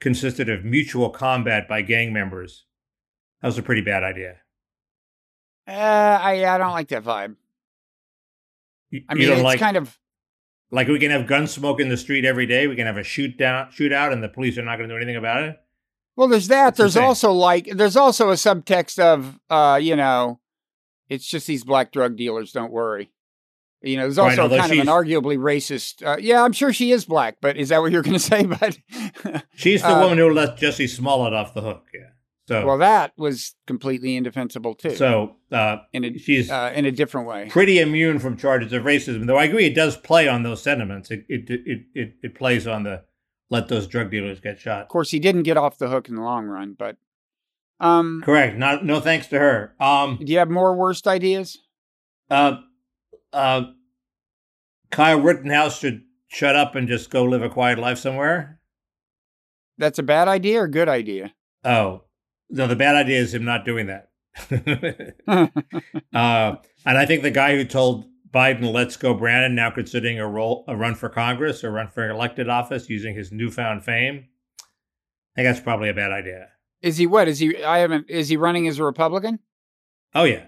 consisted 0.01 0.51
of 0.51 0.65
mutual 0.65 1.11
combat 1.11 1.67
by 1.67 1.83
gang 1.83 2.13
members. 2.13 2.66
That 3.43 3.49
was 3.49 3.59
a 3.59 3.63
pretty 3.63 3.83
bad 3.83 4.03
idea. 4.03 4.37
Uh, 5.69 5.73
I 5.73 6.45
I 6.45 6.59
don't 6.59 6.73
like 6.73 6.89
that 6.89 7.05
vibe. 7.05 7.37
You, 8.91 9.03
I 9.09 9.15
mean, 9.15 9.31
it's 9.31 9.43
like 9.43 9.59
kind 9.59 9.77
of 9.77 9.99
like 10.71 10.89
we 10.89 10.99
can 10.99 11.11
have 11.11 11.27
gun 11.27 11.47
smoke 11.47 11.81
in 11.81 11.89
the 11.89 11.97
street 11.97 12.25
every 12.25 12.47
day. 12.47 12.67
We 12.67 12.77
can 12.77 12.87
have 12.87 12.97
a 12.97 13.03
shoot 13.03 13.37
down 13.37 13.71
shootout, 13.73 14.13
and 14.13 14.23
the 14.23 14.29
police 14.29 14.57
are 14.59 14.63
not 14.65 14.77
going 14.77 14.89
to 14.89 14.95
do 14.95 14.97
anything 14.97 15.17
about 15.17 15.43
it. 15.43 15.57
well. 16.17 16.29
There's 16.29 16.49
that. 16.49 16.77
That's 16.77 16.79
There's 16.79 16.97
also 16.97 17.33
like 17.33 17.67
there's 17.73 17.97
also 17.97 18.31
a 18.31 18.35
subtext 18.35 18.99
of 18.99 19.39
uh, 19.51 19.79
you 19.83 19.97
know, 19.97 20.41
it's 21.09 21.27
just 21.27 21.47
these 21.47 21.65
black 21.65 21.93
drug 21.93 22.17
dealers. 22.17 22.53
Don't 22.53 22.73
worry. 22.73 23.11
You 23.83 23.97
know, 23.97 24.05
there's 24.05 24.19
also 24.19 24.43
although 24.43 24.59
kind 24.59 24.73
of 24.73 24.79
an 24.79 24.87
arguably 24.87 25.37
racist. 25.37 26.05
Uh, 26.05 26.17
yeah, 26.19 26.43
I'm 26.43 26.53
sure 26.53 26.73
she 26.73 26.93
is 26.93 27.05
black, 27.05 27.37
but 27.41 27.57
is 27.57 27.69
that 27.69 27.81
what 27.81 27.93
you're 27.93 28.03
going 28.03 28.15
to 28.19 28.21
say? 28.21 28.45
But 28.45 28.79
She's 29.55 29.83
the 29.83 29.89
Uh, 29.89 30.01
woman 30.01 30.19
who 30.19 30.33
let 30.33 30.57
Jussie 30.59 30.89
Smollett 30.89 31.33
off 31.35 31.55
the 31.55 31.61
hook. 31.61 31.85
Yeah. 31.95 32.11
So 32.49 32.65
well, 32.65 32.79
that 32.79 33.13
was 33.17 33.57
completely 33.67 34.17
indefensible 34.17 34.75
too. 34.75 34.95
so 34.95 35.37
uh, 35.51 35.79
in 35.93 36.05
a 36.05 36.17
she's 36.17 36.49
uh, 36.49 36.73
in 36.75 36.85
a 36.85 36.93
different 36.93 37.27
way. 37.27 37.49
pretty 37.51 37.81
immune 37.81 38.21
from 38.21 38.37
charges 38.37 38.73
of 38.73 38.85
racism. 38.85 39.27
Though 39.27 39.37
I 39.37 39.45
agree, 39.45 39.67
it 39.67 39.75
does 39.75 39.97
play 39.97 40.29
on 40.29 40.45
those 40.45 40.63
sentiments. 40.63 41.11
It 41.11 41.25
it 41.29 41.51
it 41.51 41.81
it, 41.95 42.13
it 42.23 42.35
plays 42.37 42.67
on 42.69 42.85
the 42.85 43.03
let 43.51 43.67
those 43.69 43.89
drug 43.89 44.11
dealers 44.13 44.39
get 44.41 44.61
shot. 44.61 44.83
Of 44.83 44.89
course, 44.89 45.11
he 45.11 45.19
didn't 45.19 45.43
get 45.43 45.57
off 45.57 45.79
the 45.79 45.89
hook 45.89 46.09
in 46.09 46.15
the 46.15 46.23
long 46.23 46.47
run, 46.47 46.77
but 46.79 46.97
um, 47.81 48.23
Correct. 48.25 48.57
Not 48.57 48.85
no 48.85 49.01
thanks 49.01 49.27
to 49.29 49.39
her. 49.39 49.75
Um. 49.81 50.19
do 50.23 50.33
you 50.33 50.39
have 50.39 50.51
more 50.51 50.75
worst 50.77 51.09
ideas? 51.09 51.59
Uh. 52.31 52.59
Uh. 53.33 53.63
Kyle 54.91 55.21
Rittenhouse 55.21 55.81
should 55.81 56.03
shut 56.29 56.55
up 56.57 56.75
and 56.75 56.87
just 56.87 57.11
go 57.11 57.25
live 57.25 57.43
a 57.43 57.49
quiet 57.49 57.79
life 57.79 57.99
somewhere. 57.99 58.61
That's 59.79 59.99
a 59.99 60.03
bad 60.03 60.29
idea 60.29 60.63
or 60.63 60.69
good 60.69 60.89
idea? 60.89 61.35
Oh, 61.65 62.05
no. 62.51 62.67
The 62.67 62.77
bad 62.77 62.95
idea 62.97 63.19
is 63.21 63.35
him 63.35 63.45
not 63.45 63.65
doing 63.65 63.87
that. 63.89 64.11
uh, 66.15 66.57
and 66.85 66.99
I 66.99 67.07
think 67.07 67.23
the 67.23 67.31
guy 67.31 67.57
who 67.57 67.65
told 67.65 68.07
Biden, 68.31 68.73
"Let's 68.73 68.97
go, 68.97 69.15
Brandon," 69.15 69.55
now 69.55 69.71
considering 69.71 70.19
a 70.19 70.29
role, 70.29 70.65
a 70.69 70.77
run 70.77 70.95
for 70.95 71.09
Congress 71.09 71.65
or 71.65 71.71
run 71.71 71.89
for 71.89 72.09
elected 72.09 72.49
office 72.49 72.89
using 72.89 73.15
his 73.15 73.33
newfound 73.33 73.85
fame. 73.85 74.27
I 75.37 75.43
think 75.43 75.49
that's 75.49 75.61
probably 75.61 75.89
a 75.89 75.95
bad 75.95 76.13
idea. 76.13 76.49
is 76.83 76.97
he 76.99 77.07
what? 77.07 77.29
Is 77.29 77.39
he? 77.39 77.63
I 77.65 77.79
haven't. 77.79 78.09
Is 78.11 78.29
he 78.29 78.37
running 78.37 78.69
as 78.69 78.79
a 78.79 78.85
Republican? 78.85 79.39
Oh 80.15 80.25
yeah, 80.25 80.47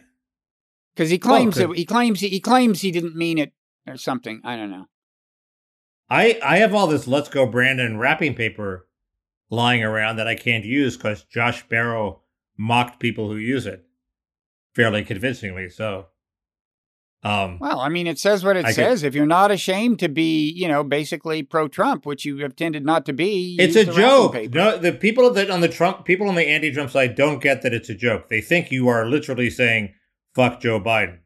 Because 0.94 1.10
he 1.10 1.18
claims 1.18 1.56
could- 1.56 1.70
it. 1.72 1.76
He 1.76 1.84
claims 1.84 2.20
he, 2.20 2.28
he 2.28 2.40
claims 2.40 2.80
he 2.80 2.90
didn't 2.90 3.16
mean 3.16 3.38
it 3.38 3.52
or 3.86 3.96
something. 3.96 4.40
I 4.44 4.56
don't 4.56 4.70
know. 4.70 4.86
I 6.10 6.38
I 6.42 6.58
have 6.58 6.74
all 6.74 6.86
this 6.86 7.06
"Let's 7.06 7.28
go, 7.28 7.46
Brandon" 7.46 7.98
wrapping 7.98 8.34
paper 8.34 8.86
lying 9.50 9.82
around 9.82 10.16
that 10.16 10.26
I 10.28 10.34
can't 10.34 10.64
use 10.64 10.96
because 10.96 11.24
Josh 11.24 11.66
Barro 11.68 12.18
mocked 12.56 13.00
people 13.00 13.28
who 13.28 13.36
use 13.36 13.66
it 13.66 13.84
fairly 14.74 15.04
convincingly. 15.04 15.68
So, 15.68 16.06
um, 17.22 17.58
Well, 17.58 17.80
I 17.80 17.88
mean, 17.88 18.06
it 18.06 18.18
says 18.18 18.44
what 18.44 18.56
it 18.56 18.64
I 18.64 18.68
could- 18.68 18.74
says. 18.74 19.02
If 19.02 19.14
you're 19.14 19.26
not 19.26 19.50
ashamed 19.50 19.98
to 20.00 20.08
be, 20.08 20.50
you 20.50 20.68
know, 20.68 20.84
basically 20.84 21.42
pro-Trump, 21.42 22.06
which 22.06 22.24
you 22.24 22.38
have 22.38 22.54
tended 22.54 22.84
not 22.84 23.04
to 23.06 23.12
be, 23.12 23.56
It's 23.58 23.74
a 23.76 23.84
joke. 23.84 24.36
No, 24.54 24.76
the 24.76 24.92
people 24.92 25.30
that 25.32 25.50
on 25.50 25.60
the 25.60 25.68
Trump 25.68 26.04
people 26.04 26.28
on 26.28 26.34
the 26.36 26.46
anti-Trump 26.46 26.90
side 26.90 27.14
don't 27.16 27.42
get 27.42 27.62
that 27.62 27.74
it's 27.74 27.88
a 27.88 27.94
joke. 27.94 28.28
They 28.28 28.40
think 28.40 28.70
you 28.70 28.86
are 28.88 29.06
literally 29.08 29.50
saying 29.50 29.94
"fuck 30.34 30.60
Joe 30.60 30.78
Biden." 30.80 31.18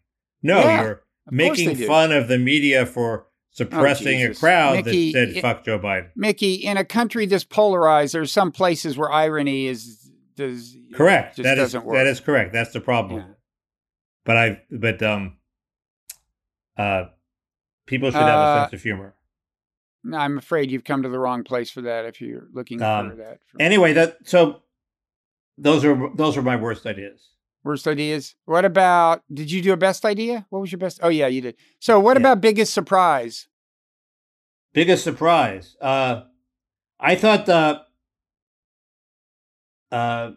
No, 0.42 0.60
Yeah, 0.60 0.82
you're 0.82 1.02
making 1.30 1.76
fun 1.76 2.10
of 2.12 2.28
the 2.28 2.38
media 2.38 2.86
for 2.86 3.26
suppressing 3.53 4.22
a 4.22 4.34
crowd 4.34 4.84
Mickey, 4.84 5.12
that 5.12 5.18
said 5.28 5.36
it- 5.36 5.40
"fuck 5.42 5.64
Joe 5.64 5.78
Biden." 5.78 6.11
Mickey, 6.16 6.55
in 6.55 6.76
a 6.76 6.84
country 6.84 7.26
this 7.26 7.44
polarized, 7.44 8.14
there's 8.14 8.32
some 8.32 8.50
places 8.53 8.96
where 8.98 9.11
irony 9.12 9.66
is 9.66 10.11
does 10.36 10.76
Correct. 10.94 11.36
just 11.36 11.44
That 11.44 11.59
is 11.59 11.72
that 11.72 12.07
is 12.07 12.20
correct. 12.20 12.53
That's 12.53 12.72
the 12.72 12.80
problem. 12.80 13.20
Yeah. 13.20 13.34
But 14.24 14.36
I 14.36 14.62
but 14.70 15.03
um 15.03 15.36
uh 16.76 17.05
people 17.86 18.11
should 18.11 18.20
have 18.20 18.38
a 18.38 18.42
Uh, 18.42 18.62
sense 18.64 18.72
of 18.72 18.82
humor. 18.82 19.14
No, 20.05 20.16
I'm 20.18 20.38
afraid 20.38 20.70
you've 20.70 20.84
come 20.84 21.03
to 21.03 21.09
the 21.09 21.18
wrong 21.18 21.44
place 21.44 21.70
for 21.70 21.82
that. 21.82 22.05
If 22.07 22.20
you're 22.20 22.48
looking 22.53 22.82
Um, 22.82 23.11
for 23.11 23.16
that, 23.16 23.38
Anyway, 23.61 23.92
that 23.92 24.16
so 24.24 24.62
those 25.59 25.84
are 25.84 26.11
those 26.16 26.36
are 26.36 26.42
my 26.42 26.57
worst 26.57 26.86
ideas. 26.86 27.28
Worst 27.64 27.86
ideas. 27.86 28.34
What 28.44 28.64
about? 28.64 29.22
Did 29.32 29.50
you 29.50 29.62
do 29.62 29.72
a 29.72 29.76
best 29.76 30.04
idea? 30.04 30.46
What 30.50 30.60
was 30.60 30.72
your 30.72 30.78
best? 30.78 31.00
Oh 31.02 31.08
yeah, 31.08 31.26
you 31.26 31.40
did. 31.40 31.56
So 31.80 31.98
what 32.00 32.16
Yeah. 32.16 32.20
about 32.20 32.40
biggest 32.40 32.74
surprise? 32.74 33.48
Biggest 34.72 35.04
surprise. 35.04 35.76
Uh, 35.80 36.22
I 36.98 37.14
thought 37.14 37.46
the 37.46 37.82
uh, 39.90 40.32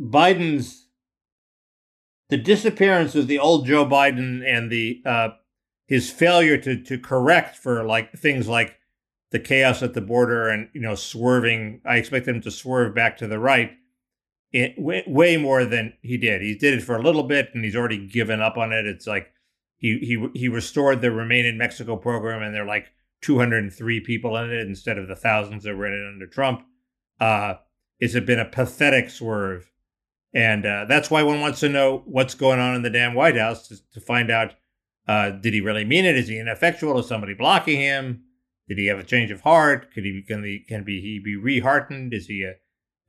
Biden's 0.00 0.86
the 2.28 2.36
disappearance 2.36 3.14
of 3.16 3.26
the 3.26 3.38
old 3.40 3.66
Joe 3.66 3.84
Biden 3.84 4.44
and 4.46 4.70
the 4.70 5.02
uh, 5.04 5.30
his 5.86 6.10
failure 6.10 6.56
to 6.58 6.80
to 6.82 6.98
correct 6.98 7.56
for 7.56 7.82
like 7.84 8.12
things 8.12 8.46
like 8.46 8.76
the 9.32 9.40
chaos 9.40 9.82
at 9.82 9.94
the 9.94 10.00
border 10.00 10.48
and 10.48 10.68
you 10.72 10.80
know 10.80 10.94
swerving. 10.94 11.80
I 11.84 11.96
expect 11.96 12.28
him 12.28 12.40
to 12.42 12.50
swerve 12.50 12.94
back 12.94 13.16
to 13.18 13.26
the 13.26 13.38
right. 13.38 13.72
It, 14.52 14.74
way, 14.76 15.04
way 15.06 15.36
more 15.36 15.64
than 15.64 15.94
he 16.02 16.16
did. 16.16 16.42
He 16.42 16.56
did 16.56 16.74
it 16.74 16.82
for 16.82 16.96
a 16.96 17.02
little 17.02 17.22
bit, 17.22 17.50
and 17.54 17.64
he's 17.64 17.76
already 17.76 18.04
given 18.06 18.40
up 18.40 18.56
on 18.56 18.72
it. 18.72 18.86
It's 18.86 19.06
like 19.06 19.32
he 19.76 19.98
he 19.98 20.40
he 20.40 20.48
restored 20.48 21.00
the 21.00 21.12
Remain 21.12 21.46
in 21.46 21.56
Mexico 21.56 21.96
program, 21.96 22.42
and 22.42 22.54
they're 22.54 22.66
like 22.66 22.86
203 23.22 24.00
people 24.00 24.36
in 24.36 24.50
it 24.50 24.66
instead 24.66 24.98
of 24.98 25.06
the 25.06 25.14
thousands 25.14 25.64
that 25.64 25.76
were 25.76 25.86
in 25.86 25.92
it 25.92 26.12
under 26.12 26.26
Trump. 26.26 26.62
Uh, 27.20 27.54
it's 28.00 28.18
been 28.18 28.40
a 28.40 28.44
pathetic 28.44 29.10
swerve. 29.10 29.70
And 30.32 30.64
uh, 30.64 30.86
that's 30.88 31.10
why 31.10 31.22
one 31.22 31.40
wants 31.40 31.60
to 31.60 31.68
know 31.68 32.02
what's 32.06 32.34
going 32.34 32.60
on 32.60 32.74
in 32.74 32.82
the 32.82 32.90
damn 32.90 33.14
White 33.14 33.36
House 33.36 33.68
to, 33.68 33.76
to 33.92 34.00
find 34.00 34.30
out 34.30 34.54
uh, 35.08 35.30
did 35.30 35.52
he 35.54 35.60
really 35.60 35.84
mean 35.84 36.04
it? 36.04 36.16
Is 36.16 36.28
he 36.28 36.38
ineffectual? 36.38 36.98
Is 36.98 37.08
somebody 37.08 37.34
blocking 37.34 37.80
him? 37.80 38.22
Did 38.68 38.78
he 38.78 38.86
have 38.86 39.00
a 39.00 39.04
change 39.04 39.32
of 39.32 39.40
heart? 39.40 39.92
Could 39.92 40.04
he 40.04 40.22
can 40.22 40.44
he 40.44 40.60
can 40.60 40.84
be 40.84 41.00
he 41.00 41.18
be 41.18 41.34
reheartened? 41.34 42.14
Is 42.14 42.28
he 42.28 42.44
a 42.44 42.54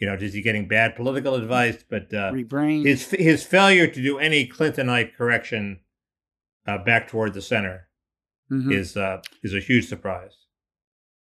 you 0.01 0.07
know 0.07 0.15
is 0.15 0.33
he 0.33 0.41
getting 0.41 0.67
bad 0.67 0.95
political 0.97 1.35
advice? 1.35 1.85
But 1.89 2.13
uh, 2.13 2.31
Rebrain. 2.33 2.85
his 2.85 3.09
his 3.11 3.43
failure 3.45 3.87
to 3.87 4.01
do 4.01 4.17
any 4.19 4.45
Clintonite 4.47 5.15
correction 5.15 5.79
uh, 6.67 6.79
back 6.79 7.07
toward 7.07 7.33
the 7.33 7.41
center 7.41 7.87
Mhm. 8.51 8.73
is 8.73 8.97
uh, 8.97 9.21
is 9.43 9.53
a 9.53 9.59
huge 9.61 9.87
surprise. 9.87 10.35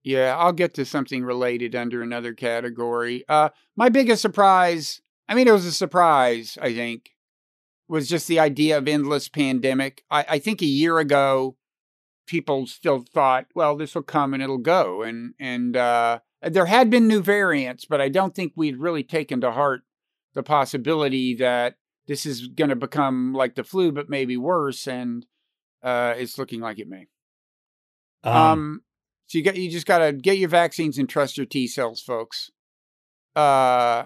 Yeah, 0.03 0.37
I'll 0.37 0.53
get 0.53 0.75
to 0.75 0.85
something 0.85 1.25
related 1.25 1.75
under 1.75 2.03
another 2.03 2.35
category. 2.35 3.25
Uh, 3.29 3.51
my 3.77 3.89
biggest 3.89 4.21
surprise, 4.21 5.01
I 5.29 5.35
mean, 5.35 5.49
it 5.49 5.53
was 5.53 5.65
a 5.65 5.73
surprise, 5.73 6.59
I 6.61 6.75
think, 6.75 7.11
was 7.89 8.09
just 8.09 8.27
the 8.29 8.39
idea 8.41 8.77
of 8.77 8.87
endless 8.89 9.29
pandemic. 9.31 10.03
I, 10.11 10.27
I 10.29 10.39
think 10.41 10.61
a 10.61 10.67
year 10.67 10.99
ago, 10.99 11.57
people 12.27 12.67
still 12.67 13.05
thought, 13.15 13.47
well, 13.55 13.77
this 13.77 13.95
will 13.95 14.03
come 14.03 14.35
and 14.35 14.43
it'll 14.43 14.59
go. 14.59 15.03
And, 15.03 15.35
and, 15.39 15.75
uh, 15.77 16.19
there 16.53 16.67
had 16.67 16.91
been 16.91 17.09
new 17.09 17.23
variants, 17.23 17.85
but 17.85 18.01
I 18.01 18.09
don't 18.09 18.35
think 18.35 18.53
we'd 18.55 18.79
really 18.79 19.03
taken 19.03 19.41
to 19.41 19.53
heart 19.53 19.83
the 20.35 20.43
possibility 20.43 21.35
that 21.37 21.77
this 22.07 22.27
is 22.27 22.49
going 22.49 22.71
to 22.71 22.77
become 22.77 23.33
like 23.33 23.55
the 23.55 23.65
flu, 23.65 23.93
but 23.93 24.11
maybe 24.11 24.37
worse. 24.37 24.87
And, 24.87 25.27
uh, 25.83 26.15
it's 26.17 26.39
looking 26.39 26.61
like 26.61 26.79
it 26.79 26.89
may. 26.89 27.07
Um, 28.25 28.37
Um, 28.37 28.81
so 29.27 29.39
you 29.39 29.45
got 29.45 29.57
you 29.57 29.71
just 29.71 29.87
got 29.87 29.99
to 29.99 30.13
get 30.13 30.39
your 30.39 30.49
vaccines 30.49 30.99
and 30.99 31.09
trust 31.09 31.37
your 31.37 31.47
T 31.47 31.67
cells, 31.67 32.03
folks. 32.03 32.51
Uh, 33.35 34.05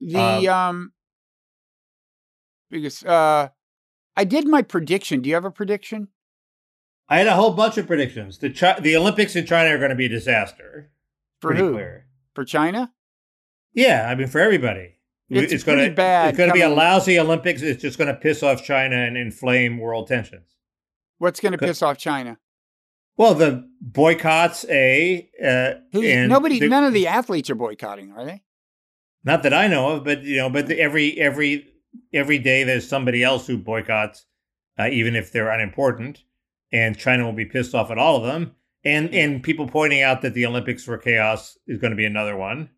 the 0.00 0.48
um, 0.48 0.92
because 2.70 3.04
uh, 3.04 3.48
I 4.16 4.24
did 4.24 4.46
my 4.46 4.62
prediction. 4.62 5.20
Do 5.20 5.28
you 5.28 5.34
have 5.34 5.44
a 5.44 5.50
prediction? 5.50 6.08
I 7.08 7.18
had 7.18 7.26
a 7.26 7.34
whole 7.34 7.52
bunch 7.52 7.76
of 7.78 7.86
predictions. 7.86 8.38
The 8.38 8.50
Chi- 8.50 8.80
the 8.80 8.96
Olympics 8.96 9.34
in 9.36 9.44
China 9.44 9.74
are 9.74 9.78
going 9.78 9.90
to 9.90 9.96
be 9.96 10.06
a 10.06 10.10
disaster. 10.10 10.90
For 11.40 11.54
who? 11.54 11.72
clear. 11.72 12.06
For 12.34 12.44
China? 12.44 12.92
Yeah, 13.74 14.08
I 14.08 14.14
mean 14.14 14.28
for 14.28 14.40
everybody. 14.40 14.96
It's 15.28 15.62
going 15.62 15.78
pretty 15.78 15.90
to 15.90 15.94
bad 15.94 16.30
It's 16.30 16.38
going 16.38 16.50
to 16.50 16.54
be 16.54 16.62
a 16.62 16.68
lousy 16.68 17.18
Olympics. 17.18 17.62
It's 17.62 17.80
just 17.80 17.98
going 17.98 18.08
to 18.08 18.18
piss 18.18 18.42
off 18.42 18.64
China 18.64 18.96
and 18.96 19.16
inflame 19.16 19.78
world 19.78 20.08
tensions. 20.08 20.56
What's 21.18 21.38
going 21.38 21.52
to 21.52 21.58
piss 21.58 21.82
off 21.82 21.98
China? 21.98 22.38
Well, 23.16 23.34
the 23.34 23.68
boycotts, 23.80 24.64
a 24.68 25.28
uh, 25.44 25.74
nobody, 25.92 26.58
the- 26.58 26.68
none 26.68 26.84
of 26.84 26.92
the 26.92 27.06
athletes 27.06 27.50
are 27.50 27.54
boycotting, 27.54 28.12
are 28.12 28.24
they? 28.24 28.42
not 29.22 29.42
that 29.42 29.52
I 29.52 29.66
know 29.68 29.90
of, 29.90 30.04
but 30.04 30.22
you 30.24 30.38
know, 30.38 30.48
but 30.50 30.66
the, 30.66 30.80
every 30.80 31.20
every 31.20 31.68
every 32.12 32.38
day 32.38 32.64
there's 32.64 32.88
somebody 32.88 33.22
else 33.22 33.46
who 33.46 33.58
boycotts, 33.58 34.24
uh, 34.78 34.88
even 34.88 35.14
if 35.14 35.30
they're 35.30 35.50
unimportant, 35.50 36.24
and 36.72 36.96
China 36.98 37.24
will 37.24 37.34
be 37.34 37.44
pissed 37.44 37.74
off 37.74 37.90
at 37.90 37.98
all 37.98 38.16
of 38.16 38.24
them. 38.24 38.54
And 38.84 39.14
and 39.14 39.42
people 39.42 39.68
pointing 39.68 40.02
out 40.02 40.22
that 40.22 40.34
the 40.34 40.46
Olympics 40.46 40.86
were 40.86 40.96
chaos 40.96 41.58
is 41.66 41.78
going 41.78 41.90
to 41.90 41.96
be 41.96 42.06
another 42.06 42.36
one, 42.36 42.70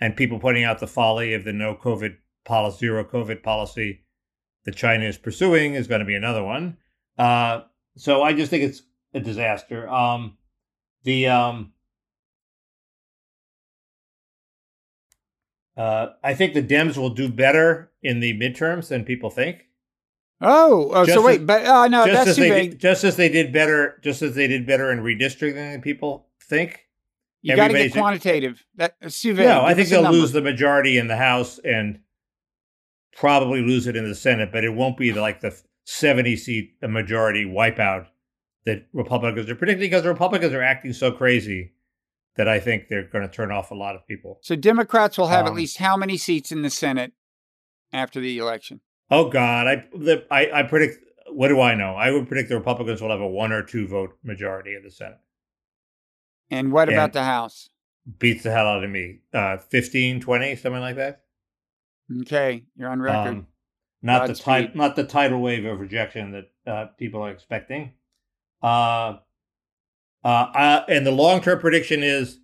and 0.00 0.16
people 0.16 0.38
pointing 0.38 0.64
out 0.64 0.80
the 0.80 0.86
folly 0.86 1.34
of 1.34 1.44
the 1.44 1.52
no 1.52 1.74
COVID 1.74 2.16
policy, 2.44 2.78
zero 2.78 3.04
COVID 3.04 3.42
policy 3.42 4.04
that 4.64 4.76
China 4.76 5.04
is 5.04 5.18
pursuing 5.18 5.74
is 5.74 5.86
going 5.86 5.98
to 5.98 6.06
be 6.06 6.14
another 6.14 6.42
one. 6.42 6.78
Uh, 7.18 7.62
so 7.96 8.22
I 8.22 8.32
just 8.32 8.50
think 8.50 8.62
it's 8.62 8.82
a 9.12 9.20
disaster. 9.20 9.88
Um, 9.88 10.38
the 11.04 11.26
um, 11.28 11.72
uh, 15.76 16.08
I 16.22 16.34
think 16.34 16.54
the 16.54 16.62
Dems 16.62 16.96
will 16.96 17.10
do 17.10 17.28
better 17.28 17.90
in 18.02 18.20
the 18.20 18.38
midterms 18.38 18.88
than 18.88 19.04
people 19.04 19.30
think. 19.30 19.66
Oh, 20.42 20.90
oh 20.92 21.04
so 21.06 21.20
as- 21.20 21.24
wait, 21.24 21.46
but 21.46 21.64
uh, 21.64 21.86
no, 21.88 22.04
just 22.04 22.24
that's 22.24 22.36
too 22.36 22.42
vague. 22.42 22.70
did, 22.72 22.80
just 22.80 23.04
as 23.04 23.16
they 23.16 23.28
did 23.28 23.52
better, 23.52 24.00
just 24.02 24.22
as 24.22 24.34
they 24.34 24.48
did 24.48 24.66
better 24.66 24.90
in 24.90 24.98
redistricting 24.98 25.54
than 25.54 25.80
people 25.80 26.26
think. 26.48 26.80
You 27.42 27.56
got 27.56 27.68
to 27.68 27.74
get 27.74 27.92
quantitative. 27.92 28.64
That, 28.76 28.96
that's 29.00 29.20
too 29.20 29.34
vague. 29.34 29.46
No, 29.46 29.62
I 29.62 29.74
think 29.74 29.88
they'll 29.88 30.10
lose 30.10 30.32
the 30.32 30.42
majority 30.42 30.98
in 30.98 31.08
the 31.08 31.16
House 31.16 31.58
and 31.58 32.00
probably 33.16 33.62
lose 33.62 33.86
it 33.86 33.96
in 33.96 34.08
the 34.08 34.14
Senate, 34.14 34.50
but 34.52 34.64
it 34.64 34.70
won't 34.70 34.96
be 34.96 35.12
like 35.12 35.40
the 35.40 35.56
70 35.84 36.36
seat 36.36 36.74
majority 36.82 37.44
wipeout 37.44 38.06
that 38.64 38.86
Republicans 38.92 39.50
are 39.50 39.56
predicting 39.56 39.90
because 39.90 40.04
Republicans 40.04 40.52
are 40.52 40.62
acting 40.62 40.92
so 40.92 41.10
crazy 41.10 41.72
that 42.36 42.48
I 42.48 42.60
think 42.60 42.88
they're 42.88 43.08
going 43.08 43.26
to 43.28 43.32
turn 43.32 43.50
off 43.50 43.70
a 43.70 43.74
lot 43.74 43.94
of 43.94 44.06
people. 44.06 44.38
So 44.42 44.56
Democrats 44.56 45.18
will 45.18 45.28
have 45.28 45.46
at 45.46 45.50
Um, 45.50 45.56
least 45.56 45.78
how 45.78 45.96
many 45.96 46.16
seats 46.16 46.52
in 46.52 46.62
the 46.62 46.70
Senate 46.70 47.12
after 47.92 48.20
the 48.20 48.38
election? 48.38 48.80
Oh 49.12 49.28
God, 49.28 49.66
I 49.66 49.84
the, 49.94 50.24
I, 50.30 50.50
I 50.60 50.62
predict. 50.62 51.04
What 51.30 51.48
do 51.48 51.60
I 51.60 51.74
know? 51.74 51.94
I 51.94 52.10
would 52.10 52.26
predict 52.28 52.48
the 52.48 52.56
Republicans 52.56 53.02
will 53.02 53.10
have 53.10 53.20
a 53.20 53.28
one 53.28 53.52
or 53.52 53.62
two 53.62 53.86
vote 53.86 54.16
majority 54.24 54.74
in 54.74 54.82
the 54.82 54.90
Senate. 54.90 55.18
And 56.50 56.72
what 56.72 56.88
Yeah. 56.88 56.94
about 56.94 57.12
the 57.12 57.22
House? 57.22 57.68
Beats 58.18 58.42
the 58.42 58.50
hell 58.50 58.66
out 58.66 58.82
of 58.82 58.90
me. 58.90 59.20
Uh, 59.32 59.58
15, 59.58 60.20
20, 60.20 60.56
something 60.56 60.80
like 60.80 60.96
that. 60.96 61.22
Okay, 62.22 62.64
you're 62.74 62.88
on 62.88 63.00
record. 63.00 63.28
Um, 63.28 63.46
not 64.02 64.26
the 64.26 64.34
ti- 64.34 64.70
not 64.74 64.96
the 64.96 65.04
tidal 65.04 65.40
wave 65.40 65.64
of 65.66 65.78
rejection 65.78 66.32
that 66.32 66.50
uh, 66.66 66.86
people 66.98 67.22
are 67.22 67.30
expecting. 67.30 67.92
Uh, 68.62 69.18
uh, 70.24 70.28
uh, 70.54 70.84
and 70.88 71.06
the 71.06 71.12
long 71.12 71.42
term 71.42 71.58
prediction 71.60 72.02
is 72.02 72.38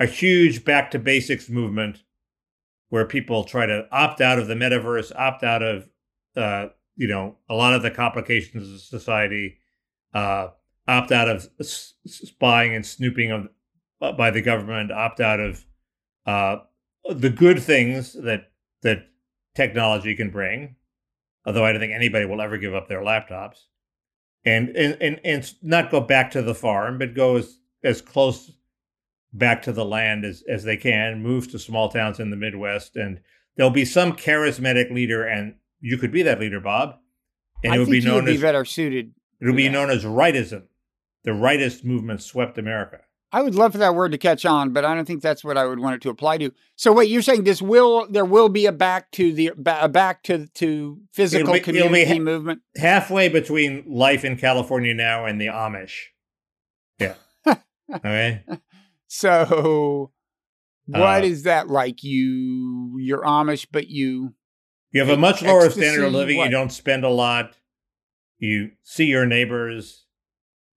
a 0.00 0.06
huge 0.06 0.64
back 0.64 0.90
to 0.90 0.98
basics 0.98 1.48
movement 1.48 2.02
where 2.88 3.06
people 3.06 3.44
try 3.44 3.66
to 3.66 3.86
opt 3.90 4.20
out 4.20 4.38
of 4.38 4.46
the 4.46 4.54
metaverse, 4.54 5.12
opt 5.16 5.42
out 5.42 5.62
of 5.62 5.88
uh, 6.36 6.68
you 6.96 7.08
know 7.08 7.36
a 7.48 7.54
lot 7.54 7.74
of 7.74 7.82
the 7.82 7.90
complications 7.90 8.72
of 8.72 8.80
society, 8.80 9.58
uh, 10.12 10.48
opt 10.86 11.12
out 11.12 11.28
of 11.28 11.48
s- 11.60 11.94
spying 12.06 12.74
and 12.74 12.84
snooping 12.84 13.30
of, 13.30 13.48
uh, 14.00 14.12
by 14.12 14.30
the 14.30 14.42
government, 14.42 14.92
opt 14.92 15.20
out 15.20 15.40
of 15.40 15.64
uh, 16.26 16.56
the 17.10 17.30
good 17.30 17.62
things 17.62 18.12
that 18.12 18.50
that 18.82 19.06
technology 19.54 20.14
can 20.14 20.30
bring. 20.30 20.76
Although 21.46 21.64
I 21.64 21.72
don't 21.72 21.80
think 21.80 21.92
anybody 21.92 22.24
will 22.24 22.40
ever 22.40 22.56
give 22.56 22.74
up 22.74 22.88
their 22.88 23.02
laptops, 23.02 23.58
and 24.44 24.70
and 24.70 24.96
and, 25.00 25.20
and 25.24 25.54
not 25.62 25.90
go 25.90 26.00
back 26.00 26.30
to 26.32 26.42
the 26.42 26.54
farm, 26.54 26.98
but 26.98 27.14
go 27.14 27.36
as 27.36 27.58
as 27.82 28.00
close 28.00 28.50
back 29.34 29.62
to 29.62 29.72
the 29.72 29.84
land 29.84 30.24
as 30.24 30.42
as 30.48 30.64
they 30.64 30.76
can. 30.76 31.22
Move 31.22 31.50
to 31.50 31.58
small 31.58 31.90
towns 31.90 32.18
in 32.20 32.30
the 32.30 32.36
Midwest, 32.36 32.96
and 32.96 33.20
there'll 33.56 33.70
be 33.70 33.84
some 33.84 34.12
charismatic 34.12 34.90
leader, 34.90 35.26
and 35.26 35.56
you 35.80 35.98
could 35.98 36.12
be 36.12 36.22
that 36.22 36.40
leader, 36.40 36.60
Bob. 36.60 36.96
And 37.62 37.72
I 37.72 37.76
it 37.76 37.78
would 37.80 37.90
be 37.90 38.00
known 38.00 38.14
would 38.14 38.26
be 38.26 38.34
as 38.36 38.40
better 38.40 38.64
suited. 38.64 39.12
it'll 39.40 39.54
be 39.54 39.66
that. 39.66 39.72
known 39.72 39.90
as 39.90 40.04
rightism. 40.04 40.62
The 41.24 41.30
rightist 41.32 41.84
movement 41.84 42.22
swept 42.22 42.58
America. 42.58 43.00
I 43.32 43.42
would 43.42 43.56
love 43.56 43.72
for 43.72 43.78
that 43.78 43.96
word 43.96 44.12
to 44.12 44.18
catch 44.18 44.46
on, 44.46 44.72
but 44.72 44.84
I 44.84 44.94
don't 44.94 45.06
think 45.06 45.20
that's 45.20 45.42
what 45.42 45.58
I 45.58 45.64
would 45.64 45.80
want 45.80 45.96
it 45.96 46.02
to 46.02 46.10
apply 46.10 46.38
to. 46.38 46.52
So 46.76 46.92
what 46.92 47.08
you're 47.08 47.20
saying 47.20 47.42
this 47.42 47.60
will 47.60 48.06
there 48.08 48.24
will 48.24 48.48
be 48.48 48.66
a 48.66 48.72
back 48.72 49.10
to 49.12 49.32
the 49.32 49.50
a 49.66 49.88
back 49.88 50.22
to 50.24 50.46
to 50.46 51.00
physical 51.12 51.52
be- 51.52 51.60
community 51.60 52.20
movement? 52.20 52.60
halfway 52.76 53.28
between 53.28 53.84
life 53.88 54.24
in 54.24 54.36
California 54.36 54.94
now 54.94 55.24
and 55.26 55.40
the 55.40 55.46
Amish. 55.46 55.94
Yeah. 57.00 57.14
okay. 57.92 58.44
So 59.08 60.12
what 60.86 61.24
is 61.24 61.42
Uh, 61.46 61.50
that 61.50 61.68
like? 61.68 62.02
You 62.02 62.96
you're 63.00 63.22
Amish, 63.22 63.66
but 63.70 63.88
you 63.88 64.34
You 64.90 65.00
have 65.00 65.10
a 65.10 65.16
much 65.16 65.42
lower 65.42 65.66
Ecstasy, 65.66 65.86
standard 65.86 66.06
of 66.06 66.12
living. 66.12 66.36
what? 66.38 66.44
You 66.46 66.50
don't 66.50 66.70
spend 66.72 67.04
a 67.04 67.08
lot. 67.10 67.56
You 68.38 68.72
see 68.82 69.06
your 69.06 69.26
neighbors. 69.26 70.06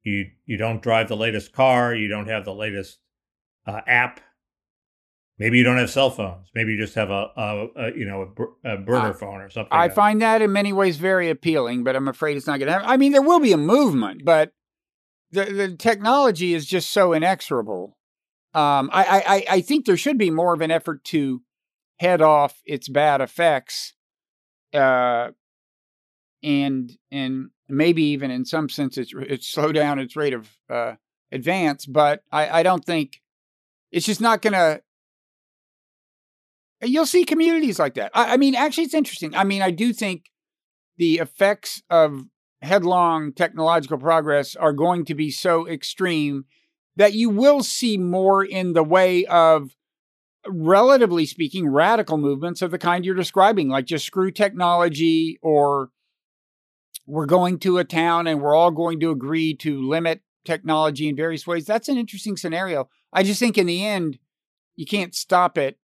You 0.03 0.25
you 0.45 0.57
don't 0.57 0.81
drive 0.81 1.07
the 1.07 1.17
latest 1.17 1.51
car. 1.51 1.93
You 1.93 2.07
don't 2.07 2.27
have 2.27 2.45
the 2.45 2.53
latest 2.53 2.99
uh, 3.65 3.81
app. 3.85 4.21
Maybe 5.39 5.57
you 5.59 5.63
don't 5.63 5.77
have 5.77 5.89
cell 5.91 6.09
phones. 6.09 6.47
Maybe 6.55 6.71
you 6.71 6.77
just 6.79 6.95
have 6.95 7.11
a, 7.11 7.29
a, 7.35 7.67
a 7.75 7.91
you 7.95 8.05
know 8.05 8.33
a, 8.63 8.73
a 8.73 8.77
burner 8.77 9.13
phone 9.13 9.41
or 9.41 9.49
something. 9.49 9.71
I 9.71 9.83
like 9.87 9.95
find 9.95 10.21
that 10.21 10.41
in 10.41 10.51
many 10.51 10.73
ways 10.73 10.97
very 10.97 11.29
appealing, 11.29 11.83
but 11.83 11.95
I'm 11.95 12.07
afraid 12.07 12.37
it's 12.37 12.47
not 12.47 12.59
going 12.59 12.67
to 12.67 12.73
happen. 12.73 12.89
I 12.89 12.97
mean, 12.97 13.11
there 13.11 13.21
will 13.21 13.39
be 13.39 13.51
a 13.51 13.57
movement, 13.57 14.21
but 14.23 14.51
the 15.31 15.45
the 15.45 15.75
technology 15.75 16.53
is 16.53 16.65
just 16.65 16.89
so 16.91 17.13
inexorable. 17.13 17.96
Um, 18.53 18.89
I, 18.91 19.03
I 19.49 19.55
I- 19.55 19.61
think 19.61 19.85
there 19.85 19.97
should 19.97 20.17
be 20.17 20.31
more 20.31 20.53
of 20.53 20.61
an 20.61 20.71
effort 20.71 21.03
to 21.05 21.41
head 21.99 22.21
off 22.21 22.61
its 22.65 22.87
bad 22.89 23.21
effects, 23.21 23.93
uh, 24.73 25.29
and 26.43 26.91
and 27.11 27.49
maybe 27.67 28.03
even 28.03 28.31
in 28.31 28.45
some 28.45 28.69
sense 28.69 28.97
it's 28.97 29.11
it's 29.15 29.47
slow 29.47 29.71
down 29.71 29.99
its 29.99 30.15
rate 30.15 30.33
of 30.33 30.49
uh, 30.69 30.93
advance. 31.31 31.85
But 31.85 32.23
I 32.31 32.59
I 32.59 32.63
don't 32.63 32.85
think 32.85 33.21
it's 33.91 34.05
just 34.05 34.21
not 34.21 34.41
going 34.41 34.53
to 34.53 34.81
you'll 36.83 37.05
see 37.05 37.25
communities 37.25 37.79
like 37.79 37.95
that. 37.95 38.11
I, 38.13 38.33
I 38.33 38.37
mean, 38.37 38.55
actually, 38.55 38.83
it's 38.85 38.93
interesting. 38.93 39.35
I 39.35 39.43
mean, 39.43 39.61
I 39.61 39.71
do 39.71 39.93
think 39.93 40.25
the 40.97 41.15
effects 41.19 41.81
of 41.89 42.25
headlong 42.61 43.33
technological 43.33 43.97
progress 43.97 44.55
are 44.55 44.73
going 44.73 45.05
to 45.05 45.15
be 45.15 45.29
so 45.31 45.67
extreme 45.67 46.45
that 46.97 47.13
you 47.13 47.29
will 47.29 47.63
see 47.63 47.97
more 47.97 48.43
in 48.43 48.73
the 48.73 48.83
way 48.83 49.25
of, 49.27 49.75
relatively 50.47 51.25
speaking, 51.25 51.69
radical 51.69 52.17
movements 52.17 52.61
of 52.61 52.71
the 52.71 52.77
kind 52.77 53.05
you're 53.05 53.15
describing, 53.15 53.69
like 53.69 53.85
just 53.85 54.05
screw 54.05 54.31
technology 54.31 55.37
or 55.41 55.89
we're 57.05 57.27
going 57.27 57.59
to 57.59 57.77
a 57.77 57.83
town 57.83 58.27
and 58.27 58.41
we're 58.41 58.55
all 58.55 58.71
going 58.71 58.99
to 58.99 59.11
agree 59.11 59.55
to 59.55 59.81
limit 59.81 60.21
technology 60.43 61.07
in 61.07 61.15
various 61.15 61.45
ways. 61.45 61.65
That's 61.65 61.87
an 61.87 61.97
interesting 61.97 62.35
scenario. 62.35 62.89
I 63.13 63.23
just 63.23 63.39
think 63.39 63.57
in 63.57 63.67
the 63.67 63.85
end, 63.85 64.17
you 64.75 64.85
can't 64.85 65.13
stop 65.13 65.57
it 65.57 65.77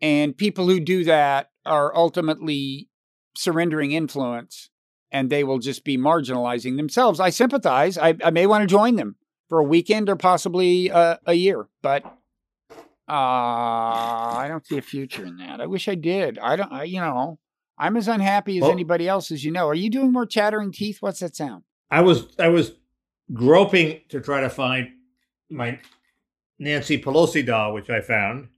and 0.00 0.36
people 0.36 0.66
who 0.66 0.80
do 0.80 1.04
that 1.04 1.50
are 1.66 1.94
ultimately 1.94 2.88
surrendering 3.36 3.92
influence 3.92 4.70
and 5.10 5.28
they 5.28 5.44
will 5.44 5.58
just 5.58 5.84
be 5.84 5.98
marginalizing 5.98 6.76
themselves. 6.76 7.20
I 7.20 7.30
sympathize. 7.30 7.98
I, 7.98 8.16
I 8.24 8.30
may 8.30 8.46
want 8.46 8.62
to 8.62 8.66
join 8.66 8.96
them 8.96 9.16
for 9.48 9.58
a 9.58 9.64
weekend 9.64 10.08
or 10.08 10.16
possibly 10.16 10.90
uh, 10.90 11.16
a 11.26 11.34
year, 11.34 11.68
but 11.82 12.04
uh, 13.08 13.12
I 13.12 14.46
don't 14.48 14.66
see 14.66 14.76
a 14.78 14.82
future 14.82 15.24
in 15.24 15.38
that. 15.38 15.60
I 15.60 15.66
wish 15.66 15.88
I 15.88 15.94
did. 15.94 16.38
I 16.38 16.56
don't, 16.56 16.70
I, 16.72 16.82
you 16.84 17.00
know, 17.00 17.38
I'm 17.78 17.96
as 17.96 18.08
unhappy 18.08 18.58
as 18.58 18.62
Well- 18.62 18.72
anybody 18.72 19.08
else, 19.08 19.30
as 19.30 19.44
you 19.44 19.50
know. 19.50 19.66
Are 19.68 19.74
you 19.74 19.90
doing 19.90 20.12
more 20.12 20.26
chattering 20.26 20.72
teeth? 20.72 20.98
What's 21.00 21.20
that 21.20 21.34
sound? 21.36 21.62
I 21.90 22.02
was 22.02 22.26
I 22.38 22.48
was 22.48 22.72
groping 23.32 24.02
to 24.10 24.20
try 24.20 24.42
to 24.42 24.50
find 24.50 24.88
my 25.50 25.78
Nancy 26.58 27.00
Pelosi 27.00 27.44
doll, 27.46 27.72
which 27.72 27.88
I 27.88 28.02
found. 28.02 28.48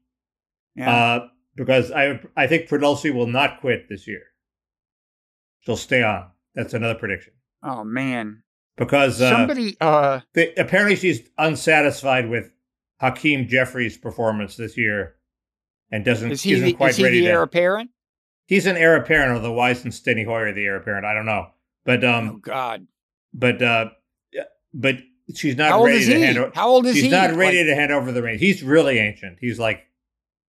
Yeah. 0.75 0.91
Uh, 0.93 1.29
because 1.55 1.93
I 1.93 2.21
I 2.37 2.49
think 2.49 2.69
Pelosi 2.69 3.15
will 3.15 3.29
not 3.29 3.61
quit 3.61 3.89
this 3.89 4.09
year. 4.09 4.23
She'll 5.61 5.77
stay 5.77 6.03
on. 6.03 6.27
That's 6.57 6.75
another 6.75 6.97
prediction. 6.97 7.35
oh 7.63 7.85
man. 7.85 8.43
Because 8.81 9.21
uh, 9.21 9.31
Somebody, 9.31 9.77
uh, 9.79 10.21
the, 10.33 10.55
apparently 10.59 10.97
she's 10.97 11.21
unsatisfied 11.37 12.31
with 12.31 12.51
Hakeem 12.99 13.47
Jeffries' 13.47 13.99
performance 13.99 14.57
this 14.57 14.77
year, 14.79 15.17
and 15.93 16.03
doesn't 16.03 16.33
is 16.33 16.43
he 16.43 16.53
isn't 16.55 16.65
the, 16.65 16.73
quite 16.73 16.91
is 16.91 16.97
he 16.97 17.05
ready 17.05 17.21
the 17.21 17.27
to. 17.27 17.31
heir 17.33 17.43
apparent? 17.43 17.91
He's 18.47 18.65
an 18.65 18.79
heir 18.79 18.97
apparent, 18.97 19.37
although 19.37 19.55
the 19.55 19.71
isn't 19.71 19.91
Steny 19.93 20.25
Hoyer 20.25 20.53
the 20.55 20.65
heir 20.65 20.77
apparent? 20.77 21.05
I 21.05 21.13
don't 21.13 21.27
know. 21.27 21.49
But 21.85 22.03
Oh 22.03 22.11
um, 22.15 22.41
God. 22.41 22.87
but 23.35 23.61
uh, 23.61 23.91
but 24.73 24.97
she's 25.35 25.57
not 25.57 25.69
How 25.73 25.85
ready 25.85 25.99
to 26.07 26.17
he? 26.17 26.23
hand 26.23 26.39
over. 26.39 26.53
How 26.55 26.69
old 26.71 26.87
is 26.87 26.95
she's 26.95 27.05
he? 27.05 27.11
not 27.11 27.35
ready 27.35 27.59
Like, 27.59 27.67
to 27.67 27.75
hand 27.75 27.93
over 27.93 28.13
the 28.13 28.23
reins. 28.23 28.41
He's 28.41 28.63
really 28.63 28.99
ancient. 28.99 29.37
He's 29.43 29.59
like, 29.59 29.83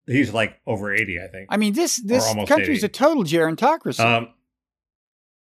he's 0.06 0.32
like 0.32 0.56
over 0.68 0.94
eighty, 0.94 1.18
I 1.20 1.26
think. 1.26 1.48
I 1.50 1.56
mean, 1.56 1.72
this 1.72 1.96
this 1.96 2.32
country's 2.46 2.84
80. 2.84 2.86
a 2.86 2.88
total 2.90 3.24
gerontocracy. 3.24 3.98
Um, 3.98 4.28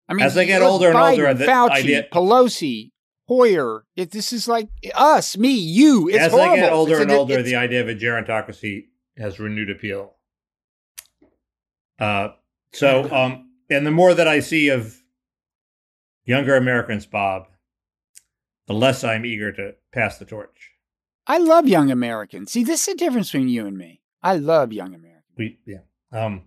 I 0.08 0.14
mean, 0.14 0.24
as 0.24 0.34
they 0.34 0.46
get 0.46 0.62
older 0.62 0.88
and 0.90 0.96
older, 0.98 1.34
the 1.34 1.46
Fauci, 1.46 1.70
idea- 1.70 2.08
Pelosi, 2.12 2.92
Hoyer. 3.28 3.84
It, 3.96 4.12
this 4.12 4.32
is 4.32 4.46
like 4.46 4.68
us, 4.94 5.36
me, 5.36 5.50
you. 5.50 6.08
It's 6.08 6.18
as 6.18 6.32
horrible. 6.32 6.54
they 6.54 6.60
get 6.60 6.72
older 6.72 6.92
It's 6.92 7.00
a- 7.00 7.02
and 7.02 7.12
older, 7.12 7.42
the 7.42 7.56
idea 7.56 7.80
of 7.80 7.88
a 7.88 7.94
gerontocracy 7.94 8.86
has 9.18 9.40
renewed 9.40 9.70
appeal. 9.70 10.14
Uh, 11.98 12.28
so, 12.72 13.10
um, 13.14 13.50
and 13.70 13.86
the 13.86 13.90
more 13.90 14.14
that 14.14 14.28
I 14.28 14.40
see 14.40 14.68
of 14.68 14.96
younger 16.24 16.56
Americans, 16.56 17.06
Bob, 17.06 17.48
the 18.66 18.74
less 18.74 19.02
I'm 19.04 19.24
eager 19.24 19.52
to 19.52 19.74
pass 19.92 20.18
the 20.18 20.24
torch. 20.24 20.72
I 21.26 21.38
love 21.38 21.66
young 21.66 21.90
Americans. 21.90 22.52
See, 22.52 22.62
this 22.62 22.86
is 22.86 22.94
the 22.94 22.98
difference 22.98 23.32
between 23.32 23.48
you 23.48 23.66
and 23.66 23.76
me. 23.76 24.02
I 24.22 24.36
love 24.36 24.72
young 24.72 24.94
Americans. 24.94 25.24
We, 25.36 25.58
yeah. 25.66 25.78
Um, 26.12 26.42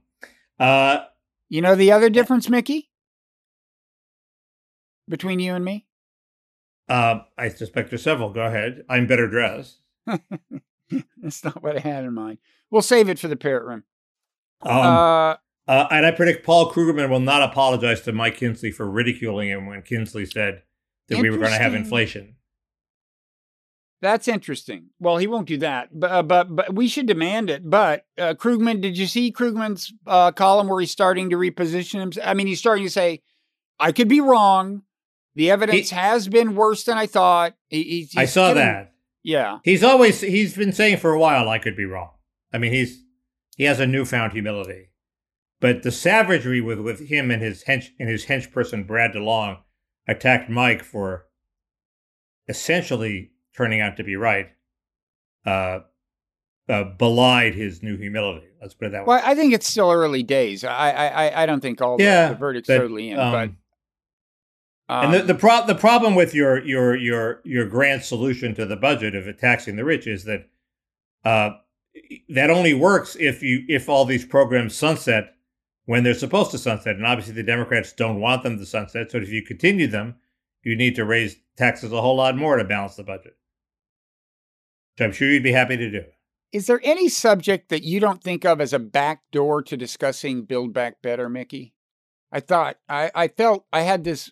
uh, 0.59 0.99
You 1.49 1.61
know 1.61 1.75
the 1.75 1.91
other 1.91 2.09
difference, 2.09 2.49
Mickey, 2.49 2.88
between 5.09 5.39
you 5.39 5.55
and 5.55 5.65
me. 5.65 5.85
uh, 6.87 7.19
I 7.37 7.49
suspect 7.49 7.89
there's 7.89 8.03
several. 8.03 8.31
Go 8.31 8.41
ahead. 8.41 8.83
I'm 8.89 9.07
better 9.07 9.27
dressed. 9.27 9.79
That's 11.21 11.43
not 11.43 11.61
what 11.61 11.75
I 11.77 11.79
had 11.79 12.03
in 12.03 12.13
mind. 12.13 12.37
We'll 12.71 12.81
save 12.81 13.09
it 13.09 13.19
for 13.19 13.27
the 13.27 13.35
parrot 13.35 13.65
room. 13.65 13.83
Um, 14.61 14.77
uh, 14.77 15.35
Uh, 15.67 15.87
and 15.91 16.05
I 16.05 16.11
predict 16.11 16.45
Paul 16.45 16.71
Krugman 16.71 17.09
will 17.09 17.19
not 17.19 17.43
apologize 17.43 18.01
to 18.01 18.11
Mike 18.11 18.37
Kinsley 18.37 18.71
for 18.71 18.89
ridiculing 18.89 19.49
him 19.49 19.67
when 19.67 19.81
Kinsley 19.83 20.25
said 20.25 20.63
that 21.09 21.19
we 21.19 21.29
were 21.29 21.37
going 21.37 21.51
to 21.51 21.57
have 21.57 21.75
inflation. 21.75 22.35
That's 24.01 24.27
interesting. 24.29 24.87
Well, 24.99 25.17
he 25.17 25.27
won't 25.27 25.47
do 25.47 25.57
that, 25.57 25.89
but 25.91 26.11
uh, 26.11 26.23
but 26.23 26.55
but 26.55 26.73
we 26.73 26.87
should 26.87 27.05
demand 27.05 27.49
it. 27.49 27.69
But 27.69 28.05
uh, 28.17 28.33
Krugman, 28.33 28.81
did 28.81 28.97
you 28.97 29.05
see 29.05 29.31
Krugman's 29.31 29.91
uh, 30.07 30.31
column 30.31 30.69
where 30.69 30.79
he's 30.79 30.91
starting 30.91 31.29
to 31.31 31.35
reposition 31.35 31.99
himself? 31.99 32.25
I 32.25 32.33
mean, 32.33 32.47
he's 32.47 32.59
starting 32.59 32.85
to 32.85 32.89
say, 32.89 33.21
"I 33.77 33.91
could 33.91 34.07
be 34.07 34.21
wrong. 34.21 34.83
The 35.39 35.51
evidence 35.51 35.89
He- 35.89 35.95
has 35.95 36.27
been 36.27 36.53
worse 36.55 36.83
than 36.83 36.97
I 36.97 37.05
thought." 37.05 37.53
He, 37.69 37.83
he's, 37.83 38.17
I 38.17 38.25
saw 38.25 38.49
getting- 38.53 38.63
that. 38.63 38.93
Yeah, 39.23 39.59
He's 39.63 39.83
always 39.83 40.21
he's 40.21 40.55
been 40.55 40.71
saying 40.73 40.97
for 40.97 41.11
a 41.11 41.19
while 41.19 41.47
I 41.49 41.59
could 41.59 41.75
be 41.75 41.85
wrong. 41.85 42.11
I 42.53 42.57
mean 42.57 42.71
he's 42.73 43.03
he 43.57 43.63
has 43.65 43.79
a 43.79 43.85
newfound 43.87 44.31
humility, 44.33 44.89
but 45.59 45.83
the 45.83 45.91
savagery 45.91 46.61
with 46.61 46.79
with 46.79 47.07
him 47.09 47.29
and 47.31 47.41
his 47.41 47.63
hench 47.65 47.87
and 47.99 48.09
his 48.09 48.25
hench 48.25 48.51
person 48.51 48.83
Brad 48.85 49.11
DeLong 49.13 49.59
attacked 50.07 50.49
Mike 50.49 50.83
for 50.83 51.25
essentially 52.47 53.31
turning 53.55 53.81
out 53.81 53.97
to 53.97 54.03
be 54.03 54.15
right. 54.15 54.49
Uh, 55.45 55.79
uh, 56.67 56.83
belied 56.83 57.55
his 57.55 57.81
new 57.81 57.97
humility. 57.97 58.45
Let's 58.61 58.73
put 58.75 58.87
it 58.87 58.91
that 58.91 59.01
way. 59.01 59.15
well, 59.15 59.21
I 59.23 59.33
think 59.35 59.53
it's 59.53 59.67
still 59.67 59.91
early 59.91 60.21
days. 60.23 60.63
I 60.63 60.91
I 60.91 61.07
I- 61.27 61.43
I 61.43 61.45
don't 61.45 61.61
think 61.61 61.81
all 61.81 61.97
Yeah, 61.99 62.27
the, 62.27 62.33
the 62.33 62.39
verdict's 62.39 62.67
but, 62.67 62.77
totally 62.77 63.09
in. 63.09 63.19
um, 63.19 63.31
but 63.31 63.49
um, 64.89 65.05
and 65.05 65.13
the 65.13 65.33
the, 65.33 65.39
pro- 65.39 65.65
the 65.67 65.75
problem 65.75 66.15
with 66.15 66.33
your 66.33 66.65
your 66.65 66.95
your 66.97 67.41
your 67.43 67.65
grand 67.67 68.03
solution 68.03 68.55
to 68.55 68.65
the 68.65 68.75
budget 68.75 69.15
of 69.15 69.37
taxing 69.37 69.75
the 69.75 69.85
rich 69.85 70.07
is 70.07 70.23
that 70.25 70.49
uh, 71.23 71.51
that 72.29 72.49
only 72.49 72.73
works 72.73 73.15
if 73.19 73.43
you 73.43 73.63
if 73.69 73.87
all 73.87 74.03
these 74.03 74.25
programs 74.25 74.75
sunset 74.75 75.35
when 75.85 76.03
they're 76.03 76.13
supposed 76.13 76.51
to 76.51 76.57
sunset, 76.57 76.95
and 76.95 77.05
obviously 77.05 77.33
the 77.33 77.43
Democrats 77.43 77.93
don't 77.93 78.19
want 78.19 78.43
them 78.43 78.57
to 78.57 78.65
sunset. 78.65 79.11
So 79.11 79.19
if 79.19 79.29
you 79.29 79.43
continue 79.43 79.87
them, 79.87 80.15
you 80.63 80.75
need 80.75 80.95
to 80.95 81.05
raise 81.05 81.35
taxes 81.55 81.91
a 81.91 82.01
whole 82.01 82.15
lot 82.17 82.35
more 82.35 82.57
to 82.57 82.63
balance 82.63 82.95
the 82.95 83.03
budget. 83.03 83.35
Which 84.97 85.05
I'm 85.05 85.11
sure 85.11 85.29
you'd 85.31 85.43
be 85.43 85.51
happy 85.51 85.77
to 85.77 85.89
do. 85.91 86.03
is 86.51 86.67
there 86.67 86.81
any 86.83 87.09
subject 87.09 87.69
that 87.69 87.83
you 87.83 87.99
don't 87.99 88.23
think 88.23 88.43
of 88.43 88.59
as 88.59 88.73
a 88.73 88.79
back 88.79 89.21
door 89.31 89.61
to 89.63 89.77
discussing 89.77 90.43
Build 90.45 90.73
Back 90.73 91.01
Better, 91.01 91.29
Mickey? 91.29 91.73
I 92.31 92.39
thought 92.39 92.77
I, 92.87 93.11
I 93.13 93.27
felt 93.27 93.65
I 93.71 93.81
had 93.81 94.03
this 94.03 94.31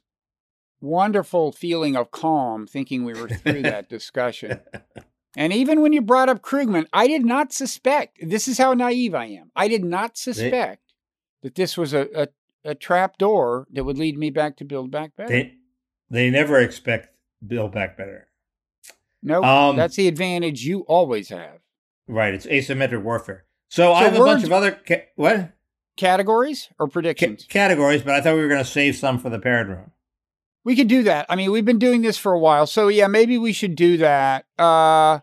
wonderful 0.81 1.51
feeling 1.51 1.95
of 1.95 2.11
calm 2.11 2.67
thinking 2.67 3.03
we 3.03 3.13
were 3.13 3.27
through 3.29 3.63
that 3.63 3.89
discussion. 3.97 4.59
And 5.35 5.53
even 5.53 5.81
when 5.81 5.93
you 5.93 6.01
brought 6.01 6.29
up 6.29 6.41
Krugman, 6.41 6.85
I 6.93 7.07
did 7.07 7.25
not 7.25 7.51
suspect 7.53 8.17
this 8.21 8.47
is 8.47 8.57
how 8.57 8.73
naive 8.73 9.13
I 9.15 9.25
am. 9.25 9.51
I 9.55 9.67
did 9.67 9.83
not 9.83 10.17
suspect 10.17 10.81
that 11.43 11.55
this 11.55 11.77
was 11.77 11.93
a, 11.93 12.07
a, 12.15 12.27
a 12.71 12.75
trap 12.75 13.17
door 13.17 13.67
that 13.71 13.83
would 13.83 13.97
lead 13.97 14.17
me 14.17 14.29
back 14.31 14.57
to 14.57 14.65
Build 14.65 14.89
Back 14.91 15.15
Better. 15.15 15.29
They 15.29 15.53
they 16.09 16.29
never 16.29 16.59
expect 16.59 17.09
Build 17.45 17.71
Back 17.73 17.97
Better. 17.97 18.29
no, 19.21 19.43
Um, 19.43 19.75
that's 19.75 19.95
the 19.97 20.07
advantage 20.07 20.63
you 20.63 20.81
always 20.81 21.29
have. 21.29 21.59
Right, 22.07 22.33
it's 22.33 22.45
asymmetric 22.45 23.03
warfare. 23.03 23.43
So, 23.69 23.91
I 23.93 24.05
So 24.05 24.11
have 24.11 24.15
a 24.21 24.25
bunch 24.25 24.43
of 24.45 24.51
other 24.53 24.71
ca- 24.87 25.05
what 25.15 25.51
Categories 25.97 26.69
or 26.79 26.87
predictions? 26.87 27.45
categories, 27.49 28.03
but 28.03 28.13
I 28.15 28.21
thought 28.21 28.35
we 28.35 28.41
were 28.41 28.47
going 28.47 28.63
to 28.63 28.69
save 28.69 28.95
some 28.95 29.19
for 29.19 29.29
the 29.29 29.39
parrot 29.39 29.67
room. 29.67 29.91
We 30.63 30.75
could 30.75 30.87
do 30.89 31.03
that. 31.03 31.25
I 31.29 31.35
mean, 31.35 31.51
we've 31.51 31.63
been 31.65 31.79
doing 31.79 32.01
this 32.01 32.17
for 32.17 32.33
a 32.33 32.39
while. 32.39 32.67
So 32.67 32.87
yeah, 32.89 33.07
maybe 33.07 33.37
we 33.37 33.53
should 33.53 33.75
do 33.75 33.97
that. 33.97 34.45
Uh 34.59 35.19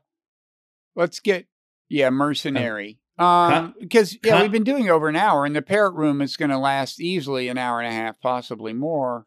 let's 0.97 1.21
get 1.21 1.47
yeah, 1.89 2.11
mercenary. 2.11 2.99
Um 3.19 3.75
because 3.79 4.17
yeah, 4.25 4.41
we've 4.41 4.51
been 4.53 4.65
doing 4.65 4.89
over 4.91 5.09
an 5.09 5.17
hour 5.17 5.45
and 5.45 5.55
the 5.55 5.63
parrot 5.63 5.95
room 5.95 6.23
is 6.23 6.37
going 6.37 6.51
to 6.51 6.59
last 6.59 7.01
easily 7.01 7.49
an 7.49 7.59
hour 7.59 7.81
and 7.81 7.89
a 7.89 7.93
half, 7.97 8.21
possibly 8.21 8.73
more. 8.73 9.27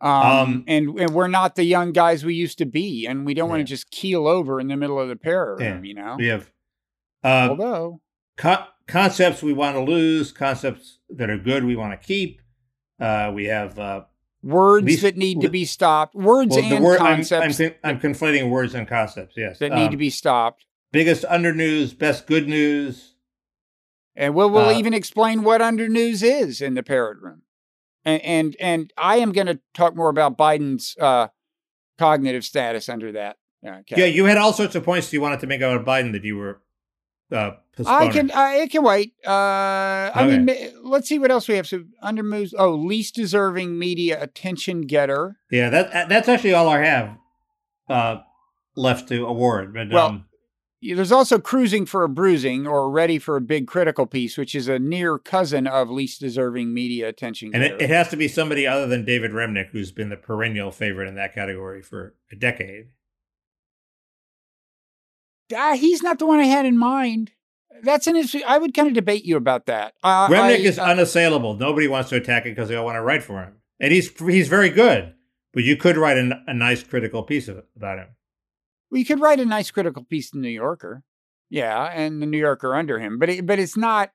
Um, 0.00 0.12
Um, 0.12 0.64
and 0.68 1.00
and 1.00 1.10
we're 1.10 1.26
not 1.28 1.56
the 1.56 1.64
young 1.64 1.92
guys 1.92 2.24
we 2.24 2.34
used 2.34 2.58
to 2.58 2.66
be 2.66 3.04
and 3.06 3.26
we 3.26 3.34
don't 3.34 3.50
want 3.50 3.60
to 3.60 3.64
just 3.64 3.90
keel 3.90 4.26
over 4.28 4.60
in 4.60 4.68
the 4.68 4.76
middle 4.76 4.98
of 4.98 5.08
the 5.08 5.16
parrot 5.16 5.60
Yeah. 5.60 5.72
room, 5.74 5.84
you 5.84 5.94
know. 5.94 6.16
We 6.18 6.28
have 6.28 6.50
uh, 7.24 7.48
Although 7.50 8.00
co- 8.36 8.64
concepts 8.86 9.42
we 9.42 9.52
want 9.52 9.76
to 9.76 9.82
lose, 9.82 10.30
concepts 10.32 11.00
that 11.10 11.28
are 11.30 11.36
good 11.38 11.64
we 11.64 11.74
want 11.76 12.00
to 12.00 12.06
keep. 12.06 12.40
Uh, 13.00 13.32
we 13.34 13.46
have 13.46 13.76
uh, 13.78 14.02
words 14.42 14.86
These- 14.86 15.02
that 15.02 15.16
need 15.16 15.40
to 15.40 15.48
be 15.48 15.64
stopped, 15.64 16.14
words 16.14 16.54
well, 16.56 16.64
and 16.72 16.84
word. 16.84 17.00
I'm, 17.00 17.06
I'm, 17.06 17.24
concepts 17.24 17.60
I'm 17.84 18.00
conflating 18.00 18.50
words 18.50 18.74
and 18.74 18.86
concepts. 18.86 19.34
Yes, 19.36 19.58
that 19.58 19.72
need 19.72 19.86
Um, 19.86 19.90
to 19.90 19.96
be 19.96 20.10
stopped. 20.10 20.64
biggest 20.92 21.24
undernews, 21.24 21.96
best 21.96 22.26
good 22.26 22.48
news. 22.48 23.14
And 24.16 24.34
we'll, 24.34 24.50
we'll 24.50 24.70
Uh, 24.70 24.78
even 24.78 24.94
explain 24.94 25.42
what 25.44 25.60
undernews 25.60 26.22
is 26.22 26.60
in 26.60 26.74
the 26.74 26.82
parrot 26.82 27.18
room. 27.20 27.42
And 28.04 28.22
and, 28.22 28.56
and 28.60 28.92
I 28.96 29.16
am 29.16 29.32
going 29.32 29.46
to 29.48 29.60
talk 29.74 29.94
more 29.94 30.08
about 30.08 30.36
Biden's 30.38 30.96
uh, 31.00 31.28
cognitive 31.98 32.44
status 32.44 32.88
under 32.88 33.12
that. 33.12 33.36
Uh, 33.66 33.82
Yeah, 33.90 34.06
you 34.06 34.24
had 34.24 34.36
all 34.36 34.52
sorts 34.52 34.74
of 34.76 34.84
points 34.84 35.12
you 35.12 35.20
wanted 35.20 35.40
to 35.40 35.46
make 35.46 35.60
about 35.60 35.84
Biden 35.84 36.12
that 36.12 36.24
you 36.24 36.36
were 36.36 36.60
uh. 37.32 37.52
I 37.86 38.08
can 38.08 38.30
I 38.30 38.56
it 38.56 38.70
can 38.70 38.82
wait. 38.82 39.12
Uh, 39.26 39.30
I 39.30 40.26
mean, 40.26 40.44
ma- 40.46 40.80
let's 40.82 41.08
see 41.08 41.18
what 41.18 41.30
else 41.30 41.48
we 41.48 41.54
have. 41.54 41.66
So 41.66 41.84
under 42.02 42.22
moves. 42.22 42.54
Oh, 42.58 42.70
least 42.74 43.14
deserving 43.14 43.78
media 43.78 44.22
attention 44.22 44.82
getter. 44.82 45.36
Yeah, 45.50 45.70
that 45.70 46.08
that's 46.08 46.28
actually 46.28 46.54
all 46.54 46.68
I 46.68 46.78
have 46.80 47.16
uh, 47.88 48.16
left 48.76 49.08
to 49.08 49.26
award. 49.26 49.74
But 49.74 49.90
Well, 49.90 50.06
um, 50.06 50.24
There's 50.80 51.12
also 51.12 51.38
cruising 51.38 51.86
for 51.86 52.04
a 52.04 52.08
bruising 52.08 52.66
or 52.66 52.90
ready 52.90 53.18
for 53.18 53.36
a 53.36 53.40
big 53.40 53.66
critical 53.66 54.06
piece, 54.06 54.36
which 54.36 54.54
is 54.54 54.68
a 54.68 54.78
near 54.78 55.18
cousin 55.18 55.66
of 55.66 55.90
least 55.90 56.20
deserving 56.20 56.72
media 56.72 57.08
attention 57.08 57.50
and 57.52 57.62
getter. 57.62 57.74
it, 57.76 57.82
it 57.82 57.90
has 57.90 58.08
to 58.08 58.16
be 58.16 58.28
somebody 58.28 58.66
other 58.66 58.86
than 58.86 59.04
David 59.04 59.32
Remnick, 59.32 59.70
who's 59.70 59.92
been 59.92 60.08
the 60.08 60.16
perennial 60.16 60.70
favorite 60.70 61.08
in 61.08 61.14
that 61.16 61.34
category 61.34 61.82
for 61.82 62.14
a 62.32 62.36
decade. 62.36 62.86
Ah, 65.54 65.74
he's 65.76 66.02
not 66.02 66.18
the 66.18 66.26
one 66.26 66.38
I 66.40 66.44
had 66.44 66.66
in 66.66 66.76
mind. 66.76 67.32
That's 67.82 68.06
an 68.06 68.16
issue. 68.16 68.40
I 68.46 68.58
would 68.58 68.74
kind 68.74 68.88
of 68.88 68.94
debate 68.94 69.24
you 69.24 69.36
about 69.36 69.66
that. 69.66 69.94
Uh, 70.02 70.28
Remnick 70.28 70.56
I- 70.56 70.56
is 70.56 70.78
unassailable. 70.78 71.54
Nobody 71.54 71.86
wants 71.88 72.10
to 72.10 72.16
attack 72.16 72.46
it 72.46 72.50
because 72.50 72.68
they 72.68 72.76
all 72.76 72.84
want 72.84 72.96
to 72.96 73.02
write 73.02 73.22
for 73.22 73.42
him, 73.42 73.54
and 73.78 73.92
he's 73.92 74.10
he's 74.18 74.48
very 74.48 74.70
good. 74.70 75.14
But 75.52 75.64
you 75.64 75.76
could 75.76 75.96
write 75.96 76.18
a, 76.18 76.42
a 76.46 76.54
nice 76.54 76.82
critical 76.82 77.22
piece 77.22 77.48
of, 77.48 77.62
about 77.76 77.98
him. 77.98 78.08
Well, 78.90 78.98
you 78.98 79.04
could 79.04 79.20
write 79.20 79.40
a 79.40 79.44
nice 79.44 79.70
critical 79.70 80.04
piece 80.04 80.32
in 80.32 80.40
the 80.40 80.48
New 80.48 80.54
Yorker. 80.54 81.02
Yeah, 81.50 81.84
and 81.84 82.20
the 82.20 82.26
New 82.26 82.38
Yorker 82.38 82.74
under 82.74 82.98
him, 82.98 83.18
but 83.18 83.28
it, 83.28 83.46
but 83.46 83.58
it's 83.58 83.76
not. 83.76 84.10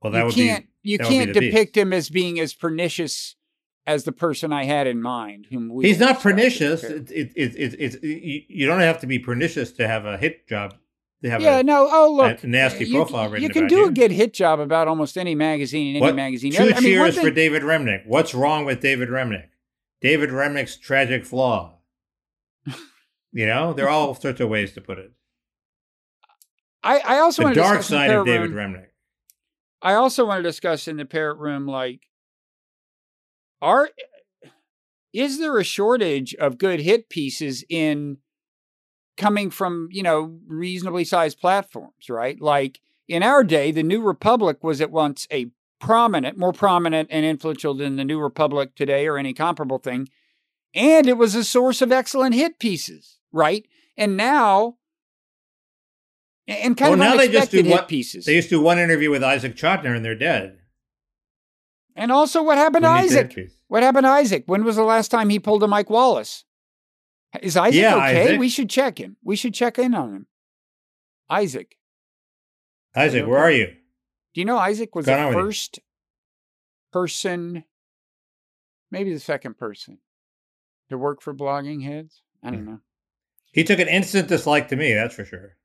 Well, 0.00 0.12
that 0.12 0.18
you 0.18 0.24
would 0.26 0.34
can't 0.34 0.66
be 0.82 0.90
you 0.90 0.98
that 0.98 1.04
would 1.04 1.10
be 1.10 1.16
can't 1.16 1.34
the 1.34 1.40
piece. 1.40 1.52
depict 1.52 1.76
him 1.76 1.92
as 1.92 2.10
being 2.10 2.40
as 2.40 2.54
pernicious 2.54 3.36
as 3.86 4.04
the 4.04 4.12
person 4.12 4.52
I 4.52 4.64
had 4.64 4.86
in 4.86 5.02
mind. 5.02 5.46
Whom 5.50 5.68
we 5.68 5.86
he's 5.86 5.98
not 5.98 6.22
discuss 6.22 6.24
in 6.24 6.30
the 6.30 6.42
pernicious. 6.42 6.82
It, 6.84 7.10
it, 7.10 7.56
it, 7.56 8.04
it, 8.04 8.44
you 8.48 8.66
don't 8.66 8.80
have 8.80 9.00
to 9.00 9.06
be 9.06 9.18
pernicious 9.18 9.72
to 9.72 9.88
have 9.88 10.04
a 10.04 10.16
hit 10.16 10.48
job. 10.48 10.74
To 11.22 11.30
have 11.30 11.40
Yeah, 11.40 11.58
a, 11.58 11.62
no. 11.62 11.88
Oh, 11.90 12.12
look, 12.14 12.42
a 12.42 12.46
nasty 12.48 12.84
you, 12.84 12.96
profile 12.96 13.28
written 13.30 13.42
You 13.44 13.48
can 13.48 13.68
do 13.68 13.76
you. 13.76 13.86
a 13.86 13.92
good 13.92 14.10
hit 14.10 14.32
job 14.34 14.58
about 14.58 14.88
almost 14.88 15.16
any 15.16 15.34
magazine 15.36 15.88
in 15.90 15.96
any 15.96 16.00
What- 16.00 16.16
magazine. 16.16 16.52
Two 16.52 16.62
I 16.64 16.66
mean, 16.66 16.74
cheers 16.80 17.18
for 17.18 17.30
David 17.30 17.62
Remnick. 17.62 18.06
What's 18.06 18.34
wrong 18.34 18.64
with 18.64 18.80
David 18.80 19.08
Remnick? 19.08 19.48
David 20.00 20.30
Remnick's 20.30 20.76
tragic 20.76 21.24
flaw. 21.24 21.78
you 23.32 23.46
know, 23.46 23.72
there 23.72 23.86
are 23.86 23.90
all 23.90 24.14
sorts 24.14 24.40
of 24.40 24.48
ways 24.48 24.72
to 24.74 24.80
put 24.80 24.98
it. 24.98 25.12
I, 26.82 26.98
I 26.98 27.18
also 27.18 27.42
The 27.42 27.46
want 27.46 27.54
to 27.54 27.60
dark 27.60 27.76
discuss 27.78 27.90
in 27.92 27.96
the 27.98 28.00
side 28.08 28.10
of 28.16 28.26
David 28.26 28.50
room- 28.50 28.74
Remnick. 28.74 28.86
I 29.80 29.94
also 29.94 30.26
want 30.26 30.38
to 30.40 30.42
discuss 30.48 30.88
in 30.88 30.96
the 30.96 31.04
parrot 31.04 31.38
room, 31.38 31.66
like, 31.66 32.00
are 33.60 33.90
is 35.12 35.38
there 35.38 35.58
a 35.58 35.64
shortage 35.64 36.34
of 36.34 36.58
good 36.58 36.80
hit 36.80 37.08
pieces 37.08 37.64
in 37.68 38.16
coming 39.16 39.50
from, 39.50 39.88
you 39.90 40.02
know, 40.02 40.38
reasonably 40.46 41.04
sized 41.04 41.38
platforms, 41.38 42.08
right? 42.08 42.40
Like 42.40 42.80
in 43.08 43.22
our 43.22 43.44
day, 43.44 43.70
the 43.70 43.82
New 43.82 44.00
Republic 44.00 44.62
was 44.62 44.80
at 44.80 44.90
once 44.90 45.26
a 45.30 45.50
prominent, 45.80 46.38
more 46.38 46.52
prominent 46.52 47.08
and 47.10 47.26
influential 47.26 47.74
than 47.74 47.96
the 47.96 48.04
New 48.04 48.20
Republic 48.20 48.74
today 48.74 49.06
or 49.06 49.18
any 49.18 49.34
comparable 49.34 49.78
thing. 49.78 50.08
And 50.74 51.06
it 51.06 51.18
was 51.18 51.34
a 51.34 51.44
source 51.44 51.82
of 51.82 51.92
excellent 51.92 52.34
hit 52.34 52.58
pieces, 52.58 53.18
right? 53.32 53.66
And 53.96 54.16
now, 54.16 54.76
and 56.48 56.76
kind 56.76 56.98
well, 56.98 57.12
of 57.12 57.16
now 57.16 57.16
they 57.16 57.28
just 57.28 57.50
do 57.50 57.62
hit 57.62 57.70
one, 57.70 57.84
pieces. 57.84 58.24
They 58.24 58.34
used 58.34 58.48
to 58.48 58.56
do 58.56 58.60
one 58.62 58.78
interview 58.78 59.10
with 59.10 59.22
Isaac 59.22 59.56
Chotiner 59.56 59.94
and 59.94 60.04
they're 60.04 60.14
dead. 60.14 60.58
and 61.94 62.10
also, 62.10 62.42
what 62.42 62.56
happened 62.56 62.84
to 62.84 62.90
Who 62.90 63.02
needs 63.02 63.14
a 63.14 63.16
hit 63.16 63.26
Isaac? 63.32 63.50
What 63.68 63.82
happened 63.82 64.04
to 64.04 64.10
Isaac? 64.10 64.44
When 64.46 64.64
was 64.64 64.76
the 64.76 64.84
last 64.84 65.10
time 65.10 65.28
he 65.28 65.38
pulled 65.38 65.62
a 65.62 65.68
Mike 65.68 65.90
Wallace? 65.90 66.44
Is 67.40 67.56
Isaac 67.56 67.80
Yeah, 67.80 67.96
okay? 67.96 68.22
Isaac. 68.24 68.40
We 68.40 68.48
should 68.48 68.68
check 68.68 68.98
him. 68.98 69.16
We 69.24 69.36
should 69.36 69.54
check 69.54 69.78
in 69.78 69.94
on 69.94 70.14
him. 70.14 70.26
Isaac. 71.30 71.76
Isaac, 72.94 73.26
where 73.26 73.38
are 73.38 73.50
you? 73.50 73.66
Do 74.34 74.40
you 74.40 74.44
know 74.44 74.58
Isaac 74.58 74.94
was 74.94 75.06
the 75.06 75.12
going 75.12 75.22
on 75.22 75.28
with 75.28 75.36
you? 75.36 75.42
first 75.44 75.78
person, 76.92 77.64
maybe 78.90 79.12
the 79.14 79.20
second 79.20 79.56
person, 79.56 79.98
to 80.90 80.98
work 80.98 81.22
for 81.22 81.32
Blogging 81.34 81.82
Heads? 81.84 82.22
I 82.42 82.48
Hmm. 82.48 82.54
don't 82.54 82.64
know. 82.66 82.80
He 83.52 83.64
took 83.64 83.78
an 83.78 83.88
instant 83.88 84.28
dislike 84.28 84.68
to 84.68 84.76
me, 84.76 84.92
that's 84.94 85.14
for 85.14 85.24
sure. 85.24 85.56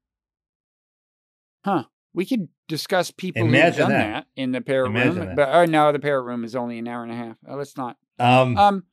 Huh. 1.66 1.86
We 2.14 2.26
could 2.26 2.48
discuss 2.68 3.12
people 3.12 3.44
who've 3.46 3.52
done 3.76 3.90
that. 3.90 3.90
that. 3.90 4.28
in 4.36 4.52
the 4.52 4.62
parrot 4.62 4.88
Imagine 4.88 5.16
room. 5.18 5.26
that. 5.28 5.36
But 5.36 5.50
oh 5.50 5.66
no, 5.66 5.92
the 5.92 6.00
parrot 6.00 6.24
room 6.24 6.44
is 6.44 6.56
only 6.56 6.80
an 6.80 6.88
hour 6.88 7.04
and 7.04 7.12
a 7.12 7.16
half. 7.16 7.38
Uh, 7.48 7.56
let's 7.56 7.78
not. 7.78 7.98
Um, 8.20 8.58
Um, 8.58 8.84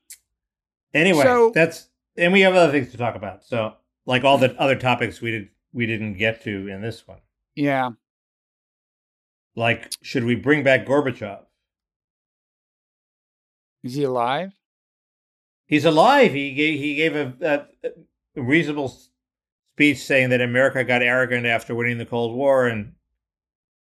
anyway, 0.93 1.23
so- 1.23 1.51
that's 1.55 1.89
and 2.16 2.32
we 2.32 2.43
have 2.43 2.55
other 2.55 2.73
things 2.73 2.91
to 2.93 2.99
talk 2.99 3.15
about. 3.15 3.45
So, 3.45 3.74
like 4.07 4.24
all 4.24 4.39
the 4.39 4.55
other 4.61 4.77
topics 4.77 5.20
we 5.20 5.31
did 5.31 5.49
we 5.73 5.86
didn't 5.86 6.15
get 6.15 6.43
to 6.45 6.69
in 6.69 6.82
this 6.82 7.07
one. 7.07 7.19
yeah. 7.55 7.91
Like, 9.57 9.93
should 10.03 10.24
we 10.24 10.35
bring 10.35 10.65
back 10.65 10.85
Gorbachev? 10.85 11.45
Is 13.85 13.95
he 13.95 14.03
alive? 14.03 14.53
He's 15.66 15.85
alive. 15.85 16.32
He 16.32 16.53
gave 16.53 16.81
he 16.81 16.95
gave 16.97 17.15
a, 17.15 17.69
a, 17.85 18.41
reasonable 18.41 18.93
speech 19.74 19.99
saying 19.99 20.31
that 20.31 20.41
America 20.41 20.82
got 20.85 21.03
arrogant 21.03 21.47
after 21.47 21.74
winning 21.74 21.99
the 21.99 22.07
Cold 22.07 22.35
War, 22.35 22.66
and 22.66 22.95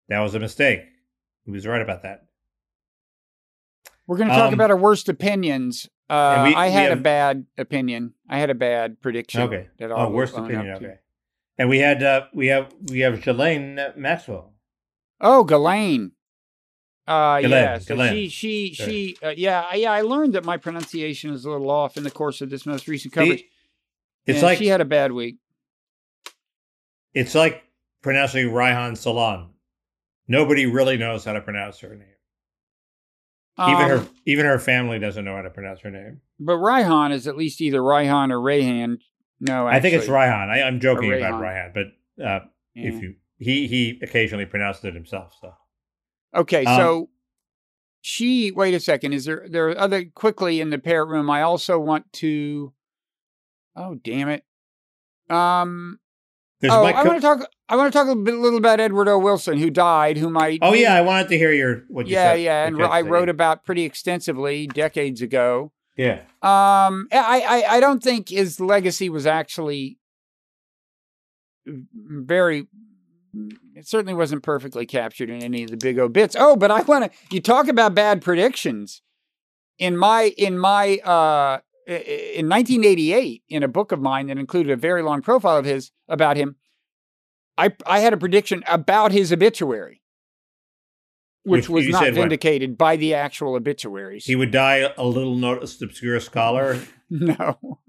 that 0.08 0.20
was 0.20 0.34
a 0.34 0.40
mistake. 0.40 0.84
He 1.44 1.50
was 1.50 1.66
right 1.66 1.82
about 1.82 2.02
that. 2.02 2.26
We're 4.06 4.16
going 4.16 4.28
to 4.28 4.34
talk 4.34 4.48
Um, 4.48 4.54
about 4.54 4.70
our 4.70 4.76
worst 4.76 5.08
opinions. 5.08 5.88
Uh, 6.08 6.44
we- 6.46 6.54
I 6.54 6.68
had 6.68 6.92
a 6.92 6.96
bad 6.96 7.46
opinion. 7.58 8.14
I 8.28 8.38
had 8.38 8.50
a 8.50 8.54
bad 8.54 9.00
prediction. 9.00 9.42
Okay. 9.42 9.68
That 9.78 9.90
Oh, 9.92 10.08
worst 10.10 10.34
own 10.34 10.44
up 10.44 10.50
opinion. 10.50 10.80
to. 10.80 10.86
Okay. 10.88 10.98
And 11.58 11.68
we 11.68 11.78
had 11.78 12.02
uh, 12.02 12.26
we 12.32 12.46
have 12.48 12.72
we 12.90 13.00
have 13.00 13.20
Jelaine 13.20 13.78
Maxwell. 13.96 14.52
Oh, 15.20 15.42
Ghislaine. 15.44 16.12
Uh, 17.06 17.40
Ghislaine, 17.40 17.62
yeah. 17.62 17.78
So 17.78 17.94
Ghislaine. 17.96 18.12
she, 18.14 18.28
she, 18.28 18.74
Sure. 18.74 18.86
she. 18.86 19.16
Uh, 19.22 19.34
yeah, 19.36 19.74
yeah. 19.74 19.90
I 19.92 20.02
learned 20.02 20.34
that 20.34 20.44
my 20.44 20.56
pronunciation 20.56 21.32
is 21.32 21.44
a 21.44 21.50
little 21.50 21.70
off 21.70 21.96
in 21.96 22.04
the 22.04 22.10
course 22.10 22.40
of 22.40 22.50
this 22.50 22.64
most 22.66 22.86
recent 22.86 23.12
coverage. 23.14 23.40
See, 23.40 23.48
it's 24.26 24.36
and 24.38 24.42
like 24.46 24.58
she 24.58 24.68
had 24.68 24.80
a 24.80 24.84
bad 24.84 25.12
week. 25.12 25.36
it's 27.14 27.34
like 27.34 27.64
pronouncing 28.02 28.48
Reihan 28.50 28.96
Salam. 28.96 29.50
Nobody 30.28 30.66
really 30.66 30.96
knows 30.98 31.24
how 31.24 31.32
to 31.32 31.40
pronounce 31.40 31.80
her 31.80 31.94
name. 31.96 32.08
Even 33.60 33.88
her 33.88 33.96
Um, 33.98 34.08
even 34.26 34.46
her 34.46 34.58
family 34.58 34.98
doesn't 34.98 35.24
know 35.24 35.34
how 35.34 35.42
to 35.42 35.50
pronounce 35.50 35.80
her 35.80 35.90
name. 35.90 36.20
But 36.38 36.54
Raihan 36.56 37.12
is 37.12 37.26
at 37.26 37.36
least 37.36 37.60
either 37.60 37.80
Raihan 37.80 38.30
or 38.30 38.38
Rayhan. 38.38 38.98
No, 39.40 39.66
I 39.66 39.80
think 39.80 39.94
it's 39.94 40.04
actually. 40.04 40.14
Raihan. 40.16 40.48
I, 40.48 40.62
I'm 40.62 40.80
joking 40.80 41.12
about. 41.12 41.40
Raihan, 41.42 41.74
but 41.74 41.86
uh, 42.24 42.40
Yeah. 42.74 42.88
if 42.92 43.02
you 43.02 43.14
he 43.38 43.66
he 43.66 43.98
occasionally 44.02 44.46
pronounced 44.46 44.84
it 44.84 44.94
himself. 44.94 45.34
So 45.40 45.54
Okay, 46.34 46.64
Um, 46.64 46.76
so 46.76 47.08
she. 48.00 48.50
Wait 48.52 48.74
a 48.74 48.80
second. 48.80 49.12
Is 49.12 49.24
there 49.24 49.46
there 49.48 49.68
are 49.70 49.78
other 49.78 50.04
quickly 50.04 50.60
in 50.60 50.70
the 50.70 50.78
parrot 50.78 51.08
room? 51.08 51.28
I 51.30 51.42
also 51.42 51.78
want 51.78 52.12
to. 52.14 52.72
Oh 53.74 53.94
damn 53.96 54.28
it! 54.28 54.44
Um. 55.30 55.98
There's 56.60 56.72
oh, 56.72 56.82
Mike. 56.82 56.96
I 56.96 57.02
Co- 57.02 57.08
want 57.08 57.20
to 57.20 57.26
talk. 57.26 57.50
I 57.68 57.76
want 57.76 57.92
to 57.92 57.98
talk 57.98 58.08
a 58.08 58.16
bit, 58.16 58.34
little 58.34 58.58
about 58.58 58.80
Edward 58.80 59.08
O. 59.08 59.18
Wilson, 59.18 59.58
who 59.58 59.70
died. 59.70 60.16
Whom 60.16 60.36
I. 60.36 60.58
oh 60.62 60.74
yeah, 60.74 60.94
I 60.94 61.02
wanted 61.02 61.28
to 61.28 61.38
hear 61.38 61.52
your 61.52 61.84
what 61.88 62.06
you 62.06 62.14
yeah, 62.14 62.32
said. 62.32 62.40
yeah, 62.40 62.62
yeah, 62.62 62.66
and 62.66 62.82
I 62.82 63.02
wrote 63.02 63.28
about 63.28 63.64
pretty 63.64 63.82
extensively 63.84 64.66
decades 64.66 65.22
ago. 65.22 65.72
Yeah, 65.96 66.20
Um, 66.42 67.08
I, 67.10 67.42
I, 67.48 67.64
I 67.76 67.80
don't 67.80 68.00
think 68.00 68.28
his 68.28 68.60
legacy 68.60 69.08
was 69.08 69.26
actually 69.26 69.98
very. 71.66 72.68
It 73.74 73.86
certainly 73.86 74.14
wasn't 74.14 74.42
perfectly 74.42 74.86
captured 74.86 75.28
in 75.28 75.42
any 75.42 75.64
of 75.64 75.70
the 75.70 75.76
big 75.76 75.98
O 75.98 76.08
bits. 76.08 76.36
Oh, 76.38 76.56
but 76.56 76.70
I 76.70 76.82
want 76.82 77.04
to. 77.12 77.18
You 77.30 77.40
talk 77.40 77.68
about 77.68 77.94
bad 77.94 78.22
predictions. 78.22 79.02
In 79.78 79.96
my 79.96 80.32
in 80.36 80.58
my 80.58 80.98
uh 80.98 81.58
in 81.88 82.48
1988, 82.48 83.42
in 83.48 83.62
a 83.62 83.68
book 83.68 83.92
of 83.92 84.00
mine 84.00 84.26
that 84.26 84.36
included 84.36 84.70
a 84.70 84.76
very 84.76 85.02
long 85.02 85.22
profile 85.22 85.56
of 85.56 85.64
his 85.64 85.90
about 86.08 86.36
him, 86.36 86.56
I 87.56 87.72
I 87.86 88.00
had 88.00 88.12
a 88.12 88.18
prediction 88.18 88.62
about 88.68 89.10
his 89.10 89.32
obituary, 89.32 90.02
which 91.44 91.68
was 91.68 91.86
you 91.86 91.92
not 91.92 92.02
said 92.02 92.14
what? 92.14 92.22
vindicated 92.22 92.76
by 92.76 92.96
the 92.96 93.14
actual 93.14 93.54
obituaries. 93.54 94.26
he 94.26 94.36
would 94.36 94.50
die 94.50 94.92
a 94.96 95.04
little 95.04 95.34
noticed 95.34 95.82
obscure 95.82 96.20
scholar. 96.20 96.80
No. 97.10 97.80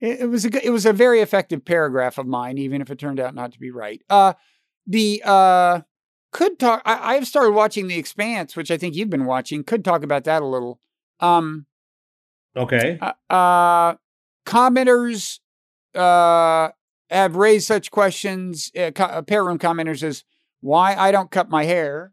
It, 0.00 0.20
it 0.20 0.26
was 0.30 0.46
a 0.46 0.66
it 0.66 0.70
was 0.70 0.86
a 0.86 0.94
very 0.94 1.20
effective 1.20 1.62
paragraph 1.62 2.16
of 2.16 2.26
mine, 2.26 2.56
even 2.56 2.80
if 2.80 2.90
it 2.90 2.98
turned 2.98 3.20
out 3.20 3.34
not 3.34 3.52
to 3.52 3.58
be 3.58 3.70
right. 3.70 4.00
Uh, 4.08 4.32
the 4.86 5.20
uh, 5.26 5.82
could 6.32 6.58
talk. 6.58 6.80
I, 6.86 7.16
I've 7.16 7.26
started 7.26 7.52
watching 7.52 7.86
The 7.86 7.98
Expanse, 7.98 8.56
which 8.56 8.70
I 8.70 8.78
think 8.78 8.94
you've 8.94 9.10
been 9.10 9.26
watching. 9.26 9.62
Could 9.62 9.84
talk 9.84 10.02
about 10.02 10.24
that 10.24 10.40
a 10.40 10.46
little. 10.46 10.80
Um, 11.20 11.66
Okay, 12.58 12.98
uh, 13.00 13.12
uh, 13.32 13.94
commenters 14.46 15.38
uh, 15.94 16.70
have 17.10 17.36
raised 17.36 17.66
such 17.66 17.90
questions. 17.90 18.70
Uh, 18.76 18.90
co- 18.90 19.04
uh, 19.04 19.22
parrot 19.22 19.46
room 19.46 19.58
commenters 19.58 20.02
as 20.02 20.24
why 20.60 20.94
I 20.96 21.12
don't 21.12 21.30
cut 21.30 21.48
my 21.48 21.64
hair 21.64 22.12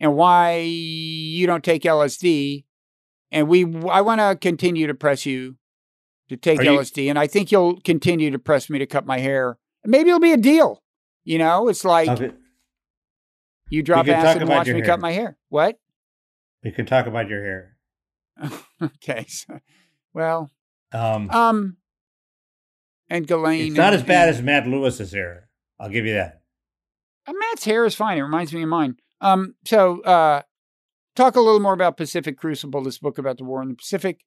and 0.00 0.14
why 0.16 0.58
you 0.60 1.46
don't 1.46 1.62
take 1.64 1.82
LSD. 1.82 2.64
And 3.30 3.48
we, 3.48 3.64
I 3.88 4.00
want 4.00 4.20
to 4.20 4.36
continue 4.40 4.86
to 4.86 4.94
press 4.94 5.26
you 5.26 5.56
to 6.28 6.36
take 6.36 6.60
Are 6.60 6.64
you- 6.64 6.70
LSD, 6.78 7.10
and 7.10 7.18
I 7.18 7.26
think 7.26 7.52
you'll 7.52 7.80
continue 7.80 8.30
to 8.30 8.38
press 8.38 8.70
me 8.70 8.78
to 8.78 8.86
cut 8.86 9.04
my 9.06 9.18
hair. 9.18 9.58
Maybe 9.84 10.08
it'll 10.10 10.20
be 10.20 10.32
a 10.32 10.36
deal. 10.38 10.82
You 11.24 11.38
know, 11.38 11.68
it's 11.68 11.84
like 11.84 12.08
Okay. 12.08 12.30
you 13.70 13.82
drop 13.82 14.06
acid 14.08 14.42
and 14.42 14.48
watch 14.50 14.66
me 14.68 14.74
hair. 14.74 14.84
cut 14.84 15.00
my 15.00 15.12
hair. 15.12 15.36
What? 15.48 15.78
we 16.62 16.70
can 16.70 16.86
talk 16.86 17.06
about 17.06 17.28
your 17.28 17.42
hair. 17.42 17.76
okay. 18.96 19.24
So, 19.28 19.58
well, 20.12 20.50
Um, 20.92 21.30
um, 21.30 21.76
and 23.08 23.26
Ghislaine. 23.26 23.68
it's 23.68 23.76
not 23.76 23.92
and- 23.92 23.96
as 23.96 24.02
bad 24.02 24.28
and- 24.28 24.36
as 24.38 24.42
Matt 24.42 24.66
Lewis's 24.66 25.12
hair. 25.12 25.48
I'll 25.78 25.88
give 25.90 26.06
you 26.06 26.14
that. 26.14 26.42
Uh, 27.26 27.32
Matt's 27.32 27.64
hair 27.64 27.84
is 27.84 27.94
fine. 27.94 28.18
It 28.18 28.22
reminds 28.22 28.52
me 28.52 28.62
of 28.62 28.68
mine. 28.68 28.96
Um, 29.20 29.54
so 29.64 30.02
uh, 30.02 30.42
talk 31.16 31.36
a 31.36 31.40
little 31.40 31.60
more 31.60 31.72
about 31.72 31.96
Pacific 31.96 32.36
Crucible, 32.38 32.82
this 32.82 32.98
book 32.98 33.18
about 33.18 33.38
the 33.38 33.44
war 33.44 33.62
in 33.62 33.68
the 33.68 33.74
Pacific, 33.74 34.20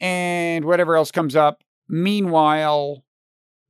and 0.00 0.64
whatever 0.64 0.96
else 0.96 1.10
comes 1.10 1.36
up. 1.36 1.62
Meanwhile, 1.88 3.04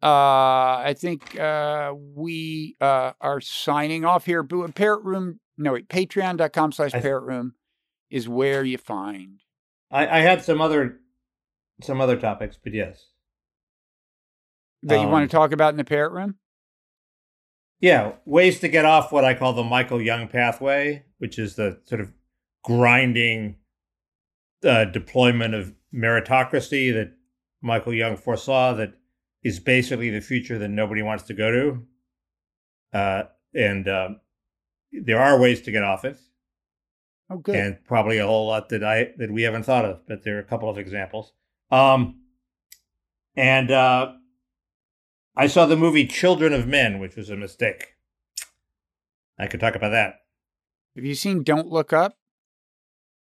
uh, 0.02 0.06
I 0.06 0.94
think 0.98 1.39
uh, 1.39 1.93
we 2.14 2.76
uh, 2.80 3.12
are 3.20 3.40
signing 3.40 4.05
off 4.05 4.24
here. 4.26 4.43
Boo- 4.43 4.66
Parrot 4.68 5.05
Room, 5.05 5.40
no, 5.56 5.74
wait, 5.74 5.89
patreon.com 5.89 6.72
slash 6.72 6.93
parrot 6.93 7.24
room 7.24 7.55
is 8.10 8.28
where 8.28 8.64
you 8.64 8.78
find. 8.78 9.40
I, 9.90 10.06
I 10.06 10.20
had 10.20 10.43
some 10.43 10.60
other 10.60 10.98
some 11.82 12.01
other 12.01 12.16
topics, 12.16 12.59
but 12.62 12.74
yes, 12.74 13.06
That 14.82 14.97
you 15.01 15.06
Um, 15.06 15.12
want 15.12 15.31
to 15.31 15.35
talk 15.36 15.52
about 15.52 15.70
in 15.73 15.77
the 15.77 15.85
Parrot 15.85 16.12
Room? 16.12 16.36
yeah, 17.81 18.12
ways 18.24 18.59
to 18.60 18.69
get 18.69 18.85
off 18.85 19.12
what 19.12 19.24
I 19.24 19.35
call 19.35 19.52
the 19.52 19.62
Michael 19.62 20.02
Young 20.02 20.27
pathway, 20.28 21.05
which 21.19 21.39
is 21.39 21.55
the 21.55 21.81
sort 21.85 22.01
of 22.01 22.12
grinding 22.65 23.56
uh, 24.65 24.85
deployment 24.86 25.55
of 25.55 25.73
meritocracy 25.94 26.93
that 26.93 27.12
Michael 27.62 27.94
Young 27.94 28.16
foresaw 28.16 28.74
that 28.74 28.94
is 29.44 29.60
basically 29.60 30.10
the 30.10 30.20
future 30.20 30.59
that 30.59 30.69
nobody 30.69 31.01
wants 31.02 31.23
to 31.24 31.35
go 31.35 31.51
to. 31.52 31.86
Uh, 32.98 33.23
and 33.55 33.89
um, 33.89 34.20
there 34.90 35.20
are 35.20 35.39
ways 35.40 35.60
to 35.62 35.70
get 35.70 35.85
off 35.85 36.05
it, 36.05 36.19
Oh, 37.30 37.36
good. 37.38 37.55
and 37.56 37.84
probably 37.84 38.18
a 38.18 38.26
whole 38.26 38.46
lot 38.48 38.68
that 38.70 38.82
I 38.82 39.09
that 39.18 39.30
we 39.30 39.42
haven't 39.42 39.64
thought 39.64 39.84
of, 39.84 40.00
but 40.09 40.24
there 40.24 40.36
are 40.36 40.40
a 40.40 40.44
couple 40.44 40.70
of 40.70 40.78
examples. 40.78 41.32
Um, 41.70 42.20
and 43.36 43.70
uh, 43.70 44.12
I 45.36 45.46
saw 45.46 45.66
the 45.66 45.76
movie 45.76 46.06
Children 46.06 46.52
of 46.55 46.66
Men, 46.66 46.98
which 46.98 47.16
was 47.16 47.28
a 47.30 47.36
mistake. 47.36 47.94
I 49.38 49.46
could 49.46 49.60
talk 49.60 49.74
about 49.74 49.90
that. 49.90 50.14
Have 50.96 51.05
you 51.05 51.14
seen 51.14 51.42
Don't 51.42 51.68
Look 51.68 51.92
Up? 51.92 52.16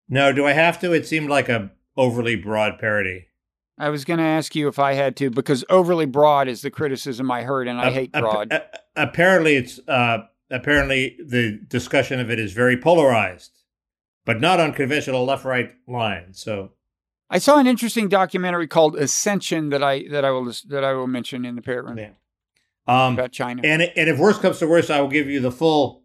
No, 0.10 0.32
do 0.32 0.46
I 0.46 0.54
have 0.54 0.80
to? 0.82 0.94
It 0.94 1.06
seemed 1.06 1.30
like 1.30 1.50
a 1.50 1.72
overly 1.98 2.36
broad 2.36 2.80
parody. 2.80 3.28
I 3.78 3.90
was 3.90 4.06
going 4.06 4.18
to 4.18 4.24
ask 4.26 4.56
you 4.56 4.68
if 4.70 4.80
I 4.80 4.94
had 4.94 5.16
to 5.18 5.30
because 5.30 5.64
overly 5.70 6.06
broad 6.08 6.48
is 6.48 6.62
the 6.62 6.72
criticism 6.72 7.30
I 7.30 7.44
heard, 7.44 7.68
and 7.68 7.80
I 7.80 7.88
Ap- 7.88 7.94
hate 7.94 8.12
broad. 8.14 8.52
a- 8.52 8.66
apparently, 8.96 9.56
it's 9.58 9.80
uh, 9.88 10.20
apparently 10.50 11.18
the 11.24 11.60
discussion 11.68 12.20
of 12.20 12.32
it 12.32 12.40
is 12.40 12.54
very 12.54 12.78
polarized, 12.78 13.52
but 14.28 14.42
not 14.42 14.60
on 14.60 14.74
conventional 14.74 15.24
left-right 15.26 15.72
lines. 15.88 16.40
So 16.44 16.74
I 17.30 17.40
saw 17.40 17.58
an 17.58 17.66
interesting 17.66 18.10
documentary 18.10 18.68
called 18.68 18.96
Ascension 18.98 19.70
that 19.70 19.82
I 19.82 20.04
that 20.10 20.24
I 20.24 20.30
will 20.32 20.52
that 20.68 20.84
I 20.84 20.94
will 20.94 21.08
mention 21.08 21.46
in 21.46 21.56
the 21.56 21.62
parrot 21.62 21.86
room 21.86 21.98
yeah. 21.98 22.12
Um, 22.88 23.14
about 23.14 23.32
China. 23.32 23.62
and 23.66 23.82
and 23.82 24.10
if 24.10 24.20
worst 24.20 24.42
comes 24.42 24.60
to 24.60 24.68
worst, 24.68 24.92
I 24.92 25.02
will 25.02 25.10
give 25.10 25.28
you 25.28 25.40
the 25.40 25.52
full, 25.52 26.04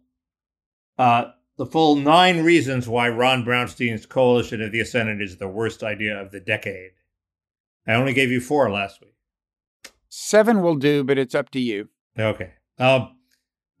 uh, 0.97 1.25
the 1.57 1.65
full 1.65 1.97
nine 1.97 2.43
reasons 2.43 2.87
why 2.87 3.09
Ron 3.09 3.43
Brownstein's 3.43 4.05
coalition 4.05 4.61
of 4.61 4.71
the 4.71 4.79
Ascendant 4.79 5.21
is 5.21 5.37
the 5.37 5.47
worst 5.47 5.83
idea 5.83 6.19
of 6.19 6.31
the 6.31 6.39
decade. 6.39 6.91
I 7.85 7.93
only 7.93 8.13
gave 8.13 8.31
you 8.31 8.39
four 8.39 8.71
last 8.71 9.01
week. 9.01 9.15
Seven 10.07 10.61
will 10.61 10.75
do, 10.75 11.03
but 11.03 11.17
it's 11.17 11.35
up 11.35 11.49
to 11.51 11.59
you. 11.59 11.89
Okay. 12.17 12.51
Um. 12.79 13.17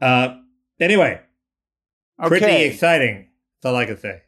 Uh. 0.01 0.35
Anyway, 0.81 1.21
pretty 2.25 2.63
exciting. 2.63 3.29
That's 3.61 3.71
all 3.71 3.77
I 3.77 3.85
can 3.85 3.97
say. 3.97 4.23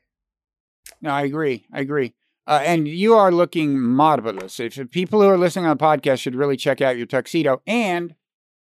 No, 1.01 1.11
I 1.11 1.21
agree. 1.23 1.65
I 1.73 1.79
agree. 1.81 2.13
Uh, 2.47 2.61
and 2.63 2.87
you 2.87 3.15
are 3.15 3.31
looking 3.31 3.79
marvelous. 3.79 4.59
If 4.59 4.77
if 4.77 4.91
people 4.91 5.21
who 5.21 5.27
are 5.27 5.37
listening 5.37 5.65
on 5.65 5.77
the 5.77 5.83
podcast 5.83 6.19
should 6.19 6.35
really 6.35 6.57
check 6.57 6.79
out 6.81 6.95
your 6.97 7.07
tuxedo 7.07 7.61
and 7.65 8.15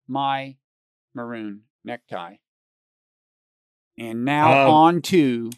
my 0.08 0.56
maroon 1.14 1.62
necktie. 1.84 2.36
And 3.98 4.24
now 4.24 4.64
Um, 4.66 4.70
on 4.70 5.02
to 5.02 5.50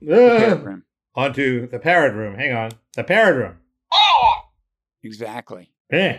the 0.00 0.06
parrot 0.06 0.52
Uh, 0.60 0.64
room. 0.64 0.84
on 1.14 1.32
to 1.34 1.66
the 1.66 1.78
parrot 1.78 2.14
room. 2.14 2.34
Hang 2.36 2.52
on. 2.52 2.70
The 2.96 3.04
parrot 3.04 3.36
room. 3.36 3.56
Exactly. 5.02 5.70
Eh. 5.92 6.18